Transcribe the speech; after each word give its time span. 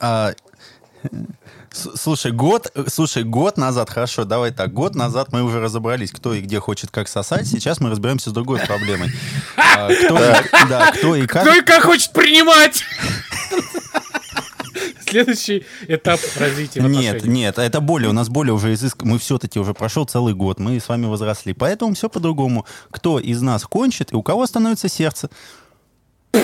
А, 0.00 0.32
Слушай, 1.72 2.32
год, 2.32 2.72
слушай, 2.88 3.22
год 3.22 3.58
назад, 3.58 3.90
хорошо, 3.90 4.24
давай 4.24 4.50
так, 4.50 4.72
год 4.72 4.94
назад 4.94 5.30
мы 5.32 5.42
уже 5.42 5.60
разобрались, 5.60 6.10
кто 6.10 6.32
и 6.32 6.40
где 6.40 6.58
хочет 6.58 6.90
как 6.90 7.06
сосать. 7.06 7.46
Сейчас 7.46 7.80
мы 7.80 7.90
разберемся 7.90 8.30
с 8.30 8.32
другой 8.32 8.60
проблемой. 8.60 9.10
А, 9.78 9.92
кто, 9.92 10.16
и, 10.16 10.68
да, 10.70 10.90
кто 10.92 11.14
и 11.16 11.26
как... 11.26 11.42
Кто 11.42 11.54
и 11.54 11.60
как 11.60 11.82
хочет 11.82 12.10
принимать! 12.14 12.82
Следующий 15.06 15.66
этап 15.86 16.18
развития 16.36 16.80
Нет, 16.80 17.26
нет, 17.26 17.58
это 17.58 17.82
более, 17.82 18.08
у 18.08 18.14
нас 18.14 18.30
более 18.30 18.54
уже 18.54 18.72
изыск... 18.72 19.02
Мы 19.02 19.18
все-таки 19.18 19.60
уже 19.60 19.74
прошел 19.74 20.06
целый 20.06 20.32
год, 20.32 20.58
мы 20.58 20.80
с 20.80 20.88
вами 20.88 21.04
возросли. 21.04 21.52
Поэтому 21.52 21.94
все 21.94 22.08
по-другому. 22.08 22.64
Кто 22.90 23.20
из 23.20 23.42
нас 23.42 23.64
кончит 23.64 24.12
и 24.12 24.16
у 24.16 24.22
кого 24.22 24.46
становится 24.46 24.88
сердце? 24.88 25.28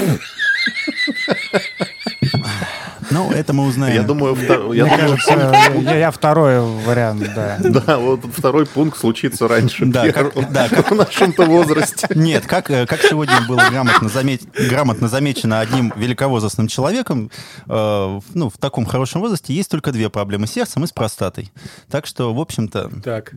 Ну, 3.13 3.31
это 3.31 3.53
мы 3.53 3.67
узнаем. 3.67 3.95
Я 3.95 4.03
думаю, 4.03 4.37
я, 5.83 6.11
второй 6.11 6.61
вариант, 6.61 7.31
да. 7.35 7.59
Да, 7.61 7.99
вот 7.99 8.25
второй 8.37 8.67
пункт 8.67 8.99
случится 8.99 9.49
раньше 9.49 9.87
да, 9.87 10.11
как, 10.11 10.35
в 10.91 10.95
нашем-то 10.95 11.45
возрасте. 11.45 12.09
Нет, 12.15 12.47
как, 12.47 12.71
э, 12.71 12.87
как 12.87 13.03
сегодня 13.03 13.41
было 13.49 13.63
грамотно 13.71 15.09
замечено 15.09 15.61
одним 15.61 15.93
великовозрастным 15.97 16.69
человеком, 16.69 17.31
э, 17.69 18.21
ну, 18.35 18.51
в 18.51 18.59
таком 18.59 18.85
хорошем 18.87 19.21
возрасте 19.21 19.55
есть 19.55 19.71
только 19.71 19.93
две 19.93 20.09
проблемы– 20.11 20.47
с 20.53 20.53
сердцем 20.53 20.85
и 20.85 20.87
с 20.87 20.93
простатой. 20.93 21.51
Так 21.91 22.07
что, 22.07 22.33
в 22.35 22.41
общем-то... 22.41 22.91
Так. 23.03 23.33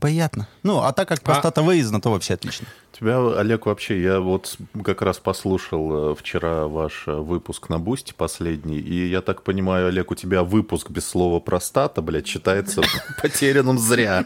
Приятно. 0.00 0.46
Ну, 0.62 0.78
а 0.78 0.92
так 0.92 1.08
как 1.08 1.22
простата 1.22 1.60
а... 1.60 1.64
выездна, 1.64 2.00
то 2.00 2.10
вообще 2.10 2.34
отлично. 2.34 2.66
Тебя, 2.98 3.18
Олег, 3.38 3.66
вообще, 3.66 4.02
я 4.02 4.20
вот 4.20 4.56
как 4.84 5.02
раз 5.02 5.18
послушал 5.18 6.12
э, 6.12 6.14
вчера 6.16 6.66
ваш 6.66 7.04
э, 7.06 7.12
выпуск 7.12 7.68
на 7.68 7.78
Boosty 7.78 8.12
последний, 8.16 8.78
и 8.78 9.06
я 9.06 9.20
так 9.20 9.42
понимаю, 9.42 9.88
Олег, 9.88 10.10
у 10.10 10.14
тебя 10.14 10.42
выпуск 10.42 10.90
без 10.90 11.06
слова 11.06 11.38
простата, 11.38 12.02
блядь, 12.02 12.26
считается 12.26 12.82
потерянным 13.22 13.78
зря. 13.78 14.24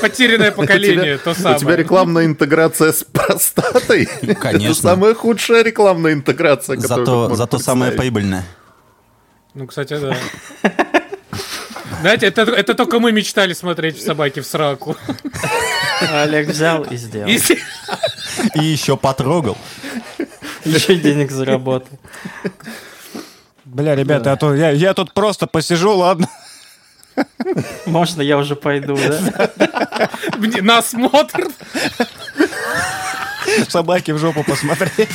Потерянное 0.00 0.52
поколение, 0.52 1.18
то 1.18 1.32
самое. 1.34 1.56
У 1.56 1.60
тебя 1.60 1.76
рекламная 1.76 2.26
интеграция 2.26 2.92
с 2.92 3.04
простатой? 3.04 4.06
Конечно. 4.40 4.66
Это 4.66 4.74
самая 4.74 5.14
худшая 5.14 5.62
рекламная 5.62 6.12
интеграция, 6.12 6.76
которую 6.76 7.34
Зато 7.36 7.58
самая 7.58 7.92
прибыльная. 7.92 8.44
Ну, 9.54 9.66
кстати, 9.66 9.98
да. 9.98 10.16
Знаете, 12.00 12.26
это, 12.26 12.42
это 12.42 12.74
только 12.74 12.98
мы 12.98 13.12
мечтали 13.12 13.52
смотреть 13.52 14.02
собаки 14.02 14.40
в 14.40 14.46
сраку. 14.46 14.96
Олег 16.12 16.48
взял 16.48 16.82
и 16.82 16.96
сделал. 16.96 17.28
И, 17.28 17.38
и 18.54 18.64
еще 18.64 18.96
потрогал. 18.96 19.58
Еще 20.64 20.96
денег 20.96 21.30
заработал. 21.30 21.98
Бля, 23.64 23.94
ребята, 23.94 24.24
да. 24.24 24.32
а 24.32 24.36
то 24.36 24.54
я, 24.54 24.70
я 24.70 24.94
тут 24.94 25.12
просто 25.14 25.46
посижу, 25.46 25.94
ладно? 25.94 26.28
Можно 27.86 28.22
я 28.22 28.38
уже 28.38 28.56
пойду, 28.56 28.96
да? 28.96 29.48
На 30.62 30.78
осмотр. 30.78 31.48
Собаки 33.68 34.12
в 34.12 34.18
жопу 34.18 34.42
посмотреть. 34.44 35.08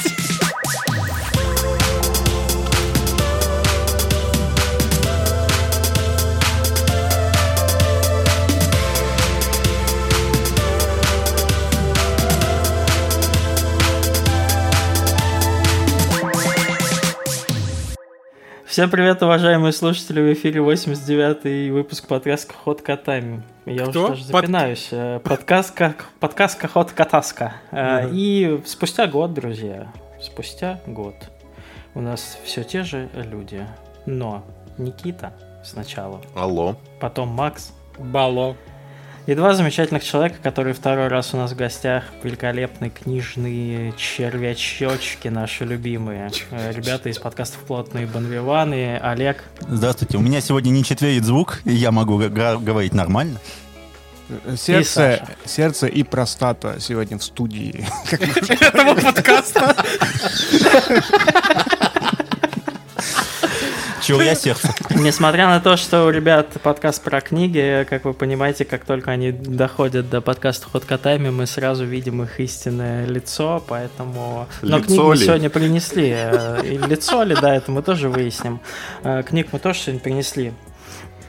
Всем 18.76 18.90
привет, 18.90 19.23
уважаемые 19.23 19.72
слушатели, 19.72 20.20
в 20.20 20.34
эфире 20.34 20.59
89-й 20.59 21.70
выпуск 21.70 22.09
подкаста 22.09 22.54
«Ход 22.54 22.81
котами». 22.81 23.42
Я 23.66 23.86
Кто? 23.86 24.08
уже 24.08 24.09
даже 24.09 24.23
запинаюсь. 24.26 24.88
Под... 24.90 25.00
Э, 25.00 25.20
подкаст, 25.23 25.73
как... 25.73 26.09
подкаст 26.20 26.62
«Ход 26.68 26.91
катаска». 26.91 27.53
Угу. 27.72 28.09
И 28.12 28.62
спустя 28.66 29.08
год, 29.08 29.34
друзья, 29.34 29.94
спустя 30.22 30.81
год 30.88 31.16
у 31.94 32.02
нас 32.02 32.38
все 32.44 32.66
те 32.66 32.84
же 32.84 33.09
люди. 33.13 33.66
Но 34.06 34.44
Никита 34.78 35.31
сначала. 35.63 36.19
Алло. 36.36 36.75
Потом 37.00 37.30
Макс. 37.30 37.72
Бало. 37.97 38.57
И 39.28 39.34
два 39.34 39.56
замечательных 39.56 40.03
человека, 40.03 40.36
которые 40.44 40.75
второй 40.75 41.08
раз 41.08 41.34
у 41.34 41.38
нас 41.38 41.53
в 41.53 41.56
гостях. 41.56 42.03
Великолепные 42.22 42.91
книжные 42.91 43.91
червячочки 43.97 45.30
наши 45.30 45.66
любимые. 45.66 46.30
Э, 46.52 46.72
ребята 46.72 47.09
из 47.09 47.18
подкастов 47.18 47.62
«Плотные 47.62 48.06
Бонвиваны». 48.06 48.97
Олег. 48.97 49.44
Здравствуйте. 49.62 50.18
У 50.18 50.22
меня 50.22 50.41
сегодня 50.41 50.69
не 50.69 50.84
четверит 50.84 51.24
звук, 51.24 51.62
и 51.66 51.74
я 51.74 51.91
могу 51.91 52.19
говорить 52.19 52.94
нормально. 52.94 53.40
Сердце, 54.56 55.28
и 55.44 55.47
сердце 55.47 55.88
и 55.88 56.03
простата 56.03 56.75
сегодня 56.80 57.18
в 57.18 57.24
студии. 57.24 57.84
Этого 58.12 58.94
подкаста. 58.94 59.75
Чего 64.06 64.22
я 64.22 64.36
сердце. 64.36 64.72
Несмотря 64.92 65.48
на 65.48 65.60
то, 65.60 65.78
что 65.78 66.06
у 66.06 66.12
ребят 66.12 66.50
подкаст 66.62 67.02
про 67.02 67.22
книги, 67.22 67.88
как 67.90 68.06
вы 68.06 68.14
понимаете, 68.14 68.64
как 68.64 68.86
только 68.86 69.10
они 69.10 69.32
доходят 69.32 70.12
до 70.12 70.22
подкаста 70.22 70.68
«Ход 70.70 70.86
котами», 70.86 71.32
мы 71.32 71.48
сразу 71.48 71.86
видим 71.86 72.22
их 72.22 72.40
истинное 72.40 73.08
лицо, 73.08 73.64
поэтому... 73.68 74.48
Но 74.62 74.78
лицо 74.78 74.86
книг 74.86 75.00
мы 75.02 75.18
сегодня 75.18 75.50
принесли. 75.50 76.14
Э, 76.16 76.62
и 76.64 76.78
лицо 76.78 77.24
ли, 77.24 77.36
да, 77.36 77.56
это 77.56 77.72
мы 77.72 77.82
тоже 77.82 78.10
выясним. 78.10 78.60
Э, 79.04 79.24
книг 79.24 79.48
мы 79.52 79.58
тоже 79.58 79.80
сегодня 79.80 80.02
принесли 80.02 80.54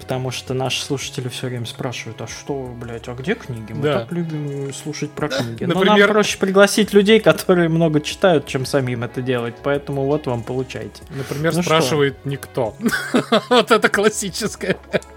потому 0.06 0.30
что 0.30 0.54
наши 0.54 0.84
слушатели 0.84 1.28
все 1.28 1.48
время 1.48 1.66
спрашивают, 1.66 2.20
а 2.20 2.28
что, 2.28 2.72
блядь, 2.80 3.08
а 3.08 3.14
где 3.14 3.34
книги? 3.34 3.72
Мы 3.72 3.82
да. 3.82 3.98
так 4.00 4.12
любим 4.12 4.72
слушать 4.72 5.10
про 5.10 5.28
книги. 5.28 5.64
Например... 5.64 5.84
Но 5.84 5.96
нам 5.96 6.08
проще 6.08 6.38
пригласить 6.38 6.92
людей, 6.92 7.18
которые 7.18 7.68
много 7.68 8.00
читают, 8.00 8.46
чем 8.46 8.66
самим 8.66 9.02
это 9.02 9.20
делать, 9.20 9.56
поэтому 9.64 10.04
вот 10.04 10.28
вам 10.28 10.44
получайте. 10.44 11.02
Например, 11.10 11.52
ну 11.56 11.60
спрашивает 11.60 12.14
что? 12.20 12.28
никто. 12.28 12.76
вот 13.50 13.72
это 13.72 13.88
классическое. 13.88 14.76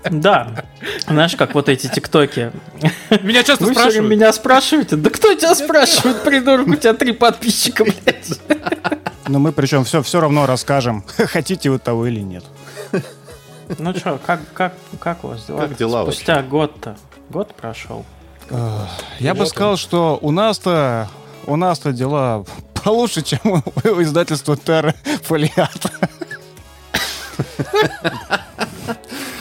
Да. 0.10 0.66
Знаешь, 1.08 1.36
как 1.36 1.54
вот 1.54 1.70
эти 1.70 1.86
тиктоки. 1.86 2.52
Меня 3.22 3.44
часто 3.44 3.66
Вы 3.66 3.74
спрашивают. 3.74 4.10
меня 4.10 4.34
спрашиваете? 4.34 4.96
Да 4.96 5.12
кто 5.12 5.36
тебя 5.36 5.54
спрашивает, 5.54 6.24
придурок? 6.24 6.66
У 6.68 6.76
тебя 6.76 6.96
три 6.96 7.12
подписчика, 7.12 7.84
блядь. 7.84 8.40
Но 9.28 9.38
мы 9.38 9.52
причем 9.52 9.84
все, 9.84 10.02
все 10.02 10.20
равно 10.20 10.48
расскажем, 10.48 11.06
хотите 11.18 11.70
вы 11.70 11.78
того 11.78 12.08
или 12.08 12.22
нет. 12.22 12.44
Ну 13.78 13.94
что, 13.94 14.20
как, 14.26 14.42
как, 14.54 14.74
как 15.00 15.24
у 15.24 15.28
вас 15.30 15.46
дела? 15.46 15.60
Как 15.62 15.78
дела 15.78 16.04
Спустя 16.04 16.36
вообще? 16.36 16.50
год-то. 16.50 16.98
Год 17.30 17.54
прошел. 17.56 18.06
Я 19.20 19.36
бы 19.36 19.46
сказал, 19.46 19.78
что 19.78 20.18
у 20.22 20.32
нас-то 20.32 21.08
у 21.46 21.56
нас-то 21.56 21.94
дела 21.94 22.46
получше, 22.84 23.22
чем 23.22 23.40
у 23.44 23.58
издательства 24.02 24.58
Терра 24.58 24.94
Фолиат. 25.24 25.92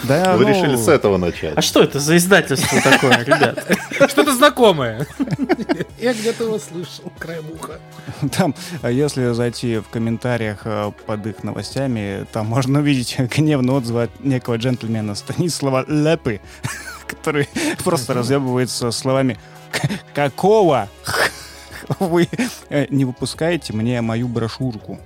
Да, 0.09 0.37
Вы 0.39 0.47
ну... 0.47 0.49
решили 0.49 0.77
с 0.77 0.89
этого 0.89 1.19
начать. 1.19 1.53
А 1.55 1.61
что 1.61 1.83
это 1.83 2.01
за 2.01 2.17
издательство 2.17 2.81
такое, 2.81 3.25
ребят? 3.25 3.65
Что-то 4.11 4.35
знакомое. 4.35 5.07
Я 5.99 6.15
где-то 6.15 6.45
его 6.45 6.59
слышал, 6.59 7.13
краем 7.19 7.45
уха. 7.53 7.79
Там, 8.33 8.55
а 8.81 8.91
если 8.91 9.33
зайти 9.33 9.79
в 9.79 9.89
комментариях 9.89 10.63
э, 10.65 10.93
под 11.07 11.27
их 11.27 11.45
новостями, 11.45 12.27
там 12.33 12.47
можно 12.47 12.79
увидеть 12.79 13.17
гневный 13.37 13.75
отзыв 13.75 13.97
от 13.97 14.25
некого 14.25 14.57
джентльмена 14.57 15.15
Станислава 15.15 15.85
Лепы, 15.87 16.41
который 17.07 17.47
просто 17.85 18.15
разъебывается 18.15 18.91
словами 18.93 19.37
«Какого 20.15 20.89
вы 21.99 22.29
э, 22.71 22.87
не 22.89 23.05
выпускаете 23.05 23.75
мне 23.75 24.01
мою 24.01 24.27
брошюрку?» 24.27 24.99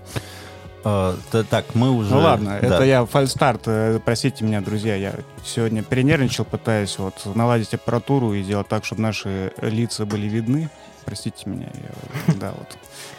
Uh, 0.85 1.45
так, 1.45 1.75
мы 1.75 1.93
уже... 1.93 2.11
Ну 2.11 2.21
ладно, 2.21 2.59
да. 2.61 2.67
это 2.67 2.83
я 2.83 3.05
фальстарт. 3.05 3.63
Э, 3.67 4.01
простите 4.05 4.45
меня, 4.45 4.61
друзья, 4.61 4.97
я 4.97 5.15
сегодня 5.45 5.83
перенервничал, 5.83 6.45
пытаясь 6.45 6.99
вот 6.99 7.15
наладить 7.37 7.73
аппаратуру 7.75 8.35
и 8.35 8.43
сделать 8.43 8.67
так, 8.67 8.85
чтобы 8.85 9.03
наши 9.03 9.53
лица 9.61 10.05
были 10.07 10.27
видны. 10.27 10.71
Простите 11.05 11.49
меня, 11.49 11.69
я, 11.75 12.35
да, 12.41 12.53
вот 12.57 12.77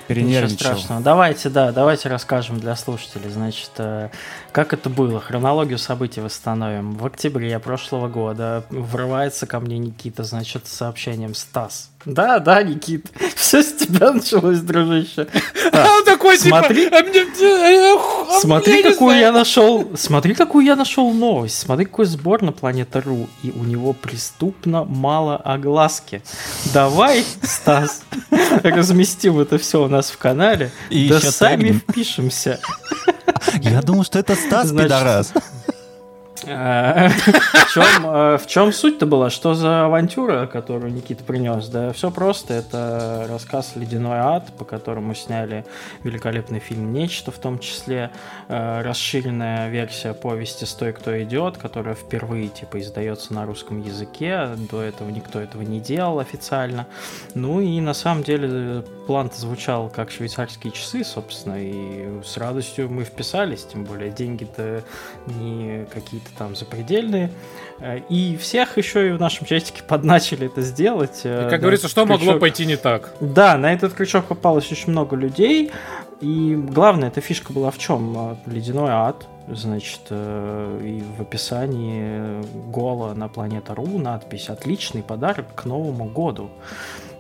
перенервничал. 0.08 0.56
Ничего 0.56 0.76
страшного. 0.76 1.02
Давайте, 1.02 1.50
да, 1.50 1.72
давайте 1.72 2.10
расскажем 2.10 2.60
для 2.60 2.76
слушателей. 2.76 3.30
Значит, 3.30 3.72
э, 3.78 4.10
как 4.54 4.72
это 4.72 4.90
было? 4.90 5.20
Хронологию 5.20 5.80
событий 5.80 6.22
восстановим. 6.22 6.94
В 6.94 7.06
октябре 7.06 7.58
прошлого 7.60 8.08
года 8.08 8.64
врывается 8.70 9.48
ко 9.48 9.60
мне 9.60 9.80
Никита, 9.80 10.24
значит, 10.24 10.68
с 10.68 10.74
сообщением 10.74 11.34
«Стас, 11.34 11.90
да, 12.06 12.40
да, 12.40 12.62
Никит, 12.64 13.08
все 13.36 13.64
с 13.64 13.74
тебя 13.74 14.12
началось, 14.12 14.60
дружище. 14.60 15.28
А 15.72 15.98
он 15.98 16.06
такой, 16.06 16.38
типа, 16.38 16.60
смотри, 16.60 16.88
а 16.88 17.02
мне, 17.02 17.22
а, 17.22 18.36
а 18.36 18.40
смотри, 18.42 18.84
какую 18.84 19.18
я 19.18 19.32
нашел, 19.32 19.92
смотри, 19.96 20.34
какую 20.34 20.66
я 20.66 20.76
нашел 20.76 21.12
новость, 21.14 21.58
смотри, 21.60 21.86
какой 21.86 22.06
сбор 22.06 22.42
на 22.42 22.52
Планета.ру, 22.52 23.28
и 23.42 23.52
у 23.52 23.64
него 23.64 23.94
преступно 23.94 24.84
мало 24.84 25.38
огласки. 25.38 26.22
Давай, 26.74 27.26
Стас, 27.42 28.04
разместим 28.64 29.40
это 29.40 29.58
все 29.58 29.84
у 29.84 29.88
нас 29.88 30.12
в 30.12 30.18
канале, 30.18 30.72
и 30.90 31.08
да 31.08 31.20
сами 31.20 31.72
тег... 31.72 31.84
впишемся. 31.84 32.60
Я 33.62 33.82
думал, 33.82 34.04
что 34.04 34.20
это 34.20 34.36
Стас 34.36 34.72
Пидорас. 34.72 35.34
Э, 36.46 37.10
в 37.68 37.74
чем, 37.74 37.86
э, 38.06 38.38
в 38.38 38.48
чем 38.48 38.74
суть-то 38.74 39.06
была? 39.06 39.30
Что 39.30 39.54
за 39.54 39.86
авантюра, 39.86 40.46
которую 40.46 40.94
Никита 40.94 41.24
принес? 41.24 41.68
Да 41.68 41.94
все 41.94 42.12
просто. 42.12 42.54
Это 42.54 43.26
рассказ 43.30 43.74
«Ледяной 43.76 44.18
ад», 44.18 44.52
по 44.58 44.66
которому 44.66 45.16
сняли 45.16 45.66
великолепный 46.04 46.60
фильм 46.60 46.94
«Нечто», 46.94 47.32
в 47.32 47.38
том 47.38 47.60
числе 47.60 48.12
э, 48.48 48.82
расширенная 48.82 49.70
версия 49.70 50.14
повести 50.14 50.66
«Стой, 50.66 50.94
кто 50.94 51.22
идет», 51.24 51.58
которая 51.58 51.96
впервые 51.96 52.50
типа 52.50 52.80
издается 52.80 53.34
на 53.34 53.46
русском 53.46 53.82
языке. 53.82 54.50
До 54.70 54.82
этого 54.82 55.10
никто 55.10 55.40
этого 55.40 55.62
не 55.62 55.80
делал 55.80 56.20
официально. 56.20 56.88
Ну 57.36 57.62
и 57.62 57.80
на 57.80 57.94
самом 57.94 58.24
деле 58.24 58.84
план 59.06 59.32
звучал 59.34 59.90
как 59.90 60.12
швейцарские 60.12 60.72
часы, 60.72 61.04
собственно, 61.04 61.56
и 61.58 62.22
с 62.24 62.38
радостью 62.38 62.90
мы 62.90 63.04
вписались, 63.04 63.64
тем 63.66 63.84
более 63.84 64.12
деньги-то 64.12 64.84
не 65.28 65.86
какие-то 65.94 66.30
там 66.38 66.56
запредельные. 66.56 67.32
Э, 67.80 68.00
и 68.10 68.38
всех 68.38 68.78
еще 68.78 69.10
и 69.10 69.12
в 69.12 69.20
нашем 69.20 69.46
чатике 69.46 69.84
подначили 69.88 70.48
это 70.48 70.62
сделать. 70.62 71.22
Э, 71.24 71.48
и, 71.48 71.50
как 71.50 71.52
да, 71.52 71.58
говорится, 71.58 71.88
что 71.88 72.06
крючок... 72.06 72.22
могло 72.22 72.40
пойти 72.40 72.66
не 72.66 72.78
так? 72.78 73.14
Да, 73.20 73.58
на 73.58 73.74
этот 73.74 73.94
крючок 73.94 74.26
попалось 74.26 74.72
очень 74.72 74.92
много 74.92 75.16
людей. 75.16 75.72
И 76.22 76.56
главное, 76.56 77.10
эта 77.10 77.22
фишка 77.22 77.52
была 77.52 77.72
в 77.72 77.78
чем? 77.78 78.16
Э, 78.18 78.36
ледяной 78.46 78.92
ад. 78.92 79.28
Значит, 79.48 80.02
и 80.10 81.04
в 81.18 81.22
описании 81.22 82.44
Гола 82.72 83.14
на 83.14 83.28
Планета.ру 83.28 83.98
надпись 83.98 84.50
«Отличный 84.50 85.04
подарок 85.04 85.48
к 85.56 85.66
Новому 85.66 86.06
году». 86.06 86.50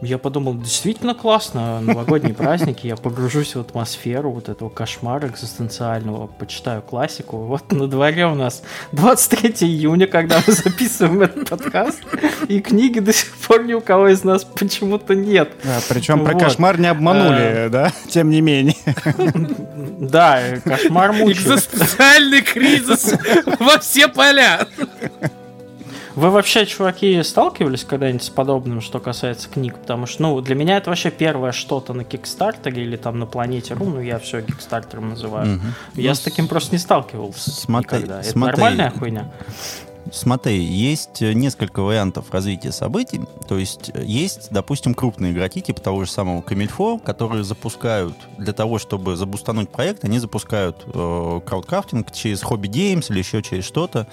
Я 0.03 0.17
подумал, 0.17 0.55
действительно 0.55 1.15
классно, 1.15 1.79
новогодние 1.79 2.33
праздники, 2.33 2.87
я 2.87 2.97
погружусь 2.97 3.55
в 3.55 3.61
атмосферу 3.61 4.31
вот 4.31 4.49
этого 4.49 4.67
кошмара 4.67 5.27
экзистенциального, 5.27 6.27
почитаю 6.27 6.81
классику. 6.81 7.37
Вот 7.37 7.71
на 7.71 7.87
дворе 7.87 8.25
у 8.25 8.35
нас 8.35 8.63
23 8.91 9.65
июня, 9.65 10.07
когда 10.07 10.41
мы 10.45 10.51
записываем 10.53 11.21
этот 11.21 11.49
подкаст, 11.49 12.01
и 12.49 12.59
книги 12.59 12.99
до 12.99 13.13
сих 13.13 13.33
пор 13.37 13.63
ни 13.63 13.73
у 13.73 13.79
кого 13.79 14.09
из 14.09 14.25
нас 14.25 14.43
почему-то 14.43 15.15
нет. 15.15 15.51
Да, 15.63 15.79
причем 15.87 16.25
про 16.25 16.37
кошмар 16.37 16.77
не 16.81 16.87
обманули, 16.87 17.65
а... 17.67 17.69
да, 17.69 17.91
тем 18.09 18.29
не 18.29 18.41
менее. 18.41 18.75
Да, 19.99 20.41
кошмар 20.65 21.13
мучает. 21.13 21.69
Экзистенциальный 22.13 22.41
кризис 22.41 23.13
во 23.59 23.79
все 23.79 24.07
поля. 24.07 24.67
Вы 26.15 26.29
вообще, 26.29 26.67
чуваки, 26.67 27.23
сталкивались 27.23 27.85
когда-нибудь 27.85 28.23
с 28.23 28.29
подобным, 28.29 28.81
что 28.81 28.99
касается 28.99 29.49
книг? 29.49 29.79
Потому 29.79 30.05
что, 30.05 30.21
ну, 30.21 30.41
для 30.41 30.53
меня 30.53 30.77
это 30.77 30.91
вообще 30.91 31.09
первое 31.09 31.51
что-то 31.51 31.93
на 31.93 32.03
Кикстартере 32.03 32.83
или 32.83 32.97
там 32.97 33.17
на 33.17 33.25
Планете 33.25 33.73
Ру, 33.73 33.85
ну, 33.85 33.99
я 33.99 34.19
все 34.19 34.43
Кикстартером 34.43 35.09
называю. 35.09 35.55
Угу. 35.55 35.65
Я 35.95 36.11
ну, 36.11 36.15
с 36.15 36.19
таким 36.19 36.47
просто 36.47 36.75
не 36.75 36.77
сталкивался 36.77 37.49
смотри, 37.49 37.97
никогда. 37.97 38.19
Это 38.19 38.29
смотри, 38.29 38.51
нормальная 38.51 38.91
хуйня? 38.91 39.31
Смотри, 40.11 40.61
есть 40.61 41.21
несколько 41.21 41.81
вариантов 41.81 42.31
развития 42.31 42.71
событий. 42.71 43.21
То 43.47 43.57
есть 43.57 43.91
есть, 43.95 44.49
допустим, 44.51 44.93
крупные 44.93 45.31
игроки, 45.31 45.61
типа 45.61 45.81
того 45.81 46.05
же 46.05 46.11
самого 46.11 46.41
Камильфо, 46.41 46.97
которые 46.99 47.43
запускают 47.43 48.15
для 48.37 48.53
того, 48.53 48.79
чтобы 48.79 49.15
забустануть 49.15 49.69
проект, 49.69 50.03
они 50.03 50.19
запускают 50.19 50.83
э, 50.85 51.41
краудкрафтинг 51.45 52.11
через 52.11 52.43
Hobby 52.43 52.69
Games 52.69 53.11
или 53.11 53.19
еще 53.19 53.41
через 53.41 53.65
что-то, 53.65 54.07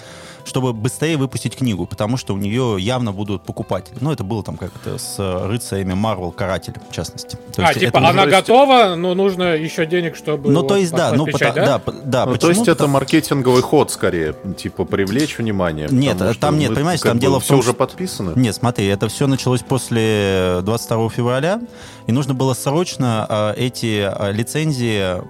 чтобы 0.44 0.72
быстрее 0.72 1.16
выпустить 1.16 1.56
книгу, 1.56 1.86
потому 1.86 2.16
что 2.16 2.34
у 2.34 2.36
нее 2.36 2.76
явно 2.78 3.12
будут 3.12 3.44
покупатели. 3.44 3.96
Ну, 4.00 4.12
это 4.12 4.24
было 4.24 4.42
там 4.42 4.56
как-то 4.56 4.98
с 4.98 5.16
рыцарями 5.18 5.92
Marvel 5.92 6.32
Каратель, 6.32 6.74
в 6.88 6.94
частности. 6.94 7.36
То 7.54 7.66
а, 7.66 7.74
типа 7.74 7.98
она 7.98 8.22
уже... 8.22 8.30
готова, 8.30 8.94
но 8.96 9.14
нужно 9.14 9.54
еще 9.56 9.86
денег, 9.86 10.16
чтобы 10.16 10.50
Ну, 10.50 10.62
то 10.62 10.76
есть, 10.76 10.92
да, 10.92 11.12
ну, 11.12 11.26
печать, 11.26 11.54
да? 11.54 11.80
да, 11.84 11.92
да 12.04 12.26
ну, 12.26 12.36
то 12.36 12.48
есть 12.48 12.68
это 12.68 12.86
маркетинговый 12.86 13.62
ход, 13.62 13.90
скорее, 13.90 14.34
типа 14.56 14.84
привлечь 14.84 15.38
внимание. 15.38 15.88
Нет, 15.90 16.18
там 16.40 16.58
нет, 16.58 16.74
понимаешь, 16.74 17.00
там 17.00 17.18
дело 17.18 17.40
в 17.40 17.46
том, 17.46 17.60
все 17.60 17.70
уже 17.70 17.74
подписано. 17.74 18.32
Нет, 18.36 18.54
смотри, 18.54 18.86
это 18.86 19.08
все 19.08 19.26
началось 19.26 19.62
после 19.62 20.60
22 20.62 21.10
февраля, 21.10 21.60
и 22.06 22.12
нужно 22.12 22.34
было 22.34 22.54
срочно 22.54 23.26
э, 23.28 23.54
эти 23.56 24.10
э, 24.10 24.32
лицензии 24.32 25.20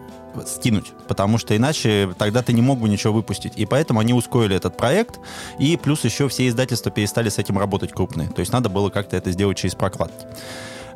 скинуть, 0.46 0.92
потому 1.08 1.38
что 1.38 1.56
иначе 1.56 2.10
тогда 2.18 2.42
ты 2.42 2.52
не 2.52 2.62
мог 2.62 2.78
бы 2.78 2.88
ничего 2.88 3.12
выпустить. 3.12 3.52
И 3.56 3.66
поэтому 3.66 4.00
они 4.00 4.12
ускорили 4.14 4.56
этот 4.56 4.76
проект, 4.76 5.20
и 5.58 5.76
плюс 5.76 6.04
еще 6.04 6.28
все 6.28 6.48
издательства 6.48 6.90
перестали 6.90 7.28
с 7.28 7.38
этим 7.38 7.58
работать 7.58 7.92
крупные. 7.92 8.28
То 8.28 8.40
есть 8.40 8.52
надо 8.52 8.68
было 8.68 8.90
как-то 8.90 9.16
это 9.16 9.30
сделать 9.32 9.58
через 9.58 9.74
прокладки. 9.74 10.26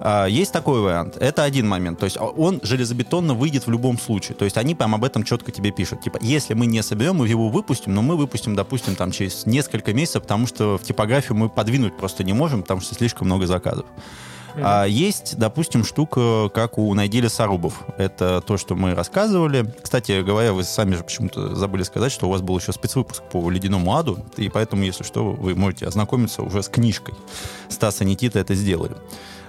А, 0.01 0.27
есть 0.27 0.53
такой 0.53 0.81
вариант. 0.81 1.17
Это 1.19 1.45
один 1.45 1.69
момент. 1.69 1.99
То 1.99 2.05
есть 2.05 2.19
он 2.19 2.61
железобетонно 2.63 3.35
выйдет 3.35 3.67
в 3.67 3.71
любом 3.71 3.99
случае. 3.99 4.37
То 4.37 4.45
есть 4.45 4.57
они 4.57 4.75
прям 4.75 4.95
об 4.95 5.05
этом 5.05 5.25
четко 5.25 5.53
тебе 5.53 5.71
пишут. 5.71 6.03
Типа, 6.03 6.19
если 6.21 6.55
мы 6.55 6.67
не 6.67 6.83
соберем, 6.83 7.17
мы 7.17 7.29
его 7.29 7.49
выпустим, 7.49 7.95
но 7.95 8.03
мы 8.03 8.17
выпустим, 8.17 8.55
допустим, 8.55 8.97
там 8.97 9.11
через 9.13 9.47
несколько 9.47 9.93
месяцев, 9.93 10.23
потому 10.23 10.47
что 10.47 10.79
в 10.79 10.83
типографию 10.83 11.37
мы 11.37 11.49
подвинуть 11.49 11.97
просто 11.97 12.25
не 12.25 12.33
можем, 12.33 12.63
потому 12.63 12.81
что 12.81 12.95
слишком 12.95 13.27
много 13.27 13.47
заказов. 13.47 13.87
А 14.56 14.85
есть, 14.85 15.37
допустим, 15.37 15.85
штука, 15.85 16.49
как 16.55 16.79
у 16.79 16.93
Найдили 16.95 17.29
Сарубов. 17.29 17.83
Это 17.99 18.41
то, 18.41 18.56
что 18.56 18.75
мы 18.75 18.95
рассказывали. 18.95 19.73
Кстати 19.83 20.23
говоря, 20.23 20.53
вы 20.53 20.65
сами 20.65 20.95
же 20.95 21.03
почему-то 21.05 21.55
забыли 21.55 21.83
сказать, 21.83 22.12
что 22.12 22.27
у 22.27 22.31
вас 22.31 22.43
был 22.43 22.59
еще 22.59 22.73
спецвыпуск 22.73 23.23
по 23.25 23.51
Ледяному 23.51 23.97
аду, 23.97 24.19
и 24.37 24.49
поэтому, 24.49 24.83
если 24.83 25.05
что, 25.05 25.33
вы 25.33 25.55
можете 25.55 25.87
ознакомиться 25.87 26.43
уже 26.43 26.62
с 26.62 26.69
книжкой. 26.69 27.15
Стаса 27.69 28.05
Никита 28.05 28.39
это 28.39 28.55
сделали. 28.55 28.97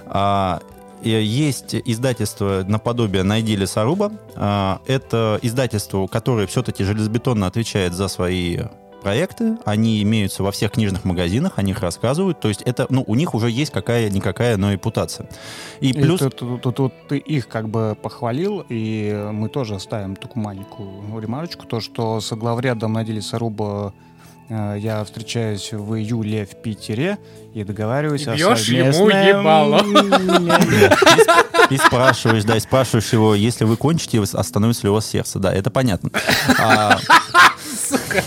А, 0.05 0.61
есть 1.01 1.75
издательство 1.75 2.63
наподобие 2.67 3.23
«Найди 3.23 3.55
лесоруба». 3.55 4.11
А, 4.35 4.81
это 4.87 5.39
издательство, 5.41 6.07
которое 6.07 6.47
все-таки 6.47 6.83
железобетонно 6.83 7.47
отвечает 7.47 7.93
за 7.93 8.07
свои 8.07 8.59
проекты, 9.05 9.59
они 9.65 10.01
имеются 10.01 10.41
во 10.41 10.51
всех 10.51 10.71
книжных 10.71 11.05
магазинах, 11.05 11.53
о 11.57 11.61
них 11.61 11.79
рассказывают, 11.79 12.39
то 12.39 12.47
есть 12.47 12.63
это, 12.63 12.87
ну, 12.89 13.03
у 13.05 13.13
них 13.13 13.35
уже 13.35 13.51
есть 13.51 13.71
какая-никакая, 13.71 14.57
но 14.57 14.73
репутация. 14.73 15.29
И, 15.79 15.91
и 15.91 15.93
плюс... 15.93 16.21
Тут, 16.21 16.35
тут, 16.37 16.61
тут, 16.63 16.75
тут 16.75 16.93
ты 17.07 17.19
их 17.19 17.47
как 17.47 17.69
бы 17.69 17.95
похвалил, 18.01 18.65
и 18.67 19.29
мы 19.31 19.49
тоже 19.49 19.79
ставим 19.79 20.15
такую 20.15 20.43
маленькую 20.43 21.19
ремарочку, 21.19 21.67
то, 21.67 21.81
что 21.81 22.19
с 22.19 22.35
главредом 22.35 22.93
Надели 22.93 23.19
Саруба 23.19 23.93
э, 24.49 24.77
я 24.79 25.03
встречаюсь 25.03 25.71
в 25.71 25.93
июле 25.93 26.47
в 26.47 26.55
Питере 26.63 27.19
и 27.53 27.63
договариваюсь 27.63 28.25
и 28.25 28.31
о 28.31 28.55
совместном... 28.55 29.09
ему 29.09 29.39
ебало. 29.39 29.85
И 31.71 31.77
спрашиваешь, 31.77 32.43
да, 32.43 32.57
и 32.57 32.59
спрашиваешь 32.59 33.11
его, 33.11 33.33
если 33.33 33.65
вы 33.65 33.75
кончите, 33.75 34.21
остановится 34.21 34.83
ли 34.83 34.89
у 34.89 34.93
вас 34.93 35.07
сердце. 35.07 35.39
Да, 35.39 35.51
это 35.51 35.71
понятно. 35.71 36.11
Сука. 37.75 38.23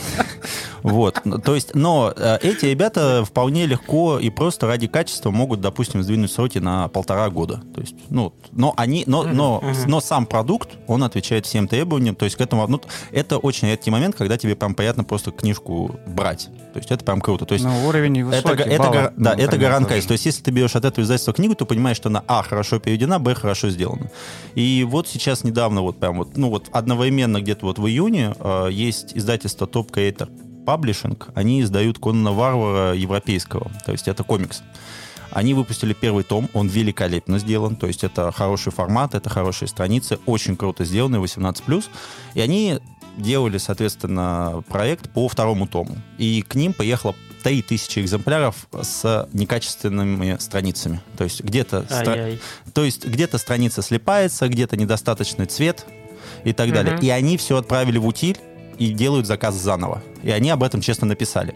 Вот, 0.83 1.23
то 1.45 1.55
есть, 1.55 1.75
но 1.75 2.13
э, 2.17 2.39
эти 2.43 2.67
ребята 2.67 3.25
вполне 3.25 3.67
легко 3.67 4.19
и 4.19 4.31
просто 4.31 4.67
ради 4.67 4.87
качества 4.87 5.31
могут, 5.31 5.61
допустим, 5.61 6.03
сдвинуть 6.03 6.31
сроки 6.31 6.59
на 6.59 6.89
полтора 6.89 7.29
года. 7.31 7.61
То 7.75 7.81
есть, 7.81 7.95
ну, 8.11 8.33
но 8.53 8.75
они, 8.77 9.05
но, 9.07 9.25
но, 9.25 9.63
но 9.87 10.01
сам 10.01 10.27
продукт, 10.27 10.71
он 10.87 11.03
отвечает 11.03 11.47
всем 11.47 11.69
требованиям. 11.69 12.15
То 12.15 12.25
есть 12.25 12.37
к 12.37 12.41
этому, 12.41 12.67
ну, 12.69 12.81
это 13.11 13.39
очень 13.39 13.69
редкий 13.69 13.91
момент, 13.91 14.15
когда 14.17 14.37
тебе 14.37 14.55
прям 14.55 14.75
приятно 14.75 15.05
просто 15.05 15.31
книжку 15.31 15.99
брать. 16.07 16.49
То 16.73 16.79
есть 16.79 16.91
это 16.91 17.05
прям 17.05 17.21
круто. 17.21 17.45
То 17.45 17.55
есть 17.55 17.65
но 17.65 17.73
ну, 17.73 17.89
уровень 17.89 18.23
высокий, 18.25 18.63
это, 18.63 18.63
это, 18.63 18.83
баллов, 18.83 19.13
да, 19.17 19.35
ну, 19.37 19.43
это 19.43 19.59
гарантия. 19.59 20.01
То 20.01 20.13
есть 20.13 20.27
если 20.27 20.43
ты 20.43 20.51
берешь 20.51 20.77
от 20.77 20.85
этого 20.85 21.05
издательства 21.05 21.33
книгу, 21.33 21.55
то 21.55 21.67
понимаешь, 21.67 21.97
что 21.97 22.09
она 22.09 22.23
а 22.29 22.43
хорошо 22.43 22.79
переведена, 22.79 23.19
б 23.19 23.35
хорошо 23.35 23.71
сделана. 23.71 24.11
И 24.55 24.87
вот 24.89 25.09
сейчас 25.09 25.45
недавно 25.45 25.83
вот 25.83 25.99
прям 25.99 26.19
вот, 26.19 26.37
ну 26.37 26.51
вот 26.51 26.69
одновременно 26.71 27.41
где-то 27.41 27.67
вот 27.67 27.79
в 27.79 27.87
июне 27.87 28.35
э, 28.39 28.69
есть 28.71 29.17
издательство 29.17 29.38
Top 29.47 29.91
Creator 29.91 30.29
Publishing, 30.65 31.23
они 31.35 31.63
издают 31.63 31.99
Конана 31.99 32.33
Варвара 32.33 32.95
европейского, 32.95 33.71
то 33.87 33.93
есть 33.93 34.09
это 34.09 34.25
комикс. 34.25 34.63
Они 35.31 35.55
выпустили 35.55 35.93
первый 35.93 36.25
том, 36.25 36.49
он 36.55 36.69
великолепно 36.69 37.39
сделан, 37.39 37.77
то 37.77 37.87
есть 37.87 38.03
это 38.03 38.33
хороший 38.33 38.73
формат, 38.73 39.15
это 39.15 39.29
хорошие 39.29 39.69
страницы, 39.69 40.19
очень 40.27 40.57
круто 40.57 40.85
сделаны, 40.85 41.17
18+. 41.17 41.85
И 42.35 42.41
они 42.41 42.79
делали, 43.19 43.59
соответственно, 43.59 44.63
проект 44.69 45.11
по 45.11 45.29
второму 45.29 45.67
тому. 45.67 45.97
И 46.17 46.43
к 46.43 46.55
ним 46.55 46.73
поехало 46.73 47.15
3000 47.43 47.99
экземпляров 48.01 48.69
с 48.83 49.29
некачественными 49.33 50.37
страницами. 50.39 51.01
То 51.17 51.25
есть 51.25 51.43
где-то, 51.43 51.85
стра... 51.85 52.39
то 52.73 52.85
есть 52.85 53.07
где-то 53.07 53.39
страница 53.39 53.83
слепается, 53.83 54.49
где-то 54.49 54.77
недостаточный 54.77 55.47
цвет 55.47 55.85
и 56.45 56.53
так 56.53 56.73
далее. 56.73 56.99
И 57.03 57.11
они 57.11 57.37
все 57.37 57.57
отправили 57.57 57.99
в 57.99 58.07
утиль, 58.07 58.39
и 58.79 58.93
делают 58.93 59.27
заказ 59.27 59.55
заново. 59.55 60.03
И 60.23 60.31
они 60.31 60.51
об 60.51 60.63
этом 60.63 60.81
честно 60.81 61.07
написали. 61.07 61.55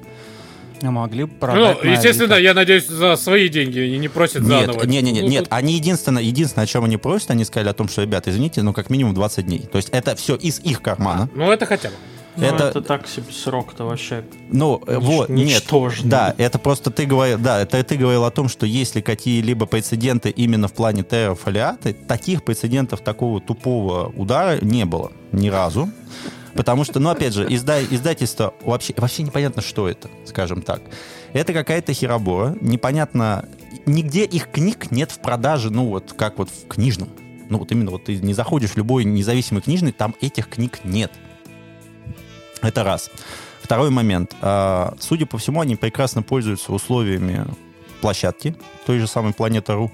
А 0.83 0.91
могли 0.91 1.27
продать. 1.27 1.79
Ну, 1.83 1.91
естественно, 1.91 2.35
я 2.35 2.55
надеюсь, 2.55 2.89
за 2.89 3.17
свои 3.17 3.49
деньги 3.49 3.79
и 3.79 3.99
не 3.99 4.09
просят 4.09 4.43
нет, 4.43 4.67
заново. 4.67 4.85
Нет, 4.85 5.05
нет, 5.05 5.15
нет, 5.15 5.23
ну, 5.25 5.31
нет. 5.31 5.45
Тут... 5.45 5.53
Они 5.53 5.75
единственное, 5.75 6.23
единственное, 6.23 6.65
о 6.65 6.67
чем 6.67 6.85
они 6.85 6.97
просят, 6.97 7.31
они 7.31 7.45
сказали 7.45 7.69
о 7.69 7.73
том, 7.73 7.89
что, 7.89 8.03
ребята, 8.03 8.31
извините, 8.31 8.63
но 8.63 8.73
как 8.73 8.91
минимум 8.91 9.15
20 9.15 9.47
дней. 9.47 9.61
То 9.61 9.77
есть 9.77 9.91
это 9.91 10.17
все 10.17 10.35
из 10.35 10.59
их 10.61 10.83
кармана. 10.83 11.29
Ну, 11.35 11.51
это 11.51 11.67
хотя 11.67 11.91
бы. 11.91 11.95
Ну, 12.35 12.47
это... 12.47 12.65
это 12.65 12.81
так 12.81 13.07
себе 13.07 13.27
срок-то 13.31 13.85
вообще. 13.85 14.25
Ну, 14.51 14.83
Нич- 14.87 15.01
вот, 15.01 15.29
нет. 15.29 15.65
Да, 16.05 16.35
это 16.39 16.59
просто 16.59 16.91
ты 16.91 17.05
говорил, 17.05 17.39
да, 17.39 17.61
это 17.61 17.83
ты 17.85 17.97
говорил 17.97 18.25
о 18.25 18.31
том, 18.31 18.49
что 18.49 18.65
если 18.65 19.03
какие-либо 19.03 19.67
прецеденты 19.67 20.31
именно 20.31 20.67
в 20.67 20.73
плане 20.73 21.03
террофолиаты, 21.03 21.93
таких 21.93 22.43
прецедентов 22.43 23.01
такого 23.01 23.41
тупого 23.41 24.11
удара 24.17 24.59
не 24.63 24.87
было 24.87 25.13
ни 25.33 25.49
разу. 25.49 25.91
Потому 26.55 26.85
что, 26.85 27.01
ну, 27.01 27.09
опять 27.09 27.33
же, 27.33 27.47
изда 27.49 27.83
издательство 27.83 28.55
вообще, 28.63 28.95
вообще 28.97 29.23
непонятно, 29.23 29.63
что 29.63 29.89
это, 29.89 30.11
скажем 30.27 30.63
так. 30.63 30.83
Это 31.33 31.53
какая-то 31.53 31.95
херобора, 31.95 32.57
непонятно, 32.61 33.49
нигде 33.87 34.25
их 34.25 34.51
книг 34.51 34.91
нет 34.91 35.11
в 35.11 35.21
продаже, 35.21 35.71
ну, 35.71 35.87
вот 35.87 36.13
как 36.13 36.39
вот 36.39 36.51
в 36.51 36.69
книжном. 36.69 37.09
Ну, 37.49 37.59
вот 37.59 37.73
именно 37.73 37.91
вот 37.91 38.05
ты 38.05 38.17
не 38.17 38.35
заходишь 38.35 38.71
в 38.71 38.77
любой 38.77 39.05
независимый 39.05 39.63
книжный, 39.63 39.93
там 39.93 40.15
этих 40.21 40.49
книг 40.49 40.81
нет. 40.85 41.13
Это 42.61 42.85
раз. 42.85 43.11
Второй 43.63 43.91
момент. 43.91 44.35
А, 44.41 44.95
судя 45.01 45.27
по 45.27 45.39
всему, 45.39 45.61
они 45.61 45.77
прекрасно 45.77 46.23
пользуются 46.23 46.73
условиями 46.73 47.47
площадки, 48.01 48.55
той 48.87 48.99
же 48.99 49.07
самой 49.07 49.33
Планета.ру. 49.33 49.91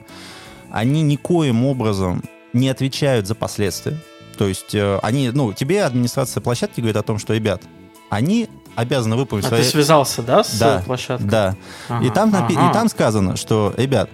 Они 0.70 1.02
никоим 1.02 1.64
образом 1.64 2.22
не 2.52 2.68
отвечают 2.68 3.26
за 3.26 3.34
последствия. 3.34 3.98
То 4.38 4.46
есть 4.46 4.74
э, 4.74 4.98
они, 5.02 5.30
ну, 5.30 5.52
тебе 5.52 5.84
администрация 5.84 6.40
площадки 6.40 6.80
говорит 6.80 6.96
о 6.96 7.02
том, 7.02 7.18
что, 7.18 7.34
ребят, 7.34 7.60
они 8.08 8.48
обязаны 8.76 9.16
выполнить 9.16 9.44
а 9.46 9.48
свои... 9.48 9.62
ты 9.62 9.68
связался, 9.68 10.22
да, 10.22 10.44
с 10.44 10.56
да, 10.56 10.82
площадкой? 10.86 11.26
Да. 11.26 11.56
Ага, 11.88 12.06
и, 12.06 12.10
там 12.10 12.30
напи... 12.30 12.54
ага. 12.56 12.70
и 12.70 12.72
там 12.72 12.88
сказано, 12.88 13.36
что, 13.36 13.74
ребят, 13.76 14.08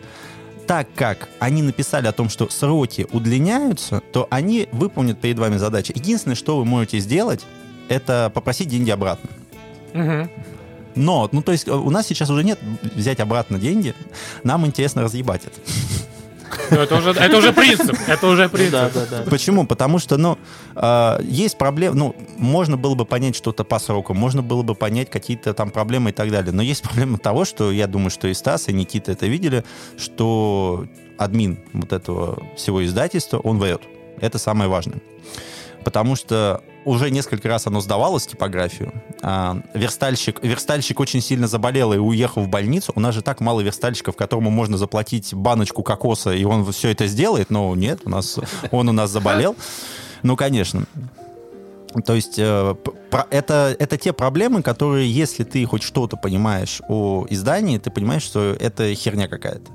так 0.66 0.88
как 0.94 1.28
они 1.40 1.60
написали 1.60 2.06
о 2.06 2.12
том, 2.12 2.30
что 2.30 2.48
сроки 2.48 3.06
удлиняются, 3.12 4.00
то 4.12 4.26
они 4.30 4.66
выполнят 4.72 5.20
перед 5.20 5.38
вами 5.38 5.58
задачи. 5.58 5.92
Единственное, 5.94 6.36
что 6.36 6.56
вы 6.56 6.64
можете 6.64 6.98
сделать, 7.00 7.42
это 7.90 8.32
попросить 8.32 8.68
деньги 8.68 8.90
обратно. 8.90 9.28
Угу. 9.92 10.30
Но, 10.94 11.28
ну 11.32 11.42
то 11.42 11.52
есть 11.52 11.68
у 11.68 11.90
нас 11.90 12.06
сейчас 12.06 12.30
уже 12.30 12.44
нет 12.44 12.58
взять 12.82 13.20
обратно 13.20 13.58
деньги, 13.58 13.94
нам 14.42 14.64
интересно 14.64 15.02
разъебать 15.02 15.42
это. 15.44 15.60
Ну, 16.70 16.78
это 16.78 16.96
уже, 16.96 17.10
это 17.10 17.36
уже 17.36 17.52
принцип. 17.52 17.96
Это 18.06 18.26
уже 18.26 18.48
принцип. 18.48 18.72
Да, 18.72 18.90
да, 18.94 19.06
да. 19.10 19.30
Почему? 19.30 19.66
Потому 19.66 19.98
что, 19.98 20.16
ну, 20.16 20.38
э, 20.74 21.18
есть 21.22 21.58
проблемы. 21.58 21.96
Ну, 21.96 22.16
можно 22.36 22.76
было 22.76 22.94
бы 22.94 23.04
понять 23.04 23.36
что-то 23.36 23.64
по 23.64 23.78
срокам, 23.78 24.16
можно 24.16 24.42
было 24.42 24.62
бы 24.62 24.74
понять 24.74 25.10
какие-то 25.10 25.54
там 25.54 25.70
проблемы 25.70 26.10
и 26.10 26.12
так 26.12 26.30
далее. 26.30 26.52
Но 26.52 26.62
есть 26.62 26.82
проблема 26.82 27.18
того, 27.18 27.44
что 27.44 27.70
я 27.70 27.86
думаю, 27.86 28.10
что 28.10 28.28
и 28.28 28.34
Стас, 28.34 28.68
и 28.68 28.72
Никита 28.72 29.12
это 29.12 29.26
видели, 29.26 29.64
что 29.96 30.86
админ 31.18 31.58
вот 31.72 31.92
этого 31.92 32.42
всего 32.56 32.84
издательства, 32.84 33.38
он 33.38 33.58
врет. 33.58 33.82
Это 34.20 34.38
самое 34.38 34.68
важное. 34.68 35.00
Потому 35.84 36.16
что 36.16 36.62
уже 36.84 37.10
несколько 37.10 37.48
раз 37.48 37.66
оно 37.66 37.80
сдавалось, 37.80 38.26
типографию. 38.26 38.92
А, 39.22 39.58
верстальщик, 39.74 40.42
верстальщик 40.42 41.00
очень 41.00 41.20
сильно 41.20 41.46
заболел 41.46 41.92
и 41.92 41.98
уехал 41.98 42.42
в 42.42 42.48
больницу. 42.48 42.92
У 42.94 43.00
нас 43.00 43.14
же 43.14 43.22
так 43.22 43.40
мало 43.40 43.60
верстальщиков, 43.60 44.16
которому 44.16 44.50
можно 44.50 44.76
заплатить 44.76 45.34
баночку 45.34 45.82
кокоса, 45.82 46.32
и 46.32 46.44
он 46.44 46.70
все 46.72 46.90
это 46.90 47.06
сделает. 47.06 47.50
Но 47.50 47.74
нет, 47.74 48.00
у 48.04 48.10
нас, 48.10 48.38
он 48.70 48.88
у 48.88 48.92
нас 48.92 49.10
заболел. 49.10 49.56
Ну, 50.22 50.36
конечно. 50.36 50.84
То 52.02 52.14
есть 52.14 52.38
э, 52.38 52.74
это, 53.30 53.76
это 53.78 53.96
те 53.96 54.12
проблемы, 54.12 54.62
которые, 54.62 55.10
если 55.10 55.44
ты 55.44 55.64
хоть 55.64 55.82
что-то 55.82 56.16
понимаешь 56.16 56.80
о 56.88 57.26
издании, 57.30 57.78
ты 57.78 57.90
понимаешь, 57.90 58.22
что 58.22 58.56
это 58.58 58.92
херня 58.94 59.28
какая-то. 59.28 59.70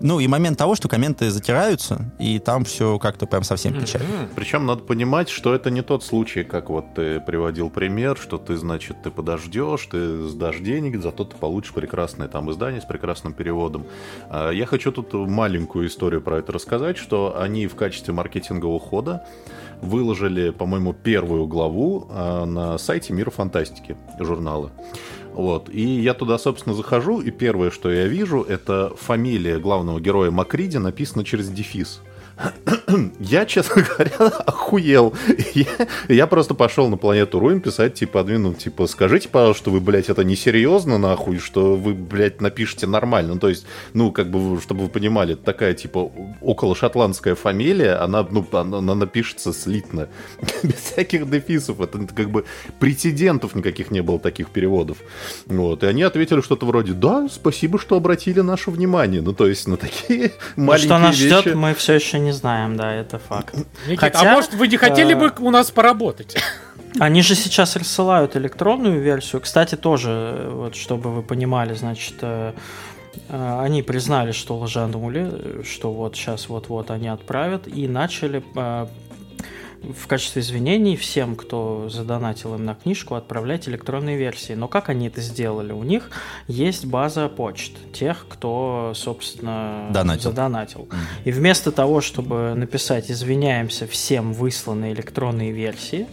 Ну 0.00 0.20
и 0.20 0.28
момент 0.28 0.58
того, 0.58 0.74
что 0.74 0.88
комменты 0.88 1.30
затираются, 1.30 2.12
и 2.18 2.38
там 2.38 2.64
все 2.64 2.98
как-то 2.98 3.26
прям 3.26 3.42
совсем 3.42 3.72
печально. 3.80 4.06
Mm-hmm. 4.06 4.28
Причем 4.34 4.66
надо 4.66 4.82
понимать, 4.82 5.28
что 5.28 5.54
это 5.54 5.70
не 5.70 5.82
тот 5.82 6.04
случай, 6.04 6.44
как 6.44 6.68
вот 6.70 6.94
ты 6.94 7.20
приводил 7.20 7.70
пример, 7.70 8.16
что 8.16 8.38
ты, 8.38 8.56
значит, 8.56 9.02
ты 9.02 9.10
подождешь, 9.10 9.86
ты 9.90 10.28
сдашь 10.28 10.58
денег, 10.58 11.00
зато 11.02 11.24
ты 11.24 11.36
получишь 11.36 11.72
прекрасное 11.72 12.28
там 12.28 12.50
издание 12.50 12.80
с 12.80 12.84
прекрасным 12.84 13.32
переводом. 13.32 13.86
А, 14.28 14.50
я 14.50 14.66
хочу 14.66 14.92
тут 14.92 15.14
маленькую 15.14 15.88
историю 15.88 16.20
про 16.20 16.38
это 16.38 16.52
рассказать, 16.52 16.98
что 16.98 17.38
они 17.38 17.66
в 17.66 17.74
качестве 17.74 18.12
маркетингового 18.12 18.78
хода 18.78 19.26
выложили, 19.82 20.50
по-моему, 20.50 20.92
первую 20.92 21.46
главу 21.46 22.06
а, 22.10 22.44
на 22.44 22.78
сайте 22.78 23.12
Мира 23.12 23.30
фантастики 23.30 23.96
журнала. 24.18 24.72
Вот. 25.34 25.68
И 25.68 26.00
я 26.00 26.14
туда, 26.14 26.38
собственно, 26.38 26.74
захожу, 26.74 27.20
и 27.20 27.30
первое, 27.30 27.70
что 27.70 27.90
я 27.90 28.06
вижу, 28.06 28.42
это 28.42 28.92
фамилия 28.96 29.58
главного 29.58 30.00
героя 30.00 30.30
Макриди 30.30 30.78
написана 30.78 31.24
через 31.24 31.50
дефис. 31.50 32.00
Я, 33.18 33.46
честно 33.46 33.82
говоря, 33.98 34.16
охуел. 34.46 35.14
Я, 35.54 35.66
я 36.08 36.26
просто 36.26 36.54
пошел 36.54 36.88
на 36.88 36.96
планету 36.96 37.40
Руин 37.40 37.60
писать, 37.60 37.94
типа, 37.94 38.20
админу, 38.20 38.54
типа, 38.54 38.86
скажите, 38.86 39.28
пожалуйста, 39.28 39.62
что 39.62 39.70
вы, 39.70 39.80
блядь, 39.80 40.08
это 40.08 40.22
несерьезно, 40.24 40.98
нахуй, 40.98 41.38
что 41.38 41.76
вы, 41.76 41.94
блядь, 41.94 42.40
напишите 42.40 42.86
нормально. 42.86 43.34
Ну, 43.34 43.40
то 43.40 43.48
есть, 43.48 43.66
ну, 43.94 44.12
как 44.12 44.30
бы, 44.30 44.60
чтобы 44.60 44.84
вы 44.84 44.88
понимали, 44.88 45.34
такая, 45.34 45.74
типа, 45.74 46.10
около 46.40 46.76
шотландская 46.76 47.34
фамилия, 47.34 47.94
она, 47.94 48.26
ну, 48.30 48.46
она, 48.52 48.78
она 48.78 48.94
напишется 48.94 49.52
слитно. 49.52 50.08
Без 50.62 50.74
всяких 50.74 51.28
дефисов. 51.28 51.80
Это, 51.80 51.98
это 51.98 52.14
как 52.14 52.30
бы 52.30 52.44
прецедентов 52.78 53.54
никаких 53.54 53.90
не 53.90 54.02
было 54.02 54.18
таких 54.18 54.50
переводов. 54.50 54.98
Вот. 55.46 55.82
И 55.82 55.86
они 55.86 56.02
ответили 56.02 56.40
что-то 56.40 56.66
вроде, 56.66 56.92
да, 56.92 57.28
спасибо, 57.30 57.78
что 57.78 57.96
обратили 57.96 58.40
наше 58.40 58.70
внимание. 58.70 59.22
Ну, 59.22 59.32
то 59.32 59.46
есть, 59.48 59.66
на 59.66 59.76
такие 59.76 60.32
маленькие 60.56 60.88
Что 60.88 60.98
нас 60.98 61.18
вещи. 61.18 61.38
ждет, 61.40 61.54
мы 61.54 61.74
все 61.74 61.94
еще 61.94 62.18
не 62.18 62.25
знаем, 62.32 62.76
да, 62.76 62.92
это 62.92 63.18
факт. 63.18 63.54
Никита, 63.86 64.06
а 64.06 64.10
Хотя, 64.10 64.30
а 64.30 64.34
может 64.34 64.54
вы 64.54 64.68
не 64.68 64.76
хотели 64.76 65.14
э... 65.14 65.16
бы 65.16 65.32
у 65.38 65.50
нас 65.50 65.70
поработать? 65.70 66.36
Они 66.98 67.22
же 67.22 67.34
сейчас 67.34 67.76
рассылают 67.76 68.36
электронную 68.36 69.00
версию. 69.00 69.42
Кстати, 69.42 69.74
тоже, 69.74 70.48
вот 70.50 70.74
чтобы 70.74 71.12
вы 71.12 71.22
понимали, 71.22 71.74
значит, 71.74 72.14
э, 72.22 72.52
э, 73.28 73.60
они 73.60 73.82
признали, 73.82 74.32
что 74.32 74.56
лжанули, 74.58 75.62
что 75.62 75.92
вот 75.92 76.16
сейчас 76.16 76.48
вот-вот 76.48 76.90
они 76.90 77.08
отправят, 77.08 77.68
и 77.68 77.86
начали 77.86 78.42
в 79.94 80.06
качестве 80.06 80.42
извинений 80.42 80.96
всем, 80.96 81.36
кто 81.36 81.88
задонатил 81.88 82.54
им 82.54 82.64
на 82.64 82.74
книжку, 82.74 83.14
отправлять 83.14 83.68
электронные 83.68 84.16
версии. 84.16 84.54
Но 84.54 84.68
как 84.68 84.88
они 84.88 85.08
это 85.08 85.20
сделали? 85.20 85.72
У 85.72 85.82
них 85.82 86.10
есть 86.48 86.84
база 86.86 87.28
почт 87.28 87.72
тех, 87.92 88.26
кто, 88.28 88.92
собственно, 88.94 89.88
Донатил. 89.90 90.30
задонатил. 90.30 90.88
И 91.24 91.30
вместо 91.30 91.72
того, 91.72 92.00
чтобы 92.00 92.54
написать 92.54 93.10
«извиняемся 93.10 93.86
всем 93.86 94.32
высланные 94.32 94.92
электронные 94.92 95.52
версии», 95.52 96.06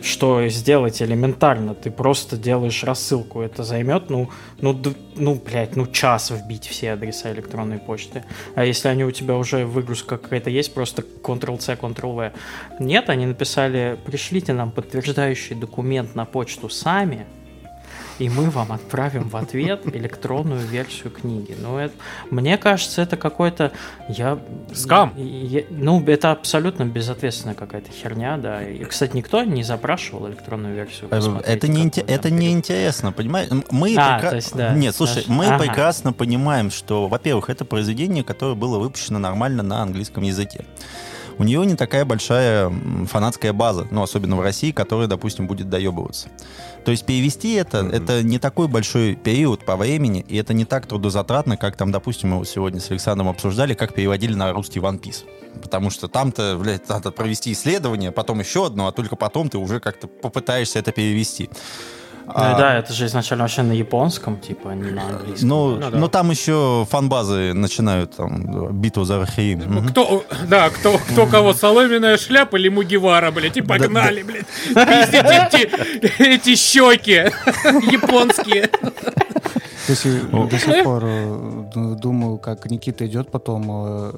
что 0.00 0.46
сделать 0.48 1.02
элементарно. 1.02 1.74
Ты 1.74 1.90
просто 1.90 2.36
делаешь 2.36 2.84
рассылку. 2.84 3.40
Это 3.40 3.64
займет, 3.64 4.10
ну, 4.10 4.30
ну, 4.60 4.80
ну, 5.16 5.34
блядь, 5.34 5.76
ну, 5.76 5.86
час 5.86 6.30
вбить 6.30 6.66
все 6.66 6.92
адреса 6.92 7.32
электронной 7.32 7.78
почты. 7.78 8.24
А 8.54 8.64
если 8.64 8.88
они 8.88 9.04
у 9.04 9.10
тебя 9.10 9.36
уже 9.36 9.64
выгрузка 9.64 10.18
какая-то 10.18 10.50
есть, 10.50 10.72
просто 10.74 11.02
Ctrl-C, 11.22 11.74
Ctrl-V. 11.74 12.32
Нет, 12.78 13.10
они 13.10 13.26
написали, 13.26 13.98
пришлите 14.04 14.52
нам 14.52 14.70
подтверждающий 14.70 15.56
документ 15.56 16.14
на 16.14 16.24
почту 16.24 16.68
сами, 16.68 17.26
и 18.18 18.28
мы 18.28 18.50
вам 18.50 18.72
отправим 18.72 19.28
в 19.28 19.36
ответ 19.36 19.82
электронную 19.86 20.60
версию 20.60 21.10
книги. 21.10 21.56
Ну, 21.60 21.78
это, 21.78 21.94
мне 22.30 22.58
кажется, 22.58 23.02
это 23.02 23.16
какой-то... 23.16 23.72
Я, 24.08 24.38
Скам! 24.74 25.12
Я, 25.16 25.62
ну, 25.70 26.04
это 26.04 26.32
абсолютно 26.32 26.84
безответственная 26.84 27.54
какая-то 27.54 27.90
херня, 27.92 28.36
да. 28.36 28.62
И, 28.62 28.84
кстати, 28.84 29.16
никто 29.16 29.42
не 29.44 29.62
запрашивал 29.62 30.28
электронную 30.28 30.74
версию. 30.74 31.08
Это 31.10 31.68
не, 31.68 31.88
это 31.88 32.30
не 32.30 32.52
интересно, 32.52 33.12
понимаешь? 33.12 33.48
Мы 33.70 33.94
а, 33.96 34.18
прекра... 34.18 34.36
есть, 34.36 34.54
да, 34.54 34.72
Нет, 34.72 34.94
слушай, 34.94 35.24
мы 35.26 35.46
ага. 35.46 35.58
прекрасно 35.64 36.12
понимаем, 36.12 36.70
что, 36.70 37.08
во-первых, 37.08 37.50
это 37.50 37.64
произведение, 37.64 38.24
которое 38.24 38.54
было 38.54 38.78
выпущено 38.78 39.18
нормально 39.18 39.62
на 39.62 39.82
английском 39.82 40.22
языке 40.24 40.64
у 41.38 41.44
нее 41.44 41.64
не 41.64 41.74
такая 41.74 42.04
большая 42.04 42.72
фанатская 43.06 43.52
база, 43.52 43.86
ну, 43.90 44.02
особенно 44.02 44.36
в 44.36 44.40
России, 44.40 44.72
которая, 44.72 45.06
допустим, 45.06 45.46
будет 45.46 45.70
доебываться. 45.70 46.28
То 46.84 46.90
есть 46.90 47.04
перевести 47.04 47.54
это, 47.54 47.78
mm-hmm. 47.78 47.96
это 47.96 48.22
не 48.22 48.38
такой 48.38 48.68
большой 48.68 49.14
период 49.14 49.64
по 49.64 49.76
времени, 49.76 50.24
и 50.28 50.36
это 50.36 50.54
не 50.54 50.64
так 50.64 50.86
трудозатратно, 50.86 51.56
как 51.56 51.76
там, 51.76 51.92
допустим, 51.92 52.30
мы 52.30 52.44
сегодня 52.44 52.80
с 52.80 52.90
Александром 52.90 53.28
обсуждали, 53.28 53.74
как 53.74 53.94
переводили 53.94 54.34
на 54.34 54.52
русский 54.52 54.80
One 54.80 55.00
Piece. 55.00 55.24
Потому 55.62 55.90
что 55.90 56.08
там-то, 56.08 56.58
блядь, 56.60 56.88
надо 56.88 57.10
провести 57.10 57.52
исследование, 57.52 58.12
потом 58.12 58.40
еще 58.40 58.66
одно, 58.66 58.86
а 58.88 58.92
только 58.92 59.16
потом 59.16 59.48
ты 59.48 59.58
уже 59.58 59.80
как-то 59.80 60.06
попытаешься 60.06 60.78
это 60.78 60.92
перевести. 60.92 61.50
Ну 62.28 62.34
а, 62.34 62.58
да, 62.58 62.78
это 62.78 62.92
же 62.92 63.06
изначально 63.06 63.44
вообще 63.44 63.62
на 63.62 63.72
японском, 63.72 64.38
типа, 64.38 64.72
а 64.72 64.74
не 64.74 64.90
на 64.90 65.08
английском. 65.08 65.48
Ну, 65.48 65.76
ну, 65.76 65.90
да. 65.90 65.98
но 65.98 66.08
там 66.08 66.30
еще 66.30 66.86
фан-базы 66.90 67.54
начинают 67.54 68.16
там 68.16 68.72
битву 68.78 69.04
за 69.04 69.22
Археим. 69.22 69.88
Кто, 69.88 70.24
да, 70.46 70.68
кто, 70.68 70.98
кто 70.98 71.26
кого, 71.26 71.54
соломенная 71.54 72.18
шляпа 72.18 72.56
или 72.56 72.68
Мугивара, 72.68 73.30
блядь, 73.30 73.56
и 73.56 73.62
погнали, 73.62 74.22
блядь. 74.22 74.46
Эти, 74.74 76.22
эти 76.22 76.54
щеки 76.54 77.32
японские. 77.90 78.68
До 79.88 79.96
сих, 79.96 80.30
до 80.30 80.58
сих 80.58 80.84
пор 80.84 81.02
э, 81.06 81.94
думаю, 81.96 82.36
как 82.36 82.70
Никита 82.70 83.06
идет 83.06 83.30
потом 83.30 83.64
э, 83.70 84.12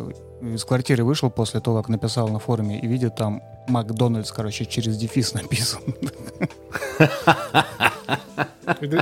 из 0.55 0.65
квартиры 0.65 1.05
вышел 1.05 1.31
после 1.31 1.61
того, 1.61 1.77
как 1.77 1.89
написал 1.89 2.29
на 2.29 2.41
форуме, 2.41 2.81
и 2.81 2.89
видит 2.89 3.15
там 3.15 3.41
Макдональдс, 3.71 4.33
короче, 4.33 4.67
через 4.67 4.97
дефис 4.97 5.35
написан. 5.35 5.81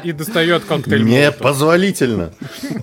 И 0.05 0.13
достает 0.13 0.65
коктейль. 0.65 1.05
Непозволительно. 1.05 2.33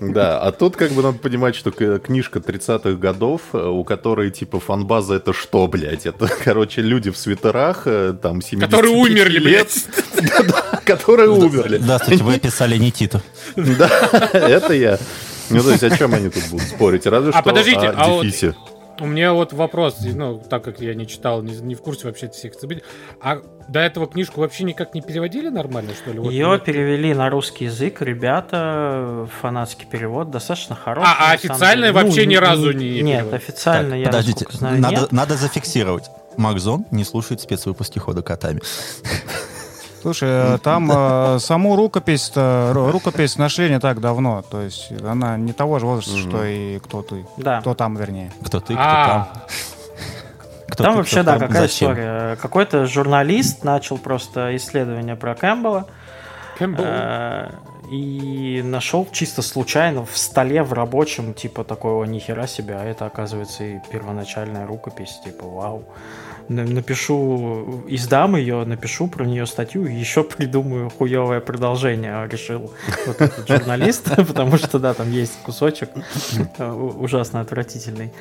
Да, 0.00 0.40
а 0.40 0.52
тут 0.52 0.76
как 0.76 0.92
бы 0.92 1.02
надо 1.02 1.18
понимать, 1.18 1.56
что 1.56 1.70
книжка 1.70 2.38
30-х 2.38 2.92
годов, 2.92 3.40
э, 3.52 3.66
у 3.66 3.82
которой 3.84 4.30
типа 4.30 4.60
фанбаза 4.60 5.14
это 5.14 5.32
что, 5.32 5.66
блядь? 5.66 6.06
Это, 6.06 6.28
короче, 6.44 6.82
люди 6.82 7.10
в 7.10 7.16
свитерах, 7.16 7.82
э, 7.86 8.14
там, 8.20 8.42
70 8.42 8.70
Которые 8.70 8.94
умерли, 8.94 9.38
блядь. 9.38 9.84
Которые 10.84 11.30
умерли. 11.30 11.78
Да, 11.78 11.98
кстати, 11.98 12.22
вы 12.22 12.38
писали 12.38 12.76
не 12.76 12.92
Титу. 12.92 13.20
Да, 13.56 13.88
это 14.32 14.72
я. 14.74 14.98
Ну, 15.50 15.62
то 15.62 15.70
есть, 15.70 15.82
о 15.82 15.96
чем 15.96 16.14
они 16.14 16.28
тут 16.28 16.44
будут 16.50 16.66
спорить? 16.68 17.06
Разве 17.06 17.30
а 17.30 17.40
что 17.40 17.50
о 17.50 17.52
а 17.52 18.22
дефисе. 18.22 18.54
У 19.00 19.06
меня 19.06 19.32
вот 19.32 19.52
вопрос, 19.52 19.98
ну, 20.00 20.38
так 20.38 20.64
как 20.64 20.80
я 20.80 20.94
не 20.94 21.06
читал, 21.06 21.42
не, 21.42 21.54
не 21.56 21.74
в 21.74 21.82
курсе 21.82 22.06
вообще 22.06 22.28
всех 22.28 22.54
событий. 22.54 22.82
А 23.20 23.42
до 23.68 23.80
этого 23.80 24.06
книжку 24.06 24.40
вообще 24.40 24.64
никак 24.64 24.94
не 24.94 25.02
переводили 25.02 25.48
нормально, 25.48 25.92
что 25.94 26.12
ли? 26.12 26.18
Вот 26.18 26.30
Ее 26.30 26.46
вот, 26.46 26.64
перевели 26.64 27.12
на 27.14 27.28
русский 27.28 27.64
язык, 27.66 28.00
ребята, 28.00 29.28
фанатский 29.40 29.86
перевод, 29.86 30.30
достаточно 30.30 30.74
хороший. 30.76 31.10
А, 31.10 31.30
а 31.30 31.32
официальный 31.32 31.92
вообще 31.92 32.22
ну, 32.22 32.30
ни 32.30 32.36
разу 32.36 32.72
не 32.72 33.02
Нет, 33.02 33.18
перевод. 33.18 33.34
официально 33.34 33.90
так, 33.90 33.98
я, 33.98 34.06
подождите, 34.06 34.46
знаю, 34.50 34.80
надо, 34.80 34.96
нет. 34.96 35.12
надо 35.12 35.36
зафиксировать. 35.36 36.04
Макзон 36.36 36.86
не 36.90 37.04
слушает 37.04 37.40
спецвыпуски 37.40 37.98
хода 37.98 38.22
котами. 38.22 38.60
Слушай, 40.06 40.28
э, 40.30 40.58
там 40.62 40.88
э, 40.92 41.38
саму 41.40 41.74
рукопись 41.74 42.30
рукопись 42.36 43.38
нашли 43.38 43.68
не 43.68 43.80
так 43.80 44.00
давно. 44.00 44.42
То 44.42 44.62
есть 44.62 44.92
она 45.02 45.36
не 45.36 45.52
того 45.52 45.80
же 45.80 45.86
возраста, 45.86 46.16
что 46.16 46.44
и 46.44 46.78
кто 46.78 47.02
ты. 47.02 47.26
Да. 47.36 47.60
Кто 47.60 47.74
там, 47.74 47.96
вернее. 47.96 48.30
Кто 48.44 48.60
ты, 48.60 48.74
кто 48.74 48.84
там. 48.84 49.28
Кто 50.68 50.84
там 50.84 50.92
ты, 50.92 50.98
вообще, 50.98 51.22
да, 51.24 51.38
там, 51.38 51.48
какая 51.48 51.62
зачем? 51.62 51.90
история? 51.90 52.36
Какой-то 52.36 52.86
журналист 52.86 53.64
начал 53.64 53.98
просто 53.98 54.54
исследование 54.54 55.16
про 55.16 55.34
Кэмпбелла. 55.34 55.86
Кэмпбелл. 56.56 56.84
Э, 56.86 57.50
и 57.90 58.62
нашел 58.64 59.08
чисто 59.10 59.42
случайно 59.42 60.06
в 60.06 60.16
столе 60.16 60.62
в 60.62 60.72
рабочем, 60.72 61.34
типа, 61.34 61.64
такого 61.64 62.04
нихера 62.04 62.46
себе, 62.46 62.76
а 62.76 62.84
это, 62.84 63.06
оказывается, 63.06 63.64
и 63.64 63.80
первоначальная 63.90 64.68
рукопись, 64.68 65.18
типа, 65.24 65.46
вау 65.46 65.84
напишу, 66.48 67.84
издам 67.88 68.36
ее, 68.36 68.64
напишу 68.64 69.08
про 69.08 69.24
нее 69.24 69.46
статью 69.46 69.86
и 69.86 69.94
еще 69.94 70.22
придумаю 70.22 70.90
хуевое 70.90 71.40
продолжение, 71.40 72.28
решил 72.30 72.72
вот 73.06 73.20
этот 73.20 73.48
журналист, 73.48 74.14
потому 74.16 74.56
что, 74.56 74.78
да, 74.78 74.94
там 74.94 75.10
есть 75.10 75.32
кусочек 75.42 75.90
э, 76.58 76.70
ужасно 76.70 77.40
отвратительный. 77.40 78.12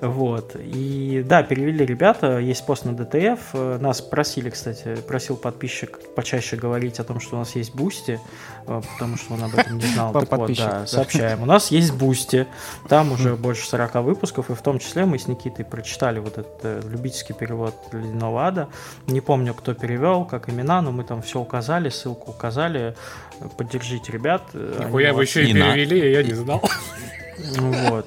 Вот. 0.00 0.56
И, 0.56 1.24
да, 1.26 1.42
перевели 1.42 1.84
ребята, 1.84 2.38
есть 2.38 2.64
пост 2.66 2.84
на 2.84 2.94
DTF, 2.94 3.40
э, 3.54 3.78
нас 3.80 4.00
просили, 4.00 4.50
кстати, 4.50 4.96
просил 5.06 5.36
подписчик 5.36 5.98
почаще 6.14 6.56
говорить 6.56 7.00
о 7.00 7.04
том, 7.04 7.20
что 7.20 7.36
у 7.36 7.38
нас 7.40 7.56
есть 7.56 7.74
Boosty, 7.74 8.20
э, 8.66 8.80
потому 8.94 9.16
что 9.16 9.34
он 9.34 9.44
об 9.44 9.54
этом 9.54 9.78
не 9.78 9.86
знал. 9.86 10.12
Так 10.22 10.30
вот, 10.38 10.52
да, 10.56 10.86
сообщаем. 10.86 11.42
У 11.42 11.46
нас 11.46 11.70
есть 11.70 11.92
Boosty, 11.94 12.46
там 12.88 13.12
уже 13.12 13.34
больше 13.34 13.66
40 13.66 13.94
выпусков, 13.96 14.50
и 14.50 14.54
в 14.54 14.62
том 14.62 14.78
числе 14.78 15.04
мы 15.04 15.18
с 15.18 15.26
Никитой 15.26 15.64
прочитали 15.64 16.20
вот 16.20 16.38
этот 16.38 16.84
любительский 16.84 17.32
перевод 17.32 17.71
от 17.86 17.94
Ледяного 17.94 18.46
Ада. 18.46 18.68
Не 19.06 19.20
помню, 19.20 19.54
кто 19.54 19.74
перевел, 19.74 20.24
как 20.24 20.48
имена, 20.48 20.82
но 20.82 20.92
мы 20.92 21.04
там 21.04 21.22
все 21.22 21.40
указали, 21.40 21.88
ссылку 21.88 22.30
указали. 22.30 22.94
Поддержите 23.56 24.12
ребят. 24.12 24.42
Нихуя 24.54 25.12
вы 25.12 25.24
еще 25.24 25.44
и 25.44 25.52
перевели, 25.52 26.12
я 26.12 26.22
не 26.22 26.34
знал. 26.34 26.62
Вот. 27.38 28.06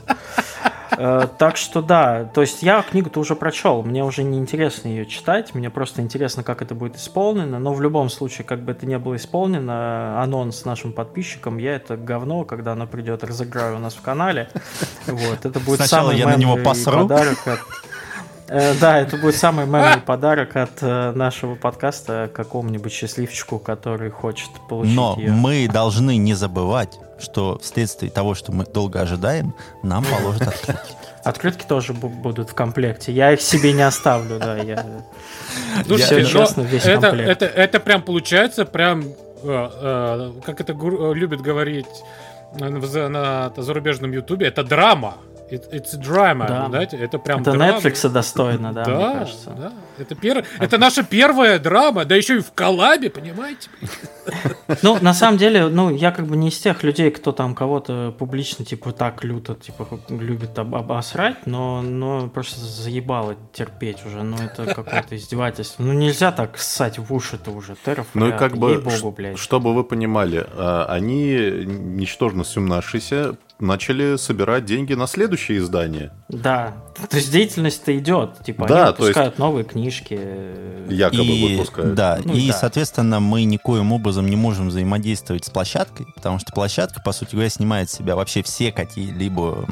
Э, 0.97 1.27
так 1.37 1.57
что 1.57 1.81
да, 1.81 2.25
то 2.33 2.41
есть 2.41 2.63
я 2.63 2.81
книгу-то 2.81 3.19
уже 3.19 3.35
прочел, 3.35 3.83
мне 3.83 4.03
уже 4.03 4.23
не 4.23 4.37
интересно 4.37 4.87
ее 4.87 5.05
читать, 5.05 5.53
мне 5.53 5.69
просто 5.69 6.01
интересно, 6.01 6.43
как 6.43 6.61
это 6.61 6.75
будет 6.75 6.95
исполнено, 6.95 7.59
но 7.59 7.73
в 7.73 7.81
любом 7.81 8.09
случае, 8.09 8.45
как 8.45 8.61
бы 8.61 8.71
это 8.71 8.85
не 8.85 8.97
было 8.97 9.15
исполнено, 9.15 10.21
анонс 10.21 10.63
нашим 10.65 10.93
подписчикам, 10.93 11.57
я 11.57 11.75
это 11.75 11.97
говно, 11.97 12.45
когда 12.45 12.73
оно 12.73 12.87
придет, 12.87 13.23
разыграю 13.23 13.77
у 13.77 13.79
нас 13.79 13.93
в 13.93 14.01
канале. 14.01 14.49
Вот, 15.07 15.45
это 15.45 15.59
будет 15.59 15.77
Сначала 15.77 16.09
самый 16.09 16.17
я 16.17 16.27
на 16.27 16.35
него 16.35 16.57
посру. 16.57 17.07
подарок 17.07 17.47
от 17.47 17.59
да, 18.47 18.99
это 18.99 19.17
будет 19.17 19.35
самый 19.35 19.65
мемный 19.65 20.01
подарок 20.01 20.55
от 20.55 20.81
э, 20.81 21.11
нашего 21.13 21.55
подкаста 21.55 22.29
какому-нибудь 22.33 22.91
счастливчику, 22.91 23.57
который 23.57 24.11
хочет 24.11 24.49
получить 24.69 24.95
Но 24.95 25.15
ее. 25.17 25.31
мы 25.31 25.67
должны 25.67 26.17
не 26.17 26.35
забывать, 26.35 26.99
что 27.19 27.57
вследствие 27.59 28.11
того, 28.11 28.35
что 28.35 28.51
мы 28.51 28.65
долго 28.65 29.01
ожидаем, 29.01 29.55
нам 29.81 30.05
положат 30.05 30.47
открытки. 30.47 30.93
Открытки 31.23 31.65
тоже 31.67 31.93
будут 31.93 32.51
в 32.51 32.53
комплекте. 32.53 33.11
Я 33.11 33.33
их 33.33 33.41
себе 33.41 33.73
не 33.73 33.81
оставлю, 33.81 34.37
да. 34.37 34.57
Я... 34.57 34.85
Слушайте, 35.87 36.23
Все 36.23 36.39
честно, 36.39 36.61
весь 36.61 36.85
это, 36.85 37.01
комплект. 37.01 37.29
Это, 37.29 37.45
это 37.45 37.79
прям 37.79 38.03
получается, 38.03 38.65
прям, 38.65 39.01
э, 39.01 39.09
э, 39.43 40.31
как 40.45 40.61
это 40.61 40.73
любят 41.13 41.41
говорить 41.41 41.87
на, 42.59 42.69
на, 42.69 43.09
на 43.09 43.51
зарубежном 43.57 44.11
ютубе, 44.11 44.47
это 44.47 44.63
драма. 44.63 45.15
It, 45.49 45.69
it's 45.71 45.93
a 45.93 46.01
drama, 46.01 46.47
да. 46.47 46.67
знаете, 46.69 46.97
это 46.97 47.19
прям 47.19 47.41
Это 47.41 47.51
драма. 47.51 47.77
Netflix 47.77 48.09
достойно, 48.09 48.73
да, 48.73 48.83
да, 48.83 48.95
мне 48.95 49.19
кажется. 49.19 49.49
Да. 49.51 49.73
Это, 49.99 50.15
пер... 50.15 50.43
это 50.59 50.77
наша 50.79 51.03
первая 51.03 51.59
драма, 51.59 52.03
да 52.05 52.15
еще 52.15 52.37
и 52.37 52.39
в 52.39 52.51
коллабе, 52.51 53.09
понимаете? 53.09 53.69
Ну, 54.81 54.97
на 55.01 55.13
самом 55.13 55.37
деле, 55.37 55.67
ну, 55.67 55.95
я 55.95 56.11
как 56.11 56.25
бы 56.25 56.35
не 56.35 56.49
из 56.49 56.57
тех 56.57 56.81
людей, 56.81 57.11
кто 57.11 57.31
там 57.31 57.53
кого-то 57.53 58.11
публично, 58.17 58.65
типа, 58.65 58.91
так 58.91 59.23
люто, 59.23 59.53
типа, 59.53 59.87
любит 60.09 60.57
об 60.57 60.73
обосрать, 60.73 61.45
но, 61.45 61.83
но 61.83 62.27
просто 62.27 62.59
заебало 62.59 63.35
терпеть 63.53 64.03
уже, 64.03 64.23
ну, 64.23 64.37
это 64.37 64.73
какое-то 64.73 65.15
издевательство. 65.15 65.83
Ну, 65.83 65.93
нельзя 65.93 66.31
так 66.31 66.57
ссать 66.57 66.97
в 66.97 67.13
уши-то 67.13 67.51
уже, 67.51 67.75
теров, 67.85 68.07
Ну, 68.15 68.29
и 68.29 68.31
как 68.31 68.57
бы, 68.57 68.83
чтобы 69.35 69.75
вы 69.75 69.83
понимали, 69.83 70.43
а, 70.53 70.87
они, 70.89 71.35
ничтожно 71.35 72.43
сумнавшиеся, 72.43 73.37
начали 73.59 74.17
собирать 74.17 74.65
деньги 74.65 74.93
на 74.93 75.07
следующее 75.07 75.59
издание. 75.59 76.11
Да, 76.29 76.73
то 77.09 77.15
есть 77.15 77.31
деятельность-то 77.31 77.97
идет, 77.97 78.43
типа 78.43 78.67
да, 78.67 78.83
они 78.87 78.91
выпускают 78.91 79.33
есть... 79.33 79.39
новые 79.39 79.63
книжки. 79.65 80.19
Якобы 80.89 81.23
и, 81.23 81.57
выпускают. 81.57 81.95
Да, 81.95 82.19
ну, 82.23 82.33
и, 82.33 82.47
да. 82.47 82.53
соответственно, 82.53 83.19
мы 83.19 83.43
никоим 83.45 83.91
образом 83.91 84.27
не 84.27 84.35
можем 84.35 84.67
взаимодействовать 84.69 85.45
с 85.45 85.49
площадкой, 85.49 86.05
потому 86.15 86.39
что 86.39 86.51
площадка, 86.51 87.01
по 87.01 87.11
сути 87.11 87.31
говоря, 87.31 87.49
снимает 87.49 87.89
с 87.89 87.93
себя 87.93 88.15
вообще 88.15 88.43
все 88.43 88.71
какие-либо 88.71 89.65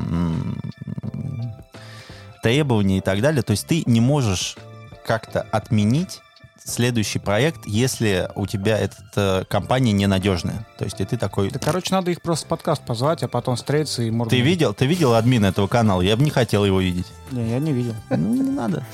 требования 2.41 2.98
и 2.98 3.02
так 3.02 3.22
далее. 3.22 3.41
То 3.41 3.52
есть 3.52 3.67
ты 3.67 3.84
не 3.86 4.02
можешь 4.02 4.58
как-то 5.06 5.41
отменить 5.52 6.22
следующий 6.65 7.19
проект, 7.19 7.65
если 7.65 8.30
у 8.36 8.47
тебя 8.47 8.78
эта 8.78 9.45
компания 9.49 9.91
ненадежная. 9.91 10.65
То 10.78 10.86
есть 10.86 10.99
и 11.02 11.06
ты 11.06 11.17
такой... 11.17 11.49
Да, 11.49 11.60
короче, 11.60 11.93
надо 11.93 12.12
их 12.12 12.21
просто 12.21 12.45
в 12.45 12.49
подкаст 12.49 12.86
позвать, 12.86 13.23
а 13.23 13.28
потом 13.28 13.56
встретиться 13.56 14.04
и 14.04 14.12
можно... 14.12 14.30
Ты 14.30 14.39
видел, 14.39 14.73
ты 14.73 14.86
видел 14.86 15.13
админа 15.13 15.47
этого 15.47 15.67
канала? 15.67 16.02
Я 16.02 16.15
бы 16.15 16.23
не 16.23 16.30
хотел 16.30 16.65
его 16.65 16.80
видеть. 16.80 17.08
Не, 17.32 17.49
я 17.49 17.60
не 17.60 17.71
видел. 17.71 17.95
Ну, 18.10 18.34
не 18.34 18.41
надо. 18.41 18.86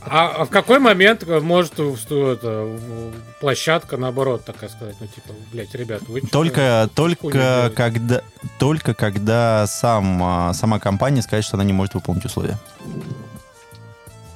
А 0.00 0.44
в 0.44 0.50
какой 0.50 0.78
момент 0.78 1.26
может 1.26 1.78
это, 1.78 2.78
площадка, 3.40 3.96
наоборот, 3.96 4.44
такая 4.44 4.68
сказать, 4.70 4.96
ну, 5.00 5.06
типа, 5.06 5.28
блядь, 5.52 5.74
ребят, 5.74 6.02
вы 6.08 6.20
Только, 6.20 6.88
только 6.94 7.72
когда, 7.74 8.22
только 8.58 8.94
когда 8.94 9.66
сам, 9.66 10.22
а, 10.22 10.52
сама 10.52 10.78
компания 10.78 11.22
скажет, 11.22 11.46
что 11.46 11.56
она 11.56 11.64
не 11.64 11.72
может 11.72 11.94
выполнить 11.94 12.24
условия. 12.24 12.58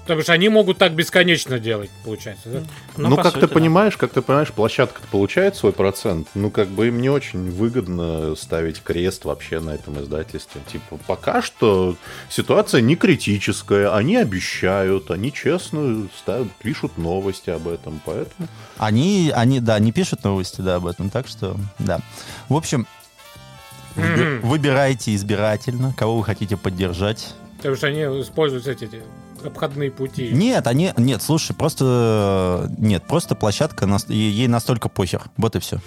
Потому 0.08 0.22
что 0.22 0.32
они 0.32 0.48
могут 0.48 0.78
так 0.78 0.94
бесконечно 0.94 1.58
делать, 1.58 1.90
получается, 2.02 2.48
да? 2.48 2.62
Ну, 2.96 3.10
ну 3.10 3.16
как 3.16 3.26
сути, 3.26 3.40
ты 3.40 3.46
да. 3.46 3.54
понимаешь, 3.54 3.94
как 3.98 4.10
ты 4.10 4.22
понимаешь, 4.22 4.50
площадка 4.50 5.02
получает 5.10 5.54
свой 5.54 5.74
процент. 5.74 6.28
Ну, 6.34 6.50
как 6.50 6.68
бы 6.68 6.88
им 6.88 7.02
не 7.02 7.10
очень 7.10 7.50
выгодно 7.50 8.34
ставить 8.34 8.82
крест 8.82 9.26
вообще 9.26 9.60
на 9.60 9.74
этом 9.74 10.00
издательстве. 10.00 10.62
Типа, 10.72 10.98
пока 11.06 11.42
что 11.42 11.94
ситуация 12.30 12.80
не 12.80 12.96
критическая, 12.96 13.94
они 13.94 14.16
обещают, 14.16 15.10
они 15.10 15.30
честно 15.30 16.08
ставят, 16.16 16.50
пишут 16.52 16.96
новости 16.96 17.50
об 17.50 17.68
этом, 17.68 18.00
поэтому... 18.02 18.48
Они, 18.78 19.30
они, 19.36 19.60
да, 19.60 19.78
не 19.78 19.92
пишут 19.92 20.24
новости, 20.24 20.62
да, 20.62 20.76
об 20.76 20.86
этом, 20.86 21.10
так 21.10 21.28
что, 21.28 21.54
да. 21.78 22.00
В 22.48 22.56
общем, 22.56 22.86
mm-hmm. 23.94 24.40
выбирайте 24.40 25.14
избирательно, 25.14 25.92
кого 25.94 26.16
вы 26.16 26.24
хотите 26.24 26.56
поддержать. 26.56 27.34
Потому 27.58 27.76
что 27.76 27.88
они 27.88 28.00
используют 28.00 28.66
эти 28.68 29.02
обходные 29.44 29.90
пути. 29.90 30.31
Нет, 30.33 30.66
они, 30.66 30.92
нет, 30.96 31.22
слушай, 31.22 31.55
просто 31.55 32.70
нет, 32.79 33.05
просто 33.05 33.35
площадка, 33.35 33.88
ей 34.09 34.48
настолько 34.48 34.88
похер, 34.88 35.22
вот 35.37 35.57
и 35.57 35.59
все. 35.59 35.79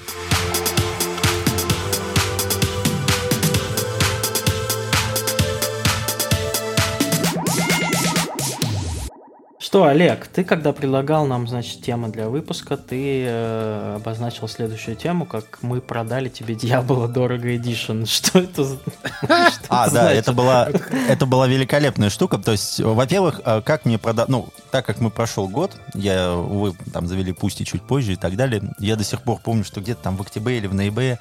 Что, 9.72 9.86
Олег, 9.86 10.28
ты 10.28 10.44
когда 10.44 10.74
предлагал 10.74 11.26
нам, 11.26 11.48
значит, 11.48 11.82
темы 11.82 12.10
для 12.10 12.28
выпуска, 12.28 12.76
ты 12.76 13.24
э, 13.26 13.96
обозначил 13.96 14.50
следующую 14.50 14.98
тему, 14.98 15.26
как 15.26 15.60
мы 15.62 15.80
продали 15.80 16.28
тебе 16.28 16.56
Дьявола 16.56 17.08
дорого 17.08 17.56
Edition. 17.56 18.06
Что 18.06 18.40
это? 18.40 18.68
А, 19.70 19.90
да, 19.90 20.12
это 20.12 20.34
была, 20.34 20.68
это 21.08 21.26
была 21.26 21.48
великолепная 21.48 22.10
штука. 22.10 22.38
То 22.38 22.52
есть, 22.52 22.82
во-первых, 22.82 23.40
э, 23.46 23.62
как 23.62 23.86
мне 23.86 23.98
продать, 23.98 24.28
ну, 24.28 24.50
так 24.72 24.86
как 24.86 25.00
мы 25.00 25.10
прошел 25.10 25.48
год, 25.48 25.72
я, 25.94 26.36
увы, 26.36 26.74
там 26.92 27.08
завели 27.08 27.32
пусть 27.32 27.62
и 27.62 27.66
чуть 27.66 27.82
позже 27.82 28.12
и 28.12 28.18
так 28.18 28.36
далее, 28.36 28.74
я 28.78 28.98
до 28.98 29.06
сих 29.06 29.22
пор 29.22 29.40
помню, 29.42 29.64
что 29.64 29.80
где-то 29.80 30.04
там 30.04 30.18
в 30.18 30.22
октябре 30.22 30.58
или 30.58 30.68
в 30.68 30.74
ноябре 30.74 31.18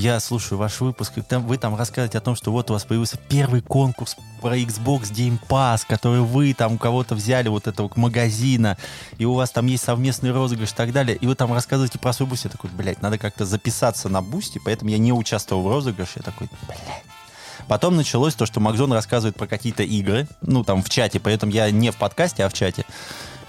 я 0.00 0.18
слушаю 0.18 0.56
ваш 0.56 0.80
выпуск, 0.80 1.18
и 1.18 1.20
там, 1.20 1.46
вы 1.46 1.58
там 1.58 1.76
рассказываете 1.76 2.16
о 2.16 2.20
том, 2.22 2.34
что 2.34 2.50
вот 2.50 2.70
у 2.70 2.72
вас 2.72 2.84
появился 2.84 3.18
первый 3.28 3.60
конкурс 3.60 4.16
про 4.40 4.56
Xbox 4.56 5.12
Game 5.12 5.38
Pass, 5.46 5.82
который 5.86 6.20
вы 6.20 6.54
там 6.54 6.74
у 6.74 6.78
кого-то 6.78 7.14
взяли 7.14 7.48
вот 7.48 7.66
этого 7.66 7.90
магазина, 7.96 8.78
и 9.18 9.26
у 9.26 9.34
вас 9.34 9.50
там 9.50 9.66
есть 9.66 9.84
совместный 9.84 10.32
розыгрыш 10.32 10.70
и 10.70 10.74
так 10.74 10.92
далее, 10.92 11.16
и 11.16 11.26
вы 11.26 11.34
там 11.34 11.52
рассказываете 11.52 11.98
про 11.98 12.14
свой 12.14 12.28
Boosty, 12.28 12.44
я 12.44 12.50
такой, 12.50 12.70
блядь, 12.70 13.02
надо 13.02 13.18
как-то 13.18 13.44
записаться 13.44 14.08
на 14.08 14.22
Boosty, 14.22 14.58
поэтому 14.64 14.90
я 14.90 14.96
не 14.96 15.12
участвовал 15.12 15.62
в 15.62 15.68
розыгрыше, 15.68 16.12
я 16.16 16.22
такой, 16.22 16.48
блядь. 16.66 17.04
Потом 17.68 17.94
началось 17.94 18.34
то, 18.34 18.46
что 18.46 18.58
Макзон 18.58 18.92
рассказывает 18.94 19.36
про 19.36 19.46
какие-то 19.46 19.82
игры, 19.82 20.26
ну, 20.40 20.64
там, 20.64 20.82
в 20.82 20.88
чате, 20.88 21.20
поэтому 21.20 21.52
я 21.52 21.70
не 21.70 21.90
в 21.90 21.96
подкасте, 21.96 22.44
а 22.44 22.48
в 22.48 22.54
чате. 22.54 22.86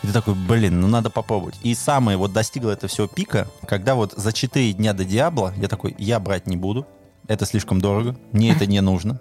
И 0.04 0.08
ты 0.08 0.14
такой, 0.14 0.34
блин, 0.34 0.82
ну 0.82 0.88
надо 0.88 1.10
попробовать. 1.10 1.56
И 1.62 1.76
самое 1.76 2.18
вот 2.18 2.34
достигло 2.34 2.72
это 2.72 2.88
все 2.88 3.08
пика, 3.08 3.48
когда 3.68 3.96
вот 3.96 4.14
за 4.16 4.34
4 4.34 4.74
дня 4.74 4.94
до 4.94 5.06
Diablo 5.06 5.54
я 5.58 5.68
такой, 5.68 5.96
я 5.98 6.20
брать 6.20 6.48
не 6.48 6.58
буду, 6.58 6.88
это 7.28 7.46
слишком 7.46 7.82
дорого, 7.82 8.16
мне 8.32 8.52
это 8.52 8.66
не 8.66 8.82
нужно. 8.82 9.20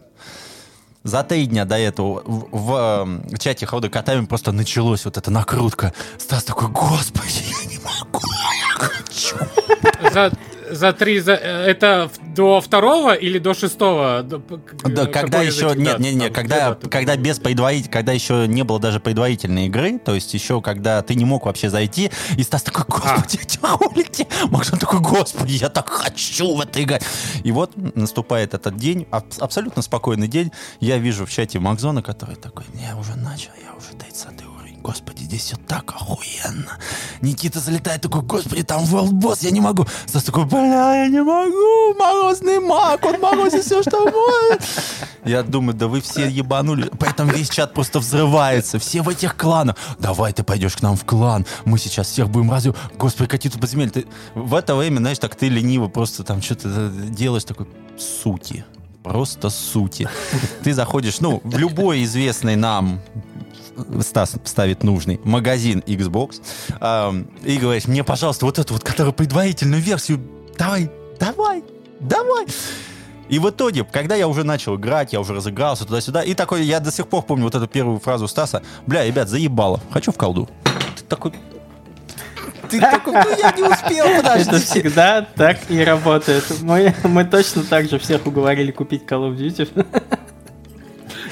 За 1.03 1.23
три 1.23 1.47
дня 1.47 1.65
до 1.65 1.79
этого 1.79 2.23
в, 2.27 2.49
в, 2.51 2.75
эм, 2.75 3.23
в 3.31 3.39
чате 3.39 3.65
хода 3.65 3.89
котами 3.89 4.27
просто 4.27 4.53
началось 4.53 5.07
вот 5.07 5.17
эта 5.17 5.31
накрутка. 5.31 5.95
Стас 6.19 6.45
такой, 6.45 6.69
господи, 6.69 7.43
я 7.49 7.71
не 7.71 7.79
могу, 7.79 8.21
я 8.21 8.87
хочу. 8.87 9.37
За, 10.13 10.31
за 10.71 10.93
три, 10.93 11.21
за, 11.21 11.33
это 11.33 12.11
до 12.35 12.61
второго 12.61 13.15
или 13.15 13.39
до 13.39 13.55
шестого? 13.55 14.23
Да, 14.23 15.07
когда 15.07 15.43
еще, 15.43 15.75
нет, 15.77 15.99
нет, 15.99 16.15
нет, 16.15 16.35
когда, 16.35 16.75
когда 16.75 17.17
без 17.17 17.39
предваритель, 17.39 17.91
когда 17.91 18.13
еще 18.13 18.47
не 18.47 18.63
было 18.63 18.79
даже 18.79 19.01
предварительной 19.01 19.67
игры, 19.67 19.99
то 19.99 20.15
есть 20.15 20.33
еще 20.35 20.61
когда 20.61 21.03
ты 21.03 21.15
не 21.15 21.25
мог 21.25 21.47
вообще 21.47 21.71
зайти, 21.71 22.11
и 22.37 22.43
Стас 22.43 22.63
такой, 22.63 22.85
господи, 22.87 23.41
а. 23.63 23.77
ролики, 23.77 24.27
Максим 24.51 24.79
такой, 24.79 25.01
господи, 25.01 25.53
я 25.53 25.69
так 25.69 25.89
хочу 25.89 26.57
в 26.57 26.61
это 26.61 26.83
играть. 26.83 27.05
И 27.45 27.53
вот 27.53 27.73
наступает 27.97 28.55
этот 28.55 28.77
день, 28.77 29.07
абсолютно 29.11 29.83
спокойный 29.83 30.29
день, 30.29 30.53
я 30.81 30.99
вижу 30.99 31.27
в 31.27 31.31
чате 31.31 31.59
Макзона, 31.59 32.03
который 32.03 32.37
такой, 32.37 32.65
я 32.75 32.97
уже 32.97 33.17
начал, 33.17 33.51
я 33.63 33.75
уже 33.77 33.97
30 33.97 34.51
господи, 34.83 35.23
здесь 35.23 35.43
все 35.43 35.57
так 35.57 35.91
охуенно. 35.93 36.79
Никита 37.21 37.61
залетает 37.61 38.03
такой, 38.03 38.23
господи, 38.23 38.63
там 38.63 38.85
World 38.85 39.13
Boss, 39.13 39.39
я 39.43 39.51
не 39.51 39.61
могу. 39.61 39.87
Стас 40.07 40.25
такой, 40.25 40.45
бля, 40.61 41.05
я 41.05 41.09
не 41.09 41.23
могу, 41.23 41.95
морозный 41.99 42.61
маг, 42.61 43.05
он 43.05 43.21
морозит 43.21 43.65
все, 43.65 43.83
что 43.83 43.99
может. 44.05 44.63
Я 45.25 45.43
думаю, 45.43 45.75
да 45.75 45.87
вы 45.87 46.01
все 46.01 46.29
ебанули. 46.29 46.91
Поэтому 46.99 47.33
весь 47.33 47.51
чат 47.51 47.75
просто 47.75 47.99
взрывается. 47.99 48.79
Все 48.79 49.03
в 49.03 49.09
этих 49.09 49.37
кланах. 49.37 49.77
Давай 49.99 50.33
ты 50.33 50.43
пойдешь 50.43 50.77
к 50.77 50.83
нам 50.83 50.97
в 50.97 51.05
клан. 51.05 51.45
Мы 51.65 51.79
сейчас 51.79 52.09
всех 52.09 52.31
будем 52.31 52.51
разве... 52.51 52.75
Господи, 52.99 53.29
какие 53.29 53.53
тут 53.53 53.61
подземелья. 53.61 53.91
Ты... 53.91 54.07
В 54.35 54.55
это 54.55 54.75
время, 54.75 54.99
знаешь, 54.99 55.19
так 55.19 55.35
ты 55.35 55.49
лениво 55.49 55.89
просто 55.89 56.25
там 56.25 56.41
что-то 56.41 56.91
делаешь 56.91 57.45
такой 57.45 57.67
сути 57.99 58.65
просто 59.03 59.49
сути. 59.49 60.09
Ты 60.63 60.75
заходишь, 60.75 61.21
ну, 61.21 61.41
в 61.43 61.57
любой 61.57 62.05
известный 62.05 62.55
нам 62.55 63.01
Стас 64.03 64.37
ставит 64.45 64.83
нужный 64.83 65.21
магазин 65.25 65.83
Xbox 65.87 66.43
э, 66.81 67.25
и 67.45 67.57
говоришь, 67.57 67.87
мне, 67.87 68.05
пожалуйста, 68.05 68.45
вот 68.45 68.59
эту 68.59 68.75
вот, 68.75 68.85
которую 68.85 69.15
предварительную 69.15 69.81
версию, 69.81 70.21
давай, 70.61 70.91
давай, 71.19 71.65
давай. 72.01 72.47
И 73.31 73.39
в 73.39 73.49
итоге, 73.49 73.85
когда 73.85 74.15
я 74.15 74.29
уже 74.29 74.45
начал 74.45 74.77
играть, 74.77 75.13
я 75.13 75.21
уже 75.21 75.33
разыгрался 75.33 75.87
туда-сюда, 75.87 76.23
и 76.23 76.35
такой, 76.35 76.65
я 76.65 76.81
до 76.81 76.93
сих 76.93 77.07
пор 77.09 77.23
помню 77.23 77.45
вот 77.45 77.55
эту 77.55 77.67
первую 77.67 77.99
фразу 77.99 78.29
Стаса, 78.29 78.63
бля, 78.87 79.05
ребят, 79.07 79.29
заебало, 79.29 79.81
хочу 79.91 80.13
в 80.13 80.19
колду. 80.19 80.51
Ты 80.97 81.05
такой, 81.09 81.33
ты 82.69 82.79
такой, 82.79 83.15
ну 83.15 83.39
я 83.39 83.53
не 83.53 83.63
успел, 83.63 84.07
подожди. 84.17 84.51
Это 84.51 84.61
всегда 84.61 85.27
так 85.35 85.59
и 85.71 85.83
работает. 85.83 86.45
Мы, 86.61 86.95
мы 87.05 87.25
точно 87.25 87.63
так 87.63 87.89
же 87.89 87.99
всех 87.99 88.27
уговорили 88.27 88.71
купить 88.71 89.05
Call 89.05 89.31
of 89.31 89.39
Duty. 89.39 89.87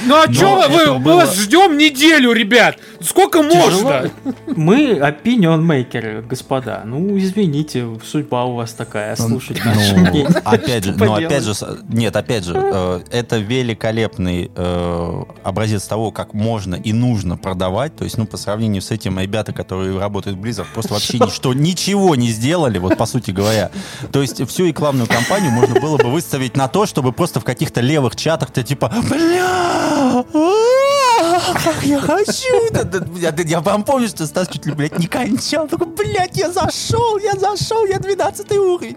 Ну 0.09 0.15
а 0.17 0.33
что 0.33 0.69
вы, 0.69 0.99
мы 0.99 1.17
вас 1.17 1.37
ждем 1.37 1.77
неделю, 1.77 2.33
ребят? 2.33 2.79
Сколько 3.01 3.43
можно? 3.43 4.11
Мы 4.47 4.93
opinion 4.93 5.61
maker, 5.61 6.27
господа. 6.27 6.83
Ну, 6.85 7.17
извините, 7.19 7.87
судьба 8.05 8.45
у 8.45 8.55
вас 8.55 8.73
такая, 8.73 9.15
слушать 9.17 9.61
ну, 9.65 9.75
наше 9.75 9.97
мнение. 9.97 10.29
Опять 10.45 10.85
же, 10.85 10.95
ну, 10.97 11.15
опять 11.15 11.45
же, 11.45 11.53
нет, 11.89 12.17
опять 12.17 12.45
же, 12.45 12.55
э, 12.57 13.01
это 13.13 13.39
великолепный 13.39 14.51
э, 14.55 15.23
образец 15.43 15.85
того, 15.87 16.11
как 16.11 16.33
можно 16.33 16.75
и 16.75 16.93
нужно 16.93 17.37
продавать. 17.37 17.95
То 17.95 18.05
есть, 18.05 18.17
ну, 18.17 18.27
по 18.27 18.39
сравнению 18.39 18.81
с 18.81 18.91
этим, 18.91 19.21
ребята, 19.21 19.53
которые 19.53 19.99
работают 19.99 20.39
в 20.39 20.43
Blizzard, 20.43 20.67
просто 20.73 20.95
вообще 20.95 21.19
ничто, 21.19 21.53
ничего 21.53 22.17
не 22.17 22.31
сделали, 22.31 22.79
вот 22.79 22.97
по 22.97 23.07
сути 23.07 23.31
говоря. 23.31 23.71
То 24.11 24.23
есть, 24.23 24.47
всю 24.49 24.67
рекламную 24.67 25.07
кампанию 25.07 25.51
можно 25.51 25.79
было 25.79 25.99
бы 25.99 26.11
выставить 26.11 26.57
на 26.57 26.69
то, 26.69 26.87
чтобы 26.87 27.13
просто 27.13 27.41
в 27.41 27.45
каких-то 27.45 27.83
левых 27.83 28.17
чатах 28.17 28.51
ты 28.51 28.63
типа, 28.63 28.93
бля, 29.09 29.98
как 29.99 31.83
я 31.83 32.01
хочу! 32.01 33.19
Я, 33.19 33.35
я 33.37 33.61
вам 33.61 33.85
помню, 33.85 34.09
что 34.09 34.27
Стас 34.27 34.49
чуть 34.49 34.67
ли, 34.67 34.73
блядь, 34.73 34.99
не 34.99 35.07
кончал. 35.07 35.67
Такой, 35.67 35.89
блядь, 35.89 36.37
я 36.37 36.51
зашел, 36.51 37.19
я 37.19 37.33
зашел, 37.33 37.85
я 37.87 37.99
12 37.99 38.53
уровень. 38.53 38.97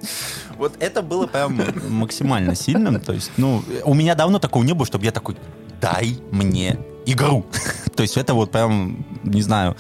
Вот 0.58 0.74
это 0.80 1.02
было 1.02 1.28
прям 1.28 1.60
максимально 1.90 2.56
сильным. 2.56 3.00
То 3.00 3.14
есть, 3.14 3.32
ну, 3.38 3.64
у 3.84 3.94
меня 3.94 4.16
давно 4.16 4.40
такого 4.40 4.64
не 4.64 4.74
было, 4.74 4.86
чтобы 4.86 5.06
я 5.06 5.12
такой, 5.12 5.36
дай 5.80 6.18
мне 6.32 6.78
игру. 7.06 7.46
То 7.96 8.04
есть 8.04 8.18
это 8.18 8.34
вот 8.34 8.52
прям, 8.52 9.06
не 9.24 9.42
знаю, 9.42 9.76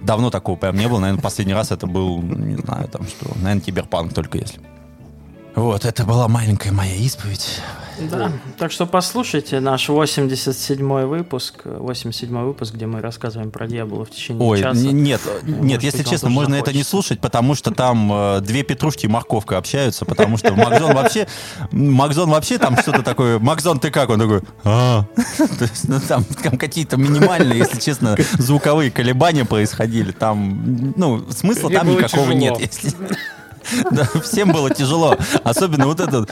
давно 0.00 0.30
такого 0.30 0.56
прям 0.56 0.76
не 0.76 0.88
было. 0.88 0.98
Наверное, 0.98 1.22
последний 1.22 1.54
раз 1.54 1.72
это 1.72 1.86
был, 1.86 2.22
не 2.22 2.56
знаю, 2.56 2.88
там 2.88 3.06
что, 3.06 3.26
наверное, 3.36 3.60
киберпанк 3.60 4.14
только 4.14 4.38
если. 4.38 4.60
Вот, 5.54 5.84
это 5.84 6.04
была 6.04 6.26
маленькая 6.26 6.72
моя 6.72 6.96
исповедь. 6.96 7.60
Да, 7.98 8.32
так 8.58 8.72
что 8.72 8.86
послушайте 8.86 9.60
наш 9.60 9.88
87-й 9.88 11.06
выпуск, 11.06 11.62
87-й 11.64 12.44
выпуск, 12.44 12.74
где 12.74 12.86
мы 12.86 13.00
рассказываем 13.00 13.50
про 13.50 13.66
Диабло 13.66 14.04
в 14.04 14.10
течение 14.10 14.46
Ой, 14.46 14.60
часа. 14.60 14.74
нет, 14.74 15.20
нет, 15.42 15.82
если 15.82 16.02
честно, 16.02 16.28
можно 16.28 16.56
это 16.56 16.72
не 16.72 16.82
слушать, 16.82 17.20
потому 17.20 17.54
что 17.54 17.70
там 17.70 18.10
э, 18.12 18.40
две 18.40 18.62
петрушки 18.62 19.06
и 19.06 19.08
морковка 19.08 19.58
общаются, 19.58 20.04
потому 20.04 20.36
что 20.36 20.54
Макзон 20.54 20.94
вообще, 20.94 21.26
Макзон 21.70 22.30
вообще 22.30 22.58
там 22.58 22.76
что-то 22.78 23.02
такое, 23.02 23.38
Макзон, 23.38 23.78
ты 23.78 23.90
как? 23.90 24.10
Он 24.10 24.18
такой, 24.18 24.42
а, 24.64 25.04
то 25.36 25.64
есть, 25.64 25.88
ну, 25.88 26.00
там, 26.00 26.24
там 26.24 26.58
какие-то 26.58 26.96
минимальные, 26.96 27.58
если 27.58 27.78
честно, 27.80 28.16
звуковые 28.38 28.90
колебания 28.90 29.44
происходили, 29.44 30.12
там, 30.12 30.92
ну, 30.96 31.24
смысла 31.30 31.70
там 31.70 31.88
никакого 31.88 32.32
нет, 32.32 32.58
если... 32.58 32.92
Да, 33.90 34.04
всем 34.22 34.52
было 34.52 34.70
тяжело. 34.70 35.16
Особенно 35.42 35.86
вот 35.86 36.00
этот... 36.00 36.30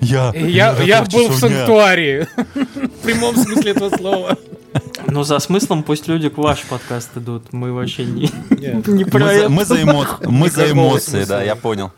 Я, 0.00 0.32
я, 0.34 0.76
я 0.82 1.02
был 1.04 1.28
в 1.28 1.38
санктуарии. 1.38 2.26
В 2.54 3.02
прямом 3.02 3.36
смысле 3.36 3.72
этого 3.72 3.90
слова. 3.96 4.36
Ну, 5.06 5.22
за 5.22 5.38
смыслом 5.38 5.82
пусть 5.82 6.08
люди 6.08 6.28
к 6.28 6.38
ваш 6.38 6.62
подкаст 6.64 7.16
идут. 7.16 7.52
Мы 7.52 7.72
вообще 7.72 8.04
не, 8.04 8.30
не 8.50 9.04
про 9.04 9.20
мы, 9.20 9.26
это. 9.26 9.48
Мы 9.48 9.64
за, 9.64 9.82
эмо... 9.82 10.06
мы 10.24 10.50
за 10.50 10.70
эмоции, 10.70 11.24
да, 11.24 11.42
я 11.42 11.56
понял. 11.56 11.92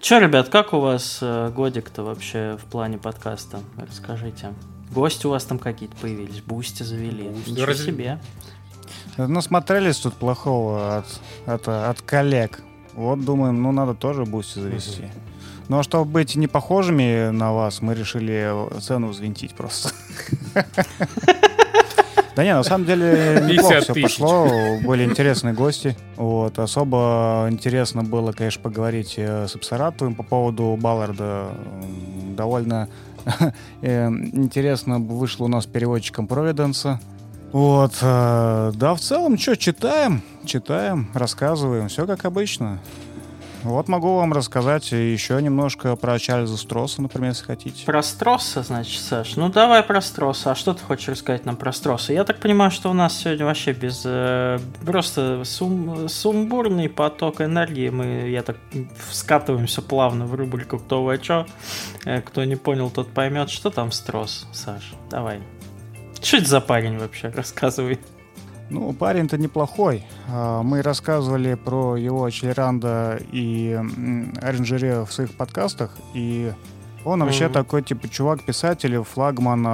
Че, 0.00 0.20
ребят, 0.20 0.48
как 0.48 0.72
у 0.72 0.80
вас 0.80 1.18
э, 1.20 1.50
годик-то 1.54 2.02
вообще 2.02 2.56
в 2.62 2.70
плане 2.70 2.96
подкаста? 2.96 3.60
Расскажите. 3.76 4.54
Гости 4.90 5.26
у 5.26 5.30
вас 5.30 5.44
там 5.44 5.58
какие-то 5.58 5.96
появились, 5.96 6.40
Boosty 6.40 6.82
завели. 6.82 7.28
Boosty. 7.28 7.50
Ничего 7.50 7.66
Разве... 7.66 7.86
себе. 7.86 8.20
Ну, 9.16 9.40
смотрелись 9.42 9.98
тут 9.98 10.14
плохого 10.14 10.98
от, 10.98 11.20
от, 11.46 11.68
от 11.68 12.00
коллег. 12.02 12.60
Вот 12.94 13.24
думаем, 13.24 13.62
ну, 13.62 13.72
надо 13.72 13.94
тоже 13.94 14.24
Boosty 14.24 14.60
завести. 14.60 15.04
Ну, 15.68 15.78
а 15.78 15.82
чтобы 15.82 16.10
быть 16.10 16.34
не 16.36 16.46
похожими 16.46 17.30
на 17.30 17.52
вас, 17.52 17.82
мы 17.82 17.94
решили 17.94 18.52
цену 18.80 19.08
взвинтить 19.08 19.54
просто. 19.54 19.90
Да 22.38 22.44
не, 22.44 22.54
на 22.54 22.62
самом 22.62 22.86
деле 22.86 23.44
неплохо 23.50 23.80
все 23.80 23.94
пошло, 24.00 24.48
были 24.84 25.02
интересные 25.02 25.54
гости. 25.54 25.96
Вот. 26.14 26.56
Особо 26.60 27.48
интересно 27.50 28.04
было, 28.04 28.30
конечно, 28.30 28.62
поговорить 28.62 29.14
э, 29.16 29.48
с 29.48 29.56
Абсаратовым 29.56 30.14
по 30.14 30.22
поводу 30.22 30.78
Балларда. 30.80 31.48
Довольно 32.36 32.88
интересно 33.82 34.98
вышло 34.98 35.44
у 35.44 35.48
нас 35.48 35.66
переводчиком 35.66 36.26
Провиденса. 36.26 37.00
Вот, 37.52 37.94
э, 38.02 38.72
да, 38.74 38.94
в 38.94 39.00
целом, 39.00 39.38
что, 39.38 39.56
читаем, 39.56 40.22
читаем, 40.44 41.08
рассказываем, 41.14 41.88
все 41.88 42.06
как 42.06 42.26
обычно. 42.26 42.78
Вот 43.64 43.88
могу 43.88 44.16
вам 44.16 44.32
рассказать 44.32 44.92
еще 44.92 45.40
немножко 45.42 45.96
про 45.96 46.18
Чарльза 46.18 46.56
Стросса, 46.56 47.02
например, 47.02 47.30
если 47.30 47.44
хотите. 47.44 47.84
Про 47.84 48.02
Стросса, 48.02 48.62
значит, 48.62 49.00
Саш? 49.00 49.36
Ну 49.36 49.48
давай 49.48 49.82
про 49.82 50.00
Стросса. 50.00 50.52
А 50.52 50.54
что 50.54 50.74
ты 50.74 50.84
хочешь 50.84 51.08
рассказать 51.08 51.44
нам 51.44 51.56
про 51.56 51.72
Стросса? 51.72 52.12
Я 52.12 52.24
так 52.24 52.38
понимаю, 52.38 52.70
что 52.70 52.90
у 52.90 52.92
нас 52.94 53.18
сегодня 53.18 53.44
вообще 53.44 53.72
без... 53.72 54.02
Э, 54.04 54.58
просто 54.84 55.42
сум, 55.44 56.08
сумбурный 56.08 56.88
поток 56.88 57.40
энергии. 57.40 57.88
Мы, 57.90 58.28
я 58.30 58.42
так, 58.42 58.56
скатываемся 59.10 59.82
плавно 59.82 60.26
в 60.26 60.34
рубрику 60.34 60.78
«Кто 60.78 61.02
вы 61.02 61.18
чё?». 61.18 61.46
Э, 62.04 62.20
кто 62.20 62.44
не 62.44 62.56
понял, 62.56 62.90
тот 62.90 63.08
поймет. 63.10 63.50
Что 63.50 63.70
там 63.70 63.90
Стросс, 63.90 64.46
Саш? 64.52 64.94
Давай. 65.10 65.40
Это 66.32 66.44
за 66.44 66.60
парень 66.60 66.98
вообще? 66.98 67.28
Рассказывай. 67.30 67.98
Ну, 68.70 68.92
парень-то 68.92 69.38
неплохой. 69.38 70.04
А, 70.28 70.62
мы 70.62 70.82
рассказывали 70.82 71.54
про 71.54 71.96
его 71.96 72.28
Челеранда 72.28 73.18
и 73.32 73.80
оранжерею 74.42 75.06
в 75.06 75.12
своих 75.12 75.32
подкастах, 75.32 75.96
и 76.14 76.52
он 77.04 77.22
вообще 77.22 77.44
mm-hmm. 77.44 77.52
такой, 77.52 77.82
типа, 77.82 78.08
чувак-писатель, 78.08 79.02
флагман 79.02 79.64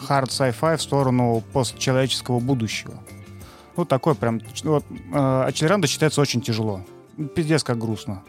хард 0.00 0.30
sci-fi 0.30 0.76
в 0.76 0.82
сторону 0.82 1.42
постчеловеческого 1.52 2.40
будущего. 2.40 2.94
Ну, 3.76 3.84
такой 3.84 4.14
прям... 4.14 4.40
Вот, 4.64 4.84
э, 5.12 5.50
Челеранда 5.52 5.86
читается 5.86 6.20
очень 6.20 6.40
тяжело. 6.40 6.80
Пиздец, 7.34 7.62
как 7.62 7.78
грустно. 7.78 8.22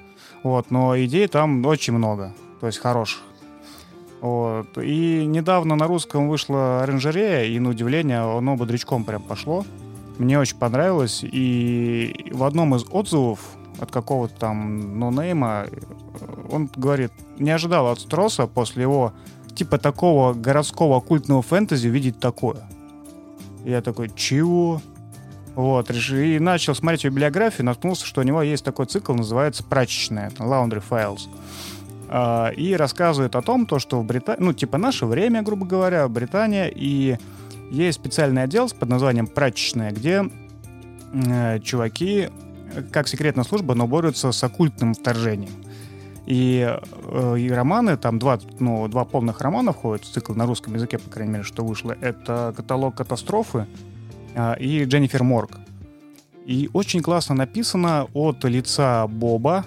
Вот, 0.43 0.70
но 0.70 0.98
идей 0.98 1.28
там 1.28 1.65
очень 1.65 1.93
много, 1.93 2.34
то 2.60 2.67
есть 2.67 2.80
хороших. 2.80 3.22
Вот. 4.21 4.77
И 4.77 5.25
недавно 5.25 5.75
на 5.75 5.88
русском 5.88 6.30
вышла 6.30 6.84
оранжерея, 6.84 7.45
и 7.45 7.60
на 7.60 7.69
удивление 7.69 8.19
оно 8.19 8.56
бодрячком 8.56 9.03
прям 9.03 9.21
пошло. 9.21 9.65
Мне 10.17 10.39
очень 10.39 10.58
понравилось. 10.58 11.23
И 11.23 12.32
в 12.32 12.43
одном 12.43 12.75
из 12.75 12.86
отзывов 12.89 13.39
от 13.80 13.91
какого-то 13.91 14.34
там 14.36 14.99
нонейма 14.99 15.67
он 16.51 16.69
говорит, 16.75 17.12
не 17.38 17.51
ожидал 17.51 17.88
от 17.88 17.99
Строса 17.99 18.47
после 18.47 18.84
его 18.84 19.13
типа 19.53 19.77
такого 19.77 20.34
городского 20.34 20.99
культного 20.99 21.41
фэнтези 21.41 21.88
видеть 21.88 22.19
такое. 22.19 22.63
Я 23.65 23.82
такой, 23.82 24.10
чего? 24.15 24.82
Вот, 25.56 25.89
и 25.89 26.38
начал 26.39 26.75
смотреть 26.75 27.03
его 27.03 27.15
биографию, 27.15 27.65
наткнулся, 27.65 28.06
что 28.06 28.21
у 28.21 28.23
него 28.23 28.43
есть 28.43 28.63
такой 28.63 28.86
цикл, 28.86 29.13
называется 29.13 29.63
«Прачечная», 29.63 30.30
«Laundry 30.38 30.84
Files». 30.88 31.21
А, 32.10 32.50
и 32.50 32.74
рассказывает 32.74 33.36
о 33.36 33.41
том, 33.41 33.65
то, 33.65 33.80
что 33.80 34.00
в 34.00 34.06
Британии, 34.06 34.41
ну, 34.41 34.54
типа 34.54 34.78
наше 34.78 35.06
время, 35.06 35.41
грубо 35.41 35.65
говоря, 35.65 36.08
Британия, 36.08 36.72
и 36.74 37.17
есть 37.70 38.00
специальный 38.00 38.43
отдел 38.43 38.70
под 38.70 38.89
названием 38.89 39.28
«Прачечная», 39.28 39.91
где 39.91 40.24
э, 41.13 41.60
чуваки, 41.60 42.30
как 42.91 43.08
секретная 43.08 43.43
служба, 43.43 43.76
но 43.76 43.88
борются 43.88 44.32
с 44.32 44.43
оккультным 44.43 44.93
вторжением. 44.93 45.52
И, 46.26 46.78
э, 47.04 47.36
и 47.39 47.50
романы, 47.50 47.98
там 47.98 48.20
два, 48.20 48.39
ну, 48.60 48.88
два 48.88 49.04
полных 49.04 49.41
романа 49.41 49.74
входят 49.74 50.06
в 50.06 50.12
цикл 50.12 50.34
на 50.34 50.46
русском 50.46 50.76
языке, 50.76 50.98
по 50.98 51.10
крайней 51.10 51.34
мере, 51.34 51.43
что 51.43 51.65
вышло. 51.65 51.96
Это 52.00 52.54
«Каталог 52.56 52.96
катастрофы» 52.96 53.67
э, 54.34 54.60
и 54.60 54.86
«Дженнифер 54.86 55.24
Морг». 55.24 55.60
И 56.47 56.69
очень 56.71 57.01
классно 57.01 57.36
написано 57.36 58.07
от 58.13 58.45
лица 58.45 59.05
Боба, 59.07 59.65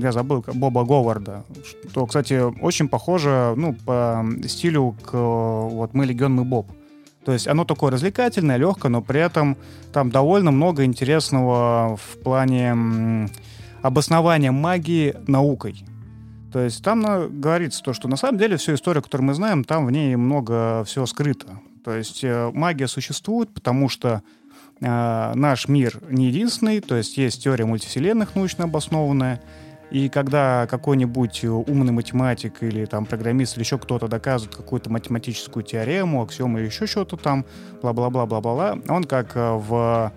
я 0.00 0.12
забыл, 0.12 0.42
Боба 0.54 0.82
Говарда, 0.82 1.44
что, 1.90 2.06
кстати, 2.06 2.40
очень 2.62 2.88
похоже, 2.88 3.52
ну, 3.54 3.74
по 3.74 4.24
стилю 4.48 4.96
к 5.04 5.12
вот 5.12 5.92
«Мы 5.92 6.06
легион, 6.06 6.32
мы 6.32 6.44
Боб». 6.46 6.72
То 7.26 7.32
есть 7.32 7.46
оно 7.46 7.66
такое 7.66 7.90
развлекательное, 7.90 8.56
легкое, 8.56 8.90
но 8.90 9.02
при 9.02 9.20
этом 9.20 9.58
там 9.92 10.10
довольно 10.10 10.50
много 10.50 10.86
интересного 10.86 11.98
в 11.98 12.22
плане 12.22 13.28
обоснования 13.82 14.52
магии 14.52 15.14
наукой. 15.26 15.84
То 16.50 16.60
есть 16.60 16.82
там 16.82 17.40
говорится 17.40 17.82
то, 17.82 17.92
что 17.92 18.08
на 18.08 18.16
самом 18.16 18.38
деле 18.38 18.56
всю 18.56 18.72
историю, 18.72 19.02
которую 19.02 19.26
мы 19.26 19.34
знаем, 19.34 19.64
там 19.64 19.84
в 19.84 19.90
ней 19.90 20.16
много 20.16 20.82
всего 20.84 21.04
скрыто. 21.04 21.60
То 21.84 21.94
есть 21.94 22.24
э, 22.24 22.50
магия 22.54 22.88
существует, 22.88 23.52
потому 23.52 23.88
что 23.88 24.08
э, 24.08 24.41
наш 24.82 25.68
мир 25.68 26.00
не 26.08 26.26
единственный, 26.26 26.80
то 26.80 26.96
есть 26.96 27.16
есть 27.16 27.44
теория 27.44 27.64
мультивселенных 27.64 28.34
научно 28.34 28.64
обоснованная, 28.64 29.40
и 29.92 30.08
когда 30.08 30.66
какой-нибудь 30.70 31.44
умный 31.44 31.92
математик 31.92 32.62
или 32.62 32.86
там 32.86 33.04
программист 33.04 33.56
или 33.56 33.62
еще 33.62 33.78
кто-то 33.78 34.08
доказывает 34.08 34.56
какую-то 34.56 34.90
математическую 34.90 35.62
теорему, 35.62 36.22
аксиому 36.22 36.58
или 36.58 36.66
еще 36.66 36.86
что-то 36.86 37.18
там, 37.18 37.44
бла-бла-бла-бла-бла, 37.82 38.78
он 38.88 39.04
как 39.04 39.36
э, 39.36 39.52
в 39.52 40.10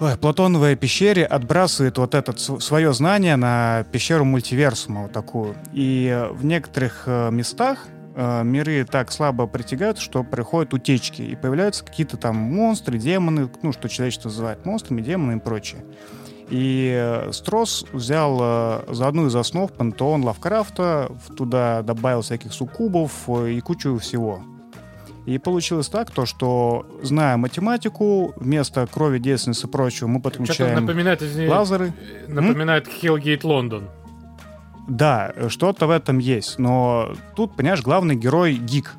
Ой, 0.00 0.16
Платоновой 0.18 0.76
пещере 0.76 1.24
отбрасывает 1.24 1.96
вот 1.96 2.14
это 2.14 2.36
свое 2.36 2.92
знание 2.92 3.36
на 3.36 3.86
пещеру 3.90 4.24
мультиверсума 4.26 5.04
вот 5.04 5.12
такую. 5.12 5.54
И 5.72 6.28
в 6.32 6.44
некоторых 6.44 7.04
э, 7.06 7.30
местах 7.30 7.86
э, 8.14 8.42
миры 8.44 8.84
так 8.84 9.12
слабо 9.12 9.46
притягают, 9.46 9.98
что 9.98 10.24
приходят 10.24 10.74
утечки, 10.74 11.22
и 11.22 11.36
появляются 11.36 11.84
какие-то 11.84 12.16
там 12.16 12.36
монстры, 12.36 12.98
демоны, 12.98 13.50
ну, 13.62 13.72
что 13.72 13.88
человечество 13.88 14.28
называет 14.28 14.64
монстрами, 14.64 15.00
демонами 15.00 15.38
и 15.38 15.40
прочее. 15.40 15.84
И 16.48 16.92
э, 16.94 17.32
Строс 17.32 17.86
взял 17.92 18.38
э, 18.40 18.94
за 18.94 19.08
одну 19.08 19.26
из 19.26 19.36
основ 19.36 19.72
пантеон 19.72 20.24
Лавкрафта, 20.24 21.10
туда 21.36 21.82
добавил 21.82 22.22
всяких 22.22 22.52
суккубов 22.52 23.28
и 23.28 23.60
кучу 23.60 23.98
всего. 23.98 24.42
И 25.24 25.38
получилось 25.38 25.88
так, 25.88 26.10
то, 26.10 26.26
что, 26.26 26.84
зная 27.02 27.36
математику, 27.36 28.34
вместо 28.36 28.86
крови, 28.88 29.18
девственницы 29.18 29.68
и 29.68 29.70
прочего, 29.70 30.08
мы 30.08 30.20
подключаем 30.20 30.84
напоминает, 30.84 31.22
извини, 31.22 31.48
лазеры. 31.48 31.92
Напоминает 32.26 32.88
Hellgate 32.88 33.40
Лондон. 33.44 33.88
Да, 34.88 35.32
что-то 35.48 35.86
в 35.86 35.90
этом 35.90 36.18
есть. 36.18 36.58
Но 36.58 37.14
тут, 37.36 37.56
понимаешь, 37.56 37.82
главный 37.82 38.16
герой 38.16 38.54
гик 38.54 38.96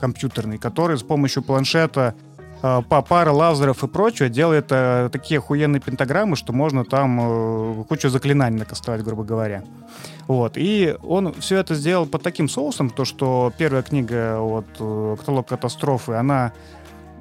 компьютерный, 0.00 0.58
который 0.58 0.98
с 0.98 1.04
помощью 1.04 1.44
планшета 1.44 2.16
э, 2.60 2.82
по 2.88 3.02
пара 3.02 3.30
лазеров 3.30 3.84
и 3.84 3.86
прочего 3.86 4.28
делает 4.28 4.66
э, 4.70 5.08
такие 5.12 5.38
охуенные 5.38 5.80
пентаграммы, 5.80 6.34
что 6.34 6.52
можно 6.52 6.84
там 6.84 7.20
э, 7.20 7.84
кучу 7.84 8.08
заклинаний 8.08 8.58
накастовать, 8.58 9.04
грубо 9.04 9.22
говоря. 9.22 9.62
Вот. 10.26 10.54
И 10.56 10.96
он 11.04 11.32
все 11.34 11.58
это 11.58 11.76
сделал 11.76 12.06
под 12.06 12.22
таким 12.24 12.48
соусом, 12.48 12.90
то, 12.90 13.04
что 13.04 13.52
первая 13.56 13.82
книга 13.82 14.38
вот, 14.40 14.66
«Каталог 15.20 15.46
катастрофы», 15.46 16.14
она 16.14 16.52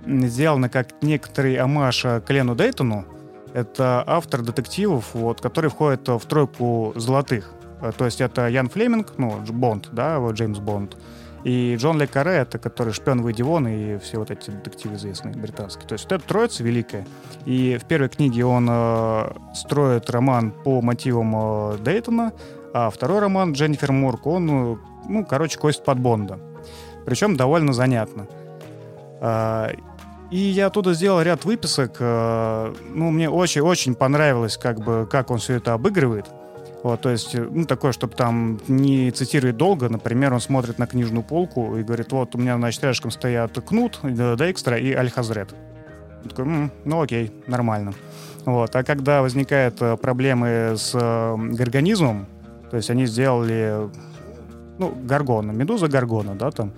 сделана 0.08 0.68
как 0.68 0.88
некоторый 1.04 1.58
амаш 1.58 2.04
Клену 2.26 2.56
Дейтону. 2.56 3.06
Это 3.54 4.04
автор 4.08 4.42
детективов, 4.42 5.14
вот, 5.14 5.40
который 5.40 5.70
входит 5.70 6.08
в 6.08 6.22
тройку 6.22 6.94
золотых. 6.96 7.54
То 7.98 8.06
есть 8.06 8.22
это 8.22 8.48
Ян 8.48 8.70
Флеминг, 8.70 9.14
ну, 9.18 9.40
Бонд, 9.50 9.90
да, 9.92 10.20
вот 10.20 10.36
Джеймс 10.36 10.60
Бонд. 10.60 10.98
И 11.44 11.76
Джон 11.80 12.00
Ле 12.00 12.06
Каре, 12.06 12.34
это 12.34 12.60
который 12.60 12.94
шпион 12.94 13.26
Вейдивон 13.26 13.68
и 13.68 13.98
все 13.98 14.20
вот 14.20 14.30
эти 14.30 14.52
детективы 14.52 14.96
известные 14.96 15.34
британские. 15.34 15.88
То 15.88 15.94
есть 15.94 16.06
вот 16.06 16.12
эта 16.12 16.28
троица 16.28 16.64
великая. 16.64 17.08
И 17.46 17.80
в 17.82 17.88
первой 17.88 18.10
книге 18.10 18.46
он 18.46 18.68
э, 18.70 19.32
строит 19.56 20.10
роман 20.12 20.52
по 20.52 20.82
мотивам 20.82 21.34
э, 21.36 21.78
Дейтона, 21.80 22.34
а 22.74 22.92
второй 22.92 23.20
роман 23.20 23.54
Дженнифер 23.54 23.92
Мурк, 23.92 24.28
он, 24.28 24.50
э, 24.50 24.78
ну, 25.10 25.26
короче, 25.26 25.58
кость 25.58 25.84
под 25.84 26.00
Бонда. 26.00 26.40
Причем 27.06 27.36
довольно 27.36 27.74
занятно. 27.74 28.28
А, 29.20 29.72
и 30.30 30.38
я 30.38 30.68
оттуда 30.68 30.94
сделал 30.94 31.22
ряд 31.22 31.44
выписок. 31.44 31.96
Э, 32.00 32.74
ну, 32.94 33.10
мне 33.10 33.30
очень-очень 33.30 33.96
понравилось, 33.96 34.58
как 34.58 34.80
бы, 34.80 35.08
как 35.10 35.32
он 35.32 35.40
все 35.40 35.56
это 35.56 35.74
обыгрывает. 35.74 36.28
Вот, 36.84 37.02
то 37.02 37.10
есть, 37.10 37.36
ну, 37.36 37.66
такое, 37.66 37.92
чтобы 37.92 38.16
там 38.16 38.60
не 38.68 39.12
цитировать 39.12 39.58
долго. 39.58 39.88
Например, 39.88 40.34
он 40.34 40.40
смотрит 40.40 40.80
на 40.80 40.88
книжную 40.88 41.24
полку 41.24 41.78
и 41.78 41.84
говорит, 41.84 42.12
вот, 42.12 42.34
у 42.34 42.40
меня, 42.40 42.58
значит, 42.58 42.84
рядышком 42.84 43.12
стоят 43.12 43.60
Кнут, 43.62 44.00
Декстра 44.04 44.78
и 44.78 44.92
Аль-Хазрет. 44.92 45.54
Такой, 46.24 46.46
М, 46.46 46.72
ну, 46.86 47.02
окей, 47.02 47.32
нормально. 47.48 47.94
Вот. 48.46 48.76
А 48.76 48.84
когда 48.84 49.22
возникают 49.22 49.82
э, 49.82 49.98
проблемы 49.98 50.74
с 50.76 50.92
э, 50.94 51.36
горганизмом, 51.38 52.26
то 52.72 52.78
есть 52.78 52.90
они 52.90 53.06
сделали, 53.06 53.90
ну, 54.82 54.92
Гаргона, 55.04 55.52
Медуза 55.52 55.88
Гаргона, 55.88 56.34
да, 56.34 56.50
там, 56.50 56.72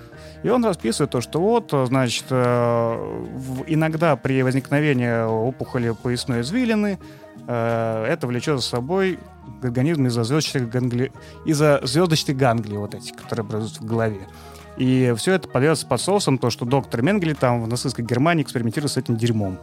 и 0.44 0.50
он 0.50 0.66
расписывает 0.66 1.10
то, 1.12 1.22
что 1.22 1.40
вот, 1.40 1.74
значит, 1.88 2.26
э, 2.30 3.26
иногда 3.68 4.18
при 4.18 4.44
возникновении 4.44 5.26
опухоли 5.26 5.92
поясной 5.92 6.42
извилины 6.42 7.00
э, 7.48 8.06
это 8.10 8.28
влечет 8.28 8.60
за 8.60 8.66
собой 8.66 9.20
организм 9.62 10.06
из-за 10.08 10.26
звездочных 10.26 10.70
гангли... 10.70 11.14
из-за 11.46 11.80
звездочных 11.84 12.36
ганглий 12.36 12.78
вот 12.78 12.94
эти, 12.94 13.14
которые 13.14 13.44
образуются 13.44 13.82
в 13.82 13.86
голове. 13.86 14.28
И 14.76 15.14
все 15.16 15.32
это 15.34 15.48
подается 15.48 15.88
под 15.88 16.02
соусом, 16.02 16.38
то, 16.38 16.50
что 16.50 16.66
доктор 16.66 17.04
Менгли 17.04 17.34
там 17.34 17.64
в 17.64 17.70
нацистской 17.70 18.04
Германии 18.04 18.44
экспериментирует 18.44 18.92
с 18.92 18.98
этим 18.98 19.16
дерьмом. 19.16 19.60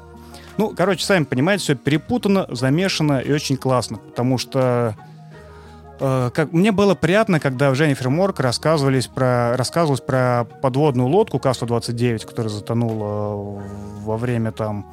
Ну, 0.56 0.72
короче, 0.74 1.04
сами 1.04 1.24
понимаете, 1.24 1.64
все 1.64 1.74
перепутано, 1.74 2.46
замешано 2.48 3.18
и 3.18 3.32
очень 3.32 3.58
классно, 3.58 3.98
потому 3.98 4.38
что 4.38 4.96
э, 6.00 6.30
как, 6.34 6.52
мне 6.52 6.72
было 6.72 6.94
приятно, 6.94 7.40
когда 7.40 7.70
в 7.70 7.74
Дженнифер 7.74 8.08
Морк 8.10 8.40
рассказывались 8.40 9.06
про, 9.06 9.56
рассказывалось 9.56 10.00
про 10.00 10.46
подводную 10.62 11.08
лодку 11.08 11.38
К-129, 11.38 12.26
которая 12.26 12.50
затонула 12.50 13.62
во 14.04 14.16
время 14.16 14.52
там 14.52 14.86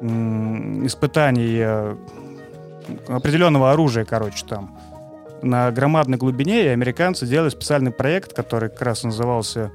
испытаний 0.00 1.58
э, 1.60 1.96
определенного 3.08 3.72
оружия, 3.72 4.04
короче, 4.04 4.44
там, 4.46 4.78
на 5.42 5.70
громадной 5.70 6.18
глубине, 6.18 6.64
и 6.64 6.68
американцы 6.68 7.26
делали 7.26 7.50
специальный 7.50 7.90
проект, 7.90 8.32
который 8.32 8.68
как 8.70 8.82
раз 8.82 9.04
назывался, 9.04 9.70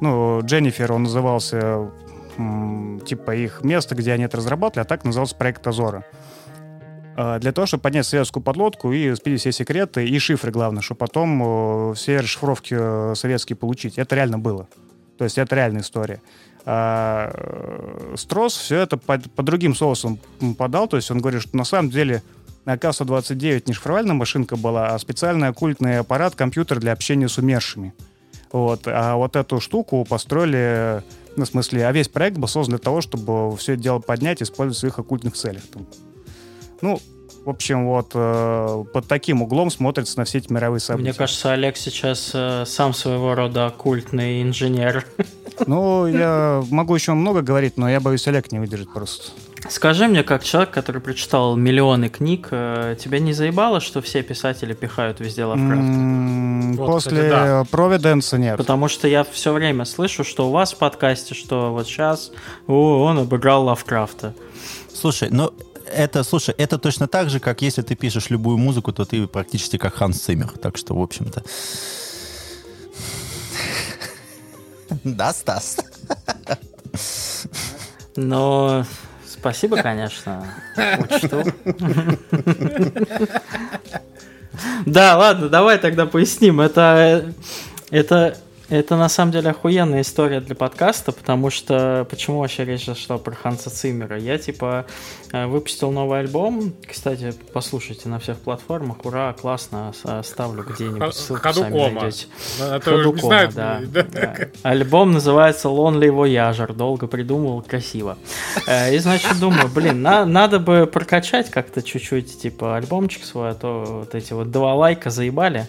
ну, 0.00 0.40
Дженнифер, 0.42 0.92
он 0.92 1.04
назывался, 1.04 1.90
типа, 3.06 3.34
их 3.34 3.62
место, 3.64 3.94
где 3.94 4.12
они 4.12 4.24
это 4.24 4.36
разрабатывали, 4.36 4.84
а 4.84 4.88
так 4.88 5.04
назывался 5.04 5.36
проект 5.36 5.66
Азора. 5.66 6.04
А, 7.16 7.38
для 7.38 7.52
того, 7.52 7.66
чтобы 7.66 7.82
поднять 7.82 8.06
советскую 8.06 8.42
подлодку 8.42 8.92
и 8.92 9.14
спилить 9.14 9.40
все 9.40 9.52
секреты 9.52 10.06
и 10.06 10.18
шифры, 10.18 10.50
главное, 10.50 10.82
чтобы 10.82 10.98
потом 10.98 11.94
все 11.94 12.20
расшифровки 12.20 12.76
э, 12.78 13.14
советские 13.14 13.56
получить. 13.56 13.98
Это 13.98 14.16
реально 14.16 14.38
было. 14.38 14.68
То 15.18 15.24
есть 15.24 15.38
это 15.38 15.54
реальная 15.54 15.82
история. 15.82 16.20
А 16.66 17.30
э, 17.32 18.14
Строс 18.16 18.56
все 18.56 18.78
это 18.78 18.96
по, 18.96 19.18
по 19.18 19.42
другим 19.42 19.74
соусам 19.74 20.18
подал, 20.56 20.88
то 20.88 20.96
есть 20.96 21.10
он 21.10 21.20
говорит, 21.20 21.42
что 21.42 21.56
на 21.56 21.64
самом 21.64 21.90
деле 21.90 22.22
АК-129 22.64 23.64
не 23.66 23.74
шифровальная 23.74 24.14
машинка 24.14 24.56
была, 24.56 24.94
а 24.94 24.98
специальный 24.98 25.48
оккультный 25.48 25.98
аппарат, 25.98 26.34
компьютер 26.34 26.80
для 26.80 26.92
общения 26.92 27.28
с 27.28 27.38
умершими. 27.38 27.94
Вот. 28.50 28.82
А 28.86 29.16
вот 29.16 29.36
эту 29.36 29.60
штуку 29.60 30.06
построили, 30.08 31.02
ну, 31.36 31.44
в 31.44 31.48
смысле, 31.48 31.86
а 31.86 31.92
весь 31.92 32.08
проект 32.08 32.38
был 32.38 32.48
создан 32.48 32.76
для 32.76 32.82
того, 32.82 33.00
чтобы 33.00 33.54
все 33.56 33.74
это 33.74 33.82
дело 33.82 33.98
поднять 33.98 34.40
и 34.40 34.44
использовать 34.44 34.76
в 34.76 34.80
своих 34.80 34.98
оккультных 34.98 35.34
целях. 35.34 35.62
Ну, 36.80 37.00
в 37.44 37.50
общем, 37.50 37.86
вот 37.86 38.12
э, 38.14 38.84
под 38.92 39.06
таким 39.06 39.42
углом 39.42 39.70
смотрится 39.70 40.18
на 40.18 40.24
все 40.24 40.38
эти 40.38 40.50
мировые 40.50 40.80
события. 40.80 41.10
Мне 41.10 41.12
кажется, 41.12 41.52
Олег 41.52 41.76
сейчас 41.76 42.30
э, 42.32 42.64
сам 42.66 42.94
своего 42.94 43.34
рода 43.34 43.66
оккультный 43.66 44.42
инженер. 44.42 45.06
Ну, 45.68 46.08
я 46.08 46.64
могу 46.70 46.96
еще 46.96 47.12
много 47.12 47.40
говорить, 47.40 47.76
но 47.76 47.88
я 47.88 48.00
боюсь, 48.00 48.26
Олег 48.26 48.50
не 48.50 48.58
выдержит 48.58 48.92
просто. 48.92 49.30
Скажи 49.68 50.08
мне, 50.08 50.24
как 50.24 50.42
человек, 50.42 50.72
который 50.72 51.00
прочитал 51.00 51.54
миллионы 51.54 52.08
книг, 52.08 52.48
э, 52.50 52.96
тебя 52.98 53.20
не 53.20 53.32
заебало, 53.32 53.80
что 53.80 54.02
все 54.02 54.24
писатели 54.24 54.74
пихают 54.74 55.20
везде 55.20 55.44
Лавкрафта? 55.44 56.76
Вот, 56.76 56.86
После 56.86 57.12
кстати, 57.12 57.30
да. 57.30 57.64
Провиденса 57.70 58.36
нет. 58.36 58.56
Потому 58.56 58.88
что 58.88 59.06
я 59.06 59.22
все 59.22 59.52
время 59.52 59.84
слышу, 59.84 60.24
что 60.24 60.48
у 60.48 60.50
вас 60.50 60.72
в 60.72 60.78
подкасте, 60.78 61.36
что 61.36 61.72
вот 61.72 61.86
сейчас 61.86 62.32
о, 62.66 63.04
он 63.04 63.20
обыграл 63.20 63.64
Лавкрафта. 63.66 64.34
Слушай, 64.92 65.28
ну 65.30 65.52
это, 65.94 66.24
слушай, 66.24 66.54
это 66.58 66.78
точно 66.78 67.08
так 67.08 67.30
же, 67.30 67.40
как 67.40 67.62
если 67.62 67.82
ты 67.82 67.94
пишешь 67.94 68.30
любую 68.30 68.58
музыку, 68.58 68.92
то 68.92 69.04
ты 69.04 69.26
практически 69.26 69.78
как 69.78 69.94
Ханс 69.94 70.20
Циммер. 70.20 70.50
Так 70.60 70.76
что, 70.76 70.94
в 70.94 71.02
общем-то... 71.02 71.42
Да, 75.04 75.32
Стас? 75.32 75.78
Но 78.16 78.84
спасибо, 79.26 79.82
конечно. 79.82 80.46
Учту. 80.76 81.42
Да, 84.86 85.18
ладно, 85.18 85.48
давай 85.48 85.78
тогда 85.78 86.06
поясним. 86.06 86.60
Это, 86.60 87.32
это 87.90 88.36
это 88.68 88.96
на 88.96 89.08
самом 89.08 89.32
деле 89.32 89.50
охуенная 89.50 90.00
история 90.00 90.40
для 90.40 90.54
подкаста, 90.54 91.12
потому 91.12 91.50
что 91.50 92.06
почему 92.08 92.40
вообще 92.40 92.64
речь 92.64 92.86
зашла 92.86 93.18
про 93.18 93.34
Ханса 93.34 93.70
Циммера? 93.70 94.18
Я 94.18 94.38
типа 94.38 94.86
э, 95.32 95.46
выпустил 95.46 95.90
новый 95.90 96.20
альбом, 96.20 96.72
кстати, 96.88 97.34
послушайте 97.52 98.08
на 98.08 98.18
всех 98.18 98.38
платформах, 98.38 99.04
ура, 99.04 99.32
классно, 99.34 99.92
ставлю 100.22 100.64
где-нибудь 100.64 101.14
ссылку 101.14 101.42
Ходукома. 101.42 101.70
сами 101.70 101.94
найдете. 101.94 102.26
А 102.60 102.80
Ходукома, 102.80 103.46
да, 103.54 103.80
да. 103.86 104.36
Альбом 104.62 105.12
называется 105.12 105.68
Lonely 105.68 106.08
Voyager, 106.08 106.72
долго 106.72 107.06
придумал, 107.06 107.62
красиво. 107.62 108.16
Э, 108.66 108.94
и 108.94 108.98
значит 108.98 109.38
думаю, 109.38 109.68
блин, 109.68 110.00
на, 110.02 110.24
надо 110.24 110.58
бы 110.58 110.86
прокачать 110.86 111.50
как-то 111.50 111.82
чуть-чуть, 111.82 112.40
типа 112.40 112.76
альбомчик 112.76 113.24
свой, 113.24 113.50
а 113.50 113.54
то 113.54 113.84
вот 114.00 114.14
эти 114.14 114.32
вот 114.32 114.50
два 114.50 114.74
лайка 114.74 115.10
заебали. 115.10 115.68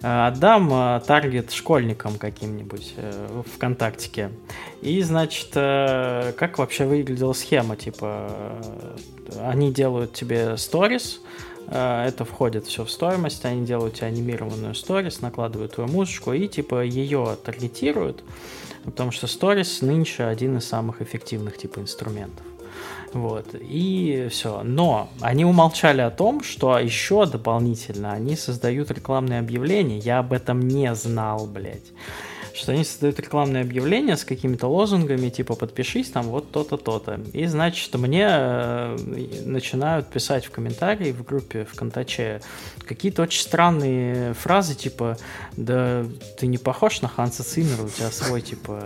Э, 0.00 0.28
отдам 0.28 0.72
э, 0.72 1.00
таргет 1.06 1.52
школьникам 1.52 2.18
каким-нибудь 2.18 2.94
э, 2.96 3.42
в 3.44 3.56
ВКонтактике. 3.56 4.30
И, 4.80 5.02
значит, 5.02 5.50
как 5.52 6.58
вообще 6.58 6.84
выглядела 6.84 7.32
схема? 7.32 7.76
Типа, 7.76 8.30
они 9.42 9.72
делают 9.72 10.12
тебе 10.12 10.56
сторис, 10.56 11.20
это 11.66 12.24
входит 12.24 12.66
все 12.66 12.84
в 12.84 12.90
стоимость, 12.90 13.44
они 13.44 13.66
делают 13.66 13.94
тебе 13.94 14.06
анимированную 14.06 14.76
сторис, 14.76 15.20
накладывают 15.20 15.74
твою 15.74 15.90
музычку 15.90 16.32
и 16.32 16.46
типа 16.46 16.84
ее 16.84 17.36
таргетируют, 17.44 18.22
потому 18.84 19.10
что 19.10 19.26
сторис 19.26 19.82
нынче 19.82 20.24
один 20.24 20.58
из 20.58 20.64
самых 20.64 21.02
эффективных 21.02 21.58
типа 21.58 21.80
инструментов. 21.80 22.46
Вот, 23.12 23.54
и 23.54 24.28
все. 24.30 24.62
Но 24.62 25.08
они 25.20 25.44
умолчали 25.44 26.00
о 26.00 26.10
том, 26.10 26.42
что 26.42 26.78
еще 26.78 27.26
дополнительно 27.26 28.12
они 28.12 28.36
создают 28.36 28.90
рекламные 28.90 29.40
объявления. 29.40 29.98
Я 29.98 30.18
об 30.18 30.32
этом 30.32 30.60
не 30.60 30.94
знал, 30.94 31.46
блядь 31.46 31.92
что 32.54 32.72
они 32.72 32.84
создают 32.84 33.18
рекламное 33.20 33.62
объявление 33.62 34.16
с 34.16 34.24
какими-то 34.24 34.66
лозунгами, 34.66 35.28
типа 35.28 35.54
подпишись 35.54 36.10
там 36.10 36.26
вот 36.26 36.50
то-то, 36.50 36.76
то-то. 36.76 37.20
И 37.32 37.46
значит, 37.46 37.94
мне 37.94 38.26
э, 38.28 38.96
начинают 39.44 40.08
писать 40.08 40.46
в 40.46 40.50
комментарии 40.50 41.12
в 41.12 41.24
группе 41.24 41.64
ВКонтаче 41.64 42.40
какие-то 42.86 43.22
очень 43.22 43.42
странные 43.42 44.34
фразы, 44.34 44.74
типа, 44.74 45.18
да 45.56 46.04
ты 46.38 46.46
не 46.46 46.58
похож 46.58 47.02
на 47.02 47.08
Ханса 47.08 47.42
Циммера, 47.44 47.82
у 47.82 47.88
тебя 47.88 48.10
свой, 48.10 48.40
типа, 48.40 48.82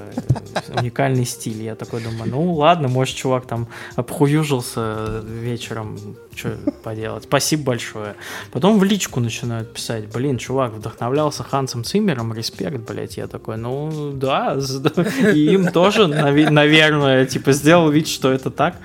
уникальный 0.77 1.25
стиль. 1.25 1.63
Я 1.63 1.75
такой 1.75 2.03
думаю, 2.03 2.31
ну 2.31 2.53
ладно, 2.55 2.89
может, 2.89 3.17
чувак 3.17 3.47
там 3.47 3.69
обхуюжился 3.97 5.23
вечером, 5.25 6.17
что 6.35 6.57
поделать. 6.83 7.25
Спасибо 7.25 7.65
большое. 7.65 8.15
Потом 8.53 8.79
в 8.79 8.85
личку 8.85 9.21
начинают 9.21 9.73
писать, 9.73 10.13
блин, 10.13 10.39
чувак, 10.39 10.73
вдохновлялся 10.73 11.43
Хансом 11.43 11.85
Циммером, 11.85 12.33
респект, 12.35 12.79
блядь. 12.89 13.17
Я 13.17 13.27
такой, 13.27 13.57
ну 13.57 14.13
да, 14.15 14.57
и 15.35 15.53
им 15.53 15.71
тоже, 15.71 16.07
наверное, 16.07 17.27
типа, 17.27 17.53
сделал 17.53 17.91
вид, 17.91 18.09
что 18.09 18.33
это 18.33 18.51
так. 18.51 18.77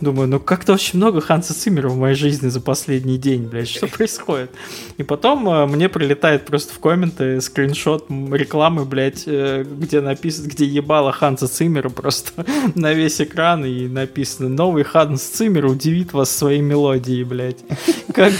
Думаю, 0.00 0.28
ну 0.28 0.40
как-то 0.40 0.74
очень 0.74 0.98
много 0.98 1.20
Ханса 1.20 1.54
Циммера 1.54 1.88
в 1.88 1.96
моей 1.96 2.14
жизни 2.14 2.48
за 2.48 2.60
последний 2.60 3.18
день, 3.18 3.44
блядь, 3.44 3.68
что 3.68 3.86
происходит? 3.86 4.50
И 4.96 5.02
потом 5.02 5.48
э, 5.48 5.66
мне 5.66 5.88
прилетает 5.88 6.46
просто 6.46 6.74
в 6.74 6.78
комменты 6.78 7.40
скриншот 7.40 8.06
рекламы, 8.10 8.84
блядь, 8.84 9.24
э, 9.26 9.64
где 9.64 10.00
написано, 10.00 10.48
где 10.48 10.64
ебало 10.64 11.12
Ханса 11.12 11.48
Циммера 11.48 11.88
просто 11.88 12.44
на 12.74 12.92
весь 12.92 13.20
экран 13.20 13.64
и 13.64 13.88
написано 13.88 14.48
«Новый 14.48 14.84
Ханс 14.84 15.22
Циммер 15.22 15.66
удивит 15.66 16.12
вас 16.12 16.30
своей 16.30 16.60
мелодией, 16.60 16.95
блядь». 17.24 17.64
Как 18.12 18.32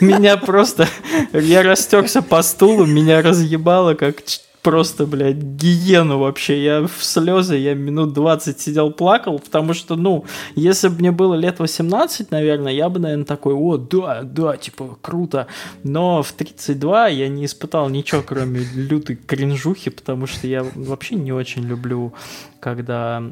меня 0.00 0.36
просто... 0.36 0.88
Я 1.32 1.62
растекся 1.62 2.22
по 2.22 2.42
стулу, 2.42 2.86
меня 2.86 3.22
разъебало, 3.22 3.94
как 3.94 4.22
просто, 4.62 5.06
блядь, 5.06 5.36
гиену 5.36 6.18
вообще. 6.18 6.62
Я 6.62 6.86
в 6.86 7.02
слезы, 7.02 7.56
я 7.56 7.74
минут 7.74 8.12
20 8.12 8.60
сидел, 8.60 8.90
плакал, 8.90 9.38
потому 9.38 9.72
что, 9.72 9.96
ну, 9.96 10.24
если 10.54 10.88
бы 10.88 10.96
мне 10.98 11.10
было 11.10 11.34
лет 11.34 11.58
18, 11.58 12.30
наверное, 12.30 12.72
я 12.72 12.88
бы, 12.88 13.00
наверное, 13.00 13.24
такой, 13.24 13.54
о, 13.54 13.76
да, 13.76 14.22
да, 14.22 14.56
типа, 14.56 14.98
круто. 15.00 15.46
Но 15.84 16.22
в 16.22 16.32
32 16.32 17.08
я 17.08 17.28
не 17.28 17.46
испытал 17.46 17.88
ничего, 17.88 18.22
кроме 18.22 18.60
лютой 18.74 19.16
кринжухи, 19.16 19.90
потому 19.90 20.26
что 20.26 20.46
я 20.46 20.66
вообще 20.74 21.14
не 21.14 21.32
очень 21.32 21.62
люблю, 21.62 22.12
когда 22.60 23.22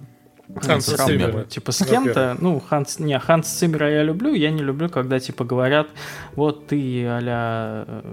Ханса 0.55 0.97
Циммера. 0.97 1.45
Типа 1.45 1.73
с 1.73 1.85
кем-то, 1.85 2.37
ну, 2.41 2.61
Ханс, 2.61 2.99
не, 2.99 3.19
Ханс 3.19 3.49
Циммера 3.49 3.91
я 3.91 4.03
люблю, 4.03 4.33
я 4.33 4.51
не 4.51 4.63
люблю, 4.63 4.89
когда, 4.89 5.19
типа, 5.19 5.45
говорят, 5.45 5.89
вот 6.35 6.69
ты, 6.69 7.05
а 7.07 8.05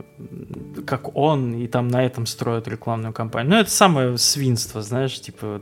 как 0.86 1.16
он, 1.16 1.54
и 1.54 1.68
там 1.68 1.88
на 1.88 2.04
этом 2.04 2.26
строят 2.26 2.68
рекламную 2.68 3.14
кампанию. 3.14 3.52
Ну, 3.52 3.60
это 3.60 3.70
самое 3.70 4.18
свинство, 4.18 4.82
знаешь, 4.82 5.20
типа, 5.20 5.62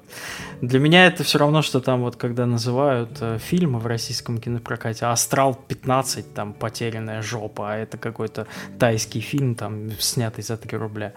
для 0.62 0.80
меня 0.80 1.08
это 1.08 1.24
все 1.24 1.40
равно, 1.40 1.62
что 1.62 1.82
там 1.82 2.02
вот, 2.02 2.16
когда 2.16 2.46
называют 2.46 3.18
э, 3.20 3.38
фильмы 3.40 3.80
в 3.80 3.88
российском 3.88 4.38
кинопрокате 4.38 5.06
«Астрал 5.06 5.60
15», 5.68 6.24
там, 6.34 6.54
«Потерянная 6.54 7.22
жопа», 7.22 7.74
а 7.74 7.78
это 7.78 7.98
какой-то 7.98 8.48
тайский 8.80 9.22
фильм, 9.22 9.56
там, 9.56 9.92
снятый 10.00 10.44
за 10.44 10.58
3 10.58 10.78
рубля. 10.78 11.14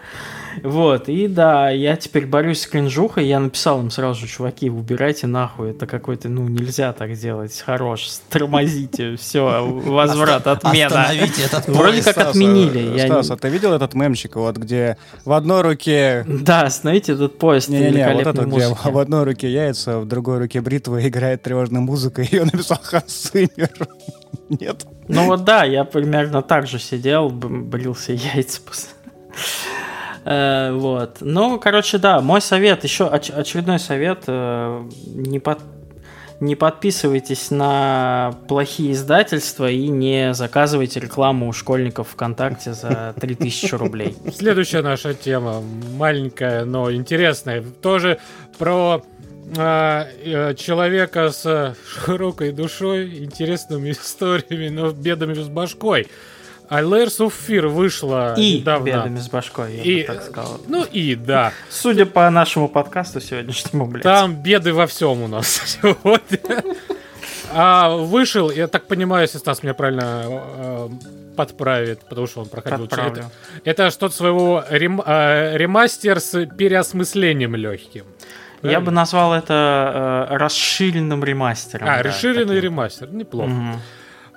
Вот, 0.63 1.09
и 1.09 1.27
да, 1.27 1.69
я 1.69 1.95
теперь 1.95 2.25
борюсь 2.25 2.61
с 2.61 2.67
кринжухой, 2.67 3.25
я 3.25 3.39
написал 3.39 3.79
им 3.79 3.89
сразу 3.89 4.21
же, 4.21 4.27
чуваки, 4.27 4.69
убирайте 4.69 5.27
на 5.27 5.44
нахуй, 5.45 5.71
это 5.71 5.85
какой-то, 5.85 6.27
ну, 6.27 6.47
нельзя 6.47 6.91
так 6.93 7.13
делать, 7.13 7.61
хорош, 7.65 8.07
тормозите, 8.29 9.15
все, 9.15 9.63
возврат, 9.63 10.47
отмена. 10.47 11.03
Остановите 11.03 11.43
этот 11.43 11.67
Вроде 11.67 12.01
как 12.01 12.17
отменили. 12.17 13.05
Стас, 13.05 13.31
а 13.31 13.37
ты 13.37 13.49
видел 13.49 13.73
этот 13.73 13.93
мемчик, 13.93 14.35
вот 14.35 14.57
где 14.57 14.97
в 15.23 15.33
одной 15.33 15.61
руке... 15.61 16.25
Да, 16.27 16.63
остановите 16.63 17.13
этот 17.13 17.37
поезд 17.37 17.69
Не-не-не, 17.69 18.13
вот 18.13 18.27
это, 18.27 18.45
где 18.45 18.67
в 18.69 18.97
одной 18.97 19.23
руке 19.23 19.51
яйца, 19.51 19.99
в 19.99 20.07
другой 20.07 20.39
руке 20.39 20.61
бритва 20.61 21.07
играет 21.07 21.43
тревожная 21.43 21.81
музыка, 21.81 22.21
и 22.23 22.35
ее 22.35 22.45
написал 22.45 22.79
Ханс 22.81 23.31
Нет? 24.49 24.85
Ну 25.07 25.25
вот 25.25 25.43
да, 25.43 25.63
я 25.63 25.83
примерно 25.85 26.41
так 26.41 26.67
же 26.67 26.79
сидел, 26.79 27.29
брился 27.29 28.13
яйца 28.13 28.61
после... 28.61 28.89
Э, 30.25 30.71
вот. 30.73 31.17
Ну, 31.21 31.59
короче, 31.59 31.97
да, 31.99 32.19
мой 32.19 32.41
совет, 32.41 32.83
еще 32.83 33.03
оч- 33.05 33.31
очередной 33.31 33.77
совет, 33.79 34.23
э, 34.25 34.83
не, 35.05 35.39
под, 35.39 35.59
не 36.39 36.55
подписывайтесь 36.55 37.51
на 37.51 38.33
плохие 38.47 38.93
издательства 38.93 39.69
и 39.69 39.87
не 39.87 40.33
заказывайте 40.33 40.99
рекламу 40.99 41.47
у 41.47 41.53
школьников 41.53 42.09
ВКонтакте 42.09 42.73
за 42.73 43.13
3000 43.21 43.75
рублей. 43.75 44.17
Следующая 44.35 44.81
наша 44.81 45.13
тема, 45.13 45.61
маленькая, 45.95 46.65
но 46.65 46.91
интересная, 46.91 47.61
тоже 47.61 48.17
про 48.57 49.03
э, 49.55 50.53
человека 50.57 51.29
с 51.29 51.75
широкой 51.87 52.51
душой, 52.51 53.23
интересными 53.23 53.91
историями, 53.91 54.69
но 54.69 54.89
бедами 54.89 55.35
с 55.35 55.47
башкой. 55.49 56.07
А 56.69 56.81
Layers 56.81 57.19
of 57.19 57.33
Fear 57.47 57.67
вышла 57.67 58.33
и 58.37 58.59
недавно. 58.59 58.85
бедами 58.85 59.19
с 59.19 59.29
башкой, 59.29 59.77
я 59.77 59.83
и, 59.83 60.01
бы 60.01 60.07
так 60.07 60.23
сказал. 60.23 60.61
Ну 60.67 60.83
и 60.83 61.15
да. 61.15 61.53
Судя 61.69 62.05
по 62.05 62.29
нашему 62.29 62.67
подкасту 62.67 63.21
сегодняшнему, 63.21 63.85
блядь. 63.85 64.03
Там 64.03 64.35
беды 64.35 64.73
во 64.73 64.87
всем 64.87 65.21
у 65.21 65.27
нас 65.27 65.47
сегодня. 65.65 66.75
А 67.51 67.95
вышел, 67.95 68.49
я 68.49 68.67
так 68.67 68.87
понимаю, 68.87 69.23
если 69.23 69.37
Стас 69.37 69.63
меня 69.63 69.73
правильно 69.73 70.23
э, 70.27 70.89
подправит, 71.37 72.01
потому 72.01 72.27
что 72.27 72.41
он 72.41 72.47
проходил. 72.47 72.85
Это, 72.85 73.31
это 73.63 73.91
что-то 73.91 74.15
своего 74.15 74.63
рем, 74.69 75.01
э, 75.05 75.55
ремастер 75.55 76.19
с 76.19 76.45
переосмыслением 76.47 77.55
легким. 77.55 78.05
Я 78.61 78.79
бы 78.79 78.91
назвал 78.91 79.33
это 79.33 80.27
э, 80.29 80.35
расширенным 80.37 81.23
ремастером. 81.23 81.87
А, 81.87 81.97
да, 81.97 82.03
расширенный 82.03 82.55
таким. 82.55 82.63
ремастер, 82.63 83.11
неплохо. 83.11 83.51
Угу. 83.51 83.79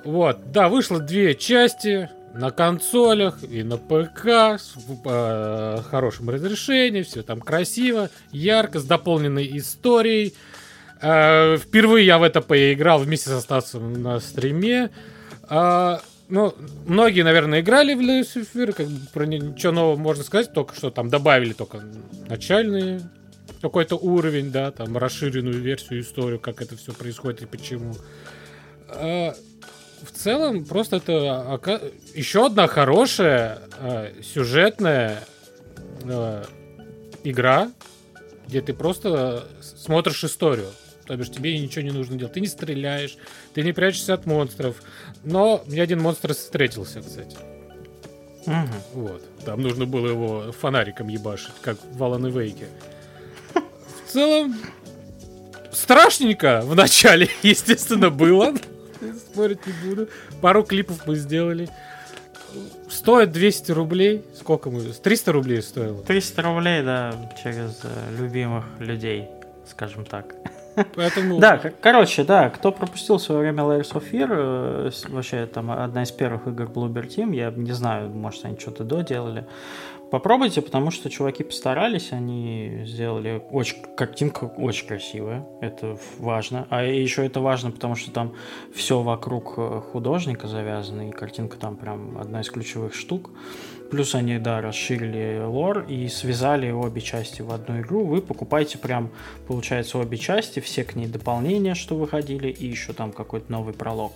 Вот, 0.04 0.52
да, 0.52 0.68
вышло 0.68 1.00
две 1.00 1.34
части 1.34 2.10
на 2.38 2.52
консолях 2.52 3.42
и 3.42 3.64
на 3.64 3.78
ПК 3.78 4.60
с 4.60 4.74
э, 5.04 5.78
хорошим 5.90 6.30
разрешением, 6.30 7.04
все 7.04 7.24
там 7.24 7.40
красиво, 7.40 8.10
ярко, 8.30 8.78
с 8.78 8.84
дополненной 8.84 9.58
историей. 9.58 10.34
Э, 11.02 11.56
впервые 11.56 12.06
я 12.06 12.18
в 12.18 12.22
это 12.22 12.40
поиграл 12.40 13.00
вместе 13.00 13.30
со 13.30 13.40
Стасом 13.40 14.00
на 14.00 14.20
стриме. 14.20 14.90
Э, 15.50 15.98
ну, 16.28 16.54
многие, 16.86 17.22
наверное, 17.22 17.60
играли 17.60 17.94
в 17.94 18.00
Люцифер, 18.00 18.72
как 18.72 18.86
бы 18.86 19.00
про 19.12 19.26
ничего 19.26 19.72
нового 19.72 19.96
можно 19.96 20.22
сказать, 20.22 20.52
только 20.52 20.76
что 20.76 20.90
там 20.90 21.08
добавили 21.08 21.54
только 21.54 21.82
начальные 22.28 23.00
какой-то 23.60 23.96
уровень, 23.96 24.52
да, 24.52 24.70
там 24.70 24.96
расширенную 24.96 25.60
версию, 25.60 26.02
историю, 26.02 26.38
как 26.38 26.62
это 26.62 26.76
все 26.76 26.92
происходит 26.92 27.42
и 27.42 27.46
почему. 27.46 27.96
В 30.02 30.12
целом, 30.12 30.64
просто 30.64 30.96
это 30.96 31.60
еще 32.14 32.46
одна 32.46 32.66
хорошая 32.66 33.58
а, 33.78 34.12
сюжетная 34.22 35.24
а, 36.04 36.44
игра, 37.24 37.70
где 38.46 38.60
ты 38.60 38.72
просто 38.72 39.48
смотришь 39.60 40.24
историю. 40.24 40.70
То 41.06 41.16
бишь 41.16 41.30
тебе 41.30 41.58
ничего 41.58 41.82
не 41.82 41.90
нужно 41.90 42.16
делать. 42.16 42.34
Ты 42.34 42.40
не 42.40 42.46
стреляешь, 42.46 43.16
ты 43.54 43.62
не 43.62 43.72
прячешься 43.72 44.14
от 44.14 44.26
монстров. 44.26 44.76
Но 45.24 45.62
мне 45.66 45.82
один 45.82 46.00
монстр 46.00 46.34
встретился, 46.34 47.00
кстати. 47.00 47.36
Угу. 48.46 49.02
Вот. 49.02 49.44
Там 49.44 49.62
нужно 49.62 49.86
было 49.86 50.08
его 50.08 50.52
фонариком 50.52 51.08
ебашить, 51.08 51.54
как 51.62 51.78
в 51.92 52.02
Алан 52.02 52.26
Вейке 52.26 52.66
в 54.08 54.12
целом 54.12 54.56
страшненько 55.70 56.62
в 56.64 56.74
начале, 56.74 57.28
естественно, 57.42 58.10
было. 58.10 58.54
Спорить 59.16 59.66
не 59.66 59.72
буду. 59.88 60.08
Пару 60.40 60.62
клипов 60.62 61.06
мы 61.06 61.14
сделали. 61.16 61.68
Стоит 62.88 63.32
200 63.32 63.72
рублей. 63.72 64.24
Сколько 64.34 64.70
мы? 64.70 64.80
300 64.80 65.32
рублей 65.32 65.62
стоило. 65.62 66.02
300 66.02 66.42
рублей, 66.42 66.82
да, 66.82 67.14
через 67.42 67.80
э, 67.84 67.88
любимых 68.18 68.64
людей, 68.78 69.28
скажем 69.66 70.04
так. 70.04 70.34
Поэтому... 70.94 71.38
Да, 71.40 71.60
короче, 71.80 72.24
да, 72.24 72.48
кто 72.48 72.72
пропустил 72.72 73.18
в 73.18 73.22
свое 73.22 73.40
время 73.42 73.64
Layers 73.64 73.92
of 73.92 74.10
Fear, 74.10 74.28
э, 74.30 74.90
вообще 75.08 75.46
там 75.46 75.70
одна 75.70 76.04
из 76.04 76.10
первых 76.10 76.46
игр 76.46 76.64
Bluebird 76.64 77.08
Team, 77.08 77.34
я 77.34 77.50
не 77.50 77.72
знаю, 77.72 78.08
может 78.08 78.44
они 78.44 78.58
что-то 78.58 78.84
доделали. 78.84 79.44
Попробуйте, 80.10 80.62
потому 80.62 80.90
что 80.90 81.10
чуваки 81.10 81.44
постарались, 81.44 82.12
они 82.12 82.84
сделали 82.86 83.42
очень 83.50 83.76
картинка 83.94 84.44
очень 84.44 84.86
красивая, 84.86 85.46
это 85.60 85.98
важно. 86.18 86.66
А 86.70 86.82
еще 86.82 87.26
это 87.26 87.40
важно, 87.40 87.70
потому 87.70 87.94
что 87.94 88.10
там 88.10 88.34
все 88.74 89.02
вокруг 89.02 89.54
э, 89.58 89.82
художника 89.92 90.48
завязано, 90.48 91.10
и 91.10 91.12
картинка 91.12 91.58
там 91.58 91.76
прям 91.76 92.16
одна 92.16 92.40
из 92.40 92.48
ключевых 92.48 92.94
штук. 92.94 93.30
Плюс 93.90 94.14
они, 94.14 94.38
да, 94.38 94.62
расширили 94.62 95.42
лор 95.44 95.80
и 95.80 96.08
связали 96.08 96.70
обе 96.70 97.02
части 97.02 97.42
в 97.42 97.52
одну 97.52 97.80
игру. 97.80 98.06
Вы 98.06 98.22
покупаете 98.22 98.78
прям, 98.78 99.10
получается, 99.46 99.98
обе 99.98 100.16
части, 100.16 100.60
все 100.60 100.84
к 100.84 100.94
ней 100.94 101.06
дополнения, 101.06 101.74
что 101.74 101.96
выходили, 101.96 102.48
и 102.48 102.66
еще 102.66 102.94
там 102.94 103.12
какой-то 103.12 103.52
новый 103.52 103.74
пролог. 103.74 104.12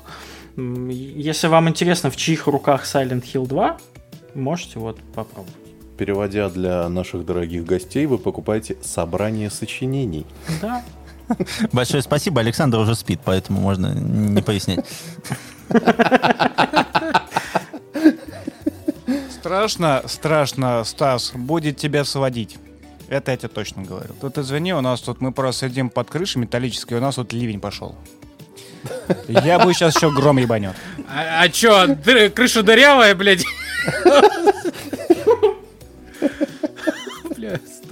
Если 0.57 1.49
вам 1.49 1.69
интересно, 1.69 2.11
в 2.11 2.17
чьих 2.17 2.47
руках 2.47 2.85
Silent 2.85 3.25
Hill 3.25 3.47
2, 3.47 3.79
можете 4.35 4.79
вот 4.79 4.99
попробовать 5.15 5.62
переводя 6.03 6.49
для 6.49 6.89
наших 6.89 7.25
дорогих 7.25 7.65
гостей, 7.65 8.07
вы 8.07 8.19
покупаете 8.19 8.77
собрание 8.83 9.51
сочинений. 9.51 10.27
Да. 10.61 10.83
Большое 11.71 12.03
спасибо. 12.03 12.41
Александр 12.41 12.79
уже 12.79 12.97
спит, 12.97 13.21
поэтому 13.25 13.61
можно 13.61 13.95
не 13.95 14.43
пояснять. 14.43 14.85
Страшно, 19.31 20.03
страшно, 20.09 20.83
Стас, 20.83 21.31
будет 21.37 21.77
тебя 21.77 22.05
сводить. 22.05 22.59
Это 23.07 23.31
я 23.31 23.37
тебе 23.37 23.51
точно 23.51 23.83
говорю. 23.85 24.13
Тут 24.21 24.39
извини, 24.39 24.75
у 24.75 24.81
нас 24.81 25.03
тут 25.03 25.21
мы 25.21 25.31
просто 25.31 25.69
сидим 25.69 25.89
под 25.89 26.11
крышей 26.11 26.41
металлической, 26.41 26.95
у 26.95 27.01
нас 27.01 27.15
тут 27.15 27.33
ливень 27.33 27.61
пошел. 27.61 27.95
Я 29.29 29.61
бы 29.61 29.73
сейчас 29.73 29.95
еще 29.95 30.11
гром 30.11 30.39
ебанет. 30.39 30.75
А, 31.09 31.43
а 31.43 31.49
чё, 31.49 31.95
крыша 32.35 32.65
дырявая, 32.65 33.15
блядь? 33.15 33.45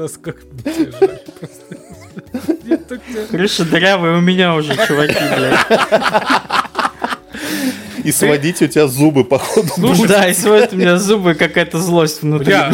Стас, 0.01 0.19
как. 0.23 0.37
Крыша 3.31 3.65
дырявая 3.67 4.17
у 4.17 4.21
меня 4.21 4.55
уже, 4.55 4.75
чуваки, 4.87 5.19
блядь. 5.37 5.67
И 8.03 8.13
сводить 8.13 8.63
у 8.63 8.67
тебя 8.67 8.87
зубы, 8.87 9.25
походу. 9.25 9.69
Слушай, 9.69 10.09
да, 10.09 10.29
и 10.29 10.33
сводит 10.33 10.73
у 10.73 10.77
меня 10.77 10.97
зубы 10.97 11.35
какая-то 11.35 11.79
злость 11.79 12.23
внутри. 12.23 12.55
а, 12.55 12.73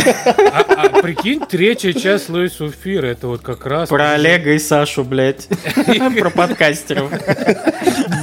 а 0.68 1.03
прикинь, 1.03 1.41
третья 1.41 1.93
часть 1.93 2.29
Луис 2.29 2.61
Уфира, 2.61 3.07
это 3.07 3.27
вот 3.27 3.41
как 3.41 3.66
раз... 3.66 3.89
Про 3.89 4.12
Олега 4.12 4.53
и 4.53 4.61
Сашу, 4.61 5.03
блядь. 5.03 5.49
Про 6.20 6.31
подкастеров. 6.31 7.11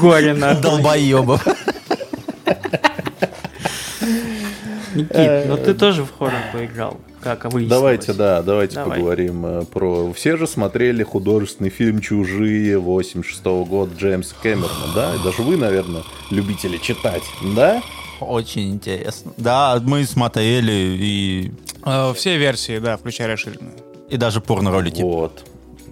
Горина. 0.02 0.56
Долбоебов. 0.56 1.46
Никит, 4.96 5.48
ну 5.48 5.58
ты 5.58 5.74
тоже 5.74 6.04
в 6.04 6.18
хоррор 6.18 6.40
поиграл 6.54 7.02
как 7.24 7.46
выяснилось. 7.46 7.70
Давайте, 7.70 8.14
да, 8.14 8.42
давайте 8.42 8.76
Давай. 8.76 8.98
поговорим 8.98 9.46
э, 9.46 9.66
про... 9.66 10.12
Все 10.14 10.38
же 10.38 10.46
смотрели 10.46 11.04
художественный 11.04 11.70
фильм 11.70 12.02
«Чужие» 12.02 12.78
86 12.78 13.44
-го 13.44 13.66
года 13.66 13.96
Джеймса 13.98 14.36
Кэмерона, 14.42 14.94
да? 14.94 15.16
И 15.16 15.24
даже 15.24 15.42
вы, 15.42 15.58
наверное, 15.58 16.04
любители 16.30 16.78
читать, 16.78 17.24
да? 17.56 17.82
Очень 18.20 18.72
интересно. 18.72 19.32
Да, 19.38 19.82
мы 19.84 20.06
смотрели 20.06 20.98
и... 21.00 21.52
Э, 21.86 22.14
все 22.16 22.38
версии, 22.38 22.80
да, 22.80 22.98
включая 22.98 23.28
расширенную. 23.28 23.74
И 24.10 24.18
даже 24.18 24.42
порно-ролики. 24.42 25.02
Вот. 25.02 25.46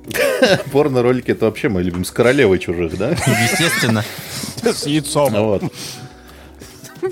Порно-ролики 0.71 1.31
это 1.31 1.45
вообще 1.45 1.69
мы 1.69 1.83
любим 1.83 2.05
с 2.05 2.11
королевой 2.11 2.59
чужих, 2.59 2.97
да? 2.97 3.11
Естественно. 3.11 4.03
С 4.63 4.85
яйцом. 4.85 5.33
Вот. 5.33 5.63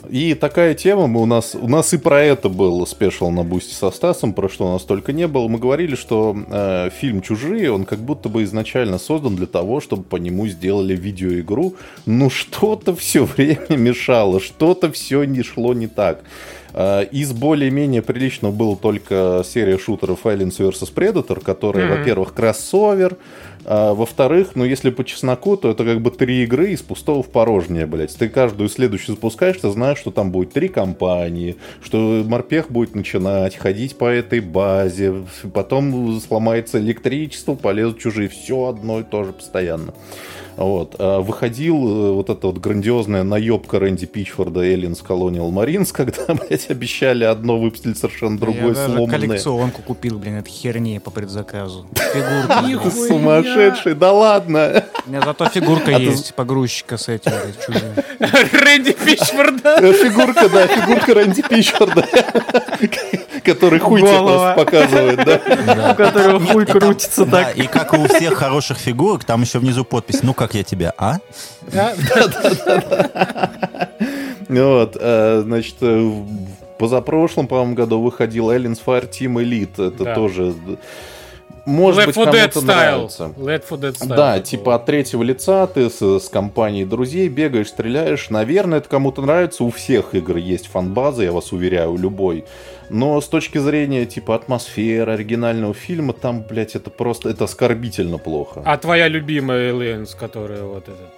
И 0.09 0.33
такая 0.33 0.75
тема, 0.75 1.07
мы 1.07 1.21
у 1.21 1.25
нас, 1.25 1.55
у 1.55 1.67
нас 1.67 1.93
и 1.93 1.97
про 1.97 2.21
это 2.21 2.49
был 2.49 2.85
спешл 2.85 3.29
на 3.29 3.43
бусте 3.43 3.73
со 3.73 3.91
Стасом, 3.91 4.33
про 4.33 4.49
что 4.49 4.67
у 4.67 4.73
нас 4.73 4.83
только 4.83 5.13
не 5.13 5.27
было. 5.27 5.47
Мы 5.47 5.59
говорили, 5.59 5.95
что 5.95 6.37
э, 6.47 6.89
фильм 6.91 7.21
«Чужие», 7.21 7.71
он 7.71 7.85
как 7.85 7.99
будто 7.99 8.29
бы 8.29 8.43
изначально 8.43 8.97
создан 8.97 9.35
для 9.35 9.47
того, 9.47 9.81
чтобы 9.81 10.03
по 10.03 10.17
нему 10.17 10.47
сделали 10.47 10.95
видеоигру, 10.95 11.75
но 12.05 12.29
что-то 12.29 12.95
все 12.95 13.25
время 13.25 13.77
мешало, 13.77 14.39
что-то 14.39 14.91
все 14.91 15.23
не 15.23 15.43
шло 15.43 15.73
не 15.73 15.87
так. 15.87 16.23
Э, 16.73 17.05
из 17.11 17.33
более-менее 17.33 18.01
приличного 18.01 18.51
была 18.51 18.75
только 18.75 19.43
серия 19.45 19.77
шутеров 19.77 20.25
Aliens 20.25 20.57
vs 20.57 20.93
Predator, 20.93 21.41
которая, 21.41 21.85
mm-hmm. 21.85 21.97
во-первых, 21.97 22.33
кроссовер, 22.33 23.17
а, 23.71 23.93
во-вторых, 23.93 24.55
ну 24.55 24.65
если 24.65 24.89
по 24.89 25.05
чесноку, 25.05 25.55
то 25.55 25.69
это 25.69 25.85
как 25.85 26.01
бы 26.01 26.09
три 26.09 26.43
игры 26.43 26.71
из 26.71 26.81
пустого 26.81 27.21
в 27.21 27.29
порожнее, 27.29 27.85
блядь. 27.85 28.15
Ты 28.15 28.27
каждую 28.27 28.67
следующую 28.67 29.15
запускаешь, 29.15 29.57
ты 29.57 29.69
знаешь, 29.69 29.99
что 29.99 30.09
там 30.09 30.31
будет 30.31 30.53
три 30.53 30.69
компании, 30.69 31.55
что 31.83 32.23
морпех 32.25 32.71
будет 32.71 32.95
начинать 32.95 33.55
ходить 33.55 33.95
по 33.95 34.05
этой 34.05 34.39
базе, 34.39 35.23
потом 35.53 36.19
сломается 36.19 36.79
электричество, 36.79 37.53
полезут 37.53 37.99
чужие, 37.99 38.27
все 38.27 38.69
одно 38.69 39.01
и 39.01 39.03
то 39.03 39.23
же 39.23 39.33
постоянно. 39.33 39.93
Вот. 40.59 40.95
А 40.99 41.21
выходил 41.21 41.75
э, 41.75 42.11
вот 42.11 42.29
эта 42.29 42.47
вот 42.47 42.57
грандиозная 42.57 43.23
наебка 43.23 43.79
Рэнди 43.79 44.05
Пичфорда 44.05 44.65
Aliens 44.65 45.01
Colonial 45.07 45.49
Marines, 45.51 45.91
когда, 45.93 46.33
блядь, 46.33 46.69
обещали 46.69 47.23
одно 47.23 47.57
выпустить 47.57 47.97
совершенно 47.97 48.37
другое, 48.37 48.75
Я 48.75 48.87
даже 48.89 49.07
коллекционку 49.07 49.81
купил, 49.81 50.19
блин, 50.19 50.35
это 50.35 50.49
херни 50.49 50.99
по 50.99 51.11
предзаказу. 51.11 51.87
Фигурки. 51.95 52.89
Сумасшедший, 53.07 53.95
да 53.95 54.11
ладно. 54.11 54.83
У 55.05 55.09
меня 55.09 55.21
зато 55.21 55.47
фигурка 55.47 55.95
а 55.95 55.99
есть 55.99 56.33
погрузчика 56.35 56.97
с 56.97 57.07
этим, 57.07 57.31
Рэнди 58.19 58.91
Пичфорда. 58.91 59.77
Э, 59.81 59.93
фигурка, 59.93 60.49
да, 60.49 60.67
фигурка 60.67 61.13
Рэнди 61.13 61.41
Пичфорда. 61.41 62.05
Который 63.43 63.79
хуй 63.79 64.01
тебе 64.01 64.09
просто 64.09 64.53
показывает, 64.55 65.25
да? 65.25 65.91
У 65.91 65.95
которого 65.95 66.39
хуй 66.39 66.65
крутится 66.65 67.25
так. 67.25 67.57
И 67.57 67.67
как 67.67 67.93
у 67.93 68.07
всех 68.07 68.33
хороших 68.33 68.77
фигурок, 68.77 69.23
там 69.23 69.41
еще 69.41 69.59
внизу 69.59 69.83
подпись, 69.83 70.23
ну 70.23 70.33
как 70.33 70.53
я 70.55 70.63
тебя, 70.63 70.93
а? 70.97 71.17
Вот, 74.49 74.97
э, 74.99 75.41
значит, 75.45 75.75
в 75.79 76.25
позапрошлом, 76.79 77.47
по-моему, 77.47 77.75
году 77.75 78.01
выходил 78.01 78.49
Aliens 78.49 78.79
Fire 78.83 79.07
Team 79.07 79.35
Elite. 79.35 79.93
Это 79.93 80.03
да. 80.03 80.15
тоже 80.15 80.55
может 81.69 82.01
Left 82.01 82.05
быть, 82.07 82.15
кому-то 82.15 82.61
нравится. 82.61 83.23
Left 83.37 83.69
4 83.69 83.81
Dead 83.81 83.93
style. 83.93 84.15
Да, 84.15 84.39
типа 84.39 84.75
от 84.75 84.85
третьего 84.85 85.21
лица 85.21 85.67
ты 85.67 85.89
с, 85.89 86.01
с 86.01 86.27
компанией 86.29 86.85
друзей 86.85 87.29
бегаешь, 87.29 87.67
стреляешь. 87.67 88.29
Наверное, 88.29 88.79
это 88.79 88.89
кому-то 88.89 89.21
нравится. 89.21 89.63
У 89.63 89.69
всех 89.69 90.15
игр 90.15 90.37
есть 90.37 90.67
фан-база, 90.67 91.23
я 91.23 91.31
вас 91.31 91.51
уверяю, 91.51 91.95
любой. 91.95 92.45
Но 92.89 93.19
с 93.21 93.27
точки 93.27 93.57
зрения, 93.57 94.05
типа, 94.05 94.35
атмосферы 94.35 95.13
оригинального 95.13 95.73
фильма, 95.73 96.13
там, 96.13 96.41
блядь, 96.41 96.75
это 96.75 96.89
просто, 96.89 97.29
это 97.29 97.45
оскорбительно 97.45 98.17
плохо. 98.17 98.61
А 98.65 98.77
твоя 98.77 99.07
любимая 99.07 99.71
Aliens, 99.73 100.17
которая 100.17 100.63
вот 100.63 100.83
этот 100.83 101.09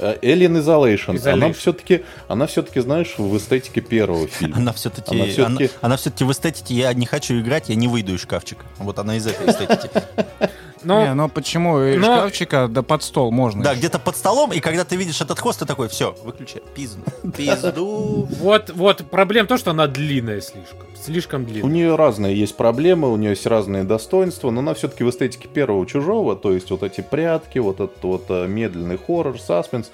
Э, 0.00 0.16
Alien 0.22 0.56
Isolation. 0.62 1.14
Isolation. 1.14 1.32
Она 1.32 1.52
все-таки, 1.52 2.04
она 2.28 2.46
все-таки, 2.46 2.80
знаешь, 2.80 3.14
в 3.18 3.36
эстетике 3.36 3.80
первого 3.80 4.26
фильма. 4.26 4.56
Она 4.56 4.72
все-таки, 4.72 5.14
она 5.14 5.24
все-таки... 5.26 5.64
Она, 5.64 5.70
она 5.82 5.96
все-таки 5.96 6.24
в 6.24 6.32
эстетике 6.32 6.74
я 6.74 6.92
не 6.94 7.06
хочу 7.06 7.38
играть, 7.40 7.68
я 7.68 7.74
не 7.74 7.86
выйду 7.86 8.14
из 8.14 8.22
шкафчика. 8.22 8.64
Вот 8.78 8.98
она 8.98 9.16
из 9.16 9.26
этой 9.26 9.50
эстетики. 9.50 9.90
Но... 10.82 11.02
Не, 11.02 11.14
ну 11.14 11.28
почему? 11.28 11.80
Из 11.80 12.00
Но... 12.00 12.18
шкафчика 12.18 12.68
да 12.68 12.82
под 12.82 13.02
стол 13.02 13.30
можно. 13.30 13.62
Да, 13.62 13.74
где-то 13.74 13.98
под 13.98 14.16
столом, 14.16 14.52
и 14.52 14.60
когда 14.60 14.84
ты 14.84 14.96
видишь 14.96 15.20
этот 15.20 15.38
хвост, 15.38 15.60
ты 15.60 15.66
такой, 15.66 15.88
все, 15.88 16.16
выключай, 16.24 16.62
пизду. 16.74 17.02
Пизду. 17.36 18.28
Вот, 18.40 18.70
вот 18.70 19.10
проблема 19.10 19.48
то, 19.48 19.58
что 19.58 19.70
она 19.70 19.86
длинная 19.86 20.40
слишком. 20.40 20.86
Слишком 21.02 21.44
длинная. 21.44 21.64
У 21.64 21.72
нее 21.72 21.96
разные 21.96 22.38
есть 22.38 22.56
проблемы, 22.56 23.10
у 23.10 23.16
нее 23.16 23.30
есть 23.30 23.46
разные 23.46 23.84
достоинства, 23.84 24.50
но 24.50 24.60
она 24.60 24.74
все-таки 24.74 25.04
в 25.04 25.10
эстетике 25.10 25.48
первого 25.48 25.86
чужого, 25.86 26.36
то 26.36 26.52
есть 26.52 26.70
вот 26.70 26.82
эти 26.82 27.00
прятки, 27.00 27.58
вот 27.58 27.80
этот 27.80 28.02
вот 28.02 28.24
э, 28.28 28.46
медленный 28.46 28.98
хоррор, 28.98 29.40
саспенс, 29.40 29.90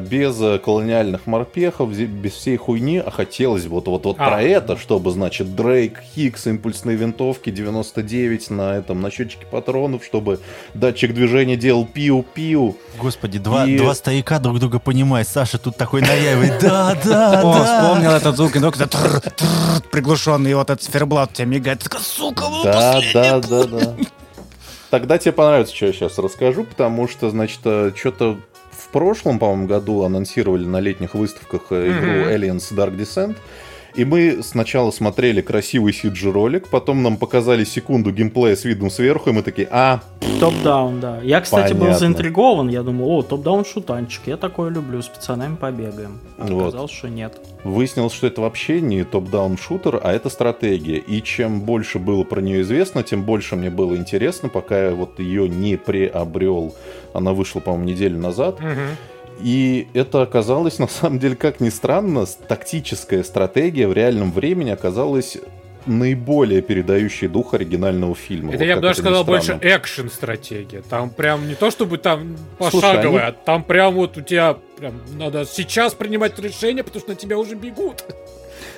без 0.00 0.40
э, 0.40 0.58
колониальных 0.58 1.26
морпехов, 1.26 1.92
без 1.92 2.32
всей 2.32 2.56
хуйни, 2.56 2.98
а 2.98 3.10
хотелось 3.10 3.66
вот, 3.66 3.86
вот, 3.86 4.06
вот 4.06 4.16
а. 4.18 4.28
про 4.30 4.42
это, 4.42 4.78
чтобы, 4.78 5.10
значит, 5.10 5.54
Дрейк, 5.54 6.00
Хикс, 6.14 6.46
импульсные 6.46 6.96
винтовки, 6.96 7.50
99 7.50 8.50
на 8.50 8.76
этом, 8.76 9.02
на 9.02 9.10
счетчике 9.10 9.44
патронов, 9.44 10.02
чтобы 10.04 10.40
датчик 10.72 11.12
движения 11.12 11.56
делал 11.56 11.84
пиу-пиу. 11.84 12.76
Господи, 12.98 13.38
два, 13.38 13.66
и... 13.66 13.76
два 13.76 13.94
стояка 13.94 14.38
друг 14.38 14.58
друга 14.58 14.78
понимают. 14.78 15.28
Саша 15.28 15.58
тут 15.58 15.76
такой 15.76 16.00
наяривает. 16.00 16.54
Да, 16.64 16.96
да, 17.04 17.40
О, 17.42 17.58
да. 17.58 17.64
вспомнил 17.64 18.10
этот 18.12 18.36
звук, 18.36 18.54
ну, 18.54 18.72
когда 18.72 18.88
приглушенный, 19.90 20.52
и 20.52 20.54
вот 20.54 20.70
этот 20.70 20.82
циферблат 20.82 21.32
у 21.32 21.34
тебя 21.34 21.44
мигает. 21.46 21.82
Сука, 22.00 22.46
Да, 22.64 23.00
да, 23.12 23.40
да, 23.40 23.64
да. 23.64 23.94
Тогда 24.88 25.18
тебе 25.18 25.32
понравится, 25.32 25.74
что 25.74 25.86
я 25.86 25.92
сейчас 25.92 26.18
расскажу, 26.18 26.64
потому 26.64 27.08
что, 27.08 27.28
значит, 27.28 27.58
э, 27.64 27.90
что-то 28.84 28.88
прошлом, 28.90 29.38
по-моему, 29.38 29.66
году 29.66 30.02
анонсировали 30.02 30.64
на 30.64 30.80
летних 30.80 31.14
выставках 31.14 31.70
mm-hmm. 31.70 31.98
игру 31.98 32.30
Aliens 32.30 32.72
Dark 32.72 32.96
Descent. 32.96 33.36
И 33.94 34.04
мы 34.04 34.40
сначала 34.42 34.90
смотрели 34.90 35.40
красивый 35.40 35.92
CG-ролик, 35.92 36.68
потом 36.68 37.04
нам 37.04 37.16
показали 37.16 37.62
секунду 37.62 38.10
геймплея 38.10 38.56
с 38.56 38.64
видом 38.64 38.90
сверху, 38.90 39.30
и 39.30 39.32
мы 39.32 39.42
такие, 39.42 39.68
а... 39.70 40.00
Топ-даун, 40.40 40.98
да. 40.98 41.20
Я, 41.22 41.40
кстати, 41.40 41.72
Понятно. 41.72 41.90
был 41.90 41.98
заинтригован, 41.98 42.68
я 42.68 42.82
думал, 42.82 43.08
о, 43.10 43.22
топ-даун 43.22 43.64
шутанчик, 43.64 44.22
я 44.26 44.36
такое 44.36 44.70
люблю, 44.70 45.00
с 45.00 45.06
пацанами 45.06 45.54
побегаем. 45.54 46.18
Оказалось, 46.38 46.74
вот. 46.74 46.90
что 46.90 47.08
нет. 47.08 47.38
Выяснилось, 47.62 48.12
что 48.12 48.26
это 48.26 48.40
вообще 48.40 48.80
не 48.80 49.04
топ-даун 49.04 49.56
шутер, 49.56 50.00
а 50.02 50.12
это 50.12 50.28
стратегия. 50.28 50.98
И 50.98 51.22
чем 51.22 51.60
больше 51.60 52.00
было 52.00 52.24
про 52.24 52.40
нее 52.40 52.62
известно, 52.62 53.04
тем 53.04 53.22
больше 53.22 53.54
мне 53.54 53.70
было 53.70 53.96
интересно, 53.96 54.48
пока 54.48 54.86
я 54.86 54.90
вот 54.90 55.20
ее 55.20 55.48
не 55.48 55.76
приобрел 55.76 56.74
она 57.14 57.32
вышла, 57.32 57.60
по-моему, 57.60 57.86
неделю 57.86 58.18
назад. 58.18 58.58
И 59.40 59.88
это 59.94 60.22
оказалось, 60.22 60.78
на 60.78 60.88
самом 60.88 61.18
деле, 61.18 61.36
как 61.36 61.60
ни 61.60 61.70
странно, 61.70 62.26
тактическая 62.26 63.22
стратегия 63.22 63.88
в 63.88 63.92
реальном 63.94 64.30
времени 64.30 64.70
оказалась 64.70 65.38
наиболее 65.86 66.62
передающий 66.62 67.28
дух 67.28 67.54
оригинального 67.54 68.14
фильма. 68.14 68.54
Это 68.54 68.58
вот 68.58 68.66
я 68.66 68.76
бы 68.76 68.82
даже 68.82 69.00
сказал 69.00 69.24
больше 69.24 69.58
экшен-стратегия. 69.60 70.82
Там 70.82 71.10
прям 71.10 71.46
не 71.46 71.54
то 71.54 71.70
чтобы 71.70 71.98
там 71.98 72.36
пошаговая, 72.58 73.26
они... 73.26 73.30
а 73.30 73.32
там 73.32 73.62
прям 73.62 73.94
вот 73.94 74.16
у 74.16 74.22
тебя 74.22 74.56
прям 74.78 74.94
надо 75.18 75.44
сейчас 75.44 75.94
принимать 75.94 76.38
решение, 76.38 76.84
потому 76.84 77.00
что 77.00 77.10
на 77.10 77.16
тебя 77.16 77.38
уже 77.38 77.54
бегут. 77.54 78.02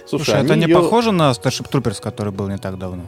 Слушай, 0.07 0.25
Слушай 0.25 0.45
это 0.45 0.57
не 0.57 0.67
ее... 0.67 0.75
похоже 0.75 1.13
на 1.13 1.31
Starship 1.31 1.71
Troopers, 1.71 2.01
который 2.01 2.33
был 2.33 2.49
не 2.49 2.59
так 2.59 2.79
давно? 2.79 3.05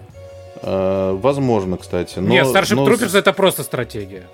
Э, 0.63 1.17
возможно, 1.21 1.77
кстати. 1.77 2.19
Но, 2.19 2.29
Нет, 2.29 2.47
Starship 2.47 2.77
но... 2.77 2.89
Troopers 2.89 3.17
это 3.17 3.33
просто 3.33 3.63
стратегия. 3.63 4.29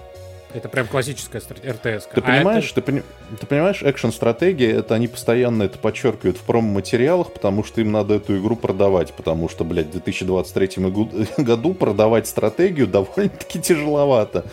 Это 0.55 0.69
прям 0.69 0.87
классическая 0.87 1.41
РТС. 1.41 2.07
Ты 2.07 2.21
а 2.21 2.21
понимаешь, 2.21 2.73
это... 2.77 2.81
ты, 2.81 3.03
ты 3.41 3.47
понимаешь, 3.47 3.83
экшн-стратегия, 3.83 4.71
это 4.71 4.95
они 4.95 5.09
постоянно 5.09 5.65
это 5.65 5.79
подчеркивают 5.79 6.39
в 6.39 6.43
промо-материалах, 6.43 7.33
потому 7.33 7.65
что 7.65 7.81
им 7.81 7.91
надо 7.91 8.15
эту 8.15 8.39
игру 8.39 8.55
продавать, 8.55 9.13
потому 9.15 9.49
что, 9.49 9.65
блядь, 9.65 9.89
в 9.89 9.93
2023 9.93 10.69
году 11.39 11.75
продавать 11.75 12.29
стратегию 12.29 12.87
довольно-таки 12.87 13.61
тяжеловато. 13.61 14.45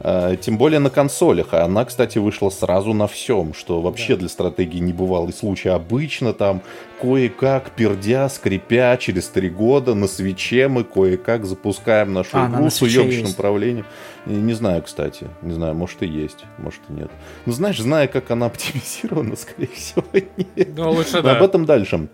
А, 0.00 0.36
тем 0.36 0.58
более 0.58 0.78
на 0.78 0.90
консолях. 0.90 1.48
А 1.52 1.64
она, 1.64 1.84
кстати, 1.84 2.18
вышла 2.18 2.50
сразу 2.50 2.92
на 2.92 3.06
всем, 3.06 3.54
что 3.54 3.80
вообще 3.80 4.14
да. 4.14 4.20
для 4.20 4.28
стратегии 4.28 4.78
не 4.78 4.92
бывалый 4.92 5.32
случай. 5.32 5.68
Обычно 5.68 6.32
там 6.32 6.62
кое-как, 7.00 7.70
пердя, 7.70 8.28
скрипя, 8.28 8.96
через 8.96 9.28
три 9.28 9.50
года 9.50 9.94
на 9.94 10.06
свече 10.06 10.68
мы 10.68 10.84
кое-как 10.84 11.44
запускаем 11.44 12.12
нашу 12.12 12.30
а, 12.38 12.46
игру 12.46 12.70
с 12.70 12.80
уебищным 12.80 13.30
управлением. 13.30 13.86
Не 14.26 14.52
знаю, 14.52 14.82
кстати. 14.82 15.26
Не 15.42 15.54
знаю, 15.54 15.74
может 15.74 16.02
и 16.02 16.06
есть, 16.06 16.44
может 16.58 16.80
и 16.88 16.92
нет. 16.92 17.10
Но 17.46 17.52
знаешь, 17.52 17.80
зная, 17.80 18.06
как 18.06 18.30
она 18.30 18.46
оптимизирована, 18.46 19.36
скорее 19.36 19.68
всего, 19.68 20.04
нет. 20.12 20.68
Ну, 20.76 20.90
лучше 20.92 21.22
да. 21.22 21.36
Об 21.36 21.42
этом 21.42 21.64
дальше. 21.64 22.08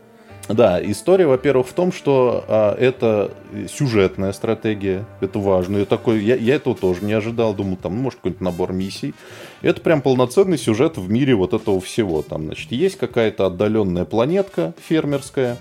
Да, 0.49 0.78
история, 0.82 1.26
во-первых, 1.26 1.66
в 1.68 1.72
том, 1.72 1.90
что 1.90 2.45
а, 2.49 2.76
это 2.76 3.30
сюжетная 3.68 4.32
стратегия, 4.32 5.05
это 5.20 5.38
важно. 5.38 5.78
Я, 5.78 5.84
такой, 5.86 6.22
я, 6.22 6.34
я 6.34 6.57
этого 6.57 6.76
тоже 6.76 7.05
не 7.05 7.14
ожидал, 7.14 7.55
думал, 7.55 7.76
там, 7.76 7.97
ну, 7.97 8.03
может, 8.03 8.18
какой-нибудь 8.18 8.42
набор 8.42 8.72
миссий. 8.72 9.14
Это 9.65 9.81
прям 9.81 10.03
полноценный 10.03 10.59
сюжет 10.59 10.99
в 10.99 11.11
мире 11.11 11.35
вот 11.35 11.55
этого 11.55 11.81
всего. 11.81 12.21
Там, 12.21 12.45
значит, 12.45 12.71
есть 12.71 12.99
какая-то 12.99 13.47
отдаленная 13.47 14.05
планетка 14.05 14.75
фермерская, 14.87 15.57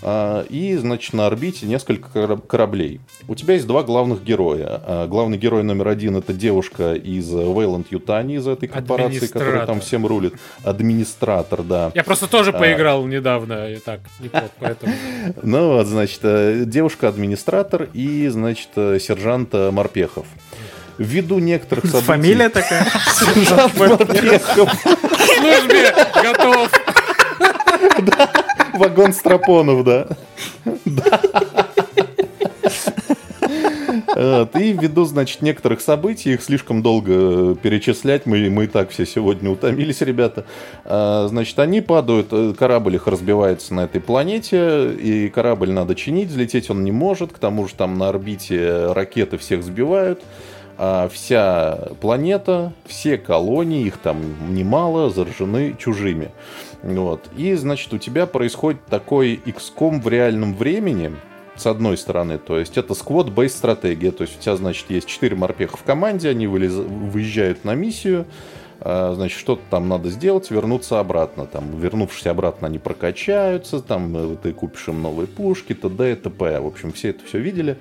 а, 0.00 0.44
и, 0.48 0.76
значит, 0.76 1.12
на 1.12 1.26
орбите 1.26 1.66
несколько 1.66 2.36
кораблей. 2.36 3.00
У 3.26 3.34
тебя 3.34 3.54
есть 3.54 3.66
два 3.66 3.82
главных 3.82 4.22
героя. 4.22 4.80
А, 4.84 5.06
главный 5.08 5.38
герой 5.38 5.64
номер 5.64 5.88
один 5.88 6.16
это 6.16 6.32
девушка 6.32 6.94
из 6.94 7.28
Вейланд 7.32 7.90
Ютани, 7.90 8.36
из 8.36 8.46
этой 8.46 8.68
корпорации, 8.68 9.26
которая 9.26 9.66
там 9.66 9.80
всем 9.80 10.06
рулит. 10.06 10.34
Администратор, 10.62 11.64
да. 11.64 11.90
Я 11.96 12.04
просто 12.04 12.28
тоже 12.28 12.50
а, 12.50 12.58
поиграл 12.58 13.04
недавно, 13.06 13.72
и 13.72 13.78
так, 13.78 14.00
неплохо, 14.20 14.50
поэтому... 14.60 14.92
Ну 15.42 15.72
вот, 15.72 15.86
значит, 15.86 16.20
э, 16.22 16.62
девушка-администратор 16.64 17.88
и, 17.92 18.28
значит, 18.28 18.68
э, 18.76 18.98
сержант 19.00 19.50
э, 19.52 19.72
Морпехов 19.72 20.26
ввиду 20.98 21.38
некоторых 21.38 21.86
событий... 21.86 22.06
Фамилия 22.06 22.48
такая? 22.48 22.86
Сержант 23.14 23.76
Морпехов. 23.78 24.70
Службе 25.38 25.94
готов. 26.22 26.70
Вагон 28.74 29.12
Страпонов, 29.12 29.84
да. 29.84 30.06
Вот. 34.18 34.56
И 34.56 34.72
ввиду, 34.72 35.04
значит, 35.04 35.42
некоторых 35.42 35.80
событий, 35.80 36.32
их 36.34 36.42
слишком 36.42 36.82
долго 36.82 37.54
перечислять, 37.54 38.26
мы, 38.26 38.50
мы 38.50 38.64
и 38.64 38.66
так 38.66 38.90
все 38.90 39.06
сегодня 39.06 39.48
утомились, 39.48 40.00
ребята. 40.00 40.44
А, 40.84 41.28
значит, 41.28 41.56
они 41.60 41.80
падают, 41.80 42.28
э, 42.32 42.52
корабль 42.58 42.96
их 42.96 43.06
разбивается 43.06 43.74
на 43.74 43.84
этой 43.84 44.00
планете, 44.00 44.92
и 44.92 45.28
корабль 45.28 45.70
надо 45.70 45.94
чинить, 45.94 46.30
взлететь 46.30 46.68
он 46.68 46.82
не 46.82 46.90
может, 46.90 47.32
к 47.32 47.38
тому 47.38 47.68
же 47.68 47.74
там 47.74 47.96
на 47.96 48.08
орбите 48.08 48.92
ракеты 48.92 49.38
всех 49.38 49.62
сбивают. 49.62 50.20
А 50.80 51.08
вся 51.08 51.88
планета, 52.00 52.72
все 52.86 53.18
колонии, 53.18 53.84
их 53.84 53.98
там 53.98 54.54
немало, 54.54 55.10
заражены 55.10 55.74
чужими. 55.76 56.30
Вот. 56.84 57.28
И, 57.36 57.54
значит, 57.54 57.92
у 57.92 57.98
тебя 57.98 58.26
происходит 58.26 58.84
такой 58.86 59.40
XCOM 59.44 60.00
в 60.00 60.08
реальном 60.08 60.54
времени, 60.54 61.12
с 61.56 61.66
одной 61.66 61.98
стороны, 61.98 62.38
то 62.38 62.56
есть 62.56 62.78
это 62.78 62.94
сквот-бейс 62.94 63.52
стратегия, 63.52 64.12
то 64.12 64.22
есть 64.22 64.38
у 64.38 64.40
тебя, 64.40 64.54
значит, 64.54 64.88
есть 64.90 65.08
4 65.08 65.34
морпеха 65.34 65.76
в 65.76 65.82
команде, 65.82 66.28
они 66.28 66.46
вылез... 66.46 66.74
выезжают 66.74 67.64
на 67.64 67.74
миссию, 67.74 68.26
а, 68.80 69.14
значит, 69.14 69.38
что-то 69.38 69.62
там 69.70 69.88
надо 69.88 70.08
сделать, 70.10 70.50
вернуться 70.50 71.00
обратно. 71.00 71.46
Там, 71.46 71.78
вернувшись 71.78 72.26
обратно, 72.26 72.68
они 72.68 72.78
прокачаются, 72.78 73.80
там 73.80 74.16
э, 74.16 74.36
ты 74.40 74.52
купишь 74.52 74.86
им 74.88 75.02
новые 75.02 75.26
пушки, 75.26 75.74
т.д. 75.74 76.12
и 76.12 76.14
т.п. 76.14 76.60
В 76.60 76.66
общем, 76.66 76.92
все 76.92 77.10
это 77.10 77.24
все 77.24 77.38
видели. 77.38 77.76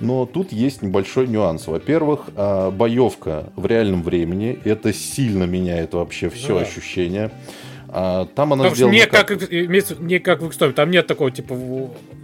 Но 0.00 0.26
тут 0.26 0.52
есть 0.52 0.82
небольшой 0.82 1.28
нюанс. 1.28 1.66
Во-первых, 1.66 2.30
а, 2.36 2.70
боевка 2.70 3.52
в 3.56 3.66
реальном 3.66 4.02
времени, 4.02 4.58
это 4.64 4.92
сильно 4.92 5.44
меняет 5.44 5.94
вообще 5.94 6.30
все 6.30 6.58
да. 6.58 6.64
ощущение. 6.64 7.30
А, 7.88 8.26
там 8.34 8.52
она 8.52 8.64
Потому 8.64 8.76
сделана... 8.76 8.94
Не 8.94 9.06
как, 9.06 9.28
как... 9.28 9.50
не 9.50 10.18
как 10.20 10.42
в 10.42 10.48
Xtome, 10.48 10.72
там 10.72 10.90
нет 10.90 11.06
такого, 11.06 11.30
типа, 11.30 11.56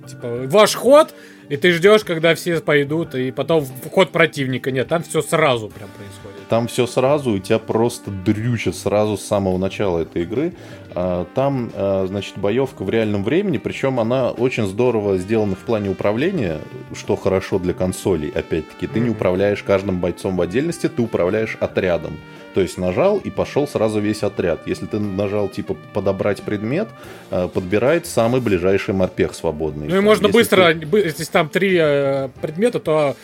типа, 0.08 0.42
ваш 0.46 0.74
ход, 0.74 1.12
И 1.48 1.56
ты 1.56 1.72
ждешь, 1.72 2.04
когда 2.04 2.34
все 2.34 2.60
пойдут, 2.60 3.14
и 3.14 3.30
потом 3.30 3.64
вход 3.64 4.10
противника. 4.10 4.70
Нет, 4.70 4.88
там 4.88 5.02
все 5.02 5.22
сразу 5.22 5.68
прям 5.68 5.88
происходит. 5.90 6.48
Там 6.48 6.68
все 6.68 6.86
сразу, 6.86 7.36
и 7.36 7.40
тебя 7.40 7.58
просто 7.58 8.10
дрючат 8.10 8.76
сразу 8.76 9.16
с 9.16 9.22
самого 9.22 9.58
начала 9.58 10.00
этой 10.00 10.22
игры. 10.22 10.54
А, 10.98 11.26
там, 11.34 11.70
а, 11.74 12.06
значит, 12.08 12.38
боевка 12.38 12.82
в 12.82 12.88
реальном 12.88 13.22
времени, 13.22 13.58
причем 13.58 14.00
она 14.00 14.30
очень 14.30 14.66
здорово 14.66 15.18
сделана 15.18 15.54
в 15.54 15.58
плане 15.58 15.90
управления, 15.90 16.58
что 16.94 17.16
хорошо 17.16 17.58
для 17.58 17.74
консолей, 17.74 18.30
опять-таки. 18.30 18.86
Ты 18.86 19.00
не 19.00 19.10
управляешь 19.10 19.62
каждым 19.62 20.00
бойцом 20.00 20.38
в 20.38 20.40
отдельности, 20.40 20.88
ты 20.88 21.02
управляешь 21.02 21.58
отрядом. 21.60 22.14
То 22.56 22.62
есть 22.62 22.78
нажал 22.78 23.18
и 23.18 23.28
пошел 23.28 23.68
сразу 23.68 24.00
весь 24.00 24.22
отряд. 24.22 24.60
Если 24.64 24.86
ты 24.86 24.98
нажал 24.98 25.50
типа 25.50 25.76
подобрать 25.92 26.40
предмет, 26.40 26.88
э, 27.30 27.48
подбирает 27.52 28.06
самый 28.06 28.40
ближайший 28.40 28.94
морпех 28.94 29.34
свободный. 29.34 29.88
Ну 29.88 29.96
и 29.98 30.00
можно 30.00 30.28
если 30.28 30.38
быстро, 30.38 30.74
ты... 30.74 30.96
если 30.96 31.24
там 31.24 31.50
три 31.50 31.76
э, 31.78 32.30
предмета, 32.40 32.80
то 32.80 33.14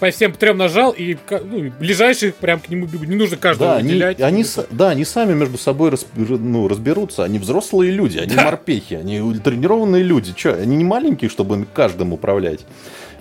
по 0.00 0.10
всем 0.10 0.32
трем 0.32 0.58
нажал, 0.58 0.90
и 0.90 1.16
ну, 1.30 1.70
ближайших 1.78 2.34
прям 2.34 2.58
к 2.58 2.68
нему 2.68 2.86
бегут. 2.86 3.06
Не 3.06 3.14
нужно 3.14 3.36
каждого 3.36 3.74
да, 3.74 3.78
выделять. 3.80 4.20
Они, 4.20 4.42
они, 4.42 4.44
да, 4.72 4.88
они 4.88 5.04
сами 5.04 5.34
между 5.34 5.56
собой 5.56 5.90
рас, 5.90 6.04
ну, 6.16 6.66
разберутся. 6.66 7.22
Они 7.22 7.38
взрослые 7.38 7.92
люди, 7.92 8.18
они 8.18 8.34
да. 8.34 8.42
морпехи, 8.42 8.94
они 8.94 9.20
тренированные 9.38 10.02
люди. 10.02 10.32
Че, 10.34 10.54
они 10.54 10.74
не 10.74 10.84
маленькие, 10.84 11.30
чтобы 11.30 11.64
каждым 11.72 12.12
управлять. 12.12 12.66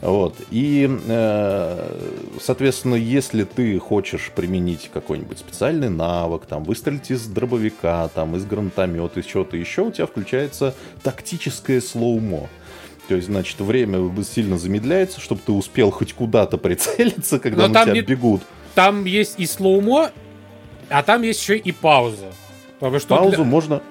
Вот. 0.02 0.36
И, 0.50 0.90
э, 1.08 2.00
соответственно, 2.40 2.96
если 2.96 3.44
ты 3.44 3.78
хочешь 3.80 4.32
применить 4.34 4.90
какой-нибудь 4.94 5.40
специальный 5.40 5.90
навык, 5.90 6.46
там, 6.46 6.64
выстрелить 6.64 7.12
из 7.12 7.26
дробовика, 7.28 8.08
там, 8.10 8.36
из 8.36 8.46
гранатомета, 8.46 9.20
из 9.20 9.26
чего-то 9.26 9.58
еще, 9.58 9.82
у 9.82 9.92
тебя 9.92 10.06
включается 10.06 10.74
тактическое 11.04 11.82
slow-mo. 11.82 12.50
То 13.10 13.16
есть, 13.16 13.28
значит, 13.28 13.60
время 13.60 14.12
сильно 14.24 14.58
замедляется, 14.58 15.20
чтобы 15.20 15.42
ты 15.46 15.52
успел 15.52 15.92
хоть 15.92 16.14
куда-то 16.14 16.58
прицелиться, 16.58 17.40
когда 17.40 17.68
Но 17.68 17.74
на 17.74 17.84
тебя 17.84 17.94
не... 17.94 18.02
бегут. 18.02 18.42
Там 18.76 19.04
есть 19.04 19.36
и 19.38 19.46
slow-mo, 19.46 20.12
а 20.90 21.04
там 21.04 21.24
есть 21.24 21.42
еще 21.42 21.58
и 21.58 21.72
пауза. 21.72 22.32
Потому 22.80 23.00
что 23.00 23.16
Паузу 23.18 23.36
для... 23.38 23.44
можно 23.44 23.82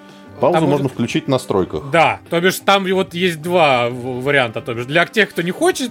Паузу 0.41 0.61
там 0.61 0.69
можно 0.69 0.89
включить 0.89 1.27
в 1.27 1.29
настройках. 1.29 1.91
Да, 1.91 2.21
то 2.31 2.41
бишь 2.41 2.59
там 2.61 2.85
вот 2.93 3.15
есть 3.15 3.43
два 3.43 3.89
варианта. 3.91 4.61
То 4.61 4.75
бишь 4.75 4.87
для 4.87 5.07
тех, 5.07 5.31
кто 5.31 5.43
не 5.43 5.51
хочет 5.51 5.91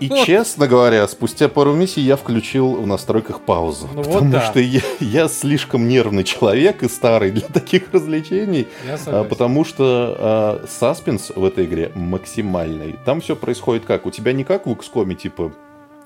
и 0.00 0.08
честно 0.26 0.66
говоря, 0.66 1.06
спустя 1.08 1.48
пару 1.48 1.72
миссий 1.72 2.00
я 2.00 2.16
включил 2.16 2.74
в 2.74 2.86
настройках 2.86 3.40
паузу. 3.40 3.88
Ну, 3.92 4.02
потому 4.02 4.20
вот 4.20 4.30
да. 4.30 4.40
что 4.42 4.60
я, 4.60 4.80
я 5.00 5.28
слишком 5.28 5.88
нервный 5.88 6.24
человек 6.24 6.82
и 6.82 6.88
старый 6.88 7.30
для 7.30 7.46
таких 7.52 7.92
развлечений. 7.92 8.66
А, 9.06 9.24
потому 9.24 9.64
что 9.64 10.16
а, 10.18 10.64
саспенс 10.68 11.30
в 11.34 11.44
этой 11.44 11.66
игре 11.66 11.92
максимальный. 11.94 12.96
Там 13.04 13.20
все 13.20 13.36
происходит 13.36 13.84
как? 13.84 14.06
У 14.06 14.10
тебя 14.10 14.32
не 14.32 14.44
как 14.44 14.66
в 14.66 14.70
XCOM, 14.70 15.14
типа 15.14 15.52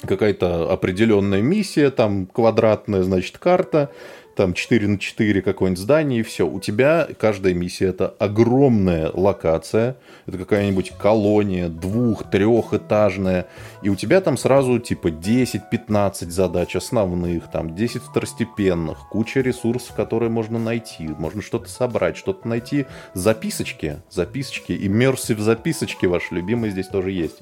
какая-то 0.02 0.70
определенная 0.70 1.40
миссия, 1.40 1.90
там 1.90 2.26
квадратная, 2.26 3.02
значит, 3.02 3.38
карта, 3.38 3.90
там 4.36 4.52
4 4.52 4.86
на 4.86 4.98
4 4.98 5.42
какое-нибудь 5.42 5.82
здание, 5.82 6.20
и 6.20 6.22
все. 6.22 6.46
У 6.46 6.60
тебя 6.60 7.08
каждая 7.18 7.54
миссия 7.54 7.86
это 7.86 8.14
огромная 8.18 9.10
локация, 9.12 9.96
это 10.26 10.38
какая-нибудь 10.38 10.92
колония, 10.98 11.68
двух, 11.68 12.30
трехэтажная, 12.30 13.46
и 13.82 13.88
у 13.88 13.96
тебя 13.96 14.20
там 14.20 14.36
сразу 14.36 14.78
типа 14.78 15.08
10-15 15.08 16.30
задач 16.30 16.76
основных, 16.76 17.50
там 17.50 17.74
10 17.74 18.02
второстепенных, 18.02 19.08
куча 19.10 19.40
ресурсов, 19.40 19.96
которые 19.96 20.30
можно 20.30 20.58
найти, 20.58 21.08
можно 21.08 21.42
что-то 21.42 21.68
собрать, 21.68 22.16
что-то 22.16 22.46
найти, 22.46 22.86
записочки, 23.14 23.96
записочки, 24.10 24.72
immersive 24.72 25.40
записочки 25.40 26.06
ваши 26.06 26.34
любимые 26.34 26.72
здесь 26.72 26.88
тоже 26.88 27.10
есть. 27.10 27.38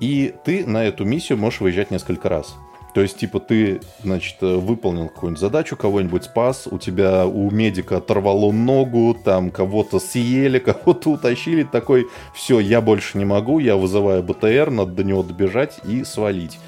И 0.00 0.34
ты 0.44 0.64
на 0.64 0.84
эту 0.84 1.04
миссию 1.04 1.38
можешь 1.38 1.60
выезжать 1.60 1.90
несколько 1.90 2.28
раз. 2.28 2.54
То 2.98 3.02
есть, 3.02 3.18
типа, 3.18 3.38
ты, 3.38 3.80
значит, 4.02 4.38
выполнил 4.40 5.06
какую-нибудь 5.06 5.40
задачу, 5.40 5.76
кого-нибудь 5.76 6.24
спас, 6.24 6.66
у 6.68 6.78
тебя 6.78 7.28
у 7.28 7.48
медика 7.48 7.98
оторвало 7.98 8.50
ногу, 8.50 9.16
там 9.24 9.52
кого-то 9.52 10.00
съели, 10.00 10.58
кого-то 10.58 11.10
утащили, 11.10 11.62
такой, 11.62 12.08
все, 12.34 12.58
я 12.58 12.80
больше 12.80 13.16
не 13.16 13.24
могу, 13.24 13.60
я 13.60 13.76
вызываю 13.76 14.24
БТР, 14.24 14.70
надо 14.70 14.90
до 14.90 15.04
него 15.04 15.22
добежать 15.22 15.78
и 15.86 16.02
свалить. 16.02 16.58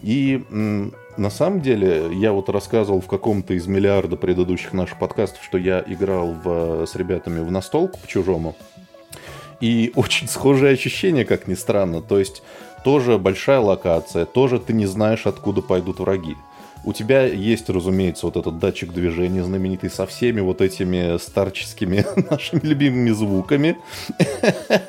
И 0.00 0.42
на 1.18 1.28
самом 1.28 1.60
деле, 1.60 2.08
я 2.10 2.32
вот 2.32 2.48
рассказывал 2.48 3.02
в 3.02 3.06
каком-то 3.06 3.52
из 3.52 3.66
миллиарда 3.66 4.16
предыдущих 4.16 4.72
наших 4.72 4.98
подкастов, 4.98 5.44
что 5.44 5.58
я 5.58 5.84
играл 5.86 6.32
в, 6.42 6.86
с 6.86 6.96
ребятами 6.96 7.40
в 7.40 7.50
настолку 7.50 7.98
по-чужому. 7.98 8.56
И 9.60 9.92
очень 9.96 10.26
схожие 10.26 10.72
ощущения, 10.72 11.26
как 11.26 11.46
ни 11.46 11.54
странно. 11.54 12.00
То 12.00 12.18
есть 12.18 12.42
тоже 12.86 13.18
большая 13.18 13.58
локация, 13.58 14.26
тоже 14.26 14.60
ты 14.60 14.72
не 14.72 14.86
знаешь, 14.86 15.26
откуда 15.26 15.60
пойдут 15.60 15.98
враги. 15.98 16.36
У 16.84 16.92
тебя 16.92 17.24
есть, 17.24 17.68
разумеется, 17.68 18.26
вот 18.26 18.36
этот 18.36 18.60
датчик 18.60 18.92
движения 18.92 19.42
знаменитый 19.42 19.90
со 19.90 20.06
всеми 20.06 20.38
вот 20.38 20.60
этими 20.60 21.18
старческими 21.18 22.06
нашими 22.30 22.60
любимыми 22.62 23.10
звуками. 23.10 23.76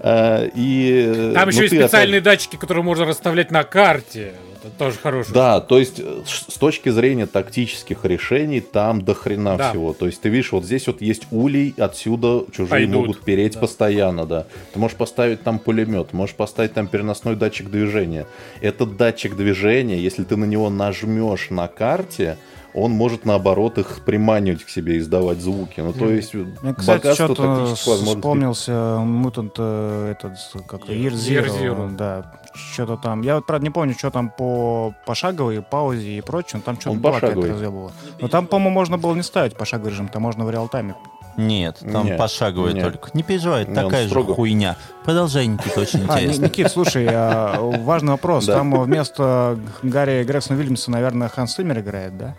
А, 0.00 0.48
и, 0.54 1.32
Там 1.34 1.48
еще 1.48 1.60
ну, 1.60 1.64
и 1.64 1.68
специальные 1.68 2.20
датчики, 2.20 2.54
которые 2.54 2.84
можно 2.84 3.04
расставлять 3.04 3.50
на 3.50 3.64
карте. 3.64 4.34
Тоже 4.76 4.98
хороший. 4.98 5.32
Да, 5.32 5.60
то 5.60 5.78
есть 5.78 6.00
э, 6.00 6.22
с 6.26 6.58
точки 6.58 6.88
зрения 6.88 7.26
тактических 7.26 8.04
решений 8.04 8.60
там 8.60 9.02
до 9.02 9.14
хрена 9.14 9.56
да. 9.56 9.70
всего. 9.70 9.92
То 9.92 10.06
есть 10.06 10.20
ты 10.20 10.28
видишь, 10.28 10.52
вот 10.52 10.64
здесь 10.64 10.86
вот 10.86 11.00
есть 11.00 11.26
улей, 11.30 11.74
отсюда 11.78 12.44
чужие 12.50 12.68
Пойдут. 12.68 12.94
могут 12.94 13.20
переть 13.22 13.54
да. 13.54 13.60
постоянно, 13.60 14.26
да. 14.26 14.46
Ты 14.72 14.78
можешь 14.78 14.96
поставить 14.96 15.42
там 15.42 15.58
пулемет, 15.58 16.12
можешь 16.12 16.34
поставить 16.34 16.74
там 16.74 16.86
переносной 16.88 17.36
датчик 17.36 17.70
движения. 17.70 18.26
Этот 18.60 18.96
датчик 18.96 19.36
движения, 19.36 19.98
если 19.98 20.24
ты 20.24 20.36
на 20.36 20.44
него 20.44 20.70
нажмешь 20.70 21.50
на 21.50 21.68
карте, 21.68 22.36
он 22.74 22.92
может 22.92 23.24
наоборот 23.24 23.78
их 23.78 24.00
приманивать 24.04 24.64
к 24.64 24.68
себе, 24.68 24.98
издавать 24.98 25.40
звуки. 25.40 25.80
Ну, 25.80 25.92
то 25.92 26.08
есть, 26.10 26.34
Мне, 26.34 26.74
кстати, 26.74 27.12
что-то 27.14 27.74
вспомнился 27.74 28.98
мутант 28.98 29.54
э, 29.58 30.12
этот, 30.12 30.32
как 30.66 30.82
Year 30.82 31.12
Zero, 31.12 31.46
Year 31.46 31.60
Zero. 31.60 31.96
Да, 31.96 32.32
что-то 32.58 32.96
там. 32.96 33.22
Я 33.22 33.36
вот, 33.36 33.46
правда, 33.46 33.64
не 33.64 33.70
помню, 33.70 33.94
что 33.94 34.10
там 34.10 34.30
по 34.30 34.94
пошаговой 35.06 35.62
паузе 35.62 36.18
и 36.18 36.20
прочему. 36.20 36.62
Там 36.62 36.80
что-то 36.80 36.96
было 36.96 37.20
разъебало. 37.20 37.92
Но 38.20 38.28
там, 38.28 38.46
по-моему, 38.46 38.74
можно 38.74 38.98
было 38.98 39.14
не 39.14 39.22
ставить 39.22 39.56
пошаговый 39.56 39.92
режим, 39.92 40.08
там 40.08 40.22
можно 40.22 40.44
в 40.44 40.50
реал-тайме 40.50 40.94
нет, 41.38 41.78
там 41.80 42.04
нет, 42.04 42.18
пошаговые 42.18 42.74
нет. 42.74 42.84
только. 42.84 43.10
Не 43.14 43.22
переживай, 43.22 43.64
не, 43.64 43.74
такая 43.74 44.08
же 44.08 44.22
хуйня. 44.24 44.76
Продолжай, 45.04 45.46
Никита, 45.46 45.80
очень 45.80 46.00
а, 46.08 46.20
интересно. 46.20 46.44
Никит, 46.46 46.70
слушай, 46.70 47.06
а, 47.08 47.60
важный 47.60 48.10
вопрос. 48.10 48.46
Там 48.46 48.82
вместо 48.82 49.58
Гарри 49.82 50.24
Грексона 50.24 50.56
Вильямса, 50.56 50.90
наверное, 50.90 51.28
Ханс 51.28 51.54
Циммер 51.54 51.78
играет, 51.78 52.18
да? 52.18 52.34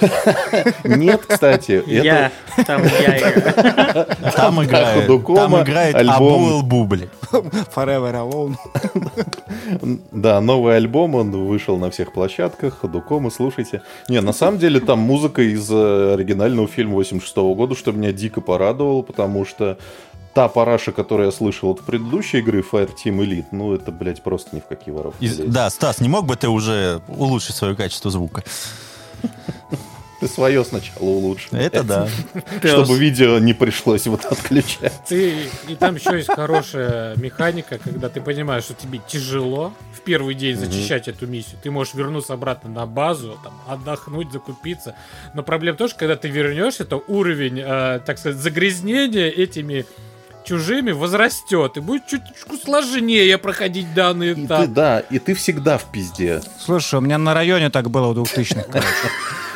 Нет, 0.84 1.26
кстати. 1.26 1.82
Я. 1.86 2.32
Там 2.66 2.82
я 2.84 3.16
играю. 3.16 4.06
Там 4.34 4.64
играет. 4.64 5.26
Там 5.26 5.62
играет 5.62 5.96
Абуэл 5.96 6.62
Бубли. 6.62 7.08
Forever 7.30 8.12
Alone. 8.12 8.56
Да, 10.12 10.40
новый 10.40 10.76
альбом, 10.76 11.14
он 11.14 11.30
вышел 11.30 11.76
на 11.76 11.90
всех 11.90 12.12
площадках. 12.12 12.78
Ходукома, 12.80 13.30
слушайте. 13.30 13.82
Не, 14.08 14.20
на 14.20 14.32
самом 14.32 14.58
деле 14.58 14.80
там 14.80 14.98
музыка 14.98 15.42
из 15.42 15.68
э, 15.70 16.14
оригинального 16.14 16.68
фильма 16.68 16.94
86 16.94 17.36
года, 17.36 17.74
что 17.74 17.92
меня 17.92 18.12
дико 18.12 18.40
порадовало, 18.40 19.02
потому 19.02 19.44
что 19.44 19.78
та 20.36 20.48
параша, 20.48 20.92
которую 20.92 21.26
я 21.26 21.32
слышал 21.32 21.70
от 21.70 21.80
предыдущей 21.80 22.38
игры 22.38 22.60
Fire 22.60 22.90
Team 22.92 23.18
Elite, 23.24 23.46
ну 23.52 23.72
это, 23.72 23.90
блядь, 23.90 24.22
просто 24.22 24.54
ни 24.54 24.60
в 24.60 24.66
какие 24.66 24.94
ворота. 24.94 25.16
Да, 25.46 25.70
Стас, 25.70 26.00
не 26.00 26.08
мог 26.08 26.26
бы 26.26 26.36
ты 26.36 26.48
уже 26.48 27.00
улучшить 27.08 27.56
свое 27.56 27.74
качество 27.74 28.10
звука? 28.10 28.44
Ты 30.20 30.28
свое 30.28 30.64
сначала 30.64 31.04
улучшил. 31.04 31.58
Это 31.58 31.82
да. 31.82 32.08
Чтобы 32.62 32.98
видео 32.98 33.38
не 33.38 33.52
пришлось 33.52 34.06
вот 34.06 34.24
отключать. 34.24 34.92
Ты, 35.06 35.34
и 35.68 35.74
там 35.74 35.96
еще 35.96 36.16
есть 36.16 36.32
хорошая 36.32 37.16
механика, 37.16 37.78
когда 37.78 38.08
ты 38.08 38.22
понимаешь, 38.22 38.64
что 38.64 38.74
тебе 38.74 38.98
тяжело 39.06 39.74
в 39.92 40.00
первый 40.00 40.34
день 40.34 40.56
зачищать 40.56 41.08
эту 41.08 41.26
миссию. 41.26 41.58
Ты 41.62 41.70
можешь 41.70 41.92
вернуться 41.92 42.32
обратно 42.32 42.70
на 42.70 42.86
базу, 42.86 43.38
там, 43.44 43.52
отдохнуть, 43.68 44.32
закупиться. 44.32 44.94
Но 45.34 45.42
проблема 45.42 45.76
тоже, 45.76 45.94
когда 45.96 46.16
ты 46.16 46.28
вернешься, 46.28 46.86
то 46.86 47.04
уровень, 47.08 47.60
э, 47.60 48.00
так 48.06 48.18
сказать, 48.18 48.38
загрязнения 48.38 49.28
этими 49.28 49.84
чужими 50.46 50.92
возрастет, 50.92 51.76
и 51.76 51.80
будет 51.80 52.06
чуть 52.06 52.22
чуть 52.24 52.62
сложнее 52.62 53.36
проходить 53.38 53.92
данный 53.94 54.32
этап. 54.32 54.62
И 54.62 54.66
ты, 54.66 54.72
да, 54.72 55.00
и 55.00 55.18
ты 55.18 55.34
всегда 55.34 55.78
в 55.78 55.90
пизде. 55.90 56.40
Слушай, 56.60 56.96
у 56.96 57.02
меня 57.02 57.18
на 57.18 57.34
районе 57.34 57.70
так 57.70 57.90
было 57.90 58.12
в 58.12 58.18
2000-х, 58.18 58.62
короче. 58.70 58.88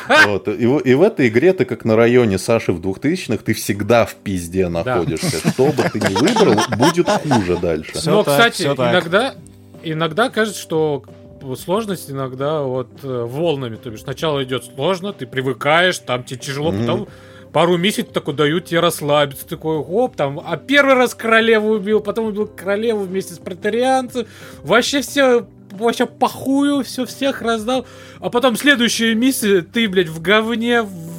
Вот. 0.25 0.47
И, 0.49 0.63
и 0.63 0.93
в 0.93 1.01
этой 1.03 1.29
игре 1.29 1.53
ты 1.53 1.63
как 1.63 1.85
на 1.85 1.95
районе 1.95 2.37
Саши 2.37 2.73
в 2.73 2.81
2000-х, 2.81 3.43
ты 3.45 3.53
всегда 3.53 4.05
в 4.05 4.15
пизде 4.15 4.67
находишься. 4.67 5.41
Да. 5.41 5.51
Что 5.51 5.65
бы 5.67 5.83
ты 5.83 5.99
ни 5.99 6.13
выбрал, 6.15 6.59
будет 6.75 7.07
хуже 7.07 7.55
дальше. 7.57 7.93
Все 7.93 8.11
Но, 8.11 8.23
так, 8.23 8.51
кстати, 8.51 8.63
иногда, 8.63 9.35
иногда 9.83 10.29
кажется, 10.29 10.59
что 10.59 11.03
сложность 11.57 12.11
иногда 12.11 12.61
вот 12.61 12.89
э, 13.03 13.25
волнами. 13.25 13.77
То 13.77 13.89
есть 13.89 14.03
сначала 14.03 14.43
идет 14.43 14.65
сложно, 14.65 15.13
ты 15.13 15.25
привыкаешь, 15.25 15.99
там 15.99 16.23
тебе 16.23 16.39
тяжело, 16.39 16.73
mm-hmm. 16.73 16.79
потом 16.81 17.07
пару 17.53 17.77
месяцев 17.77 18.13
такой 18.13 18.33
дают 18.33 18.65
тебе 18.65 18.79
расслабиться, 18.79 19.47
такой, 19.47 19.77
оп, 19.77 20.15
там, 20.15 20.41
а 20.45 20.57
первый 20.57 20.95
раз 20.95 21.13
королеву 21.15 21.73
убил, 21.73 21.99
потом 21.99 22.27
убил 22.27 22.47
королеву 22.47 23.03
вместе 23.03 23.33
с 23.33 23.39
протарианцем, 23.39 24.25
вообще 24.63 25.01
все 25.01 25.45
вообще 25.71 26.05
похую, 26.05 26.83
все 26.83 27.05
всех 27.05 27.41
раздал, 27.41 27.85
а 28.19 28.29
потом 28.29 28.55
следующая 28.55 29.15
миссия, 29.15 29.61
ты, 29.61 29.87
блядь, 29.87 30.09
в 30.09 30.21
говне, 30.21 30.81
в 30.81 31.11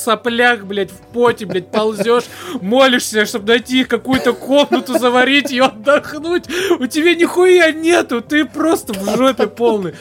соплях, 0.00 0.64
блядь, 0.64 0.90
в 0.90 0.98
поте, 1.12 1.46
блядь, 1.46 1.70
ползешь, 1.70 2.24
молишься, 2.60 3.26
чтобы 3.26 3.48
найти 3.48 3.84
какую-то 3.84 4.32
комнату, 4.32 4.98
заварить 4.98 5.50
ее, 5.50 5.64
отдохнуть. 5.64 6.44
У 6.78 6.86
тебя 6.86 7.14
нихуя 7.14 7.70
нету, 7.72 8.20
ты 8.22 8.44
просто 8.44 8.94
в 8.94 9.16
жопе 9.16 9.46
полный. 9.46 9.94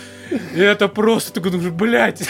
И 0.55 0.59
это 0.59 0.87
просто, 0.87 1.33
ты 1.33 1.49
думаешь, 1.49 1.71
блядь. 1.71 2.23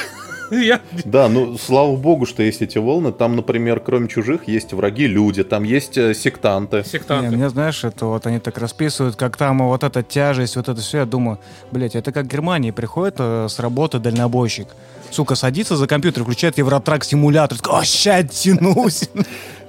Я... 0.51 0.81
Да, 1.05 1.29
ну, 1.29 1.57
слава 1.57 1.95
богу, 1.95 2.25
что 2.25 2.43
есть 2.43 2.61
эти 2.61 2.77
волны. 2.77 3.11
Там, 3.11 3.35
например, 3.35 3.79
кроме 3.79 4.07
чужих, 4.07 4.47
есть 4.47 4.73
враги 4.73 5.07
люди, 5.07 5.43
там 5.43 5.63
есть 5.63 5.97
э, 5.97 6.13
сектанты. 6.13 6.83
Сектанты. 6.83 7.29
Не, 7.29 7.35
мне, 7.35 7.49
знаешь, 7.49 7.83
это 7.83 8.05
вот 8.05 8.25
они 8.25 8.39
так 8.39 8.57
расписывают, 8.57 9.15
как 9.15 9.37
там 9.37 9.59
вот 9.67 9.83
эта 9.83 10.03
тяжесть, 10.03 10.55
вот 10.55 10.69
это 10.69 10.81
все. 10.81 10.99
Я 10.99 11.05
думаю, 11.05 11.39
блядь, 11.71 11.95
это 11.95 12.11
как 12.11 12.25
в 12.25 12.27
Германии 12.27 12.71
приходит 12.71 13.15
э, 13.19 13.47
с 13.49 13.59
работы 13.59 13.99
дальнобойщик. 13.99 14.67
Сука, 15.11 15.35
садится 15.35 15.75
за 15.75 15.87
компьютер, 15.87 16.23
включает 16.23 16.57
Евротрак 16.57 17.03
симулятор. 17.03 17.57
О, 17.69 17.83
ща 17.83 18.23
тянусь. 18.23 19.09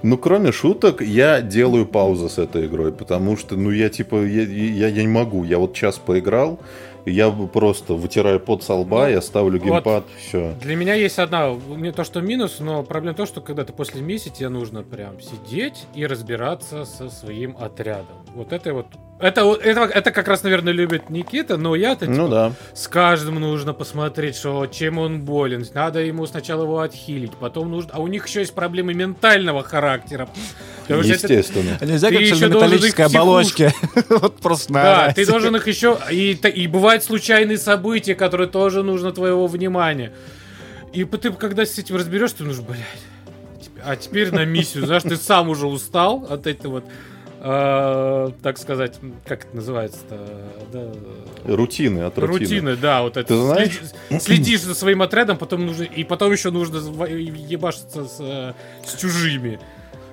Ну, 0.02 0.16
кроме 0.16 0.50
шуток, 0.50 1.02
я 1.02 1.42
делаю 1.42 1.84
паузу 1.84 2.30
с 2.30 2.38
этой 2.38 2.64
игрой, 2.64 2.90
потому 2.90 3.36
что, 3.36 3.56
ну, 3.56 3.70
я 3.70 3.90
типа, 3.90 4.24
я, 4.24 4.44
я, 4.44 4.88
я 4.88 5.02
не 5.02 5.08
могу. 5.08 5.44
Я 5.44 5.58
вот 5.58 5.74
час 5.74 5.98
поиграл, 5.98 6.58
я 7.06 7.30
просто 7.30 7.94
вытираю 7.94 8.40
пот 8.40 8.62
со 8.62 8.74
лба, 8.74 9.04
ну, 9.04 9.10
я 9.10 9.20
ставлю 9.20 9.58
геймпад, 9.58 9.84
вот 9.84 10.04
все. 10.18 10.54
Для 10.60 10.76
меня 10.76 10.94
есть 10.94 11.18
одна, 11.18 11.54
не 11.68 11.92
то 11.92 12.04
что 12.04 12.20
минус, 12.20 12.58
но 12.60 12.82
проблема 12.82 13.14
в 13.14 13.16
том, 13.18 13.26
что 13.26 13.40
когда 13.40 13.64
ты 13.64 13.72
после 13.72 14.00
миссии, 14.00 14.30
тебе 14.30 14.48
нужно 14.48 14.82
прям 14.82 15.20
сидеть 15.20 15.86
и 15.94 16.06
разбираться 16.06 16.84
со 16.84 17.10
своим 17.10 17.56
отрядом. 17.58 18.16
Вот 18.34 18.52
это 18.52 18.72
вот 18.74 18.86
это, 19.20 19.52
это, 19.54 19.80
это 19.82 20.10
как 20.12 20.28
раз, 20.28 20.42
наверное, 20.42 20.72
любит 20.72 21.10
Никита, 21.10 21.56
но 21.56 21.74
я-то 21.74 22.06
ну, 22.06 22.26
типа, 22.26 22.28
да. 22.28 22.52
с 22.74 22.88
каждым 22.88 23.36
нужно 23.36 23.74
посмотреть, 23.74 24.36
что 24.36 24.66
чем 24.66 24.98
он 24.98 25.20
болен. 25.20 25.66
Надо 25.74 26.00
ему 26.00 26.26
сначала 26.26 26.62
его 26.62 26.80
отхилить, 26.80 27.32
потом 27.32 27.70
нужно... 27.70 27.90
А 27.92 28.00
у 28.00 28.06
них 28.06 28.26
еще 28.26 28.40
есть 28.40 28.54
проблемы 28.54 28.94
ментального 28.94 29.62
характера. 29.62 30.28
Естественно. 30.88 31.76
Это... 31.76 31.86
Нельзя 31.86 32.08
как 32.10 32.20
на 32.20 32.46
металлической 32.46 33.02
оболочке. 33.02 33.72
вот 34.08 34.36
просто 34.36 34.72
Да, 34.72 35.12
ты 35.12 35.26
должен 35.26 35.54
их 35.56 35.66
еще... 35.68 35.98
И, 36.10 36.32
и 36.32 36.66
бывают 36.66 37.04
случайные 37.04 37.58
события, 37.58 38.14
которые 38.14 38.48
тоже 38.48 38.82
нужно 38.82 39.12
твоего 39.12 39.46
внимания. 39.46 40.12
И 40.92 41.04
ты, 41.04 41.30
когда 41.32 41.66
с 41.66 41.78
этим 41.78 41.96
разберешься, 41.96 42.38
ты 42.38 42.44
нужно, 42.44 42.64
блядь, 42.64 42.80
а 43.84 43.96
теперь 43.96 44.32
на 44.32 44.44
миссию, 44.44 44.86
знаешь, 44.86 45.02
ты 45.02 45.16
сам 45.16 45.48
уже 45.48 45.66
устал 45.66 46.26
от 46.28 46.46
этой 46.46 46.66
вот 46.66 46.84
э, 47.40 48.30
так 48.42 48.58
сказать, 48.58 48.98
как 49.24 49.44
это 49.46 49.56
называется-то? 49.56 50.18
Да. 50.72 50.92
Рутины 51.44 52.00
от 52.00 52.18
рутины. 52.18 52.38
Рутины, 52.38 52.76
да, 52.76 53.02
вот 53.02 53.16
это. 53.16 53.28
Ты 53.28 53.36
знаешь? 53.36 53.80
Следишь, 54.08 54.22
следишь 54.22 54.62
за 54.62 54.74
своим 54.74 55.02
отрядом, 55.02 55.38
потом 55.38 55.66
нужно 55.66 55.84
и 55.84 56.04
потом 56.04 56.32
еще 56.32 56.50
нужно 56.50 56.76
ебашиться 56.76 58.04
с, 58.04 58.16
э, 58.20 58.52
с 58.84 59.00
чужими. 59.00 59.58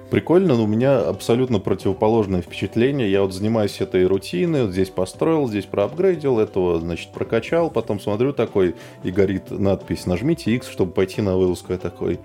Прикольно, 0.09 0.55
но 0.55 0.63
у 0.63 0.67
меня 0.67 0.99
абсолютно 1.01 1.59
противоположное 1.59 2.41
впечатление. 2.41 3.11
Я 3.11 3.23
вот 3.23 3.33
занимаюсь 3.33 3.81
этой 3.81 4.05
рутиной, 4.05 4.63
вот 4.63 4.71
здесь 4.71 4.89
построил, 4.89 5.49
здесь 5.49 5.65
проапгрейдил, 5.65 6.39
этого, 6.39 6.79
значит, 6.79 7.11
прокачал, 7.11 7.69
потом 7.69 7.99
смотрю 7.99 8.31
такой, 8.31 8.75
и 9.03 9.11
горит 9.11 9.51
надпись 9.51 10.05
«Нажмите 10.05 10.51
X, 10.51 10.69
чтобы 10.69 10.93
пойти 10.93 11.21
на 11.21 11.35
вылазку». 11.35 11.73
Я 11.73 11.79
такой, 11.79 12.21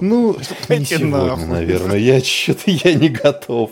ну, 0.00 0.36
не 0.68 0.84
сегодня, 0.84 1.46
наверное. 1.46 1.98
Я 1.98 2.20
что-то 2.20 2.70
я 2.70 2.94
не 2.94 3.08
готов. 3.08 3.70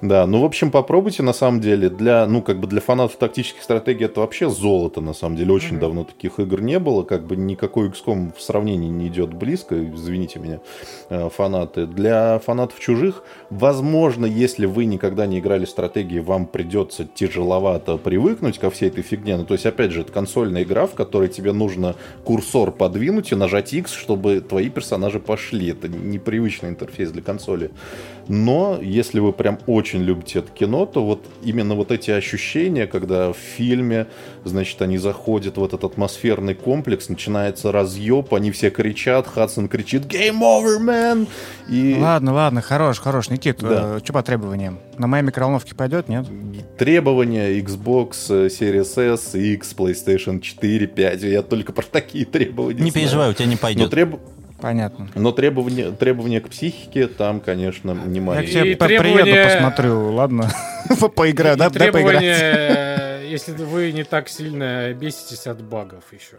Да, 0.00 0.26
ну, 0.26 0.40
в 0.40 0.44
общем, 0.44 0.70
попробуйте, 0.70 1.22
на 1.22 1.32
самом 1.32 1.60
деле, 1.60 1.88
для, 1.88 2.26
ну, 2.26 2.42
как 2.42 2.60
бы 2.60 2.66
для 2.66 2.80
фанатов 2.80 3.16
тактических 3.16 3.62
стратегий 3.62 4.04
это 4.04 4.20
вообще 4.20 4.50
золото, 4.50 5.00
на 5.00 5.14
самом 5.14 5.36
деле. 5.36 5.52
Очень 5.52 5.76
mm-hmm. 5.76 5.80
давно 5.80 6.04
таких 6.04 6.38
игр 6.38 6.60
не 6.60 6.78
было, 6.78 7.02
как 7.02 7.26
бы 7.26 7.36
никакой 7.36 7.88
XCOM 7.88 8.32
в 8.36 8.42
сравнении 8.42 8.88
не 8.88 9.08
идет 9.08 9.32
близко, 9.32 9.82
извините 9.94 10.38
меня, 10.38 10.60
э, 11.08 11.28
фанаты. 11.34 11.86
Для 11.86 12.38
фанатов 12.38 12.78
чужих, 12.80 13.22
возможно, 13.50 14.26
если 14.26 14.66
вы 14.66 14.84
никогда 14.84 15.26
не 15.26 15.38
играли 15.38 15.64
в 15.64 15.70
стратегии, 15.70 16.18
вам 16.18 16.46
придется 16.46 17.06
тяжеловато 17.06 17.96
привыкнуть 17.96 18.58
ко 18.58 18.70
всей 18.70 18.88
этой 18.88 19.02
фигне. 19.02 19.36
Ну, 19.36 19.44
то 19.44 19.54
есть, 19.54 19.66
опять 19.66 19.92
же, 19.92 20.02
это 20.02 20.12
консольная 20.12 20.62
игра, 20.62 20.86
в 20.86 20.94
которой 20.94 21.28
тебе 21.28 21.52
нужно 21.52 21.96
курсор 22.24 22.70
подвинуть 22.70 23.32
и 23.32 23.34
нажать 23.34 23.72
X, 23.72 23.92
чтобы 23.92 24.40
твои 24.40 24.68
персонажи 24.68 25.20
пошли. 25.20 25.65
Это 25.70 25.88
непривычный 25.88 26.70
интерфейс 26.70 27.10
для 27.10 27.22
консоли. 27.22 27.70
Но 28.28 28.78
если 28.82 29.20
вы 29.20 29.32
прям 29.32 29.58
очень 29.66 30.02
любите 30.02 30.40
это 30.40 30.50
кино, 30.50 30.84
то 30.86 31.04
вот 31.04 31.24
именно 31.42 31.74
вот 31.74 31.92
эти 31.92 32.10
ощущения, 32.10 32.86
когда 32.86 33.32
в 33.32 33.36
фильме, 33.36 34.08
значит, 34.44 34.82
они 34.82 34.98
заходят 34.98 35.56
в 35.58 35.64
этот 35.64 35.84
атмосферный 35.84 36.54
комплекс, 36.54 37.08
начинается 37.08 37.70
разъеб, 37.70 38.34
они 38.34 38.50
все 38.50 38.70
кричат, 38.70 39.26
Хадсон 39.26 39.68
кричит 39.68 40.06
«Game 40.06 40.40
over, 40.40 40.80
man!» 40.80 41.28
и... 41.68 41.96
Ладно, 42.00 42.32
ладно, 42.32 42.62
хорош, 42.62 42.98
хорош. 42.98 43.30
Никит, 43.30 43.58
да. 43.60 43.96
э, 43.96 44.00
что 44.02 44.12
по 44.12 44.22
требованиям? 44.22 44.78
На 44.98 45.06
моей 45.06 45.22
микроволновке 45.22 45.74
пойдет, 45.74 46.08
нет? 46.08 46.26
Требования 46.78 47.58
Xbox 47.60 48.12
э, 48.30 48.46
Series 48.46 49.14
S, 49.14 49.34
X, 49.34 49.74
PlayStation 49.76 50.40
4, 50.40 50.86
5. 50.86 51.22
Я 51.22 51.42
только 51.42 51.72
про 51.72 51.82
такие 51.82 52.24
требования 52.24 52.82
Не 52.82 52.90
знаю. 52.90 53.04
переживай, 53.04 53.30
у 53.30 53.34
тебя 53.34 53.46
не 53.46 53.56
пойдет. 53.56 53.84
Но 53.84 53.88
треб... 53.88 54.20
Понятно. 54.60 55.08
Но 55.14 55.32
требования, 55.32 55.90
требования 55.92 56.40
к 56.40 56.48
психике 56.48 57.08
там, 57.08 57.40
конечно, 57.40 57.92
не 57.92 58.20
мои. 58.20 58.38
Я 58.38 58.42
к 58.42 58.46
тебе 58.46 58.76
требования... 58.76 59.22
приеду, 59.24 59.54
посмотрю, 59.54 60.12
ладно? 60.12 60.50
Поиграю, 61.14 61.56
да? 61.56 61.70
Дай 61.70 61.92
поиграть. 61.92 62.22
Если 63.30 63.52
вы 63.52 63.92
не 63.92 64.04
так 64.04 64.28
сильно 64.28 64.92
беситесь 64.94 65.46
от 65.46 65.62
багов 65.62 66.04
еще. 66.12 66.36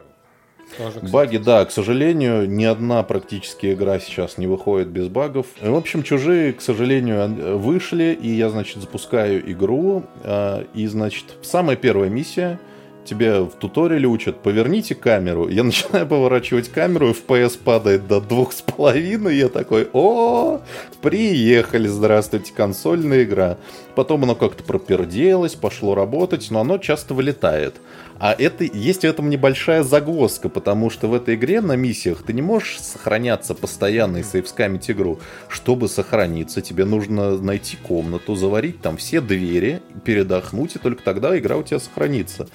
Тоже, 0.77 0.99
Баги, 1.11 1.37
да, 1.37 1.63
к 1.63 1.71
сожалению, 1.71 2.49
ни 2.49 2.65
одна 2.65 3.01
практически 3.03 3.73
игра 3.73 3.99
сейчас 3.99 4.37
не 4.37 4.47
выходит 4.47 4.89
без 4.89 5.07
багов. 5.07 5.45
В 5.61 5.75
общем, 5.75 6.03
чужие, 6.03 6.51
к 6.51 6.61
сожалению, 6.61 7.57
вышли, 7.57 8.17
и 8.19 8.31
я, 8.31 8.49
значит, 8.49 8.81
запускаю 8.81 9.49
игру, 9.49 10.03
а, 10.23 10.65
и, 10.73 10.87
значит, 10.87 11.25
самая 11.41 11.77
первая 11.77 12.09
миссия— 12.09 12.59
тебе 13.07 13.41
в 13.41 13.51
туториале 13.51 14.07
учат, 14.07 14.43
поверните 14.43 14.93
камеру. 14.93 15.47
Я 15.47 15.63
начинаю 15.63 16.05
поворачивать 16.05 16.69
камеру, 16.69 17.11
FPS 17.11 17.57
падает 17.57 18.07
до 18.07 18.21
двух 18.21 18.53
с 18.53 18.61
половиной. 18.61 19.37
Я 19.37 19.49
такой, 19.49 19.87
о, 19.93 20.61
приехали, 21.01 21.87
здравствуйте, 21.87 22.53
консольная 22.53 23.23
игра. 23.23 23.57
Потом 23.95 24.23
оно 24.23 24.35
как-то 24.35 24.63
проперделось, 24.63 25.55
пошло 25.55 25.95
работать, 25.95 26.51
но 26.51 26.59
оно 26.59 26.77
часто 26.77 27.13
вылетает. 27.13 27.75
А 28.19 28.35
это 28.37 28.63
есть 28.63 29.01
в 29.01 29.05
этом 29.05 29.29
небольшая 29.29 29.83
загвоздка, 29.83 30.49
потому 30.49 30.89
что 30.89 31.07
в 31.07 31.13
этой 31.13 31.35
игре 31.35 31.61
на 31.61 31.75
миссиях 31.75 32.23
ты 32.23 32.33
не 32.33 32.41
можешь 32.41 32.79
сохраняться 32.79 33.53
постоянно 33.53 34.17
и 34.17 34.23
сейвскамить 34.23 34.89
игру. 34.89 35.19
Чтобы 35.47 35.87
сохраниться, 35.87 36.61
тебе 36.61 36.85
нужно 36.85 37.37
найти 37.37 37.77
комнату, 37.77 38.35
заварить 38.35 38.81
там 38.81 38.97
все 38.97 39.21
двери, 39.21 39.81
передохнуть, 40.03 40.75
и 40.75 40.79
только 40.79 41.03
тогда 41.03 41.37
игра 41.37 41.57
у 41.57 41.63
тебя 41.63 41.79
сохранится. 41.79 42.47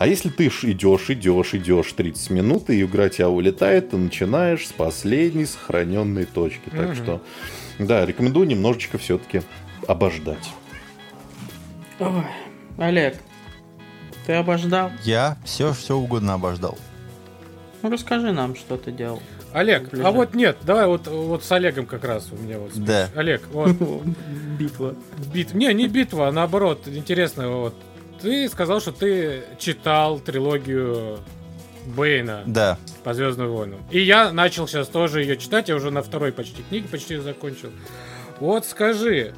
А 0.00 0.06
если 0.06 0.30
ты 0.30 0.46
идешь, 0.46 1.10
идешь, 1.10 1.52
идешь 1.52 1.92
30 1.92 2.30
минут, 2.30 2.70
и 2.70 2.80
игра 2.80 3.10
тебя 3.10 3.28
улетает, 3.28 3.90
ты 3.90 3.98
начинаешь 3.98 4.66
с 4.66 4.72
последней 4.72 5.44
сохраненной 5.44 6.24
точки. 6.24 6.70
Так 6.70 6.94
что, 6.94 7.20
да, 7.78 8.06
рекомендую 8.06 8.46
немножечко 8.46 8.96
все-таки 8.96 9.42
обождать. 9.86 10.52
Ой, 11.98 12.24
Олег, 12.78 13.18
ты 14.24 14.32
обождал? 14.32 14.90
Я 15.04 15.36
все, 15.44 15.74
все 15.74 15.98
угодно 15.98 16.32
обождал. 16.32 16.78
Ну, 17.82 17.90
расскажи 17.90 18.32
нам, 18.32 18.56
что 18.56 18.78
ты 18.78 18.92
делал. 18.92 19.20
Олег, 19.52 19.92
а 20.02 20.12
вот 20.12 20.32
нет, 20.32 20.56
давай 20.62 20.86
вот, 20.86 21.08
вот 21.08 21.44
с 21.44 21.52
Олегом 21.52 21.84
как 21.84 22.04
раз 22.04 22.32
у 22.32 22.36
меня 22.36 22.58
вот. 22.58 22.72
Да. 22.74 23.10
Олег, 23.14 23.42
вот. 23.52 23.76
Битва. 24.58 24.94
Бит... 25.34 25.52
Не, 25.52 25.74
не 25.74 25.88
битва, 25.88 26.28
а 26.28 26.32
наоборот, 26.32 26.88
интересно, 26.88 27.50
вот 27.50 27.74
ты 28.20 28.48
сказал, 28.48 28.80
что 28.80 28.92
ты 28.92 29.44
читал 29.58 30.18
трилогию 30.18 31.18
Бэйна. 31.86 32.42
Да. 32.46 32.78
По 33.04 33.14
Звездным 33.14 33.50
войнам. 33.50 33.80
И 33.90 34.00
я 34.00 34.32
начал 34.32 34.68
сейчас 34.68 34.88
тоже 34.88 35.22
ее 35.22 35.36
читать, 35.36 35.68
я 35.68 35.76
уже 35.76 35.90
на 35.90 36.02
второй 36.02 36.32
почти 36.32 36.62
книге 36.62 36.88
почти 36.88 37.16
закончил. 37.16 37.70
Вот 38.38 38.66
скажи, 38.66 39.34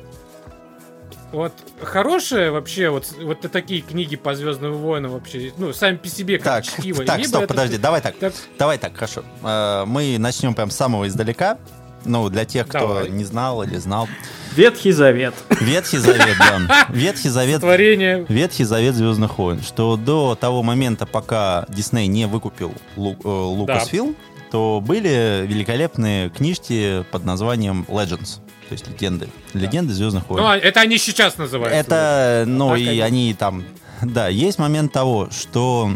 вот 1.33 1.53
хорошие 1.81 2.51
вообще 2.51 2.91
вот, 2.91 3.15
вот 3.21 3.41
такие 3.41 3.81
книги 3.81 4.17
по 4.17 4.35
Звездным 4.35 4.75
войнам 4.75 5.13
вообще, 5.13 5.53
ну, 5.57 5.73
сами 5.73 5.97
по 5.97 6.09
себе 6.09 6.39
как 6.39 6.45
так, 6.45 6.65
чтиво. 6.65 7.05
Так, 7.05 7.25
стоп, 7.25 7.47
подожди, 7.47 7.79
давай 7.79 8.01
так, 8.03 8.17
так, 8.17 8.35
давай 8.59 8.79
так, 8.79 8.95
хорошо. 8.95 9.25
Э, 9.43 9.85
мы 9.87 10.17
начнем 10.19 10.55
прям 10.55 10.71
с 10.71 10.77
самого 10.77 11.09
издалека. 11.09 11.59
Ну, 12.05 12.29
для 12.29 12.45
тех, 12.45 12.67
кто 12.67 12.81
Давай. 12.81 13.11
не 13.11 13.25
знал 13.25 13.63
или 13.63 13.77
знал. 13.77 14.09
Ветхий 14.55 14.93
Завет. 14.93 15.35
Ветхий 15.61 15.99
Завет, 15.99 16.37
да. 16.39 16.87
Ветхий 16.91 17.29
Завет. 17.29 17.61
Творение. 17.61 18.27
Ветхий 18.29 18.65
Завет 18.65 18.95
Звездных 18.95 19.39
войн. 19.39 19.63
Что 19.63 19.97
до 19.97 20.35
того 20.35 20.63
момента, 20.63 21.07
пока 21.07 21.65
Дисней 21.69 22.07
не 22.07 22.27
выкупил 22.27 22.75
Лу, 22.97 23.13
э, 23.13 23.27
Lucasfilm, 23.27 24.15
то 24.51 24.83
были 24.85 25.47
великолепные 25.47 26.29
книжки 26.29 27.05
под 27.11 27.25
названием 27.25 27.87
Legends. 27.89 28.41
То 28.69 28.73
есть 28.73 28.87
легенды. 28.89 29.29
Легенды 29.55 29.95
Звездных 29.95 30.29
войн. 30.29 30.43
Ну, 30.43 30.49
а 30.49 30.57
это 30.57 30.81
они 30.81 30.99
сейчас 30.99 31.39
называются. 31.39 31.79
Это, 31.79 32.45
ну, 32.47 32.73
а 32.73 32.79
и 32.79 32.87
они... 32.87 33.01
они 33.01 33.35
там... 33.35 33.65
Да, 34.03 34.29
есть 34.29 34.59
момент 34.59 34.93
того, 34.93 35.29
что 35.31 35.93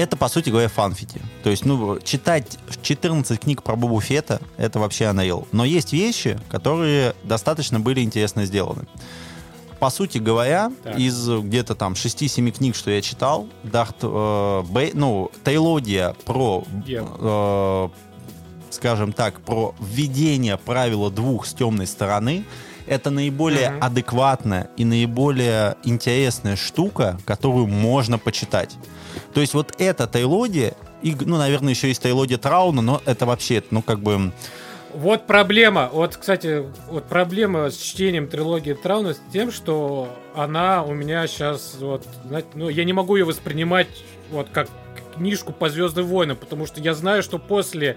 это, 0.00 0.16
по 0.16 0.28
сути 0.28 0.50
говоря, 0.50 0.68
фанфики. 0.68 1.20
То 1.42 1.50
есть, 1.50 1.64
ну, 1.64 1.98
читать 2.00 2.58
14 2.82 3.38
книг 3.38 3.62
про 3.62 3.76
Бобу 3.76 4.00
Фета, 4.00 4.40
это 4.56 4.78
вообще 4.78 5.06
анейл. 5.06 5.46
Но 5.52 5.64
есть 5.64 5.92
вещи, 5.92 6.38
которые 6.48 7.14
достаточно 7.22 7.80
были 7.80 8.00
интересно 8.00 8.46
сделаны. 8.46 8.86
По 9.78 9.90
сути 9.90 10.18
говоря, 10.18 10.72
так. 10.82 10.98
из 10.98 11.28
где-то 11.28 11.74
там 11.74 11.94
6-7 11.94 12.50
книг, 12.50 12.76
что 12.76 12.90
я 12.90 13.00
читал, 13.00 13.48
Дарт, 13.62 13.96
э, 14.02 14.62
Бэй, 14.68 14.92
ну, 14.94 15.30
Тейлодия 15.44 16.14
про, 16.24 16.64
э, 16.86 17.88
скажем 18.70 19.12
так, 19.12 19.40
про 19.40 19.74
введение 19.80 20.56
правила 20.56 21.10
двух 21.10 21.46
с 21.46 21.54
темной 21.54 21.86
стороны, 21.86 22.44
это 22.86 23.10
наиболее 23.10 23.68
mm-hmm. 23.68 23.78
адекватная 23.78 24.70
и 24.76 24.84
наиболее 24.84 25.76
интересная 25.84 26.56
штука, 26.56 27.18
которую 27.24 27.66
можно 27.66 28.18
почитать. 28.18 28.76
То 29.34 29.40
есть 29.40 29.54
вот 29.54 29.74
эта 29.78 30.06
Тейлодия, 30.06 30.74
и, 31.02 31.16
ну, 31.20 31.36
наверное, 31.36 31.70
еще 31.70 31.88
есть 31.88 32.02
Тейлодия 32.02 32.38
Трауна, 32.38 32.82
но 32.82 33.02
это 33.04 33.26
вообще, 33.26 33.62
ну, 33.70 33.82
как 33.82 34.00
бы... 34.00 34.32
Вот 34.92 35.26
проблема, 35.26 35.88
вот, 35.92 36.16
кстати, 36.16 36.64
вот 36.88 37.04
проблема 37.04 37.70
с 37.70 37.76
чтением 37.76 38.26
трилогии 38.26 38.72
Трауна 38.72 39.14
с 39.14 39.20
тем, 39.32 39.52
что 39.52 40.08
она 40.34 40.82
у 40.82 40.94
меня 40.94 41.26
сейчас, 41.28 41.76
вот, 41.78 42.04
знаете, 42.26 42.48
ну, 42.54 42.68
я 42.68 42.84
не 42.84 42.92
могу 42.92 43.14
ее 43.14 43.24
воспринимать 43.24 43.88
вот 44.32 44.48
как 44.50 44.68
книжку 45.14 45.52
по 45.52 45.68
Звездным 45.68 46.06
войнам, 46.06 46.36
потому 46.36 46.66
что 46.66 46.80
я 46.80 46.94
знаю, 46.94 47.22
что 47.22 47.38
после 47.38 47.96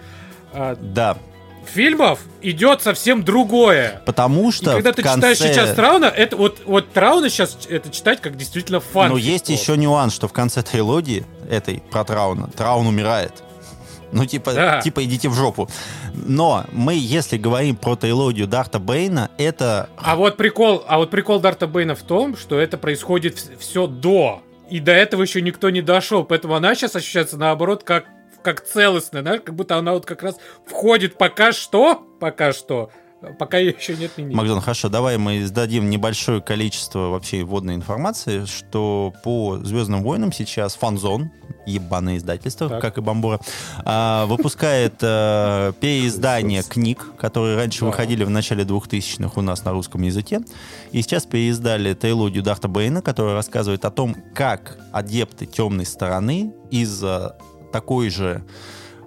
а, 0.53 0.75
да 0.79 1.17
фильмов 1.65 2.19
идет 2.41 2.81
совсем 2.81 3.23
другое. 3.23 4.01
Потому 4.05 4.51
что 4.51 4.71
И 4.71 4.73
когда 4.75 4.93
ты 4.93 5.01
конце... 5.01 5.35
читаешь 5.35 5.37
сейчас 5.55 5.75
Трауна, 5.75 6.05
это 6.05 6.35
вот, 6.37 6.61
вот 6.65 6.91
Трауна 6.91 7.29
сейчас 7.29 7.57
это 7.69 7.89
читать 7.89 8.21
как 8.21 8.37
действительно 8.37 8.79
фан. 8.79 9.09
Но 9.09 9.17
есть 9.17 9.49
еще 9.49 9.77
нюанс, 9.77 10.13
что 10.13 10.27
в 10.27 10.33
конце 10.33 10.61
трилогии 10.63 11.25
этой 11.49 11.81
про 11.91 12.03
Трауна, 12.03 12.47
Траун 12.47 12.87
умирает. 12.87 13.43
Ну, 14.13 14.25
типа, 14.25 14.53
да. 14.53 14.81
типа, 14.81 15.03
идите 15.03 15.27
в 15.27 15.33
жопу. 15.33 15.67
Но 16.13 16.65
мы, 16.71 16.93
если 16.95 17.37
говорим 17.37 17.75
про 17.75 17.95
трилогию 17.95 18.47
Дарта 18.47 18.77
Бейна, 18.77 19.31
это... 19.39 19.89
А 19.97 20.15
вот 20.15 20.37
прикол, 20.37 20.83
а 20.87 20.99
вот 20.99 21.09
прикол 21.09 21.39
Дарта 21.39 21.65
Бейна 21.65 21.95
в 21.95 22.03
том, 22.03 22.37
что 22.37 22.59
это 22.59 22.77
происходит 22.77 23.43
все 23.59 23.87
до. 23.87 24.43
И 24.69 24.79
до 24.79 24.91
этого 24.91 25.23
еще 25.23 25.41
никто 25.41 25.71
не 25.71 25.81
дошел. 25.81 26.23
Поэтому 26.23 26.53
она 26.53 26.75
сейчас 26.75 26.95
ощущается 26.95 27.37
наоборот 27.37 27.83
как 27.83 28.05
как 28.43 28.63
целостная, 28.63 29.21
знаешь, 29.21 29.41
как 29.43 29.55
будто 29.55 29.77
она 29.77 29.93
вот 29.93 30.05
как 30.05 30.21
раз 30.21 30.35
входит 30.65 31.17
пока 31.17 31.51
что, 31.51 32.05
пока 32.19 32.53
что, 32.53 32.91
пока 33.39 33.57
ее 33.57 33.75
еще 33.77 33.95
нет 33.95 34.17
мини. 34.17 34.35
Макдон, 34.35 34.61
хорошо, 34.61 34.89
давай 34.89 35.17
мы 35.17 35.45
сдадим 35.45 35.89
небольшое 35.89 36.41
количество 36.41 37.09
вообще 37.09 37.43
вводной 37.43 37.75
информации, 37.75 38.45
что 38.45 39.13
по 39.23 39.57
Звездным 39.63 40.03
войнам 40.03 40.31
сейчас 40.31 40.75
Фанзон, 40.75 41.31
ебаное 41.65 42.17
издательство, 42.17 42.67
так. 42.67 42.81
как 42.81 42.97
и 42.97 43.01
Бамбура, 43.01 43.39
а, 43.85 44.25
выпускает 44.25 44.95
а, 45.01 45.71
переиздание 45.73 46.63
книг, 46.63 47.13
которые 47.17 47.55
раньше 47.55 47.81
да. 47.81 47.87
выходили 47.87 48.23
в 48.23 48.29
начале 48.29 48.63
2000-х 48.63 49.39
у 49.39 49.41
нас 49.41 49.63
на 49.63 49.71
русском 49.71 50.01
языке. 50.01 50.41
И 50.91 51.01
сейчас 51.01 51.25
переиздали 51.25 51.93
трилогию 51.93 52.43
Дарта 52.43 52.67
Бейна, 52.67 53.01
которая 53.01 53.33
рассказывает 53.35 53.85
о 53.85 53.91
том, 53.91 54.15
как 54.35 54.77
адепты 54.91 55.45
темной 55.45 55.85
стороны 55.85 56.53
из 56.69 57.03
такой 57.73 58.09
же 58.09 58.43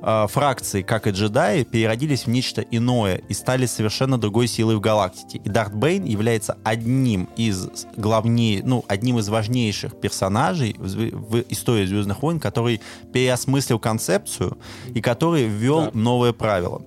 э, 0.02 0.26
фракции, 0.28 0.82
как 0.82 1.06
и 1.06 1.10
джедаи, 1.10 1.62
переродились 1.62 2.24
в 2.24 2.26
нечто 2.26 2.60
иное 2.60 3.22
и 3.28 3.32
стали 3.32 3.64
совершенно 3.64 4.18
другой 4.18 4.48
силой 4.48 4.76
в 4.76 4.80
галактике. 4.80 5.40
И 5.44 5.48
Дарт 5.48 5.72
Бейн 5.72 6.04
является 6.04 6.58
одним 6.64 7.28
из 7.36 7.68
главней, 7.96 8.60
ну, 8.62 8.84
одним 8.88 9.18
из 9.18 9.28
важнейших 9.28 9.98
персонажей 9.98 10.74
в, 10.78 10.84
в 10.84 11.44
истории 11.48 11.86
Звездных 11.86 12.22
войн, 12.22 12.40
который 12.40 12.82
переосмыслил 13.12 13.78
концепцию 13.78 14.58
и 14.94 15.00
который 15.00 15.44
ввел 15.44 15.86
да. 15.86 15.90
новое 15.94 16.32
правило. 16.32 16.82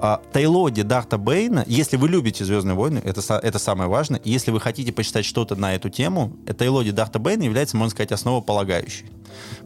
А, 0.00 0.20
Тейлоди 0.32 0.82
Дарта 0.82 1.18
Бейна, 1.18 1.64
если 1.66 1.96
вы 1.96 2.08
любите 2.08 2.44
Звездные 2.44 2.74
войны, 2.74 3.00
это, 3.04 3.20
это 3.34 3.58
самое 3.58 3.90
важное, 3.90 4.20
если 4.22 4.52
вы 4.52 4.60
хотите 4.60 4.92
почитать 4.92 5.24
что-то 5.24 5.56
на 5.56 5.74
эту 5.74 5.90
тему, 5.90 6.36
Тейлоди 6.58 6.92
Дарта 6.92 7.18
Бейна 7.18 7.42
является, 7.42 7.76
можно 7.76 7.90
сказать, 7.90 8.12
основополагающей. 8.12 9.06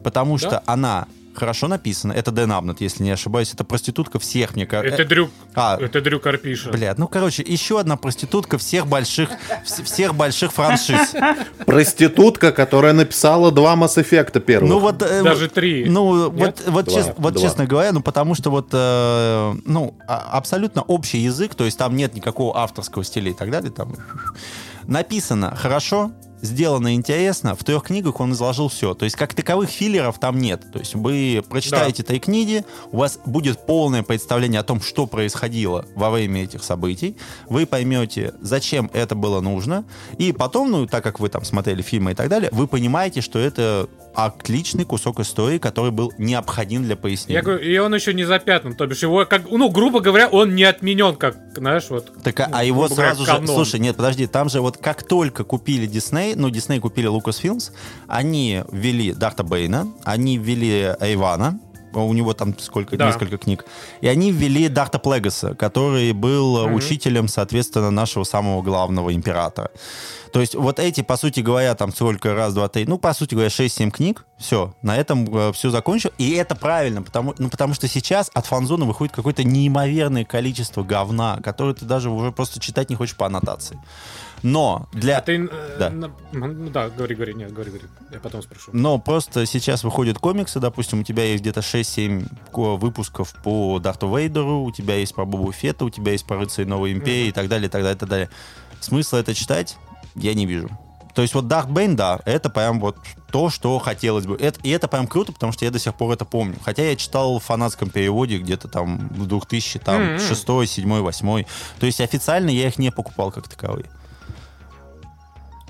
Потому 0.03 0.37
да? 0.37 0.47
что 0.47 0.63
она 0.65 1.07
хорошо 1.33 1.67
написано. 1.67 2.13
Это 2.13 2.31
Дэн 2.31 2.51
Абнет, 2.51 2.81
если 2.81 3.03
не 3.03 3.11
ошибаюсь. 3.11 3.53
Это 3.53 3.63
проститутка 3.63 4.19
всех, 4.19 4.55
мне 4.55 4.65
кажется. 4.65 5.01
Это 5.01 5.09
Дрю, 5.09 5.29
а, 5.55 5.77
это 5.79 6.01
Дрю 6.01 6.19
Карпиша. 6.19 6.71
Блядь, 6.71 6.97
ну, 6.97 7.07
короче, 7.07 7.43
еще 7.45 7.79
одна 7.79 7.97
проститутка 7.97 8.57
всех 8.57 8.87
больших, 8.87 9.29
всех 9.65 10.15
больших 10.15 10.51
франшиз. 10.51 11.13
Проститутка, 11.65 12.51
которая 12.51 12.93
написала 12.93 13.51
два 13.51 13.75
Mass 13.75 13.97
Effect 13.97 14.39
первых. 14.41 14.69
Ну, 14.69 14.79
вот, 14.79 15.01
э, 15.01 15.23
Даже 15.23 15.49
три. 15.49 15.85
Ну, 15.85 16.29
вот, 16.29 16.61
вот, 16.67 16.85
два, 16.85 16.95
чест, 16.95 17.13
вот 17.17 17.39
честно 17.39 17.65
говоря, 17.65 17.91
ну, 17.91 18.01
потому 18.01 18.35
что 18.35 18.49
вот, 18.49 18.69
э, 18.71 19.53
ну, 19.65 19.95
а, 20.07 20.29
абсолютно 20.37 20.81
общий 20.83 21.19
язык, 21.19 21.55
то 21.55 21.65
есть 21.65 21.77
там 21.77 21.95
нет 21.95 22.13
никакого 22.15 22.57
авторского 22.57 23.03
стиля 23.03 23.31
и 23.31 23.33
так 23.33 23.49
далее, 23.51 23.71
там 23.71 23.95
написано 24.87 25.55
хорошо, 25.55 26.11
сделано 26.43 26.93
интересно. 26.93 27.55
В 27.55 27.63
трех 27.63 27.83
книгах 27.83 28.19
он 28.19 28.33
изложил 28.33 28.67
все. 28.67 28.93
То 28.93 29.05
есть, 29.05 29.15
как 29.15 29.33
таковых 29.33 29.69
филлеров 29.69 30.19
там 30.19 30.37
нет. 30.37 30.63
То 30.71 30.79
есть, 30.79 30.93
вы 30.93 31.43
прочитаете 31.49 32.03
да. 32.03 32.09
три 32.09 32.19
книги, 32.19 32.63
у 32.91 32.97
вас 32.97 33.19
будет 33.25 33.65
полное 33.65 34.03
представление 34.03 34.59
о 34.59 34.63
том, 34.63 34.81
что 34.81 35.07
происходило 35.07 35.85
во 35.95 36.11
время 36.11 36.43
этих 36.43 36.63
событий. 36.63 37.17
Вы 37.49 37.65
поймете, 37.65 38.33
зачем 38.41 38.91
это 38.93 39.15
было 39.15 39.39
нужно. 39.41 39.85
И 40.17 40.31
потом, 40.33 40.69
ну, 40.69 40.85
так 40.85 41.03
как 41.03 41.19
вы 41.19 41.29
там 41.29 41.43
смотрели 41.45 41.81
фильмы 41.81 42.11
и 42.11 42.15
так 42.15 42.29
далее, 42.29 42.49
вы 42.51 42.67
понимаете, 42.67 43.21
что 43.21 43.39
это 43.39 43.87
отличный 44.15 44.85
кусок 44.85 45.19
истории, 45.19 45.57
который 45.57 45.91
был 45.91 46.13
необходим 46.17 46.83
для 46.83 46.95
пояснения. 46.95 47.39
Я 47.39 47.41
говорю, 47.41 47.63
и 47.63 47.77
он 47.77 47.93
еще 47.93 48.13
не 48.13 48.23
запятнан, 48.23 48.75
то 48.75 48.85
бишь 48.85 49.01
его, 49.01 49.25
как, 49.25 49.49
ну, 49.49 49.69
грубо 49.69 49.99
говоря, 49.99 50.27
он 50.27 50.55
не 50.55 50.63
отменен, 50.63 51.15
как, 51.15 51.37
знаешь, 51.55 51.85
вот. 51.89 52.11
Так, 52.23 52.39
а, 52.39 52.47
ну, 52.47 52.57
а 52.57 52.63
его 52.63 52.87
сразу 52.87 53.23
говоря, 53.25 53.45
же, 53.45 53.53
слушай, 53.53 53.79
нет, 53.79 53.95
подожди, 53.95 54.27
там 54.27 54.49
же 54.49 54.61
вот 54.61 54.77
как 54.77 55.03
только 55.03 55.43
купили 55.43 55.85
Дисней, 55.85 56.35
ну, 56.35 56.49
Дисней 56.49 56.79
купили 56.79 57.09
Lucasfilms, 57.09 57.71
они 58.07 58.63
ввели 58.71 59.13
Дарта 59.13 59.43
Бейна, 59.43 59.91
они 60.03 60.37
ввели 60.37 60.95
Эйвана, 60.99 61.59
у 61.93 62.13
него 62.13 62.33
там 62.33 62.57
сколько, 62.59 62.97
да. 62.97 63.07
несколько 63.07 63.37
книг. 63.37 63.65
И 64.01 64.07
они 64.07 64.31
ввели 64.31 64.67
Дарта 64.67 64.99
Плегаса, 64.99 65.55
который 65.55 66.11
был 66.13 66.57
mm-hmm. 66.57 66.73
учителем, 66.73 67.27
соответственно, 67.27 67.91
нашего 67.91 68.23
самого 68.23 68.61
главного 68.61 69.13
императора. 69.13 69.71
То 70.33 70.41
есть 70.41 70.55
вот 70.55 70.79
эти, 70.79 71.01
по 71.01 71.15
сути 71.15 71.41
говоря, 71.41 71.75
там 71.75 71.93
сколько, 71.93 72.33
раз, 72.33 72.55
два, 72.55 72.67
три, 72.67 72.85
ну, 72.85 72.97
по 72.97 73.13
сути 73.13 73.35
говоря, 73.35 73.49
6-7 73.49 73.91
книг, 73.91 74.25
все, 74.39 74.73
на 74.81 74.97
этом 74.97 75.25
э, 75.31 75.53
все 75.53 75.69
закончилось. 75.69 76.15
И 76.17 76.31
это 76.31 76.55
правильно, 76.55 77.03
потому, 77.03 77.35
ну, 77.37 77.49
потому 77.49 77.75
что 77.75 77.87
сейчас 77.87 78.31
от 78.33 78.47
фанзона 78.47 78.85
выходит 78.85 79.13
какое-то 79.13 79.43
неимоверное 79.43 80.25
количество 80.25 80.83
говна, 80.83 81.39
которое 81.43 81.75
ты 81.75 81.85
даже 81.85 82.09
уже 82.09 82.31
просто 82.31 82.59
читать 82.59 82.89
не 82.89 82.95
хочешь 82.95 83.15
по 83.15 83.27
аннотации. 83.27 83.79
Но 84.43 84.87
для... 84.91 85.17
А 85.17 85.21
ты... 85.21 85.49
Э, 85.51 85.75
да. 85.79 85.89
Ну 85.89 86.69
да, 86.69 86.89
говори, 86.89 87.15
говори, 87.15 87.33
нет, 87.33 87.53
говори, 87.53 87.71
говори. 87.71 87.87
Я 88.11 88.19
потом 88.19 88.41
спрошу. 88.41 88.71
Но 88.73 88.99
просто 88.99 89.45
сейчас 89.45 89.83
выходят 89.83 90.17
комиксы, 90.19 90.59
допустим, 90.59 90.99
у 90.99 91.03
тебя 91.03 91.23
есть 91.23 91.41
где-то 91.41 91.61
6-7 91.61 92.27
выпусков 92.77 93.33
по 93.41 93.79
Дарту 93.79 94.15
Вейдеру, 94.15 94.63
у 94.63 94.71
тебя 94.71 94.95
есть 94.95 95.15
про 95.15 95.25
Бобу 95.25 95.51
Фета, 95.51 95.85
у 95.85 95.89
тебя 95.89 96.11
есть 96.11 96.25
про 96.25 96.37
Рыцарь 96.37 96.65
Новой 96.65 96.91
Империи 96.91 97.25
mm-hmm. 97.25 97.29
и 97.29 97.31
так 97.31 97.47
далее, 97.47 97.67
и 97.67 97.69
так 97.69 97.81
далее, 97.81 97.95
и 97.95 97.99
так 97.99 98.09
далее. 98.09 98.29
Смысла 98.81 99.17
это 99.17 99.33
читать 99.33 99.77
я 100.15 100.33
не 100.33 100.45
вижу. 100.45 100.69
То 101.15 101.21
есть 101.21 101.35
вот 101.35 101.45
Dark 101.45 101.67
Bane, 101.67 101.93
да, 101.93 102.19
это 102.25 102.49
прям 102.49 102.79
вот 102.79 102.97
то, 103.31 103.49
что 103.49 103.77
хотелось 103.79 104.25
бы. 104.25 104.35
Это, 104.35 104.59
и 104.61 104.69
это 104.69 104.87
прям 104.87 105.07
круто, 105.07 105.31
потому 105.31 105.53
что 105.53 105.63
я 105.63 105.71
до 105.71 105.79
сих 105.79 105.93
пор 105.93 106.11
это 106.11 106.25
помню. 106.25 106.55
Хотя 106.63 106.83
я 106.83 106.95
читал 106.95 107.39
в 107.39 107.43
фанатском 107.43 107.89
переводе 107.89 108.39
где-то 108.39 108.67
там 108.67 109.09
в 109.09 109.27
2000, 109.27 109.79
там, 109.79 110.01
mm-hmm. 110.01 110.65
6, 110.65 110.71
7, 110.71 110.99
8. 110.99 111.43
То 111.79 111.85
есть 111.85 112.01
официально 112.01 112.49
я 112.49 112.67
их 112.67 112.79
не 112.79 112.91
покупал 112.91 113.31
как 113.31 113.47
таковые. 113.47 113.85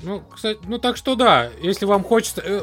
Ну, 0.03 0.21
кстати, 0.33 0.59
ну 0.67 0.77
так 0.77 0.97
что 0.97 1.15
да, 1.15 1.49
если 1.61 1.85
вам 1.85 2.03
хочется... 2.03 2.41
Э, 2.43 2.61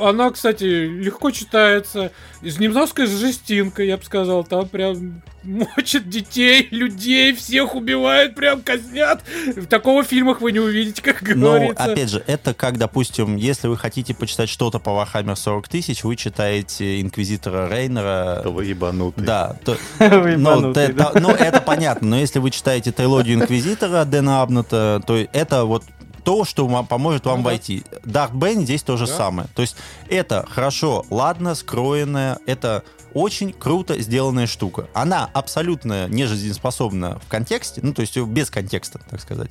она, 0.00 0.30
кстати, 0.30 0.64
легко 0.64 1.30
читается. 1.30 2.10
Из 2.42 2.58
немножко 2.58 3.06
с 3.06 3.10
жестинкой, 3.10 3.88
я 3.88 3.96
бы 3.96 4.04
сказал. 4.04 4.44
Там 4.44 4.68
прям 4.68 5.22
мочат 5.42 6.08
детей, 6.08 6.68
людей, 6.72 7.34
всех 7.34 7.74
убивают, 7.74 8.34
прям 8.34 8.62
казнят. 8.62 9.22
В 9.56 9.66
такого 9.66 10.02
в 10.02 10.06
фильмах 10.06 10.40
вы 10.40 10.52
не 10.52 10.60
увидите, 10.60 11.02
как 11.02 11.22
говорится. 11.22 11.86
Но, 11.86 11.92
опять 11.92 12.10
же, 12.10 12.24
это 12.26 12.54
как, 12.54 12.78
допустим, 12.78 13.36
если 13.36 13.68
вы 13.68 13.76
хотите 13.76 14.14
почитать 14.14 14.48
что-то 14.48 14.78
по 14.78 14.90
Warhammer 14.90 15.36
40 15.36 15.68
тысяч, 15.68 16.04
вы 16.04 16.16
читаете 16.16 17.00
Инквизитора 17.00 17.68
Рейнера. 17.68 18.42
Вы 18.44 18.66
ебанутый. 18.66 19.24
Да. 19.24 19.56
То, 19.64 19.76
ну, 19.98 20.72
да. 20.72 21.12
ну, 21.14 21.30
это 21.30 21.60
понятно, 21.60 22.08
но 22.08 22.18
если 22.18 22.38
вы 22.38 22.50
читаете 22.50 22.92
трилогию 22.92 23.36
Инквизитора 23.36 24.04
Дэна 24.04 24.42
Абната, 24.42 25.02
то 25.06 25.16
это 25.16 25.64
вот 25.64 25.84
то, 26.24 26.44
что 26.44 26.66
вам 26.66 26.86
поможет 26.86 27.26
вам 27.26 27.38
ну, 27.38 27.44
войти. 27.44 27.84
Dark 28.02 28.32
Bane 28.32 28.62
здесь 28.62 28.82
то 28.82 28.96
же 28.96 29.06
да. 29.06 29.16
самое. 29.16 29.48
То 29.54 29.62
есть 29.62 29.76
это 30.08 30.46
хорошо, 30.48 31.04
ладно, 31.10 31.54
скроенное, 31.54 32.38
это 32.46 32.82
очень 33.14 33.52
круто 33.52 33.98
сделанная 34.00 34.46
штука. 34.46 34.88
Она 34.92 35.30
абсолютно 35.32 36.08
не 36.08 36.26
жизнеспособна 36.26 37.20
в 37.20 37.28
контексте, 37.28 37.80
ну, 37.82 37.94
то 37.94 38.00
есть 38.00 38.16
без 38.18 38.50
контекста, 38.50 39.00
так 39.08 39.20
сказать. 39.20 39.50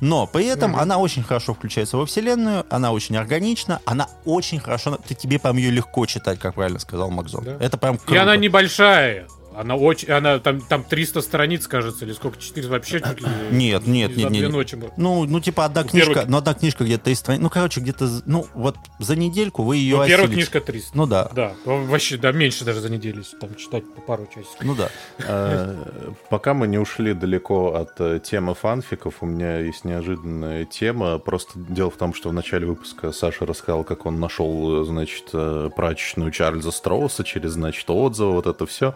Но 0.00 0.26
при 0.26 0.46
этом 0.46 0.74
mm-hmm. 0.74 0.80
она 0.80 0.98
очень 0.98 1.22
хорошо 1.22 1.54
включается 1.54 1.96
во 1.96 2.06
вселенную, 2.06 2.66
она 2.70 2.92
очень 2.92 3.16
органична, 3.16 3.80
она 3.84 4.08
очень 4.24 4.58
хорошо... 4.58 4.98
Ты 5.06 5.14
тебе 5.14 5.38
прям 5.38 5.56
ее 5.56 5.70
легко 5.70 6.06
читать, 6.06 6.40
как 6.40 6.54
правильно 6.54 6.80
сказал 6.80 7.10
Макзон. 7.10 7.44
Да. 7.44 7.56
Это 7.60 7.78
прям 7.78 7.98
круто. 7.98 8.14
И 8.14 8.18
она 8.18 8.36
небольшая. 8.36 9.28
Она 9.56 9.76
очень, 9.76 10.10
она 10.10 10.38
там, 10.38 10.60
там 10.60 10.82
300 10.82 11.20
страниц, 11.20 11.66
кажется, 11.66 12.04
или 12.04 12.12
сколько, 12.12 12.38
4 12.40 12.68
вообще 12.68 13.00
чуть 13.00 13.20
ли 13.20 13.26
Нет, 13.50 13.86
нет, 13.86 14.16
нет, 14.16 14.30
нет. 14.30 14.50
Ночи 14.50 14.78
ну, 14.96 15.24
ну, 15.24 15.40
типа 15.40 15.64
одна 15.64 15.82
ну, 15.82 15.88
книжка, 15.88 16.14
первый... 16.14 16.30
ну, 16.30 16.36
одна 16.38 16.54
книжка 16.54 16.84
где-то 16.84 17.04
300 17.04 17.20
страниц. 17.20 17.42
Ну, 17.42 17.50
короче, 17.50 17.80
где-то, 17.80 18.08
ну, 18.26 18.46
вот 18.54 18.76
за 18.98 19.16
недельку 19.16 19.62
вы 19.62 19.76
ее 19.76 19.96
ну, 19.96 20.06
первая 20.06 20.28
книжка 20.28 20.60
300. 20.60 20.96
Ну, 20.96 21.06
да. 21.06 21.30
Да, 21.34 21.52
вообще, 21.64 22.16
да, 22.16 22.32
меньше 22.32 22.64
даже 22.64 22.80
за 22.80 22.90
неделю, 22.90 23.22
там 23.40 23.54
читать 23.54 23.84
по 23.94 24.00
пару 24.00 24.26
часиков. 24.26 24.62
Ну, 24.62 24.74
да. 24.74 24.90
Э, 25.26 25.74
пока 26.28 26.54
мы 26.54 26.66
не 26.68 26.78
ушли 26.78 27.14
далеко 27.14 27.74
от 27.74 28.00
э, 28.00 28.20
темы 28.22 28.54
фанфиков, 28.54 29.16
у 29.20 29.26
меня 29.26 29.58
есть 29.58 29.84
неожиданная 29.84 30.64
тема. 30.64 31.18
Просто 31.18 31.52
дело 31.56 31.90
в 31.90 31.96
том, 31.96 32.14
что 32.14 32.28
в 32.28 32.32
начале 32.32 32.66
выпуска 32.66 33.12
Саша 33.12 33.46
рассказал, 33.46 33.84
как 33.84 34.06
он 34.06 34.20
нашел, 34.20 34.84
значит, 34.84 35.30
э, 35.32 35.70
прачечную 35.74 36.30
Чарльза 36.30 36.70
Строуса 36.70 37.24
через, 37.24 37.52
значит, 37.52 37.88
отзывы, 37.88 38.32
вот 38.32 38.46
это 38.46 38.66
все. 38.66 38.94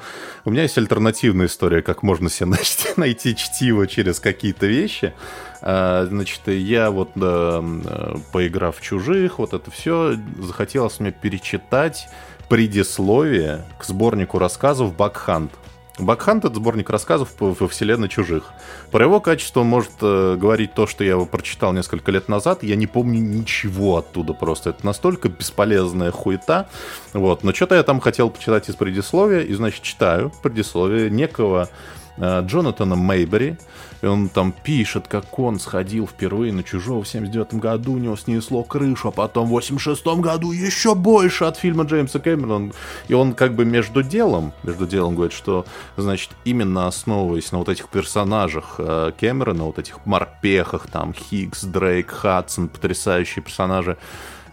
У 0.49 0.51
меня 0.51 0.63
есть 0.63 0.79
альтернативная 0.79 1.45
история, 1.45 1.83
как 1.83 2.03
можно 2.03 2.31
себе 2.31 2.47
найти, 2.51 2.89
найти 2.97 3.37
чтиво 3.37 3.87
через 3.87 4.19
какие-то 4.19 4.65
вещи. 4.65 5.13
А, 5.61 6.07
значит, 6.07 6.41
я 6.47 6.91
вот, 6.91 7.13
поиграв 7.13 8.79
в 8.79 8.81
«Чужих», 8.81 9.41
вот 9.41 9.53
это 9.53 9.71
все, 9.71 10.17
захотелось 10.39 11.01
мне 11.01 11.13
перечитать 11.13 12.09
предисловие 12.49 13.67
к 13.79 13.85
сборнику 13.85 14.39
рассказов 14.39 14.97
«Бакхант». 14.97 15.53
Бакхант— 15.99 16.45
это 16.47 16.55
сборник 16.55 16.91
рассказов 16.91 17.31
во 17.39 17.69
вселенной 17.69 18.09
чужих. 18.09 18.45
Про 18.91 19.05
его 19.05 19.21
качество 19.21 19.65
может 19.65 19.91
э, 20.01 20.37
говорить 20.39 20.73
то, 20.75 20.87
что 20.87 21.03
я 21.03 21.11
его 21.11 21.27
прочитал 21.27 21.73
несколько 21.73 22.13
лет 22.13 22.29
назад. 22.29 22.63
Я 22.63 22.77
не 22.77 22.87
помню 22.87 23.21
ничего 23.21 23.97
оттуда 23.97 24.33
просто. 24.33 24.71
Это 24.71 24.87
настолько 24.87 25.29
бесполезная 25.29 26.13
хуета. 26.13 26.69
Вот. 27.13 27.43
Но 27.43 27.53
что-то 27.53 27.75
я 27.75 27.83
там 27.83 28.01
хотел 28.01 28.31
почитать 28.31 28.69
из 28.69 28.77
предисловия. 28.77 29.41
И, 29.41 29.53
значит, 29.55 29.83
читаю 29.83 30.33
предисловие 30.43 31.11
некого 31.11 31.69
э, 32.17 32.43
Джонатана 32.47 32.95
Мейбери, 32.95 33.57
и 34.01 34.07
он 34.07 34.29
там 34.29 34.53
пишет, 34.53 35.09
как 35.09 35.39
он 35.39 35.59
сходил 35.59 36.07
впервые 36.07 36.53
на 36.53 36.63
«Чужого» 36.63 37.03
в 37.03 37.09
79 37.09 37.55
году, 37.55 37.93
у 37.95 37.99
него 37.99 38.17
снесло 38.17 38.63
крышу, 38.63 39.09
а 39.09 39.11
потом 39.11 39.47
в 39.47 39.51
86 39.51 40.05
году 40.21 40.53
еще 40.53 40.95
больше 40.95 41.45
от 41.45 41.57
фильма 41.57 41.85
Джеймса 41.85 42.19
Кэмерона. 42.21 42.73
И 43.09 43.15
он 43.15 43.35
как 43.35 43.55
бы 43.55 43.65
между 43.65 44.03
делом, 44.03 44.53
между 44.63 44.87
делом 44.87 45.15
говорит, 45.15 45.33
что, 45.33 45.67
значит, 45.97 46.31
именно 46.45 46.87
основываясь 46.87 47.53
на 47.53 47.59
вот 47.59 47.69
этих 47.69 47.89
персонажах 47.89 48.77
э, 48.79 49.13
Кэмерона, 49.19 49.65
вот 49.65 49.79
этих 49.79 50.05
морпехах, 50.07 50.87
там, 50.87 51.13
Хиггс, 51.13 51.65
Дрейк, 51.65 52.11
Хадсон, 52.11 52.69
потрясающие 52.69 53.43
персонажи, 53.43 53.99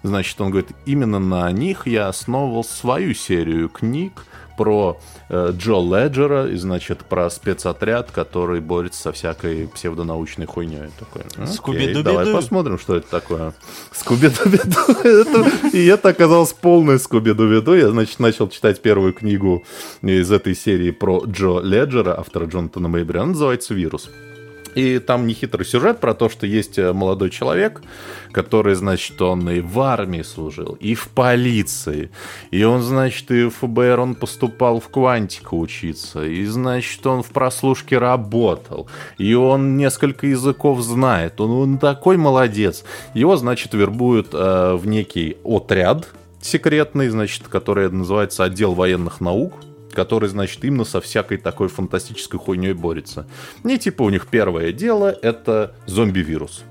значит, 0.03 0.39
он 0.41 0.49
говорит, 0.49 0.71
именно 0.85 1.19
на 1.19 1.51
них 1.51 1.87
я 1.87 2.07
основывал 2.07 2.63
свою 2.63 3.13
серию 3.13 3.69
книг, 3.69 4.25
про 4.57 4.99
э, 5.29 5.53
Джо 5.57 5.79
Леджера, 5.79 6.47
и, 6.47 6.55
значит, 6.55 6.99
про 6.99 7.29
спецотряд, 7.29 8.11
который 8.11 8.61
борется 8.61 9.01
со 9.01 9.11
всякой 9.11 9.67
псевдонаучной 9.67 10.45
хуйней. 10.45 10.89
Такой, 10.99 11.23
Окей, 11.93 12.03
давай 12.03 12.33
посмотрим, 12.33 12.79
что 12.79 12.95
это 12.95 13.09
такое. 13.09 13.53
Скуби-ду-биду. 13.91 15.67
И 15.73 15.85
это 15.85 16.09
оказалось 16.09 16.53
полное 16.53 16.97
Скуби-ду-биду. 16.97 17.75
Я, 17.75 17.89
значит, 17.89 18.19
начал 18.19 18.49
читать 18.49 18.81
первую 18.81 19.13
книгу 19.13 19.63
из 20.01 20.31
этой 20.31 20.55
серии 20.55 20.91
про 20.91 21.23
Джо 21.25 21.59
Леджера, 21.59 22.19
автора 22.19 22.45
Джонатана 22.45 22.87
Мейбри. 22.87 23.19
Она 23.19 23.27
называется 23.27 23.73
«Вирус». 23.73 24.09
И 24.75 24.99
там 24.99 25.25
нехитрый 25.25 25.65
сюжет 25.65 25.99
про 25.99 26.13
то, 26.13 26.29
что 26.29 26.45
есть 26.45 26.77
э, 26.77 26.91
молодой 26.91 27.29
человек, 27.29 27.81
который, 28.31 28.75
значит, 28.75 29.21
он 29.21 29.49
и 29.49 29.61
в 29.61 29.79
армии 29.79 30.21
служил, 30.21 30.77
и 30.81 30.93
в 30.93 31.07
полиции, 31.09 32.11
и 32.51 32.63
он, 32.63 32.81
значит, 32.81 33.31
и 33.31 33.45
в 33.45 33.51
ФБР 33.51 33.99
он 34.01 34.15
поступал 34.15 34.81
в 34.81 34.89
квантику 34.89 35.57
учиться, 35.57 36.25
и, 36.25 36.45
значит, 36.45 37.07
он 37.07 37.23
в 37.23 37.29
прослушке 37.29 37.97
работал, 37.97 38.89
и 39.17 39.33
он 39.33 39.77
несколько 39.77 40.27
языков 40.27 40.81
знает, 40.81 41.39
он, 41.39 41.51
он 41.51 41.77
такой 41.77 42.17
молодец. 42.17 42.83
Его, 43.13 43.37
значит, 43.37 43.73
вербуют 43.73 44.29
э, 44.33 44.75
в 44.75 44.85
некий 44.85 45.37
отряд 45.45 46.07
секретный, 46.41 47.07
значит, 47.09 47.47
который 47.47 47.89
называется 47.89 48.43
отдел 48.43 48.73
военных 48.73 49.21
наук, 49.21 49.53
который, 49.95 50.29
значит, 50.29 50.63
именно 50.63 50.83
со 50.83 51.01
всякой 51.01 51.37
такой 51.37 51.67
фантастической 51.69 52.39
хуйней 52.39 52.73
борется. 52.73 53.25
Не 53.63 53.79
типа 53.79 54.03
у 54.03 54.09
них 54.11 54.27
первое 54.27 54.71
дело— 54.71 55.17
это 55.21 55.75
зомби-вирус. 55.87 56.63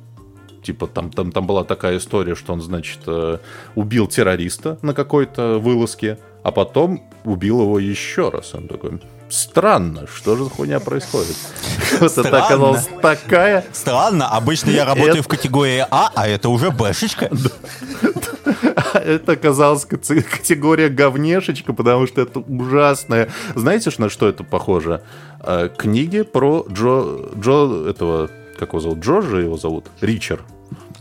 Типа 0.62 0.86
там, 0.86 1.10
там, 1.10 1.32
там 1.32 1.46
была 1.46 1.64
такая 1.64 1.98
история, 1.98 2.34
что 2.34 2.52
он, 2.52 2.62
значит, 2.62 3.00
э, 3.06 3.38
убил 3.74 4.06
террориста 4.06 4.78
на 4.82 4.94
какой-то 4.94 5.58
вылазке, 5.58 6.18
а 6.42 6.52
потом 6.52 7.02
убил 7.24 7.60
его 7.60 7.78
еще 7.78 8.30
раз. 8.30 8.54
Он 8.54 8.68
такой, 8.68 9.00
странно, 9.34 10.06
что 10.06 10.36
же 10.36 10.44
хуйня 10.44 10.80
происходит? 10.80 11.36
Вот 12.00 12.18
это 12.18 12.82
такая... 13.00 13.64
Странно, 13.72 14.28
обычно 14.28 14.70
я 14.70 14.84
работаю 14.84 15.22
в 15.22 15.28
категории 15.28 15.86
А, 15.90 16.10
а 16.14 16.26
это 16.26 16.48
уже 16.48 16.70
Бэшечка. 16.70 17.30
Это 18.94 19.32
оказалась 19.32 19.84
категория 19.84 20.88
говнешечка, 20.88 21.72
потому 21.72 22.06
что 22.06 22.22
это 22.22 22.40
ужасное. 22.40 23.30
Знаете, 23.54 23.90
на 23.98 24.08
что 24.08 24.28
это 24.28 24.44
похоже? 24.44 25.02
Э, 25.40 25.68
книги 25.76 26.22
про 26.22 26.64
Джо... 26.70 27.30
Джо... 27.38 27.88
этого... 27.88 28.30
Как 28.58 28.68
его 28.68 28.80
зовут? 28.80 29.00
Джорджа 29.00 29.38
его 29.38 29.56
зовут? 29.56 29.86
Ричард. 30.00 30.44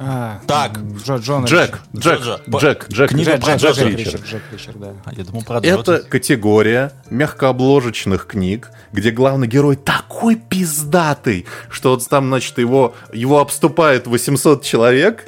А, 0.06 0.42
так, 0.48 0.78
Джо, 1.06 1.16
Джон 1.16 1.46
Джек, 1.46 1.80
Джек, 1.96 2.20
Джек, 2.22 2.42
Джек, 2.50 2.90
Джек, 2.90 3.10
Книга 3.10 3.38
про 3.38 3.56
Джек, 3.56 3.76
Джек, 3.76 3.98
Ричард. 3.98 4.26
Джек 4.26 4.42
Ричард, 4.52 4.80
да. 4.80 4.94
А, 5.06 5.14
я 5.14 5.24
думал 5.24 5.44
про 5.44 5.60
Это 5.60 6.00
категория 6.00 6.92
мягкообложечных 7.10 8.28
книг, 8.28 8.70
где 8.92 9.12
главный 9.12 9.48
герой 9.48 9.78
такой 9.78 10.36
пиздатый, 10.36 11.46
что 11.70 11.92
вот 11.92 12.08
там, 12.10 12.28
значит, 12.28 12.58
его, 12.58 12.96
его 13.14 13.40
обступает 13.40 14.08
800 14.08 14.64
человек, 14.64 15.26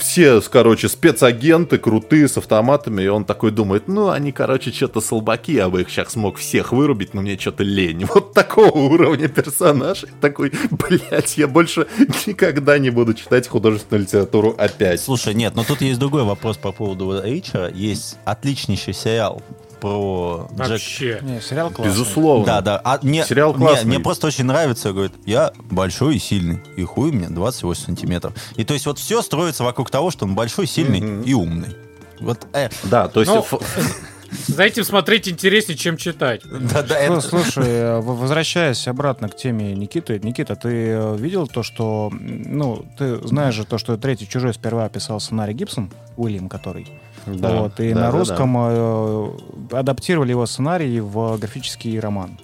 все, 0.00 0.40
короче, 0.40 0.88
спецагенты 0.88 1.78
крутые, 1.78 2.28
с 2.28 2.36
автоматами, 2.36 3.02
и 3.02 3.06
он 3.06 3.24
такой 3.24 3.52
думает, 3.52 3.86
ну, 3.86 4.10
они, 4.10 4.32
короче, 4.32 4.72
что-то 4.72 5.00
слабаки, 5.00 5.52
я 5.52 5.68
бы 5.68 5.82
их 5.82 5.90
сейчас 5.90 6.12
смог 6.12 6.38
всех 6.38 6.72
вырубить, 6.72 7.14
но 7.14 7.20
мне 7.20 7.38
что-то 7.38 7.62
лень. 7.62 8.04
Вот 8.14 8.32
такого 8.32 8.76
уровня 8.76 9.28
персонаж. 9.28 10.04
Такой, 10.20 10.52
блядь, 10.70 11.36
я 11.36 11.48
больше 11.48 11.86
никогда 12.26 12.78
не 12.78 12.90
буду 12.90 13.14
читать 13.14 13.48
художественные 13.48 13.83
художественную 13.84 14.02
литературу 14.02 14.54
опять. 14.56 15.00
Слушай, 15.00 15.34
нет, 15.34 15.54
но 15.54 15.64
тут 15.64 15.80
есть 15.80 15.98
другой 15.98 16.24
вопрос 16.24 16.56
по 16.56 16.72
поводу 16.72 17.20
Ричера. 17.22 17.70
Есть 17.70 18.16
отличнейший 18.24 18.94
сериал 18.94 19.42
про 19.80 20.48
Вообще. 20.50 21.14
Джек. 21.14 21.22
Не, 21.22 21.40
сериал 21.40 21.70
классный. 21.70 21.92
Безусловно. 21.92 22.46
Да, 22.46 22.60
да. 22.60 22.80
А 22.84 22.98
мне, 23.02 23.24
сериал 23.24 23.52
классный. 23.52 23.86
Мне, 23.86 23.96
мне 23.96 24.04
просто 24.04 24.28
очень 24.28 24.44
нравится, 24.44 24.92
говорит, 24.92 25.12
я 25.26 25.52
большой 25.70 26.16
и 26.16 26.18
сильный, 26.18 26.60
и 26.76 26.84
хуй 26.84 27.12
мне 27.12 27.28
28 27.28 27.84
сантиметров. 27.84 28.34
И 28.56 28.64
то 28.64 28.72
есть 28.72 28.86
вот 28.86 28.98
все 28.98 29.20
строится 29.22 29.62
вокруг 29.64 29.90
того, 29.90 30.10
что 30.10 30.24
он 30.24 30.34
большой, 30.34 30.66
сильный 30.66 31.00
mm-hmm. 31.00 31.24
и 31.24 31.34
умный. 31.34 31.76
Вот, 32.20 32.46
э. 32.54 32.70
Да, 32.84 33.08
то 33.08 33.20
есть... 33.20 33.32
Ну, 33.32 33.44
за 34.46 34.62
этим 34.62 34.84
смотреть 34.84 35.28
интереснее, 35.28 35.76
чем 35.76 35.96
читать. 35.96 36.42
Да, 36.44 36.82
да, 36.82 36.98
это... 36.98 37.20
Слушай, 37.20 37.68
э, 37.68 38.00
возвращаясь 38.00 38.86
обратно 38.88 39.28
к 39.28 39.36
теме 39.36 39.74
Никиты. 39.74 40.18
Никита, 40.22 40.56
ты 40.56 40.68
э, 40.68 41.16
видел 41.16 41.46
то, 41.46 41.62
что... 41.62 42.10
Ну, 42.12 42.84
ты 42.98 43.16
знаешь 43.26 43.54
же 43.54 43.64
то, 43.64 43.78
что 43.78 43.96
третий 43.96 44.28
чужой 44.28 44.54
сперва 44.54 44.88
писал 44.88 45.20
сценарий 45.20 45.54
Гибсон, 45.54 45.90
Уильям, 46.16 46.48
который. 46.48 46.88
Да, 47.26 47.62
вот, 47.62 47.80
и 47.80 47.94
да, 47.94 48.00
на 48.00 48.10
русском 48.10 48.54
да, 48.54 49.32
да. 49.70 49.78
адаптировали 49.78 50.30
его 50.30 50.44
сценарий 50.46 51.00
в 51.00 51.38
графический 51.38 51.98
роман. 51.98 52.38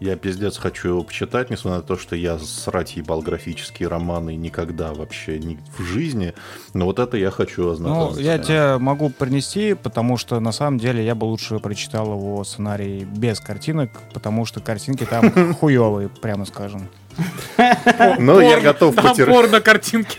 Я 0.00 0.16
пиздец 0.16 0.56
хочу 0.56 0.88
его 0.88 1.02
почитать, 1.02 1.50
несмотря 1.50 1.80
на 1.80 1.82
то, 1.82 1.98
что 1.98 2.16
я 2.16 2.38
срать 2.38 2.96
ебал 2.96 3.20
графические 3.20 3.88
романы 3.88 4.34
никогда 4.34 4.94
вообще 4.94 5.38
не 5.38 5.58
в 5.76 5.82
жизни. 5.82 6.32
Но 6.72 6.86
вот 6.86 6.98
это 6.98 7.18
я 7.18 7.30
хочу 7.30 7.70
ознакомиться. 7.70 8.18
Ну, 8.18 8.26
я 8.26 8.38
тебе 8.38 8.78
могу 8.78 9.10
принести, 9.10 9.74
потому 9.74 10.16
что 10.16 10.40
на 10.40 10.52
самом 10.52 10.78
деле 10.78 11.04
я 11.04 11.14
бы 11.14 11.26
лучше 11.26 11.58
прочитал 11.58 12.06
его 12.14 12.42
сценарий 12.44 13.04
без 13.04 13.40
картинок, 13.40 13.90
потому 14.14 14.46
что 14.46 14.60
картинки 14.60 15.04
там 15.04 15.54
хуевые, 15.60 16.08
прямо 16.08 16.46
скажем. 16.46 16.88
Ну, 18.18 18.40
я 18.40 18.60
готов 18.60 18.94
потерпеть. 18.94 19.52
на 19.52 19.60
картинке. 19.60 20.18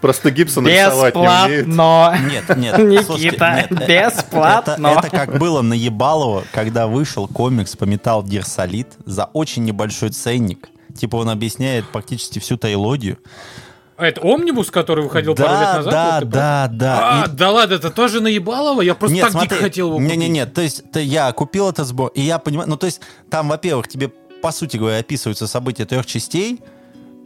Просто 0.00 0.30
Гибсон 0.30 0.66
рисовать 0.66 1.14
не 1.14 1.20
умеет. 1.20 1.66
Нет, 1.66 2.56
нет. 2.56 2.78
Никита, 2.78 3.66
бесплатно. 3.70 4.86
Это 4.98 5.10
как 5.10 5.38
было 5.38 5.62
на 5.62 5.74
Ебалово, 5.74 6.44
когда 6.52 6.86
вышел 6.86 7.28
комикс 7.28 7.76
по 7.76 7.84
Metal 7.84 8.22
Gear 8.22 8.44
Solid 8.44 8.88
за 9.04 9.24
очень 9.26 9.64
небольшой 9.64 10.10
ценник. 10.10 10.68
Типа 10.96 11.16
он 11.16 11.28
объясняет 11.30 11.88
практически 11.88 12.38
всю 12.38 12.56
трилогию. 12.56 13.18
А 13.98 14.06
это 14.06 14.20
Омнибус, 14.20 14.70
который 14.70 15.02
выходил 15.02 15.34
да, 15.34 15.44
пару 15.44 15.60
лет 15.60 15.74
назад? 15.74 15.92
Да, 15.92 16.20
вот, 16.20 16.30
да, 16.30 16.68
да. 16.70 17.22
А, 17.24 17.26
и... 17.26 17.30
да 17.32 17.50
ладно, 17.50 17.74
это 17.74 17.90
тоже 17.90 18.20
наебалово? 18.20 18.80
Я 18.82 18.94
просто 18.94 19.14
нет, 19.16 19.24
так 19.24 19.32
смотри, 19.32 19.48
дико 19.48 19.60
хотел 19.60 19.88
его 19.88 19.96
купить. 19.96 20.10
Не-не-не, 20.10 20.46
то 20.46 20.60
есть 20.60 20.88
то 20.92 21.00
я 21.00 21.32
купил 21.32 21.68
этот 21.68 21.88
сбор, 21.88 22.12
и 22.14 22.20
я 22.20 22.38
понимаю, 22.38 22.68
ну 22.68 22.76
то 22.76 22.86
есть 22.86 23.00
там, 23.28 23.48
во-первых, 23.48 23.88
тебе, 23.88 24.12
по 24.42 24.52
сути 24.52 24.76
говоря, 24.76 24.98
описываются 24.98 25.46
события 25.46 25.84
трех 25.84 26.06
частей, 26.06 26.60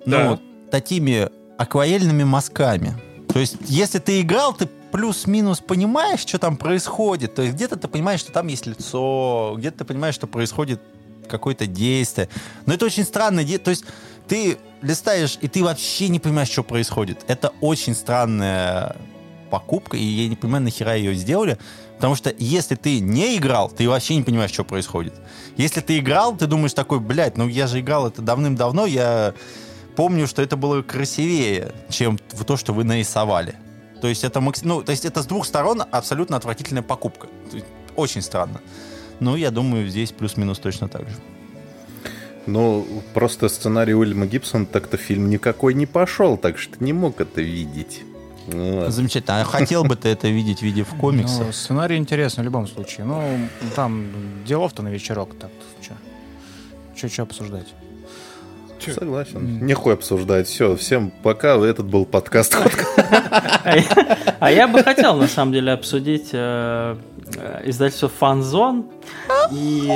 да. 0.06 0.24
ну, 0.24 0.40
такими 0.70 1.28
акварельными 1.58 2.24
мазками. 2.24 2.94
То 3.32 3.38
есть 3.38 3.56
если 3.66 3.98
ты 3.98 4.20
играл, 4.20 4.54
ты 4.54 4.68
плюс-минус 4.92 5.60
понимаешь, 5.60 6.20
что 6.20 6.38
там 6.38 6.56
происходит. 6.56 7.34
То 7.34 7.42
есть 7.42 7.54
где-то 7.54 7.76
ты 7.76 7.88
понимаешь, 7.88 8.20
что 8.20 8.32
там 8.32 8.46
есть 8.46 8.66
лицо, 8.66 9.54
где-то 9.56 9.78
ты 9.78 9.84
понимаешь, 9.84 10.14
что 10.14 10.26
происходит 10.26 10.80
какое-то 11.28 11.66
действие. 11.66 12.28
Но 12.66 12.74
это 12.74 12.84
очень 12.84 13.04
действие. 13.04 13.58
То 13.58 13.70
есть 13.70 13.84
ты 14.28 14.58
листаешь, 14.82 15.38
и 15.40 15.48
ты 15.48 15.64
вообще 15.64 16.08
не 16.08 16.20
понимаешь, 16.20 16.50
что 16.50 16.62
происходит. 16.62 17.24
Это 17.26 17.52
очень 17.60 17.94
странная 17.94 18.96
покупка, 19.50 19.96
и 19.96 20.04
я 20.04 20.28
не 20.28 20.36
понимаю, 20.36 20.64
нахера 20.64 20.94
ее 20.94 21.14
сделали. 21.14 21.58
Потому 22.03 22.16
что 22.16 22.34
если 22.36 22.74
ты 22.74 22.98
не 22.98 23.36
играл, 23.36 23.70
ты 23.70 23.88
вообще 23.88 24.16
не 24.16 24.24
понимаешь, 24.24 24.50
что 24.50 24.64
происходит. 24.64 25.14
Если 25.57 25.80
ты 25.80 26.00
играл, 26.00 26.36
ты 26.36 26.48
думаешь 26.48 26.74
такой, 26.74 26.98
блядь, 26.98 27.36
ну 27.36 27.46
я 27.46 27.68
же 27.68 27.78
играл 27.78 28.09
это 28.09 28.20
давным-давно, 28.22 28.86
я 28.86 29.34
помню, 29.94 30.26
что 30.26 30.42
это 30.42 30.57
было 30.57 30.82
красивее, 30.82 31.72
чем 31.90 32.18
то, 32.18 32.57
что 32.57 32.72
вы 32.72 32.82
нарисовали. 32.82 33.55
То 34.00 34.09
есть 34.09 34.24
это, 34.24 34.42
ну, 34.64 34.82
то 34.82 34.90
есть 34.90 35.05
это 35.05 35.22
с 35.22 35.26
двух 35.26 35.46
сторон 35.46 35.84
абсолютно 35.92 36.36
отвратительная 36.36 36.82
покупка. 36.82 37.28
Очень 37.94 38.22
странно. 38.22 38.61
Ну, 39.20 39.36
я 39.36 39.53
думаю, 39.53 39.88
здесь 39.88 40.11
плюс-минус 40.11 40.59
точно 40.59 40.88
так 40.88 41.09
же. 41.09 41.14
Ну, 42.46 42.84
просто 43.14 43.48
сценарий 43.48 43.94
Уильяма 43.94 44.26
Гибсона 44.26 44.66
так-то 44.66 44.96
фильм 44.96 45.30
никакой 45.30 45.72
не 45.74 45.86
пошел, 45.86 46.36
так 46.36 46.59
что 46.59 46.82
не 46.82 46.92
мог 46.92 47.20
это 47.20 47.42
видеть. 47.42 48.03
Вот. 48.47 48.90
Замечательно. 48.90 49.40
А 49.40 49.45
хотел 49.45 49.84
бы 49.84 49.97
ты 49.97 50.09
это 50.09 50.28
видеть 50.28 50.61
в 50.61 50.62
виде 50.62 50.82
в 50.82 50.95
комиксах? 50.97 51.47
Ну, 51.47 51.53
сценарий 51.53 51.97
интересный 51.97 52.43
в 52.43 52.45
любом 52.45 52.66
случае. 52.66 53.07
Ну, 53.07 53.49
там 53.76 54.09
делов-то 54.45 54.82
на 54.82 54.88
вечерок 54.88 55.36
так 55.38 55.51
что 57.03 57.09
что 57.09 57.22
обсуждать? 57.22 57.66
Че? 58.78 58.93
Согласен. 58.93 59.38
Mm. 59.38 59.64
Нехуй 59.64 59.95
обсуждать. 59.95 60.47
Все, 60.47 60.76
всем 60.76 61.11
пока. 61.22 61.57
Этот 61.57 61.86
был 61.86 62.05
подкаст. 62.05 62.57
А 64.38 64.51
я 64.51 64.66
бы 64.66 64.82
хотел, 64.82 65.16
на 65.16 65.28
самом 65.28 65.53
деле, 65.53 65.72
обсудить 65.72 66.30
э, 66.32 66.97
э, 67.36 67.62
издательство 67.64 68.09
Фанзон. 68.09 68.86
И 69.53 69.88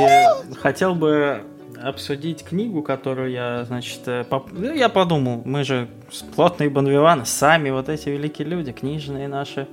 хотел 0.60 0.94
бы 0.94 1.42
обсудить 1.82 2.44
книгу, 2.44 2.82
которую 2.82 3.30
я, 3.30 3.64
значит, 3.64 4.00
э, 4.06 4.24
поп... 4.24 4.48
ну, 4.52 4.72
я 4.72 4.88
подумал, 4.88 5.42
мы 5.44 5.64
же 5.64 5.88
плотные 6.34 6.70
Бонвиваны, 6.70 7.24
сами 7.26 7.70
вот 7.70 7.88
эти 7.88 8.08
великие 8.08 8.46
люди, 8.46 8.72
книжные 8.72 9.28
наши 9.28 9.66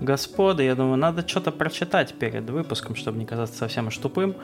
господы, 0.00 0.64
я 0.64 0.74
думаю, 0.74 0.96
надо 0.96 1.26
что-то 1.26 1.50
прочитать 1.50 2.14
перед 2.14 2.48
выпуском, 2.48 2.94
чтобы 2.94 3.18
не 3.18 3.26
казаться 3.26 3.58
совсем 3.58 3.88
уж 3.88 3.96
тупым 3.96 4.34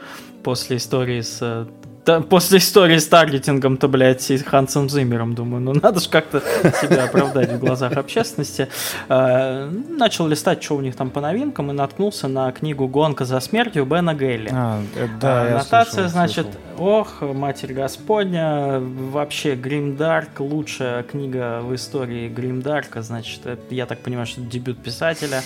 после 0.43 0.77
истории 0.77 1.21
с 1.21 1.69
да, 2.07 2.21
после 2.21 2.59
истории 2.59 2.99
с 2.99 3.09
таргетингом-то, 3.09 3.89
блядь, 3.89 4.31
и 4.31 4.39
Хансом 4.39 4.89
Зиммером, 4.89 5.35
думаю, 5.35 5.61
ну 5.61 5.73
надо 5.75 5.99
же 5.99 6.09
как-то 6.09 6.41
себя 6.81 7.05
оправдать 7.07 7.51
в 7.51 7.59
глазах 7.59 7.95
общественности. 7.95 8.69
А, 9.09 9.69
начал 9.69 10.29
листать, 10.29 10.63
что 10.63 10.77
у 10.77 10.81
них 10.81 10.95
там 10.95 11.11
по 11.11 11.21
новинкам, 11.21 11.73
и 11.73 11.75
наткнулся 11.75 12.29
на 12.29 12.53
книгу 12.53 12.87
«Гонка 12.87 13.25
за 13.25 13.41
смертью» 13.41 13.85
Бена 13.87 14.15
Гейли. 14.15 14.51
А, 14.53 14.81
э, 14.95 15.09
да, 15.21 15.43
а, 15.43 15.59
Нотация, 15.59 15.93
слышал, 15.95 16.11
значит, 16.11 16.47
слышал. 16.47 16.87
ох, 16.87 17.23
Матерь 17.23 17.73
Господня, 17.73 18.79
вообще 18.79 19.57
Гримдарк, 19.57 20.39
лучшая 20.39 21.03
книга 21.03 21.36
в 21.37 21.75
истории 21.75 22.29
Гримдарка, 22.29 23.03
значит, 23.03 23.41
я 23.71 23.87
так 23.87 24.01
понимаю, 24.01 24.27
что 24.27 24.41
это 24.41 24.51
дебют 24.51 24.83
писателя. 24.83 25.43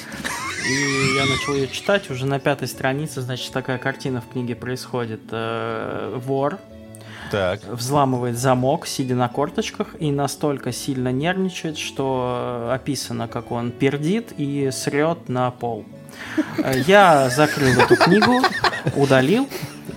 И 0.68 1.16
я 1.16 1.26
начал 1.26 1.54
ее 1.54 1.68
читать, 1.68 2.10
уже 2.10 2.26
на 2.26 2.38
пятой 2.38 2.68
странице, 2.68 3.22
значит, 3.22 3.52
такая 3.52 3.78
картина 3.78 4.20
в 4.20 4.28
книге 4.32 4.54
происходит. 4.54 5.20
Э, 5.30 6.18
вор 6.24 6.58
так. 7.30 7.60
взламывает 7.64 8.38
замок, 8.38 8.86
сидя 8.86 9.14
на 9.14 9.28
корточках, 9.28 9.88
и 9.98 10.12
настолько 10.12 10.72
сильно 10.72 11.10
нервничает, 11.10 11.78
что 11.78 12.70
описано, 12.72 13.26
как 13.26 13.50
он 13.52 13.70
пердит 13.70 14.32
и 14.36 14.70
срет 14.70 15.28
на 15.28 15.50
пол. 15.50 15.84
Э, 16.58 16.78
я 16.86 17.30
закрыл 17.30 17.80
эту 17.80 17.96
книгу, 17.96 18.42
удалил, 18.94 19.48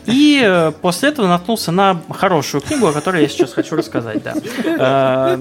и 0.06 0.42
э, 0.44 0.72
после 0.82 1.10
этого 1.10 1.28
наткнулся 1.28 1.72
на 1.72 2.02
хорошую 2.10 2.62
книгу, 2.62 2.88
о 2.88 2.94
которой 2.94 3.22
я 3.22 3.28
сейчас 3.28 3.54
хочу 3.54 3.76
рассказать, 3.76 4.24
да. 4.24 5.40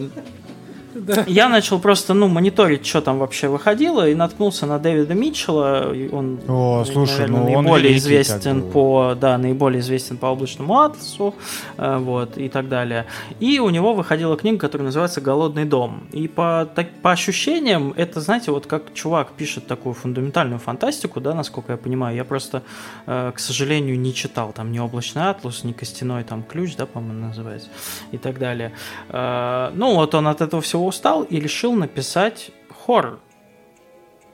Я 1.27 1.49
начал 1.49 1.79
просто, 1.79 2.15
ну, 2.15 2.29
мониторить, 2.29 2.87
что 2.87 3.01
там 3.01 3.19
вообще 3.19 3.49
выходило, 3.49 4.09
и 4.09 4.15
наткнулся 4.15 4.67
на 4.67 4.79
Дэвида 4.79 5.15
Митчелла. 5.15 5.95
Он, 6.13 6.41
О, 6.49 6.85
слушай, 6.85 7.27
наверное, 7.29 7.41
ну, 7.41 7.63
наиболее 7.63 7.97
известен 7.97 8.71
по, 8.71 9.15
да, 9.19 9.39
наиболее 9.39 9.81
известен 9.81 10.17
по 10.17 10.27
облачному 10.27 10.81
атласу, 10.81 11.35
э, 11.77 11.99
вот, 11.99 12.37
и 12.37 12.49
так 12.49 12.69
далее. 12.69 13.07
И 13.41 13.59
у 13.59 13.71
него 13.71 13.95
выходила 13.95 14.37
книга, 14.37 14.59
которая 14.59 14.87
называется 14.87 15.21
«Голодный 15.21 15.65
дом». 15.65 16.03
И 16.13 16.29
по, 16.29 16.69
так, 16.75 16.89
по 17.03 17.13
ощущениям, 17.13 17.95
это, 17.97 18.21
знаете, 18.21 18.51
вот 18.51 18.67
как 18.67 18.93
чувак 18.95 19.33
пишет 19.33 19.67
такую 19.67 19.95
фундаментальную 19.95 20.59
фантастику, 20.59 21.21
да, 21.21 21.35
насколько 21.35 21.73
я 21.73 21.79
понимаю, 21.79 22.17
я 22.17 22.25
просто, 22.25 22.63
э, 23.07 23.33
к 23.35 23.39
сожалению, 23.39 23.99
не 23.99 24.15
читал 24.15 24.53
там 24.53 24.73
ни 24.73 24.79
«Облачный 24.79 25.29
атлас», 25.31 25.65
ни 25.65 25.73
«Костяной 25.73 26.25
там 26.25 26.43
ключ», 26.43 26.77
да, 26.77 26.87
по-моему, 26.87 27.27
называется, 27.29 27.69
и 28.13 28.19
так 28.19 28.39
далее. 28.39 28.73
Э, 29.09 29.71
ну, 29.75 29.95
вот 29.95 30.15
он 30.15 30.27
от 30.29 30.41
этого 30.41 30.61
всего 30.63 30.82
устал 30.87 31.23
и 31.23 31.39
решил 31.39 31.73
написать 31.73 32.51
хоррор. 32.85 33.21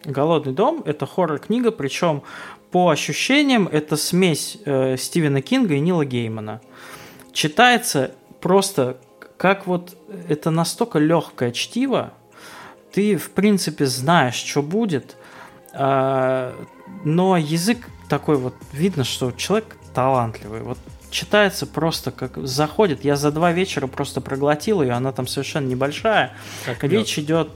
«Голодный 0.05 0.53
дом»— 0.53 0.83
это 0.87 1.07
хоррор-книга, 1.07 1.71
причем 1.71 2.23
по 2.71 2.91
ощущениям 2.91 3.69
это 3.71 3.97
смесь 3.97 4.59
э, 4.65 4.97
Стивена 4.97 5.41
Кинга 5.41 5.75
и 5.75 5.81
Нила 5.81 6.05
Геймана. 6.05 6.61
Читается 7.33 8.13
просто 8.41 8.99
как 9.37 9.67
вот 9.67 9.97
это 10.29 10.51
настолько 10.51 10.99
легкое 10.99 11.53
чтиво, 11.53 12.13
ты 12.93 13.17
в 13.17 13.31
принципе 13.31 13.87
знаешь, 13.87 14.35
что 14.35 14.63
будет, 14.63 15.17
э, 15.73 16.53
но 17.05 17.37
язык 17.37 17.89
такой 18.09 18.37
вот 18.37 18.55
видно, 18.73 19.05
что 19.05 19.31
человек 19.33 19.77
талантливый. 19.95 20.63
Вот 20.63 20.79
читается 21.11 21.67
просто 21.67 22.11
как 22.11 22.37
заходит. 22.47 23.05
Я 23.05 23.17
за 23.17 23.31
два 23.31 23.53
вечера 23.53 23.87
просто 23.87 24.21
проглотил 24.21 24.83
ее, 24.83 24.93
она 24.93 25.13
там 25.13 25.27
совершенно 25.27 25.67
небольшая. 25.67 26.33
Как 26.65 26.85
Речь 26.85 27.19
идет 27.19 27.49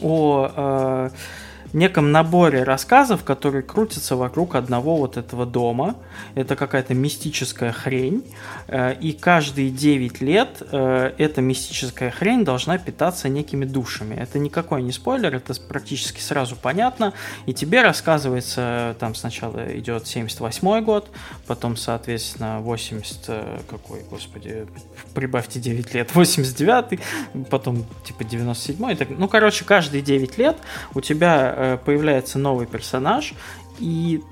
о 0.00 0.50
э, 0.54 1.10
неком 1.74 2.12
наборе 2.12 2.62
рассказов, 2.64 3.24
которые 3.24 3.62
крутятся 3.62 4.16
вокруг 4.16 4.54
одного 4.54 4.96
вот 4.96 5.16
этого 5.16 5.46
дома. 5.46 5.96
Это 6.34 6.56
какая-то 6.56 6.94
мистическая 6.94 7.72
хрень. 7.72 8.24
Э, 8.68 8.94
и 8.94 9.12
каждые 9.12 9.70
9 9.70 10.20
лет 10.20 10.62
э, 10.70 11.12
эта 11.18 11.40
мистическая 11.40 12.10
хрень 12.10 12.44
должна 12.44 12.78
питаться 12.78 13.28
некими 13.28 13.64
душами. 13.64 14.14
Это 14.14 14.38
никакой 14.38 14.82
не 14.82 14.92
спойлер, 14.92 15.34
это 15.34 15.54
практически 15.60 16.20
сразу 16.20 16.56
понятно. 16.56 17.12
И 17.46 17.54
тебе 17.54 17.82
рассказывается, 17.82 18.96
там 18.98 19.14
сначала 19.14 19.76
идет 19.78 20.06
78 20.06 20.84
год, 20.84 21.10
потом, 21.46 21.76
соответственно, 21.76 22.60
80... 22.60 23.24
Э, 23.28 23.58
какой, 23.68 24.00
господи, 24.10 24.66
прибавьте 25.14 25.60
9 25.60 25.94
лет, 25.94 26.10
89 26.14 27.00
потом 27.50 27.84
типа 28.04 28.24
97 28.24 28.96
так, 28.96 29.08
Ну, 29.10 29.28
короче, 29.28 29.64
каждые 29.64 30.02
9 30.02 30.38
лет 30.38 30.56
у 30.94 31.00
тебя 31.00 31.54
появляется 31.84 32.38
новый 32.38 32.66
персонаж, 32.66 33.34
и, 33.78 34.22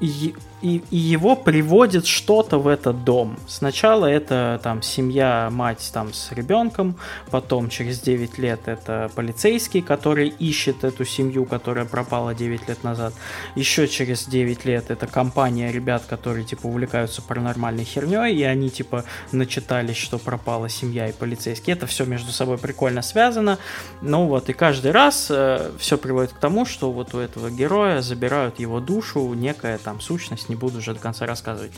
и 0.00 0.34
и, 0.62 0.82
и 0.90 0.96
его 0.96 1.36
приводит 1.36 2.06
что-то 2.06 2.58
в 2.58 2.68
этот 2.68 3.04
дом. 3.04 3.36
Сначала 3.46 4.06
это 4.06 4.60
там 4.62 4.82
семья, 4.82 5.48
мать 5.50 5.90
там 5.92 6.12
с 6.12 6.32
ребенком, 6.32 6.96
потом 7.30 7.68
через 7.68 8.00
9 8.00 8.38
лет 8.38 8.60
это 8.66 9.10
полицейский, 9.14 9.82
который 9.82 10.28
ищет 10.28 10.84
эту 10.84 11.04
семью, 11.04 11.44
которая 11.44 11.84
пропала 11.84 12.34
9 12.34 12.68
лет 12.68 12.82
назад. 12.84 13.14
Еще 13.54 13.88
через 13.88 14.26
9 14.26 14.64
лет 14.64 14.90
это 14.90 15.06
компания 15.06 15.70
ребят, 15.70 16.04
которые 16.08 16.44
типа 16.44 16.66
увлекаются 16.66 17.22
паранормальной 17.22 17.84
херней, 17.84 18.34
и 18.34 18.42
они 18.42 18.70
типа 18.70 19.04
начитались, 19.32 19.96
что 19.96 20.18
пропала 20.18 20.68
семья 20.68 21.08
и 21.08 21.12
полицейский. 21.12 21.72
Это 21.72 21.86
все 21.86 22.04
между 22.04 22.32
собой 22.32 22.58
прикольно 22.58 23.02
связано. 23.02 23.58
Ну 24.00 24.26
вот, 24.26 24.48
и 24.48 24.52
каждый 24.52 24.92
раз 24.92 25.28
э, 25.30 25.72
все 25.78 25.98
приводит 25.98 26.32
к 26.32 26.38
тому, 26.38 26.64
что 26.64 26.90
вот 26.92 27.14
у 27.14 27.18
этого 27.18 27.50
героя 27.50 28.00
забирают 28.00 28.58
его 28.58 28.80
душу, 28.80 29.32
некая 29.34 29.78
там 29.78 30.00
сущность, 30.00 30.43
не 30.48 30.56
буду 30.56 30.78
уже 30.78 30.94
до 30.94 31.00
конца 31.00 31.26
рассказывать. 31.26 31.72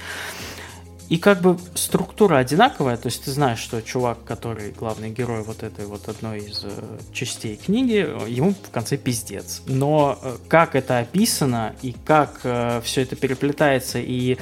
И 1.08 1.18
как 1.18 1.40
бы 1.40 1.56
структура 1.74 2.38
одинаковая, 2.38 2.96
то 2.96 3.06
есть 3.06 3.24
ты 3.24 3.30
знаешь, 3.30 3.60
что 3.60 3.80
чувак, 3.80 4.24
который 4.24 4.72
главный 4.72 5.10
герой 5.10 5.42
вот 5.42 5.62
этой 5.62 5.86
вот 5.86 6.08
одной 6.08 6.40
из 6.40 6.64
э, 6.64 6.68
частей 7.12 7.56
книги, 7.56 8.04
ему 8.28 8.54
в 8.54 8.70
конце 8.70 8.96
пиздец. 8.96 9.62
Но 9.66 10.18
э, 10.20 10.36
как 10.48 10.74
это 10.74 10.98
описано 10.98 11.76
и 11.80 11.94
как 12.04 12.40
э, 12.42 12.80
все 12.82 13.02
это 13.02 13.14
переплетается 13.14 14.00
и 14.00 14.36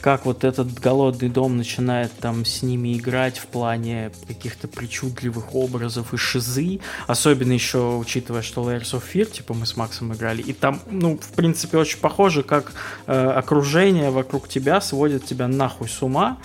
как 0.00 0.26
вот 0.26 0.44
этот 0.44 0.72
голодный 0.78 1.28
дом 1.28 1.56
начинает 1.56 2.12
там 2.12 2.44
с 2.44 2.62
ними 2.62 2.96
играть 2.96 3.38
в 3.38 3.46
плане 3.46 4.10
каких-то 4.26 4.68
причудливых 4.68 5.54
образов 5.54 6.14
и 6.14 6.16
шизы, 6.16 6.80
особенно 7.06 7.52
еще 7.52 7.96
учитывая, 7.96 8.42
что 8.42 8.62
Layers 8.62 8.92
of 8.92 9.02
Fear, 9.12 9.30
типа 9.30 9.54
мы 9.54 9.66
с 9.66 9.76
Максом 9.76 10.12
играли, 10.14 10.42
и 10.42 10.52
там, 10.52 10.80
ну, 10.90 11.18
в 11.18 11.32
принципе, 11.32 11.78
очень 11.78 11.98
похоже, 11.98 12.42
как 12.42 12.72
э, 13.06 13.12
окружение 13.12 14.10
вокруг 14.10 14.48
тебя 14.48 14.80
сводит 14.80 15.26
тебя 15.26 15.48
нахуй 15.48 15.88
с 15.88 16.02
ума, 16.02 16.38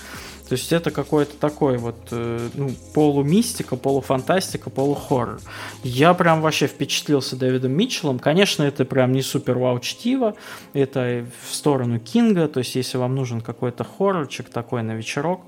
то 0.48 0.54
есть 0.54 0.72
это 0.72 0.92
какой-то 0.92 1.36
такой 1.38 1.78
вот 1.78 1.96
э, 2.12 2.50
ну, 2.54 2.72
полумистика, 2.94 3.76
полуфантастика, 3.76 4.70
полухоррор. 4.70 5.40
Я 5.84 6.14
прям 6.14 6.42
вообще 6.42 6.68
впечатлился 6.68 7.36
Дэвидом 7.36 7.72
Митчеллом. 7.72 8.20
Конечно, 8.20 8.62
это 8.62 8.86
прям 8.86 9.12
не 9.12 9.24
супер 9.24 9.58
вау 9.58 9.80
чтиво. 9.80 10.36
Это 10.74 11.26
в 11.48 11.54
сторону 11.56 12.00
Кинга. 12.00 12.48
То 12.48 12.60
есть 12.60 12.76
если 12.76 12.98
вам 12.98 13.16
нужен 13.16 13.42
какой-то 13.42 13.84
хоррорчик 13.84 14.50
такой 14.50 14.84
на 14.84 14.92
вечерок, 14.92 15.42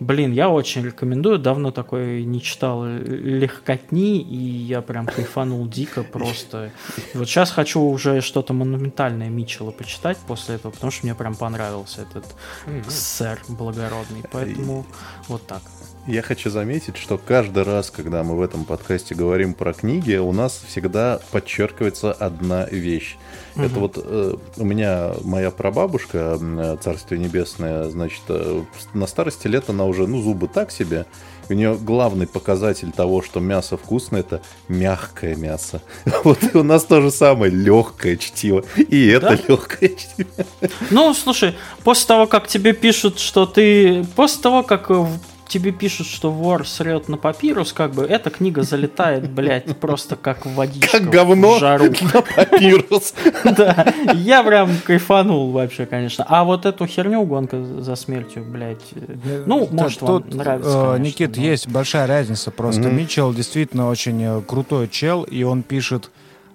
блин, 0.00 0.32
я 0.32 0.48
очень 0.48 0.82
рекомендую. 0.84 1.38
Давно 1.38 1.70
такой 1.70 2.24
не 2.24 2.40
читал 2.42 2.84
легкотни, 2.84 4.20
и 4.20 4.36
я 4.36 4.82
прям 4.82 5.06
кайфанул 5.06 5.66
дико 5.68 6.02
просто. 6.02 6.72
Вот 7.14 7.28
сейчас 7.28 7.50
хочу 7.50 7.80
уже 7.80 8.20
что-то 8.20 8.52
монументальное 8.52 9.28
Митчелла 9.28 9.70
почитать 9.70 10.18
после 10.26 10.56
этого, 10.56 10.72
потому 10.72 10.90
что 10.90 11.06
мне 11.06 11.14
прям 11.14 11.36
понравился 11.36 12.02
этот 12.02 12.24
сэр 12.90 13.40
благородный. 13.48 14.24
Поэтому 14.32 14.86
вот 15.28 15.46
так. 15.46 15.62
Я 16.06 16.22
хочу 16.22 16.48
заметить, 16.50 16.96
что 16.96 17.18
каждый 17.18 17.62
раз, 17.62 17.90
когда 17.90 18.22
мы 18.22 18.34
в 18.34 18.40
этом 18.40 18.64
подкасте 18.64 19.14
говорим 19.14 19.52
про 19.52 19.74
книги, 19.74 20.16
у 20.16 20.32
нас 20.32 20.62
всегда 20.66 21.20
подчеркивается 21.30 22.12
одна 22.12 22.64
вещь. 22.66 23.16
Угу. 23.54 23.64
Это 23.64 23.80
вот 23.80 23.98
э, 24.02 24.34
у 24.56 24.64
меня 24.64 25.12
моя 25.22 25.50
прабабушка, 25.50 26.38
Царствие 26.82 27.20
Небесное, 27.20 27.90
значит, 27.90 28.22
э, 28.28 28.62
на 28.94 29.06
старости 29.06 29.46
лет 29.46 29.68
она 29.68 29.84
уже, 29.84 30.06
ну, 30.06 30.22
зубы 30.22 30.48
так 30.48 30.70
себе. 30.70 31.04
У 31.50 31.52
нее 31.52 31.76
главный 31.78 32.26
показатель 32.26 32.92
того, 32.92 33.22
что 33.22 33.40
мясо 33.40 33.76
вкусное, 33.76 34.20
это 34.20 34.40
мягкое 34.68 35.36
мясо. 35.36 35.82
Вот 36.24 36.38
у 36.54 36.62
нас 36.62 36.84
то 36.84 37.02
же 37.02 37.10
самое, 37.10 37.52
легкое 37.52 38.16
чтиво. 38.16 38.64
И 38.76 39.06
это 39.08 39.36
да? 39.36 39.38
легкое 39.48 39.90
чтиво. 39.90 40.30
Ну, 40.90 41.12
слушай, 41.12 41.56
после 41.84 42.06
того, 42.06 42.26
как 42.26 42.48
тебе 42.48 42.72
пишут, 42.72 43.18
что 43.18 43.46
ты... 43.46 44.04
После 44.16 44.40
того, 44.42 44.62
как 44.62 44.90
тебе 45.50 45.72
пишут, 45.72 46.06
что 46.06 46.30
вор 46.30 46.66
срет 46.66 47.08
на 47.08 47.16
папирус, 47.16 47.72
как 47.72 47.92
бы 47.92 48.04
эта 48.04 48.30
книга 48.30 48.62
залетает, 48.62 49.28
блядь, 49.28 49.76
просто 49.76 50.16
как 50.16 50.46
водичка 50.46 50.98
Как 50.98 51.10
говно 51.10 51.58
жару. 51.58 51.86
на 52.14 52.22
папирус. 52.22 53.14
Да, 53.44 53.92
я 54.14 54.42
прям 54.42 54.70
кайфанул 54.84 55.50
вообще, 55.50 55.86
конечно. 55.86 56.24
А 56.28 56.44
вот 56.44 56.64
эту 56.64 56.86
херню 56.86 57.24
гонка 57.24 57.62
за 57.62 57.96
смертью, 57.96 58.44
блядь, 58.44 58.80
ну, 59.46 59.68
может, 59.70 60.00
вам 60.02 60.24
нравится, 60.30 60.94
э, 60.96 60.98
Никит, 61.00 61.36
есть 61.36 61.68
большая 61.68 62.06
разница 62.06 62.50
просто. 62.50 62.82
Митчелл 62.82 63.34
действительно 63.34 63.88
очень 63.88 64.22
э, 64.22 64.40
крутой 64.46 64.88
чел, 64.88 65.24
и 65.24 65.42
он 65.42 65.62
пишет 65.62 66.10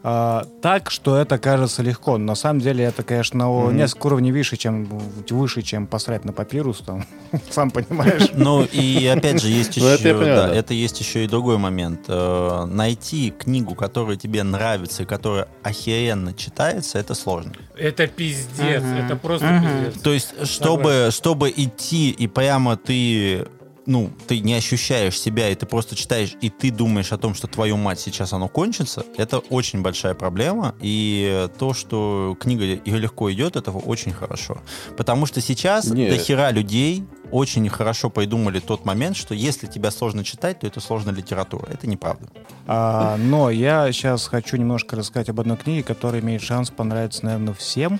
а, 0.08 0.46
так, 0.62 0.92
что 0.92 1.18
это 1.18 1.40
кажется 1.40 1.82
легко. 1.82 2.20
На 2.20 2.36
самом 2.36 2.60
деле 2.60 2.84
это, 2.84 3.02
конечно, 3.02 3.42
mm-hmm. 3.42 3.74
несколько 3.74 4.06
уровней 4.06 4.32
выше, 4.32 4.56
чем 4.56 4.86
выше, 4.86 5.64
чем 5.64 5.88
посрать 5.88 6.26
на 6.26 6.32
папирус, 6.32 6.84
там, 6.86 7.08
сам 7.50 7.72
понимаешь. 7.72 8.30
Ну 8.36 8.62
и 8.66 9.04
опять 9.08 9.42
же 9.42 9.48
есть 9.48 9.76
ну, 9.78 9.88
еще, 9.88 10.14
да, 10.14 10.54
это 10.54 10.76
есть 10.76 11.00
еще 11.00 11.26
и 11.26 11.28
другой 11.28 11.58
момент. 11.58 12.02
Э, 12.08 12.66
найти 12.66 13.32
книгу, 13.32 13.74
которая 13.74 14.16
тебе 14.16 14.44
нравится 14.44 15.02
и 15.02 15.06
которая 15.08 15.48
охеренно 15.64 16.36
читается, 16.36 17.00
это 17.00 17.16
сложно. 17.16 17.54
Это 17.76 18.06
пиздец, 18.06 18.84
это 18.84 19.16
просто 19.16 19.60
пиздец. 19.60 20.04
То 20.04 20.14
есть, 20.14 20.48
чтобы, 20.48 21.10
чтобы 21.10 21.50
идти 21.50 22.12
и 22.12 22.28
прямо 22.28 22.78
ты 22.78 23.48
ну, 23.86 24.12
ты 24.28 24.40
не 24.40 24.54
ощущаешь 24.54 25.20
себя, 25.20 25.50
и 25.50 25.56
ты 25.56 25.66
просто 25.66 25.96
читаешь, 25.96 26.36
и 26.42 26.50
ты 26.50 26.72
думаешь 26.72 27.12
о 27.12 27.18
том, 27.18 27.34
что 27.34 27.48
твою 27.48 27.78
мать 27.78 28.00
сейчас 28.00 28.34
оно 28.34 28.48
кончится, 28.48 29.06
это 29.18 29.40
очень 29.40 29.82
большая 29.82 30.14
проблема. 30.14 30.76
И 30.82 31.48
то, 31.58 31.74
что 31.74 32.36
книга 32.40 32.64
ее 32.64 33.00
легко 33.00 33.32
идет, 33.32 33.56
это 33.56 33.72
очень 33.72 34.12
хорошо. 34.12 34.58
Потому 34.98 35.26
что 35.26 35.42
сейчас 35.42 35.86
Нет. 35.86 36.10
до 36.10 36.18
хера 36.18 36.52
людей 36.52 37.04
очень 37.32 37.68
хорошо 37.70 38.10
придумали 38.10 38.60
тот 38.60 38.86
момент, 38.86 39.18
что 39.18 39.34
если 39.34 39.68
тебя 39.68 39.92
сложно 39.92 40.24
читать, 40.24 40.60
то 40.60 40.68
это 40.68 40.80
сложная 40.80 41.14
литература. 41.14 41.68
Это 41.72 41.88
неправда. 41.88 42.28
А, 42.68 43.18
но 43.18 43.50
я 43.50 43.92
сейчас 43.92 44.28
хочу 44.28 44.58
немножко 44.58 44.96
рассказать 44.96 45.30
об 45.30 45.40
одной 45.40 45.58
книге, 45.58 45.84
которая 45.84 46.22
имеет 46.22 46.42
шанс 46.42 46.70
понравиться, 46.70 47.26
наверное, 47.26 47.54
всем. 47.54 48.00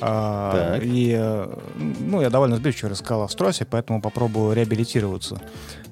А, 0.00 0.78
и, 0.80 1.14
э, 1.18 1.54
ну, 2.00 2.22
я 2.22 2.30
довольно 2.30 2.56
сбивчиво 2.56 2.90
рассказал 2.90 3.22
о 3.22 3.28
Стросе, 3.28 3.64
поэтому 3.64 4.00
попробую 4.00 4.54
реабилитироваться. 4.54 5.40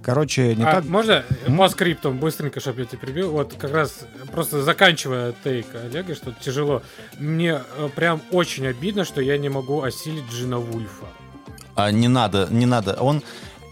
Короче, 0.02 0.54
не 0.54 0.64
а, 0.64 0.76
так... 0.76 0.84
Можно 0.84 1.24
mm? 1.46 1.56
по 1.56 1.68
скриптам 1.68 2.18
быстренько, 2.18 2.60
чтобы 2.60 2.80
я 2.80 2.86
тебя 2.86 2.98
перебил? 2.98 3.30
Вот 3.30 3.54
как 3.58 3.72
раз 3.72 4.06
просто 4.32 4.62
заканчивая 4.62 5.34
тейк 5.44 5.66
Олега, 5.74 6.14
что 6.14 6.32
тяжело. 6.32 6.82
Мне 7.18 7.60
э, 7.76 7.88
прям 7.94 8.22
очень 8.30 8.66
обидно, 8.66 9.04
что 9.04 9.20
я 9.20 9.36
не 9.36 9.48
могу 9.48 9.82
осилить 9.82 10.24
Джина 10.32 10.58
Вульфа. 10.58 11.06
А, 11.74 11.90
не 11.90 12.08
надо, 12.08 12.48
не 12.50 12.66
надо. 12.66 12.94
Он... 13.00 13.22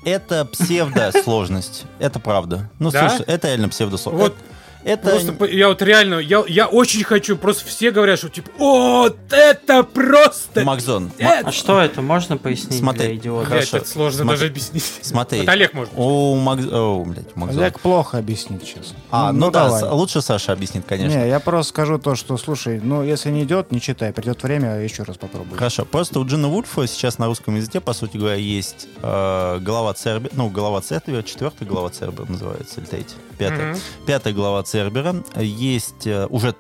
Это 0.04 0.44
псевдосложность. 0.44 1.84
Это 1.98 2.20
правда. 2.20 2.70
Ну, 2.78 2.92
слушай, 2.92 3.24
это 3.26 3.48
реально 3.48 3.68
псевдосложность. 3.68 4.34
Это... 4.86 5.10
Просто 5.10 5.46
я 5.46 5.66
вот 5.66 5.82
реально, 5.82 6.20
я, 6.20 6.44
я 6.46 6.68
очень 6.68 7.02
хочу, 7.02 7.36
просто 7.36 7.66
все 7.66 7.90
говорят, 7.90 8.20
что 8.20 8.28
типа, 8.28 8.52
вот 8.56 9.18
это 9.32 9.82
просто... 9.82 10.62
Макзон. 10.64 11.10
Это... 11.18 11.48
А 11.48 11.52
что 11.52 11.80
это? 11.80 12.02
Можно 12.02 12.36
пояснить 12.36 12.78
Смотри, 12.78 13.06
для 13.06 13.16
идиота? 13.16 13.46
Хорошо. 13.46 13.78
Это 13.78 13.88
сложно 13.88 14.22
Смотри. 14.22 14.38
даже 14.38 14.50
объяснить. 14.52 14.84
Смотри. 15.02 15.40
Вот 15.40 15.48
Олег 15.48 15.74
может. 15.74 15.92
О, 15.96 16.36
Макз... 16.36 16.64
О, 16.70 17.04
блядь, 17.04 17.34
Макзон. 17.34 17.62
Олег 17.62 17.80
плохо 17.80 18.18
объяснит 18.18 18.62
сейчас. 18.62 18.94
А, 19.10 19.32
ну, 19.32 19.40
ну, 19.40 19.46
ну 19.46 19.50
да, 19.50 19.64
давай. 19.64 19.90
лучше 19.90 20.22
Саша 20.22 20.52
объяснит, 20.52 20.84
конечно. 20.86 21.18
Не, 21.18 21.28
я 21.28 21.40
просто 21.40 21.70
скажу 21.70 21.98
то, 21.98 22.14
что, 22.14 22.36
слушай, 22.36 22.80
ну, 22.80 23.02
если 23.02 23.30
не 23.30 23.42
идет, 23.42 23.72
не 23.72 23.80
читай, 23.80 24.12
придет 24.12 24.40
время, 24.44 24.78
еще 24.78 25.02
раз 25.02 25.16
попробуй. 25.16 25.58
Хорошо, 25.58 25.84
просто 25.84 26.20
у 26.20 26.24
Джина 26.24 26.46
Вульфа 26.46 26.86
сейчас 26.86 27.18
на 27.18 27.26
русском 27.26 27.56
языке, 27.56 27.80
по 27.80 27.92
сути 27.92 28.18
говоря, 28.18 28.36
есть 28.36 28.86
э, 29.02 29.58
глава 29.60 29.94
Цербера, 29.94 30.32
ну, 30.36 30.48
глава 30.48 30.80
Цербера, 30.80 31.24
четвертая 31.24 31.68
глава 31.68 31.88
Цербера 31.90 32.26
называется, 32.26 32.80
или 32.80 32.86
третья, 32.86 33.16
пятая. 33.36 33.72
Mm-hmm. 33.74 33.80
Пятая 34.06 34.32
глава 34.32 34.62
Цербера 34.76 35.16
есть 35.36 36.06
э, 36.06 36.26
уже 36.26 36.54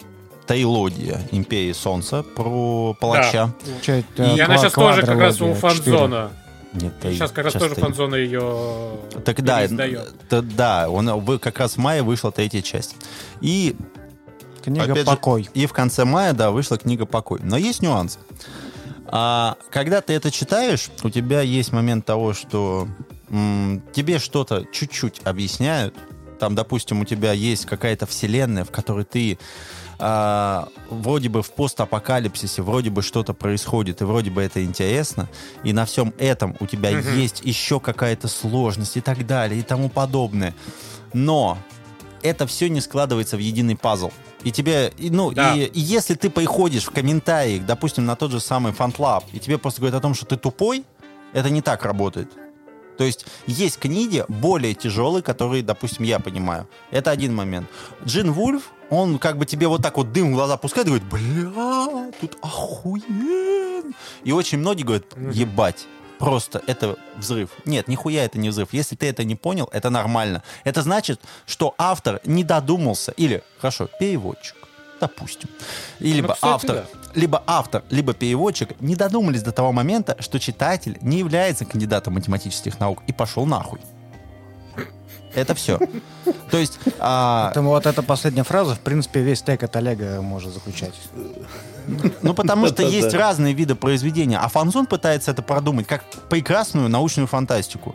Тейлодия 0.48 1.20
Империи 1.32 1.72
Солнца 1.72 2.22
про 2.22 2.96
палача. 2.98 3.52
Да. 3.86 4.34
И 4.34 4.40
она 4.40 4.56
сейчас 4.56 4.72
тоже 4.72 5.02
как 5.02 5.18
раз 5.18 5.38
у 5.42 5.52
фанзона. 5.52 6.30
Нет, 6.72 6.94
сейчас 7.02 7.30
как 7.30 7.44
раз 7.44 7.52
тоже 7.52 7.74
ты... 7.74 7.80
фанзона 7.82 8.14
ее 8.14 8.92
так 9.22 9.42
да, 9.42 9.66
да, 9.68 10.40
да, 10.40 10.88
он 10.88 11.10
вы 11.20 11.38
как 11.38 11.58
раз 11.58 11.74
в 11.74 11.76
мае 11.76 12.02
вышла 12.02 12.32
третья 12.32 12.62
часть. 12.62 12.96
И 13.42 13.76
книга 14.64 15.04
Покой. 15.04 15.42
Же, 15.44 15.50
и 15.52 15.66
в 15.66 15.74
конце 15.74 16.06
мая, 16.06 16.32
да, 16.32 16.50
вышла 16.50 16.78
книга 16.78 17.04
Покой. 17.04 17.40
Но 17.42 17.58
есть 17.58 17.82
нюанс. 17.82 18.18
А, 19.08 19.56
когда 19.70 20.00
ты 20.00 20.14
это 20.14 20.30
читаешь, 20.30 20.88
у 21.02 21.10
тебя 21.10 21.42
есть 21.42 21.70
момент 21.70 22.06
того, 22.06 22.32
что 22.32 22.88
м, 23.28 23.82
тебе 23.92 24.18
что-то 24.18 24.64
чуть-чуть 24.72 25.20
объясняют, 25.24 25.94
там, 26.38 26.54
допустим, 26.54 27.00
у 27.00 27.04
тебя 27.04 27.32
есть 27.32 27.66
какая-то 27.66 28.06
вселенная, 28.06 28.64
в 28.64 28.70
которой 28.70 29.04
ты 29.04 29.38
а, 29.98 30.68
вроде 30.90 31.28
бы 31.28 31.42
в 31.42 31.50
постапокалипсисе, 31.52 32.62
вроде 32.62 32.90
бы 32.90 33.02
что-то 33.02 33.32
происходит, 33.32 34.02
и 34.02 34.04
вроде 34.04 34.30
бы 34.30 34.42
это 34.42 34.62
интересно, 34.64 35.28
и 35.64 35.72
на 35.72 35.86
всем 35.86 36.12
этом 36.18 36.56
у 36.60 36.66
тебя 36.66 36.92
mm-hmm. 36.92 37.16
есть 37.16 37.40
еще 37.44 37.80
какая-то 37.80 38.28
сложность 38.28 38.96
и 38.96 39.00
так 39.00 39.26
далее, 39.26 39.60
и 39.60 39.62
тому 39.62 39.88
подобное. 39.88 40.54
Но 41.12 41.58
это 42.22 42.46
все 42.46 42.68
не 42.68 42.80
складывается 42.80 43.36
в 43.36 43.40
единый 43.40 43.76
пазл. 43.76 44.10
И 44.44 44.52
тебе, 44.52 44.92
и, 44.98 45.10
ну, 45.10 45.32
да. 45.32 45.54
и, 45.54 45.64
и 45.64 45.80
если 45.80 46.14
ты 46.14 46.30
приходишь 46.30 46.84
в 46.84 46.90
комментариях, 46.90 47.64
допустим, 47.64 48.04
на 48.04 48.16
тот 48.16 48.30
же 48.30 48.40
самый 48.40 48.72
FanLab, 48.72 49.24
и 49.32 49.38
тебе 49.38 49.58
просто 49.58 49.80
говорят 49.80 49.98
о 49.98 50.02
том, 50.02 50.14
что 50.14 50.26
ты 50.26 50.36
тупой, 50.36 50.84
это 51.32 51.50
не 51.50 51.62
так 51.62 51.84
работает. 51.84 52.30
То 52.96 53.04
есть 53.04 53.26
есть 53.46 53.78
книги 53.78 54.24
более 54.28 54.74
тяжелые, 54.74 55.22
которые, 55.22 55.62
допустим, 55.62 56.04
я 56.04 56.18
понимаю. 56.18 56.68
Это 56.90 57.10
один 57.10 57.34
момент. 57.34 57.68
Джин 58.04 58.32
Вульф, 58.32 58.72
он 58.90 59.18
как 59.18 59.38
бы 59.38 59.46
тебе 59.46 59.68
вот 59.68 59.82
так 59.82 59.96
вот 59.96 60.12
дым 60.12 60.32
в 60.32 60.34
глаза 60.34 60.56
пускает 60.56 60.86
и 60.86 60.90
говорит, 60.90 61.08
бля, 61.08 62.10
тут 62.20 62.36
охуенно. 62.42 63.92
И 64.24 64.32
очень 64.32 64.58
многие 64.58 64.82
говорят, 64.82 65.04
ебать, 65.32 65.86
просто 66.18 66.62
это 66.66 66.96
взрыв. 67.16 67.50
Нет, 67.64 67.88
нихуя 67.88 68.24
это 68.24 68.38
не 68.38 68.48
взрыв. 68.48 68.68
Если 68.72 68.96
ты 68.96 69.06
это 69.06 69.24
не 69.24 69.34
понял, 69.34 69.68
это 69.72 69.90
нормально. 69.90 70.42
Это 70.64 70.82
значит, 70.82 71.20
что 71.46 71.74
автор 71.78 72.20
не 72.24 72.44
додумался. 72.44 73.12
Или, 73.12 73.42
хорошо, 73.58 73.88
переводчик 73.98 74.56
допустим. 75.00 75.48
И 76.00 76.12
либо 76.12 76.28
ну, 76.28 76.34
кстати, 76.34 76.52
автор, 76.52 76.76
да. 76.76 76.86
либо 77.14 77.42
автор, 77.46 77.82
либо 77.90 78.14
переводчик 78.14 78.80
не 78.80 78.96
додумались 78.96 79.42
до 79.42 79.52
того 79.52 79.72
момента, 79.72 80.16
что 80.20 80.38
читатель 80.38 80.98
не 81.00 81.18
является 81.18 81.64
кандидатом 81.64 82.14
математических 82.14 82.78
наук 82.80 83.02
и 83.06 83.12
пошел 83.12 83.46
нахуй. 83.46 83.80
Это 85.34 85.54
все. 85.54 85.78
То 86.50 86.56
есть... 86.56 86.78
А... 86.98 87.48
Поэтому 87.48 87.68
вот 87.68 87.84
эта 87.84 88.02
последняя 88.02 88.42
фраза, 88.42 88.74
в 88.74 88.80
принципе, 88.80 89.20
весь 89.20 89.42
тег 89.42 89.62
от 89.62 89.76
Олега 89.76 90.22
может 90.22 90.54
заключать. 90.54 90.94
Ну, 92.22 92.32
потому 92.32 92.66
что 92.68 92.82
есть 92.82 93.12
разные 93.12 93.52
виды 93.52 93.74
произведения, 93.74 94.38
а 94.38 94.48
Фанзон 94.48 94.86
пытается 94.86 95.30
это 95.30 95.42
продумать 95.42 95.86
как 95.86 96.04
прекрасную 96.30 96.88
научную 96.88 97.26
фантастику. 97.26 97.94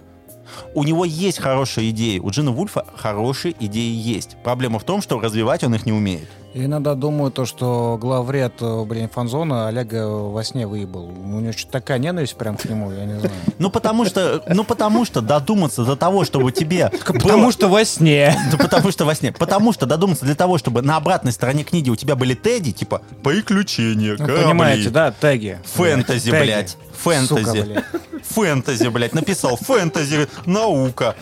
У 0.75 0.83
него 0.83 1.03
есть 1.03 1.39
хорошие 1.39 1.89
идеи, 1.89 2.19
у 2.19 2.29
Джина 2.29 2.51
Вульфа 2.51 2.85
хорошие 2.95 3.55
идеи 3.59 3.93
есть. 3.93 4.37
Проблема 4.43 4.79
в 4.79 4.83
том, 4.83 5.01
что 5.01 5.19
развивать 5.19 5.63
он 5.63 5.73
их 5.73 5.85
не 5.85 5.93
умеет. 5.93 6.29
И 6.53 6.65
иногда 6.65 6.95
думаю 6.95 7.31
то, 7.31 7.45
что 7.45 7.97
главред, 7.99 8.55
э, 8.59 8.83
блин, 8.83 9.07
фанзона 9.07 9.69
Олега 9.69 10.05
во 10.07 10.43
сне 10.43 10.67
выебал. 10.67 11.05
У 11.05 11.39
него 11.39 11.53
что-то 11.53 11.71
такая 11.73 11.97
ненависть 11.97 12.35
прям 12.35 12.57
к 12.57 12.65
нему, 12.65 12.91
я 12.91 13.05
не 13.05 13.19
знаю. 13.19 13.33
Ну 13.57 13.69
потому 13.69 14.05
что, 14.05 14.43
ну 14.47 14.63
потому 14.63 15.05
что 15.05 15.21
додуматься 15.21 15.85
до 15.85 15.95
того, 15.95 16.25
чтобы 16.25 16.51
тебе... 16.51 16.91
Потому 17.05 17.51
что 17.51 17.67
во 17.67 17.85
сне. 17.85 18.35
Потому 18.57 18.91
что 18.91 19.05
во 19.05 19.15
сне. 19.15 19.31
Потому 19.31 19.71
что 19.71 19.85
додуматься 19.85 20.25
для 20.25 20.35
того, 20.35 20.57
чтобы 20.57 20.81
на 20.81 20.97
обратной 20.97 21.31
стороне 21.31 21.63
книги 21.63 21.89
у 21.89 21.95
тебя 21.95 22.15
были 22.15 22.33
теги, 22.33 22.71
типа 22.71 23.01
приключения, 23.23 24.17
ну, 24.17 24.25
Понимаете, 24.25 24.89
да, 24.89 25.11
теги. 25.11 25.59
Фэнтези, 25.75 26.31
блядь. 26.31 26.75
Фэнтези. 26.97 27.83
Фэнтези, 28.29 28.87
блядь. 28.87 29.13
Написал 29.13 29.55
фэнтези, 29.55 30.27
наука. 30.45 31.15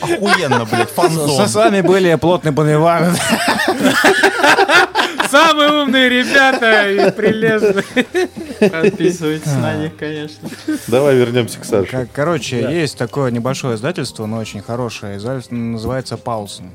Охуенно, 0.00 0.64
блядь, 0.64 0.90
фанзон. 0.90 1.46
С 1.46 1.54
вами 1.54 1.80
были 1.80 2.14
плотный 2.16 2.52
Бонвиван. 2.52 3.16
Самые 5.30 5.82
умные 5.82 6.08
ребята 6.08 6.88
и 6.90 7.10
прелестные. 7.10 8.06
Подписывайтесь 8.70 9.52
на 9.52 9.74
них, 9.76 9.96
конечно. 9.96 10.48
Давай 10.86 11.16
вернемся 11.16 11.60
к 11.60 11.64
Саше. 11.64 12.08
Короче, 12.12 12.60
есть 12.60 12.96
такое 12.96 13.30
небольшое 13.30 13.76
издательство, 13.76 14.26
но 14.26 14.38
очень 14.38 14.62
хорошее. 14.62 15.18
Издательство 15.18 15.54
называется 15.54 16.16
Паулсон. 16.16 16.70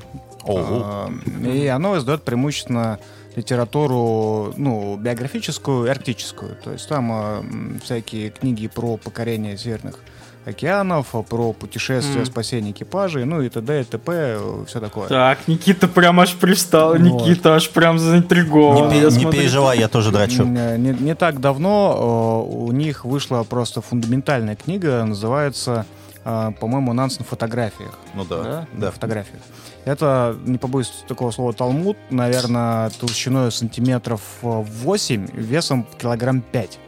А, 0.46 1.10
и 1.42 1.66
оно 1.66 1.98
издает 1.98 2.22
преимущественно 2.22 2.98
литературу, 3.34 4.54
ну, 4.56 4.96
биографическую 4.96 5.86
и 5.86 5.90
арктическую. 5.90 6.56
То 6.62 6.72
есть 6.72 6.88
там 6.88 7.10
э, 7.12 7.78
всякие 7.82 8.30
книги 8.30 8.68
про 8.68 8.96
покорение 8.96 9.58
северных 9.58 9.98
океанов, 10.44 11.14
про 11.28 11.52
путешествия, 11.52 12.22
mm. 12.22 12.26
спасение 12.26 12.72
экипажей, 12.72 13.24
ну 13.24 13.40
и 13.42 13.48
т.д. 13.48 13.80
и 13.80 13.84
т.п. 13.84 14.38
Все 14.66 14.80
такое. 14.80 15.08
Так, 15.08 15.48
Никита 15.48 15.88
прям 15.88 16.20
аж 16.20 16.34
пристал, 16.34 16.90
вот. 16.90 17.00
Никита 17.00 17.54
аж 17.54 17.70
прям 17.70 17.98
заинтригован. 17.98 18.90
Не, 18.90 19.24
не 19.24 19.30
переживай, 19.30 19.78
я 19.78 19.88
тоже 19.88 20.10
драчу. 20.10 20.44
Не, 20.44 20.78
не, 20.78 20.92
не 20.92 21.14
так 21.14 21.40
давно 21.40 22.46
э, 22.48 22.54
у 22.54 22.72
них 22.72 23.04
вышла 23.04 23.42
просто 23.44 23.80
фундаментальная 23.80 24.56
книга, 24.56 25.04
называется, 25.04 25.86
э, 26.24 26.52
по-моему, 26.60 26.92
«Нанс 26.92 27.18
на 27.18 27.24
фотографиях». 27.24 27.98
Ну 28.14 28.24
да. 28.24 28.42
Да, 28.42 28.66
да 28.72 28.90
фотографиях. 28.90 29.40
Это, 29.84 30.36
не 30.46 30.56
побоюсь 30.56 30.90
такого 31.06 31.30
слова, 31.30 31.52
талмуд, 31.52 31.96
наверное, 32.10 32.90
толщиной 32.98 33.52
сантиметров 33.52 34.22
8, 34.40 35.28
весом 35.34 35.86
килограмм 35.98 36.40
5. 36.40 36.78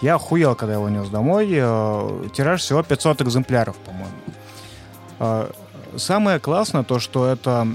Я 0.00 0.16
охуел, 0.16 0.54
когда 0.54 0.74
его 0.74 0.88
нес 0.88 1.08
домой. 1.08 1.48
Э, 1.52 2.28
тираж 2.34 2.60
всего 2.60 2.82
500 2.82 3.22
экземпляров, 3.22 3.76
по-моему. 3.76 4.10
Э, 5.18 5.50
самое 5.96 6.38
классное 6.38 6.82
то, 6.82 6.98
что 6.98 7.26
это... 7.26 7.66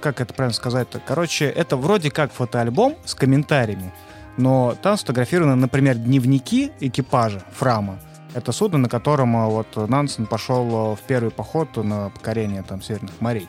Как 0.00 0.20
это 0.20 0.34
правильно 0.34 0.52
сказать-то? 0.54 0.98
Короче, 0.98 1.44
это 1.44 1.76
вроде 1.76 2.10
как 2.10 2.32
фотоальбом 2.32 2.96
с 3.04 3.14
комментариями, 3.14 3.94
но 4.36 4.74
там 4.82 4.96
сфотографированы, 4.96 5.54
например, 5.54 5.94
дневники 5.94 6.72
экипажа 6.80 7.40
Фрама. 7.56 8.00
Это 8.34 8.50
судно, 8.50 8.78
на 8.78 8.88
котором 8.88 9.36
э, 9.36 9.46
вот 9.46 9.76
Нансен 9.88 10.26
пошел 10.26 10.96
в 10.96 11.00
первый 11.06 11.30
поход 11.30 11.76
на 11.76 12.10
покорение 12.10 12.64
там 12.64 12.82
северных 12.82 13.20
морей 13.20 13.48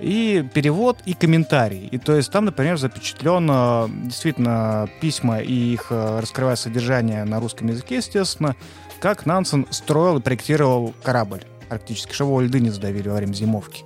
и 0.00 0.44
перевод, 0.52 0.98
и 1.06 1.14
комментарий. 1.14 1.86
И 1.86 1.98
то 1.98 2.14
есть 2.16 2.30
там, 2.30 2.46
например, 2.46 2.76
запечатлено 2.76 3.88
действительно 3.88 4.88
письма 5.00 5.40
и 5.40 5.52
их 5.52 5.86
э, 5.90 6.20
раскрывая 6.20 6.56
содержание 6.56 7.24
на 7.24 7.40
русском 7.40 7.68
языке, 7.68 7.96
естественно, 7.96 8.56
как 9.00 9.26
Нансен 9.26 9.66
строил 9.70 10.18
и 10.18 10.20
проектировал 10.20 10.94
корабль 11.02 11.42
арктический, 11.68 12.14
чтобы 12.14 12.30
его 12.30 12.40
льды 12.42 12.60
не 12.60 12.70
задавили 12.70 13.08
во 13.08 13.16
время 13.16 13.32
зимовки. 13.32 13.84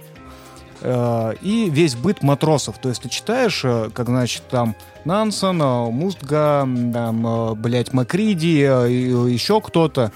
Э, 0.81 1.35
и 1.41 1.69
весь 1.71 1.95
быт 1.95 2.23
матросов. 2.23 2.79
То 2.79 2.89
есть 2.89 3.03
ты 3.03 3.09
читаешь, 3.09 3.63
э, 3.65 3.91
как, 3.93 4.07
значит, 4.07 4.43
там 4.49 4.75
Нансен, 5.05 5.57
Мустга, 5.57 6.69
там, 6.93 7.55
блядь, 7.61 7.93
Макриди, 7.93 8.59
еще 8.59 9.61
кто-то. 9.61 10.13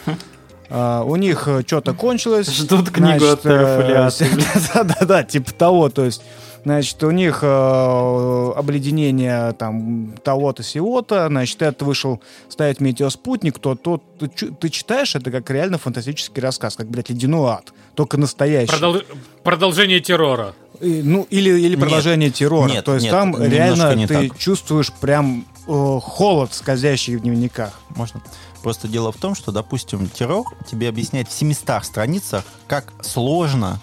Uh, 0.72 1.04
у 1.04 1.16
них 1.16 1.48
э, 1.48 1.62
что-то 1.66 1.92
кончилось. 1.92 2.48
Ждут 2.48 2.88
книгу 2.88 3.26
значит, 3.26 3.44
от 3.44 4.74
Да-да-да, 4.74 5.22
типа 5.22 5.52
того, 5.52 5.90
то 5.90 6.06
есть 6.06 6.22
Значит, 6.64 7.02
у 7.02 7.10
них 7.10 7.40
э, 7.42 8.52
обледенение 8.56 9.52
там 9.52 10.14
того-то, 10.22 10.62
сего-то. 10.62 11.26
Значит, 11.26 11.60
это 11.60 11.84
вышел 11.84 12.20
ставить 12.48 12.80
метеоспутник, 12.80 13.58
то, 13.58 13.74
то 13.74 14.00
ты, 14.20 14.28
ты 14.28 14.68
читаешь 14.68 15.16
это 15.16 15.32
как 15.32 15.50
реально 15.50 15.78
фантастический 15.78 16.40
рассказ, 16.40 16.76
как, 16.76 16.88
блядь, 16.88 17.10
ледяной 17.10 17.50
ад. 17.50 17.72
Только 17.96 18.16
настоящий. 18.16 18.70
Продол... 18.70 19.02
Продолжение 19.42 19.98
террора. 19.98 20.54
И, 20.80 21.02
ну, 21.02 21.26
или, 21.30 21.50
или 21.50 21.74
продолжение 21.74 22.28
нет, 22.28 22.36
террора. 22.36 22.70
Нет, 22.70 22.84
то 22.84 22.94
есть 22.94 23.04
нет, 23.04 23.12
там 23.12 23.42
реально 23.42 24.06
ты 24.06 24.28
так. 24.28 24.38
чувствуешь 24.38 24.92
прям 24.92 25.44
э, 25.66 25.98
холод, 26.00 26.54
скользящий 26.54 27.16
в 27.16 27.22
дневниках. 27.22 27.72
Можно? 27.96 28.22
Просто 28.62 28.88
дело 28.88 29.12
в 29.12 29.16
том, 29.16 29.34
что, 29.34 29.52
допустим, 29.52 30.08
террор 30.08 30.46
тебе 30.70 30.88
объясняет 30.88 31.28
в 31.28 31.32
700 31.32 31.84
страницах, 31.84 32.44
как 32.66 32.92
сложно 33.02 33.80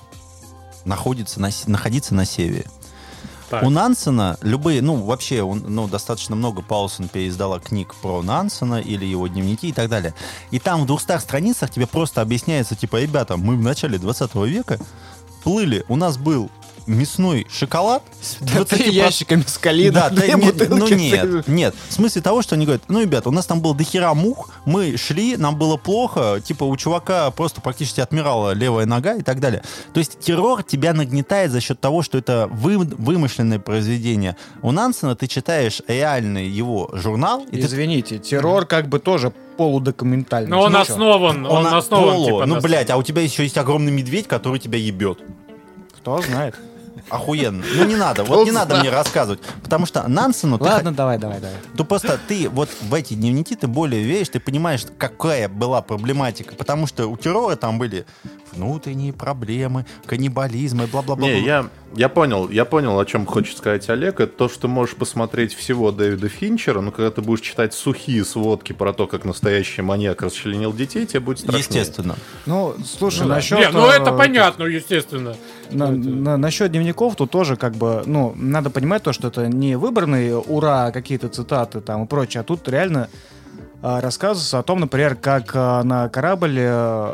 находится 0.85 1.39
на, 1.41 1.49
находиться 1.67 2.15
на 2.15 2.25
севере. 2.25 2.65
Так. 3.49 3.63
У 3.63 3.69
Нансена 3.69 4.37
любые, 4.41 4.81
ну, 4.81 4.95
вообще, 5.03 5.41
он, 5.41 5.63
ну, 5.67 5.87
достаточно 5.87 6.35
много 6.35 6.61
Паулсон 6.61 7.07
переиздала 7.07 7.59
книг 7.59 7.95
про 7.95 8.21
Нансена 8.21 8.79
или 8.79 9.05
его 9.05 9.27
дневники 9.27 9.69
и 9.69 9.73
так 9.73 9.89
далее. 9.89 10.13
И 10.51 10.59
там 10.59 10.83
в 10.83 10.85
200 10.85 11.19
страницах 11.19 11.71
тебе 11.71 11.87
просто 11.87 12.21
объясняется, 12.21 12.75
типа, 12.75 13.01
ребята, 13.01 13.37
мы 13.37 13.55
в 13.55 13.61
начале 13.61 13.97
20 13.97 14.35
века 14.35 14.79
плыли, 15.43 15.83
у 15.87 15.95
нас 15.95 16.17
был 16.17 16.51
мясной 16.89 17.47
шоколад 17.51 18.03
с 18.21 18.35
20 18.43 18.87
ящиками 18.87 19.43
скалина. 19.47 19.93
Да, 19.93 20.09
да 20.09 20.27
нет, 20.27 20.69
ну 20.69 20.87
нет, 20.87 21.47
нет. 21.47 21.75
В 21.89 21.93
смысле 21.93 22.21
того, 22.21 22.41
что 22.41 22.55
они 22.55 22.65
говорят, 22.65 22.83
ну, 22.87 23.01
ребята, 23.01 23.29
у 23.29 23.31
нас 23.31 23.45
там 23.45 23.61
был 23.61 23.73
дохера 23.73 24.13
мух, 24.13 24.49
мы 24.65 24.97
шли, 24.97 25.37
нам 25.37 25.57
было 25.57 25.77
плохо, 25.77 26.41
типа 26.43 26.63
у 26.63 26.75
чувака 26.77 27.31
просто 27.31 27.61
практически 27.61 28.01
отмирала 28.01 28.53
левая 28.53 28.85
нога 28.85 29.13
и 29.15 29.21
так 29.21 29.39
далее. 29.39 29.63
То 29.93 29.99
есть 29.99 30.19
террор 30.19 30.63
тебя 30.63 30.93
нагнетает 30.93 31.51
за 31.51 31.61
счет 31.61 31.79
того, 31.79 32.01
что 32.01 32.17
это 32.17 32.47
вы, 32.51 32.77
вымышленное 32.77 33.59
произведение. 33.59 34.35
У 34.61 34.71
Нансена 34.71 35.15
ты 35.15 35.27
читаешь 35.27 35.81
реальный 35.87 36.47
его 36.47 36.89
журнал. 36.93 37.45
Извините, 37.51 38.17
ты... 38.17 38.29
террор 38.29 38.65
как 38.65 38.87
бы 38.87 38.99
тоже 38.99 39.31
полудокументальный. 39.59 40.49
Но 40.49 40.61
он 40.61 40.69
Ничего. 40.71 40.81
основан, 40.81 41.45
он, 41.45 41.65
он 41.65 41.73
основан, 41.73 42.13
полу. 42.13 42.25
типа, 42.25 42.45
Ну, 42.45 42.61
блядь, 42.61 42.89
а 42.89 42.97
у 42.97 43.03
тебя 43.03 43.21
еще 43.21 43.43
есть 43.43 43.57
огромный 43.57 43.91
медведь, 43.91 44.25
который 44.25 44.57
тебя 44.57 44.79
ебет. 44.79 45.19
Кто 45.97 46.21
знает. 46.21 46.55
Охуенно. 47.09 47.63
Ну 47.75 47.85
не 47.85 47.95
надо, 47.95 48.23
вот 48.23 48.45
не 48.45 48.51
надо 48.51 48.77
мне 48.77 48.89
рассказывать. 48.89 49.41
Потому 49.63 49.85
что 49.85 50.07
Нансену... 50.07 50.57
Ладно, 50.59 50.93
давай, 50.93 51.17
давай, 51.17 51.39
давай. 51.39 51.55
То 51.77 51.83
просто 51.83 52.19
ты 52.27 52.49
вот 52.49 52.69
в 52.81 52.93
эти 52.93 53.13
дневники 53.13 53.55
ты 53.55 53.67
более 53.67 54.03
веришь, 54.03 54.29
ты 54.29 54.39
понимаешь, 54.39 54.85
какая 54.97 55.47
была 55.49 55.81
проблематика. 55.81 56.55
Потому 56.55 56.87
что 56.87 57.07
у 57.07 57.17
террора 57.17 57.55
там 57.55 57.79
были 57.79 58.05
внутренние 58.51 59.13
проблемы, 59.13 59.85
каннибализм 60.05 60.83
и 60.83 60.85
бла-бла-бла. 60.85 61.27
Не, 61.27 61.41
я, 61.41 61.67
я 61.95 62.09
понял, 62.09 62.49
я 62.49 62.65
понял, 62.65 62.99
о 62.99 63.05
чем 63.05 63.25
хочет 63.25 63.57
сказать 63.57 63.89
Олег. 63.89 64.19
Это 64.19 64.33
то, 64.33 64.49
что 64.49 64.61
ты 64.61 64.67
можешь 64.67 64.95
посмотреть 64.95 65.53
всего 65.53 65.91
Дэвида 65.91 66.29
Финчера, 66.29 66.81
но 66.81 66.91
когда 66.91 67.11
ты 67.11 67.21
будешь 67.21 67.41
читать 67.41 67.73
сухие 67.73 68.23
сводки 68.25 68.73
про 68.73 68.93
то, 68.93 69.07
как 69.07 69.25
настоящий 69.25 69.81
маньяк 69.81 70.21
расчленил 70.21 70.73
детей, 70.73 71.05
тебе 71.05 71.19
будет 71.19 71.39
страшно. 71.39 71.59
Естественно. 71.59 72.15
Ну, 72.45 72.75
слушай, 72.85 73.23
ну, 73.23 73.29
насчет... 73.29 73.59
Не, 73.59 73.69
ну 73.69 73.87
это 73.87 74.11
э, 74.11 74.17
понятно, 74.17 74.63
естественно. 74.65 75.35
На, 75.71 75.91
на, 75.91 76.37
насчет 76.37 76.71
дневников 76.71 77.15
тут 77.15 77.31
тоже 77.31 77.55
как 77.55 77.75
бы, 77.75 78.03
ну, 78.05 78.33
надо 78.35 78.69
понимать 78.69 79.03
то, 79.03 79.13
что 79.13 79.27
это 79.27 79.47
не 79.47 79.75
выбранные 79.75 80.37
ура 80.37 80.91
какие-то 80.91 81.29
цитаты 81.29 81.81
там 81.81 82.03
и 82.03 82.07
прочее, 82.07 82.41
а 82.41 82.43
тут 82.43 82.67
реально 82.67 83.09
рассказывается 83.81 84.59
о 84.59 84.63
том, 84.63 84.81
например, 84.81 85.15
как 85.15 85.51
а, 85.53 85.83
на 85.83 86.09
корабле 86.09 87.13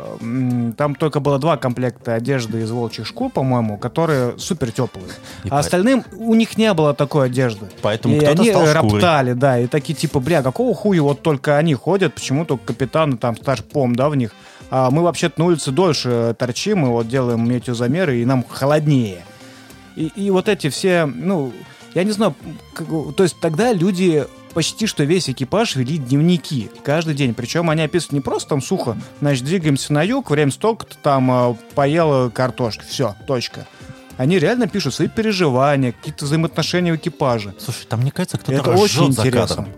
там 0.76 0.94
только 0.96 1.20
было 1.20 1.38
два 1.38 1.56
комплекта 1.56 2.14
одежды 2.14 2.62
из 2.62 2.70
волчьих 2.70 3.06
шкур, 3.06 3.30
по-моему, 3.30 3.78
которые 3.78 4.38
супер 4.38 4.72
теплые. 4.72 5.08
И 5.44 5.48
а 5.48 5.50
по... 5.50 5.58
остальным 5.60 6.04
у 6.16 6.34
них 6.34 6.56
не 6.56 6.72
было 6.74 6.92
такой 6.94 7.26
одежды. 7.26 7.66
Поэтому 7.82 8.16
и 8.16 8.18
кто-то 8.18 8.42
они 8.42 8.50
стал 8.50 8.72
роптали, 8.72 9.32
да, 9.32 9.60
и 9.60 9.66
такие 9.68 9.94
типа, 9.94 10.18
бля, 10.18 10.42
какого 10.42 10.74
хуя 10.74 11.02
вот 11.02 11.22
только 11.22 11.56
они 11.56 11.74
ходят, 11.74 12.14
почему 12.14 12.44
только 12.44 12.66
капитаны 12.66 13.16
там 13.16 13.36
старшпом, 13.36 13.94
да, 13.94 14.08
в 14.08 14.16
них. 14.16 14.32
А 14.68 14.90
мы 14.90 15.02
вообще-то 15.02 15.38
на 15.40 15.46
улице 15.46 15.70
дольше 15.70 16.34
торчим, 16.36 16.84
и 16.86 16.88
вот 16.88 17.06
делаем 17.06 17.48
метеозамеры, 17.48 18.20
и 18.20 18.24
нам 18.24 18.44
холоднее. 18.48 19.24
И, 19.94 20.10
и 20.16 20.30
вот 20.30 20.48
эти 20.48 20.68
все, 20.68 21.06
ну, 21.06 21.52
я 21.94 22.02
не 22.02 22.10
знаю, 22.10 22.34
как, 22.74 22.88
то 23.16 23.22
есть 23.22 23.36
тогда 23.40 23.72
люди 23.72 24.26
почти 24.56 24.86
что 24.86 25.04
весь 25.04 25.28
экипаж 25.28 25.76
вели 25.76 25.98
дневники 25.98 26.70
каждый 26.82 27.14
день. 27.14 27.34
Причем 27.34 27.68
они 27.68 27.82
описывают 27.82 28.12
не 28.12 28.20
просто 28.22 28.48
там 28.48 28.62
сухо, 28.62 28.96
значит, 29.20 29.44
двигаемся 29.44 29.92
на 29.92 30.02
юг, 30.02 30.30
время 30.30 30.50
столько-то 30.50 30.96
там 30.96 31.30
э, 31.30 31.54
поела 31.74 32.30
картошки. 32.30 32.82
Все, 32.88 33.14
точка. 33.26 33.66
Они 34.16 34.38
реально 34.38 34.66
пишут 34.66 34.94
свои 34.94 35.08
переживания, 35.08 35.92
какие-то 35.92 36.24
взаимоотношения 36.24 36.94
в 36.94 36.96
экипаже. 36.96 37.54
Слушай, 37.58 37.84
там, 37.86 38.00
мне 38.00 38.10
кажется, 38.10 38.38
кто-то 38.38 38.58
Это 38.58 38.70
очень 38.70 39.08
интересно. 39.08 39.68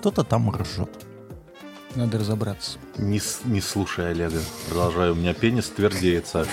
Кто-то 0.00 0.24
там 0.24 0.50
ржет. 0.50 1.05
Надо 1.96 2.18
разобраться. 2.18 2.72
Не, 2.98 3.22
не 3.44 3.62
слушай 3.62 4.10
Олега. 4.10 4.38
Продолжаю. 4.68 5.12
У 5.12 5.14
меня 5.14 5.32
пенис 5.32 5.72
твердеет, 5.74 6.26
Саш. 6.26 6.46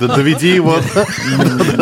Доведи 0.00 0.54
его 0.54 0.78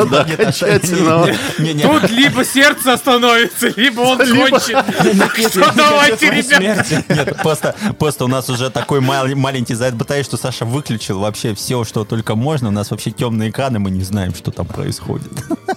до 0.04 0.20
окончательного. 0.20 1.28
Тут 1.56 2.10
либо 2.10 2.44
сердце 2.44 2.92
остановится, 2.92 3.68
либо 3.76 4.02
он 4.02 4.18
кончит. 4.18 4.76
Что 5.50 5.72
давайте, 5.74 6.30
ребят? 6.30 6.86
Нет, 7.08 7.36
просто, 7.42 7.74
просто 7.98 8.24
у 8.24 8.28
нас 8.28 8.48
уже 8.48 8.70
такой 8.70 9.00
маленький 9.00 9.74
зайд 9.74 9.96
батарей, 9.96 10.22
что 10.22 10.36
Саша 10.36 10.64
выключил 10.64 11.18
вообще 11.18 11.52
все, 11.52 11.82
что 11.82 12.04
только 12.04 12.36
можно. 12.36 12.68
У 12.68 12.72
нас 12.72 12.92
вообще 12.92 13.10
темные 13.10 13.50
экраны, 13.50 13.80
мы 13.80 13.90
не 13.90 14.04
знаем, 14.04 14.32
что 14.36 14.52
там 14.52 14.66
происходит. 14.66 15.32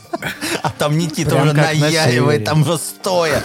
А 0.62 0.70
там 0.72 0.98
Никита 0.98 1.42
уже 1.42 1.54
наяривает, 1.54 2.44
там 2.44 2.64
уже 2.64 2.78
стоя. 2.78 3.42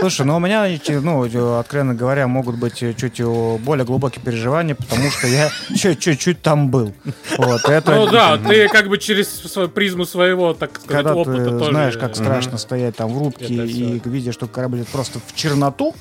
Слушай, 0.00 0.26
ну 0.26 0.36
у 0.36 0.38
меня, 0.40 0.66
ну, 0.88 1.58
откровенно 1.58 1.94
говоря, 1.94 2.26
могут 2.26 2.56
быть 2.56 2.78
чуть 2.78 3.20
более 3.20 3.84
глубокие 3.84 4.24
переживания, 4.24 4.74
потому 4.74 5.10
что 5.10 5.26
я 5.26 5.50
чуть-чуть 5.74 6.42
там 6.42 6.70
был. 6.70 6.94
Вот, 7.36 7.64
это... 7.68 7.94
Ну 7.94 8.10
да, 8.10 8.38
ты 8.38 8.68
как 8.68 8.88
бы 8.88 8.98
через 8.98 9.28
свою 9.28 9.68
призму 9.68 10.06
своего, 10.06 10.54
так 10.54 10.80
сказать, 10.80 11.04
Когда 11.04 11.14
опыта 11.14 11.44
ты 11.44 11.50
тоже... 11.50 11.70
знаешь, 11.70 11.96
как 11.96 12.16
страшно 12.16 12.58
стоять 12.58 12.96
там 12.96 13.12
в 13.12 13.18
рубке 13.18 13.46
и 13.46 14.00
видя, 14.04 14.32
что 14.32 14.46
корабль 14.46 14.84
просто 14.90 15.20
в 15.26 15.34
черноту, 15.34 15.94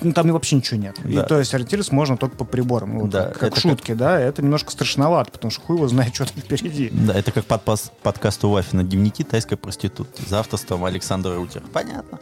ну, 0.00 0.12
там 0.12 0.30
вообще 0.32 0.56
ничего 0.56 0.80
нет. 0.80 0.96
Да. 1.04 1.22
И 1.24 1.26
то 1.26 1.38
есть 1.38 1.54
ориентироваться 1.54 1.94
можно 1.94 2.16
только 2.16 2.36
по 2.36 2.44
приборам. 2.44 2.98
Вот, 2.98 3.10
да, 3.10 3.30
как 3.30 3.56
шутки, 3.56 3.88
как... 3.88 3.96
да, 3.96 4.18
это 4.18 4.42
немножко 4.42 4.72
страшновато, 4.72 5.30
потому 5.30 5.50
что 5.50 5.60
хуй 5.60 5.76
его 5.76 5.88
знает, 5.88 6.12
что 6.14 6.26
там 6.26 6.42
впереди. 6.42 6.90
Да, 6.92 7.14
это 7.14 7.30
как 7.32 7.44
подпас, 7.44 7.92
подкаст 8.02 8.44
у 8.44 8.50
Вафина 8.50 8.82
«Дневники 8.82 9.22
тайской 9.24 9.56
проститутки» 9.56 10.22
за 10.26 10.40
авторством 10.40 10.84
Александра 10.84 11.36
Рутер. 11.36 11.62
Понятно. 11.72 12.18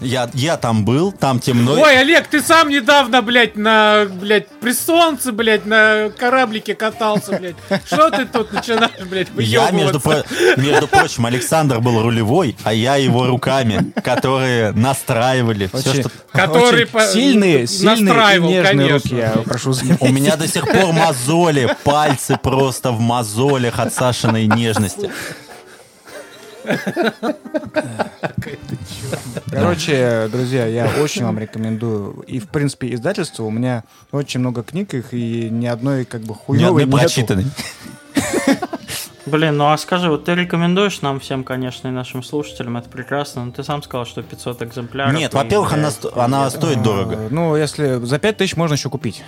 Я, 0.00 0.28
я 0.34 0.56
там 0.56 0.84
был, 0.84 1.12
там 1.12 1.40
темно. 1.40 1.72
Ой, 1.80 1.98
Олег, 1.98 2.26
ты 2.26 2.42
сам 2.42 2.68
недавно, 2.68 3.22
блядь, 3.22 3.56
на, 3.56 4.06
блядь, 4.10 4.48
при 4.48 4.72
солнце, 4.72 5.32
блядь, 5.32 5.66
на 5.66 6.10
кораблике 6.18 6.74
катался, 6.74 7.38
блядь. 7.38 7.56
Что 7.86 8.10
ты 8.10 8.26
тут 8.26 8.52
начинаешь, 8.52 9.06
блядь, 9.08 9.28
Я, 9.36 9.70
между, 9.70 10.00
про... 10.00 10.24
между 10.56 10.88
прочим, 10.88 11.26
Александр 11.26 11.80
был 11.80 12.02
рулевой, 12.02 12.56
а 12.64 12.72
я 12.72 12.96
его 12.96 13.26
руками, 13.26 13.92
которые 14.02 14.72
настраивали. 14.72 15.70
Очень, 15.72 15.90
все, 15.90 16.00
что... 16.02 16.10
Которые 16.32 16.86
по... 16.86 17.06
сильные, 17.06 17.66
сильные 17.66 18.36
и 18.36 18.40
нежные 18.40 18.62
конечно. 18.62 18.94
руки, 18.94 19.16
я 19.16 19.30
прошу 19.44 19.72
заметить. 19.72 20.02
У 20.02 20.08
меня 20.08 20.36
до 20.36 20.48
сих 20.48 20.64
пор 20.64 20.92
мозоли, 20.92 21.74
пальцы 21.84 22.38
просто 22.42 22.90
в 22.90 23.00
мозолях 23.00 23.78
от 23.78 23.94
Сашиной 23.94 24.46
нежности. 24.46 25.10
Короче, 29.50 30.28
друзья, 30.30 30.66
я 30.66 30.90
очень 31.00 31.24
вам 31.24 31.38
рекомендую. 31.38 32.24
И, 32.26 32.38
в 32.38 32.48
принципе, 32.48 32.92
издательство 32.94 33.44
у 33.44 33.50
меня 33.50 33.84
очень 34.12 34.40
много 34.40 34.62
книг, 34.62 34.94
их 34.94 35.12
и 35.12 35.48
ни 35.50 35.66
одной 35.66 36.04
как 36.04 36.22
бы 36.22 36.34
хуевой 36.34 36.84
нету. 36.84 36.96
прочитанной. 36.96 37.46
Блин, 39.26 39.56
ну 39.56 39.72
а 39.72 39.78
скажи, 39.78 40.10
вот 40.10 40.26
ты 40.26 40.34
рекомендуешь 40.34 41.00
нам 41.00 41.18
всем, 41.18 41.44
конечно, 41.44 41.88
и 41.88 41.90
нашим 41.90 42.22
слушателям, 42.22 42.76
это 42.76 42.90
прекрасно, 42.90 43.46
но 43.46 43.52
ты 43.52 43.64
сам 43.64 43.82
сказал, 43.82 44.04
что 44.04 44.22
500 44.22 44.62
экземпляров. 44.62 45.14
Нет, 45.14 45.32
во-первых, 45.32 45.72
она, 45.72 45.90
она 46.14 46.50
стоит 46.50 46.82
дорого. 46.82 47.28
Ну, 47.30 47.56
если 47.56 48.04
за 48.04 48.18
5000 48.18 48.56
можно 48.56 48.74
еще 48.74 48.90
купить. 48.90 49.24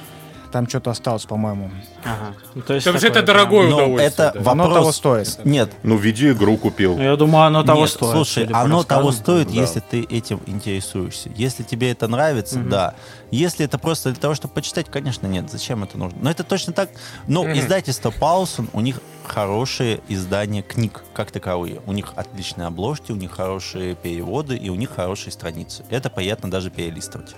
Там 0.57 0.67
что-то 0.67 0.91
осталось, 0.91 1.27
по-моему. 1.27 1.71
Ага. 2.03 2.35
Ну, 2.55 2.63
то 2.63 2.73
есть 2.73 2.87
это 2.87 3.21
дорогое 3.21 3.69
Но 3.69 3.77
удовольствие. 3.77 4.09
Это 4.09 4.33
да. 4.35 4.41
вопрос... 4.41 4.67
Оно 4.67 4.75
того 4.75 4.93
стоит. 4.93 5.45
Нет. 5.45 5.71
Ну, 5.83 5.99
видеоигру 5.99 6.57
купил. 6.57 6.99
Я 6.99 7.15
думаю, 7.17 7.45
оно 7.45 7.63
того 7.63 7.83
Нет, 7.83 7.91
стоит. 7.91 8.13
Слушай, 8.13 8.47
оно 8.51 8.83
того 8.83 9.13
стоит, 9.13 9.49
да. 9.49 9.53
если 9.53 9.81
ты 9.81 10.01
этим 10.05 10.41
интересуешься. 10.47 11.29
Если 11.37 11.63
тебе 11.63 11.91
это 11.91 12.09
нравится, 12.09 12.59
угу. 12.59 12.71
да. 12.71 12.95
Если 13.31 13.67
это 13.67 13.77
просто 13.77 14.13
для 14.13 14.19
того, 14.19 14.35
чтобы 14.35 14.55
почитать, 14.55 14.87
конечно, 14.91 15.27
нет. 15.27 15.51
Зачем 15.51 15.85
это 15.85 15.99
нужно? 15.99 16.17
Но 16.23 16.31
это 16.31 16.43
точно 16.43 16.73
так. 16.73 16.89
Но 17.27 17.43
угу. 17.43 17.53
издательство 17.53 18.11
Паусон, 18.11 18.71
у 18.73 18.81
них 18.81 19.03
хорошие 19.27 20.01
издания 20.09 20.63
книг, 20.63 21.05
как 21.13 21.33
таковые. 21.33 21.83
У 21.85 21.93
них 21.93 22.15
отличные 22.17 22.69
обложки, 22.69 23.13
у 23.13 23.17
них 23.17 23.31
хорошие 23.31 23.95
переводы 23.95 24.57
и 24.57 24.71
у 24.71 24.75
них 24.75 24.89
хорошие 24.97 25.33
страницы. 25.33 25.85
Это 25.91 26.09
приятно 26.09 26.51
даже 26.51 26.71
перелистывать. 26.71 27.35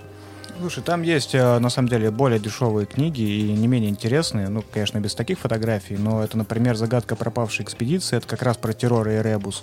Слушай, 0.58 0.82
там 0.82 1.02
есть, 1.02 1.34
э, 1.34 1.58
на 1.58 1.70
самом 1.70 1.88
деле, 1.88 2.10
более 2.10 2.40
дешевые 2.40 2.86
книги 2.86 3.20
и 3.20 3.52
не 3.52 3.68
менее 3.68 3.90
интересные. 3.90 4.48
Ну, 4.48 4.64
конечно, 4.72 4.98
без 4.98 5.14
таких 5.14 5.38
фотографий, 5.38 5.96
но 5.96 6.22
это, 6.22 6.36
например, 6.36 6.76
«Загадка 6.76 7.14
пропавшей 7.14 7.64
экспедиции». 7.64 8.16
Это 8.16 8.26
как 8.26 8.42
раз 8.42 8.56
про 8.56 8.72
террор 8.72 9.08
и 9.08 9.22
ребус. 9.22 9.62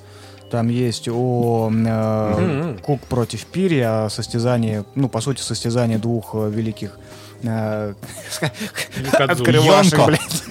Там 0.50 0.70
есть 0.70 1.10
о 1.10 1.70
э. 1.74 2.78
Кук 2.82 3.02
против 3.02 3.46
Пири, 3.46 3.80
о 3.80 4.10
состязании, 4.10 4.86
ну, 4.96 5.10
по 5.10 5.20
сути, 5.20 5.42
состязание 5.42 5.98
двух 5.98 6.32
э, 6.34 6.50
великих 6.50 6.98
открывашек, 9.14 10.06
блядь. 10.06 10.44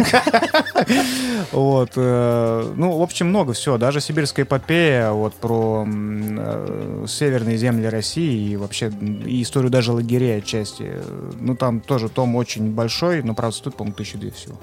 Вот. 1.53 1.93
Э, 1.97 2.73
ну, 2.77 2.99
в 2.99 3.03
общем, 3.03 3.29
много 3.29 3.53
всего. 3.53 3.79
Даже 3.79 4.01
сибирская 4.01 4.45
эпопея 4.45 5.11
вот 5.11 5.35
про 5.35 5.87
э, 5.87 7.05
северные 7.09 7.57
земли 7.57 7.87
России 7.87 8.53
и 8.53 8.57
вообще 8.57 8.91
и 8.91 9.43
историю 9.43 9.71
даже 9.71 9.93
лагерей 9.93 10.39
отчасти. 10.39 10.93
Ну, 11.41 11.55
там 11.57 11.81
тоже 11.81 12.09
том 12.09 12.35
очень 12.37 12.73
большой, 12.73 13.23
но, 13.23 13.35
правда, 13.35 13.57
стоит, 13.57 13.77
по-моему, 13.77 13.97
тысячи 13.97 14.19
две 14.19 14.31
всего. 14.31 14.59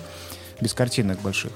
Без 0.59 0.73
картинок 0.73 1.21
больших. 1.21 1.51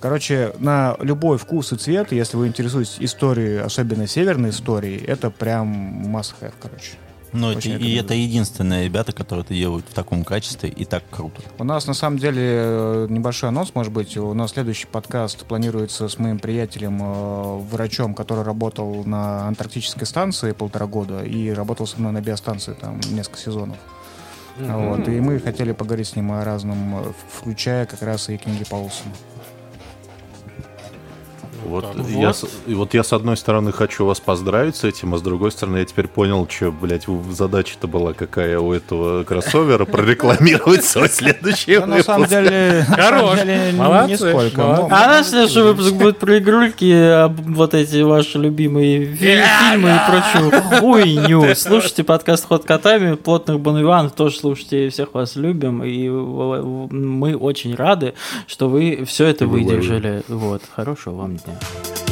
Короче, 0.00 0.52
на 0.58 0.96
любой 1.00 1.38
вкус 1.38 1.72
и 1.72 1.76
цвет, 1.76 2.12
если 2.12 2.36
вы 2.36 2.48
интересуетесь 2.48 2.96
историей, 3.00 3.58
особенно 3.58 4.06
северной 4.06 4.50
историей, 4.50 5.02
это 5.04 5.30
прям 5.30 6.06
must 6.06 6.34
have, 6.40 6.54
короче. 6.60 6.92
Но 7.36 7.52
это, 7.52 7.68
и 7.68 7.94
это 7.94 8.14
единственные 8.14 8.84
ребята, 8.84 9.12
которые 9.12 9.44
это 9.44 9.54
делают 9.54 9.86
в 9.88 9.94
таком 9.94 10.24
качестве 10.24 10.70
и 10.70 10.84
так 10.84 11.04
круто. 11.10 11.42
У 11.58 11.64
нас 11.64 11.86
на 11.86 11.94
самом 11.94 12.18
деле 12.18 12.42
э, 12.42 13.06
небольшой 13.10 13.50
анонс, 13.50 13.74
может 13.74 13.92
быть. 13.92 14.16
У 14.16 14.32
нас 14.34 14.52
следующий 14.52 14.86
подкаст 14.86 15.44
планируется 15.44 16.08
с 16.08 16.18
моим 16.18 16.38
приятелем, 16.38 16.98
э, 17.02 17.58
врачом, 17.70 18.14
который 18.14 18.42
работал 18.42 19.04
на 19.04 19.46
антарктической 19.48 20.06
станции 20.06 20.52
полтора 20.52 20.86
года 20.86 21.22
и 21.22 21.50
работал 21.50 21.86
со 21.86 22.00
мной 22.00 22.12
на 22.12 22.20
биостанции 22.20 22.72
там 22.72 23.00
несколько 23.10 23.38
сезонов. 23.38 23.76
Mm-hmm. 24.58 24.88
Вот, 24.88 25.08
и 25.08 25.20
мы 25.20 25.38
хотели 25.38 25.72
поговорить 25.72 26.08
с 26.08 26.16
ним 26.16 26.32
о 26.32 26.42
разном, 26.42 27.08
э, 27.08 27.12
включая 27.30 27.84
как 27.86 28.02
раз 28.02 28.30
и 28.30 28.38
книги 28.38 28.64
Паулсона. 28.64 29.12
Вот, 31.64 31.84
вот. 31.94 32.08
Я, 32.08 32.32
вот 32.74 32.94
я 32.94 33.02
с 33.02 33.12
одной 33.12 33.36
стороны 33.36 33.72
хочу 33.72 34.04
вас 34.04 34.20
поздравить 34.20 34.76
с 34.76 34.84
этим, 34.84 35.14
а 35.14 35.18
с 35.18 35.22
другой 35.22 35.50
стороны 35.52 35.78
я 35.78 35.84
теперь 35.84 36.08
понял, 36.08 36.46
что, 36.48 36.70
блядь, 36.72 37.06
задача-то 37.30 37.86
была 37.86 38.12
какая 38.12 38.58
у 38.58 38.72
этого 38.72 39.24
кроссовера 39.24 39.84
прорекламировать 39.86 40.84
свой 40.84 41.08
следующий 41.08 41.76
выпуск. 41.76 41.96
На 41.96 42.02
самом 42.02 42.28
деле, 42.28 42.86
хорош, 42.88 43.40
нисколько. 44.08 44.86
А 44.86 45.06
наш 45.06 45.26
следующий 45.26 45.60
выпуск 45.60 45.92
будет 45.92 46.18
про 46.18 46.38
игрульки, 46.38 47.28
вот 47.50 47.74
эти 47.74 48.02
ваши 48.02 48.38
любимые 48.38 49.06
фильмы 49.06 49.90
и 49.90 50.10
прочую 50.10 50.80
хуйню. 50.80 51.54
Слушайте 51.54 52.04
подкаст 52.04 52.46
«Ход 52.46 52.64
котами», 52.64 53.14
плотных 53.14 53.60
Бонвиван, 53.60 54.10
тоже 54.10 54.38
слушайте, 54.38 54.88
всех 54.90 55.14
вас 55.14 55.36
любим, 55.36 55.82
и 55.82 56.08
мы 56.08 57.36
очень 57.36 57.74
рады, 57.74 58.14
что 58.46 58.68
вы 58.68 59.04
все 59.06 59.26
это 59.26 59.46
выдержали. 59.46 60.22
Вот, 60.28 60.62
хорошего 60.74 61.16
вам 61.16 61.36
дня. 61.36 61.55
Thank 61.58 62.00
you. 62.00 62.05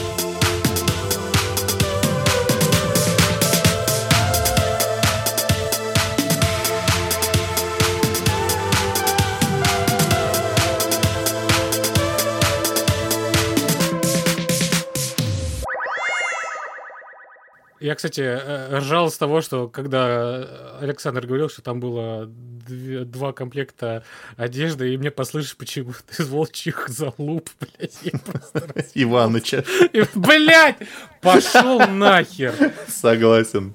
Я, 17.84 17.94
кстати, 17.96 18.22
э, 18.22 18.78
ржал 18.78 19.10
с 19.10 19.18
того, 19.18 19.42
что 19.42 19.68
когда 19.68 20.78
Александр 20.80 21.26
говорил, 21.26 21.50
что 21.50 21.60
там 21.60 21.80
было 21.80 22.24
два 22.26 23.34
комплекта 23.34 24.04
одежды, 24.38 24.94
и 24.94 24.96
мне 24.96 25.10
послышишь 25.10 25.54
почему-то 25.54 25.98
из 26.18 26.26
волчьих 26.26 26.88
залуп, 26.88 27.50
блядь, 27.60 27.98
я 28.00 28.18
просто... 28.18 28.86
Иваныча. 28.94 29.66
Блядь, 30.14 30.78
пошел 31.20 31.78
нахер. 31.80 32.72
Согласен. 32.88 33.74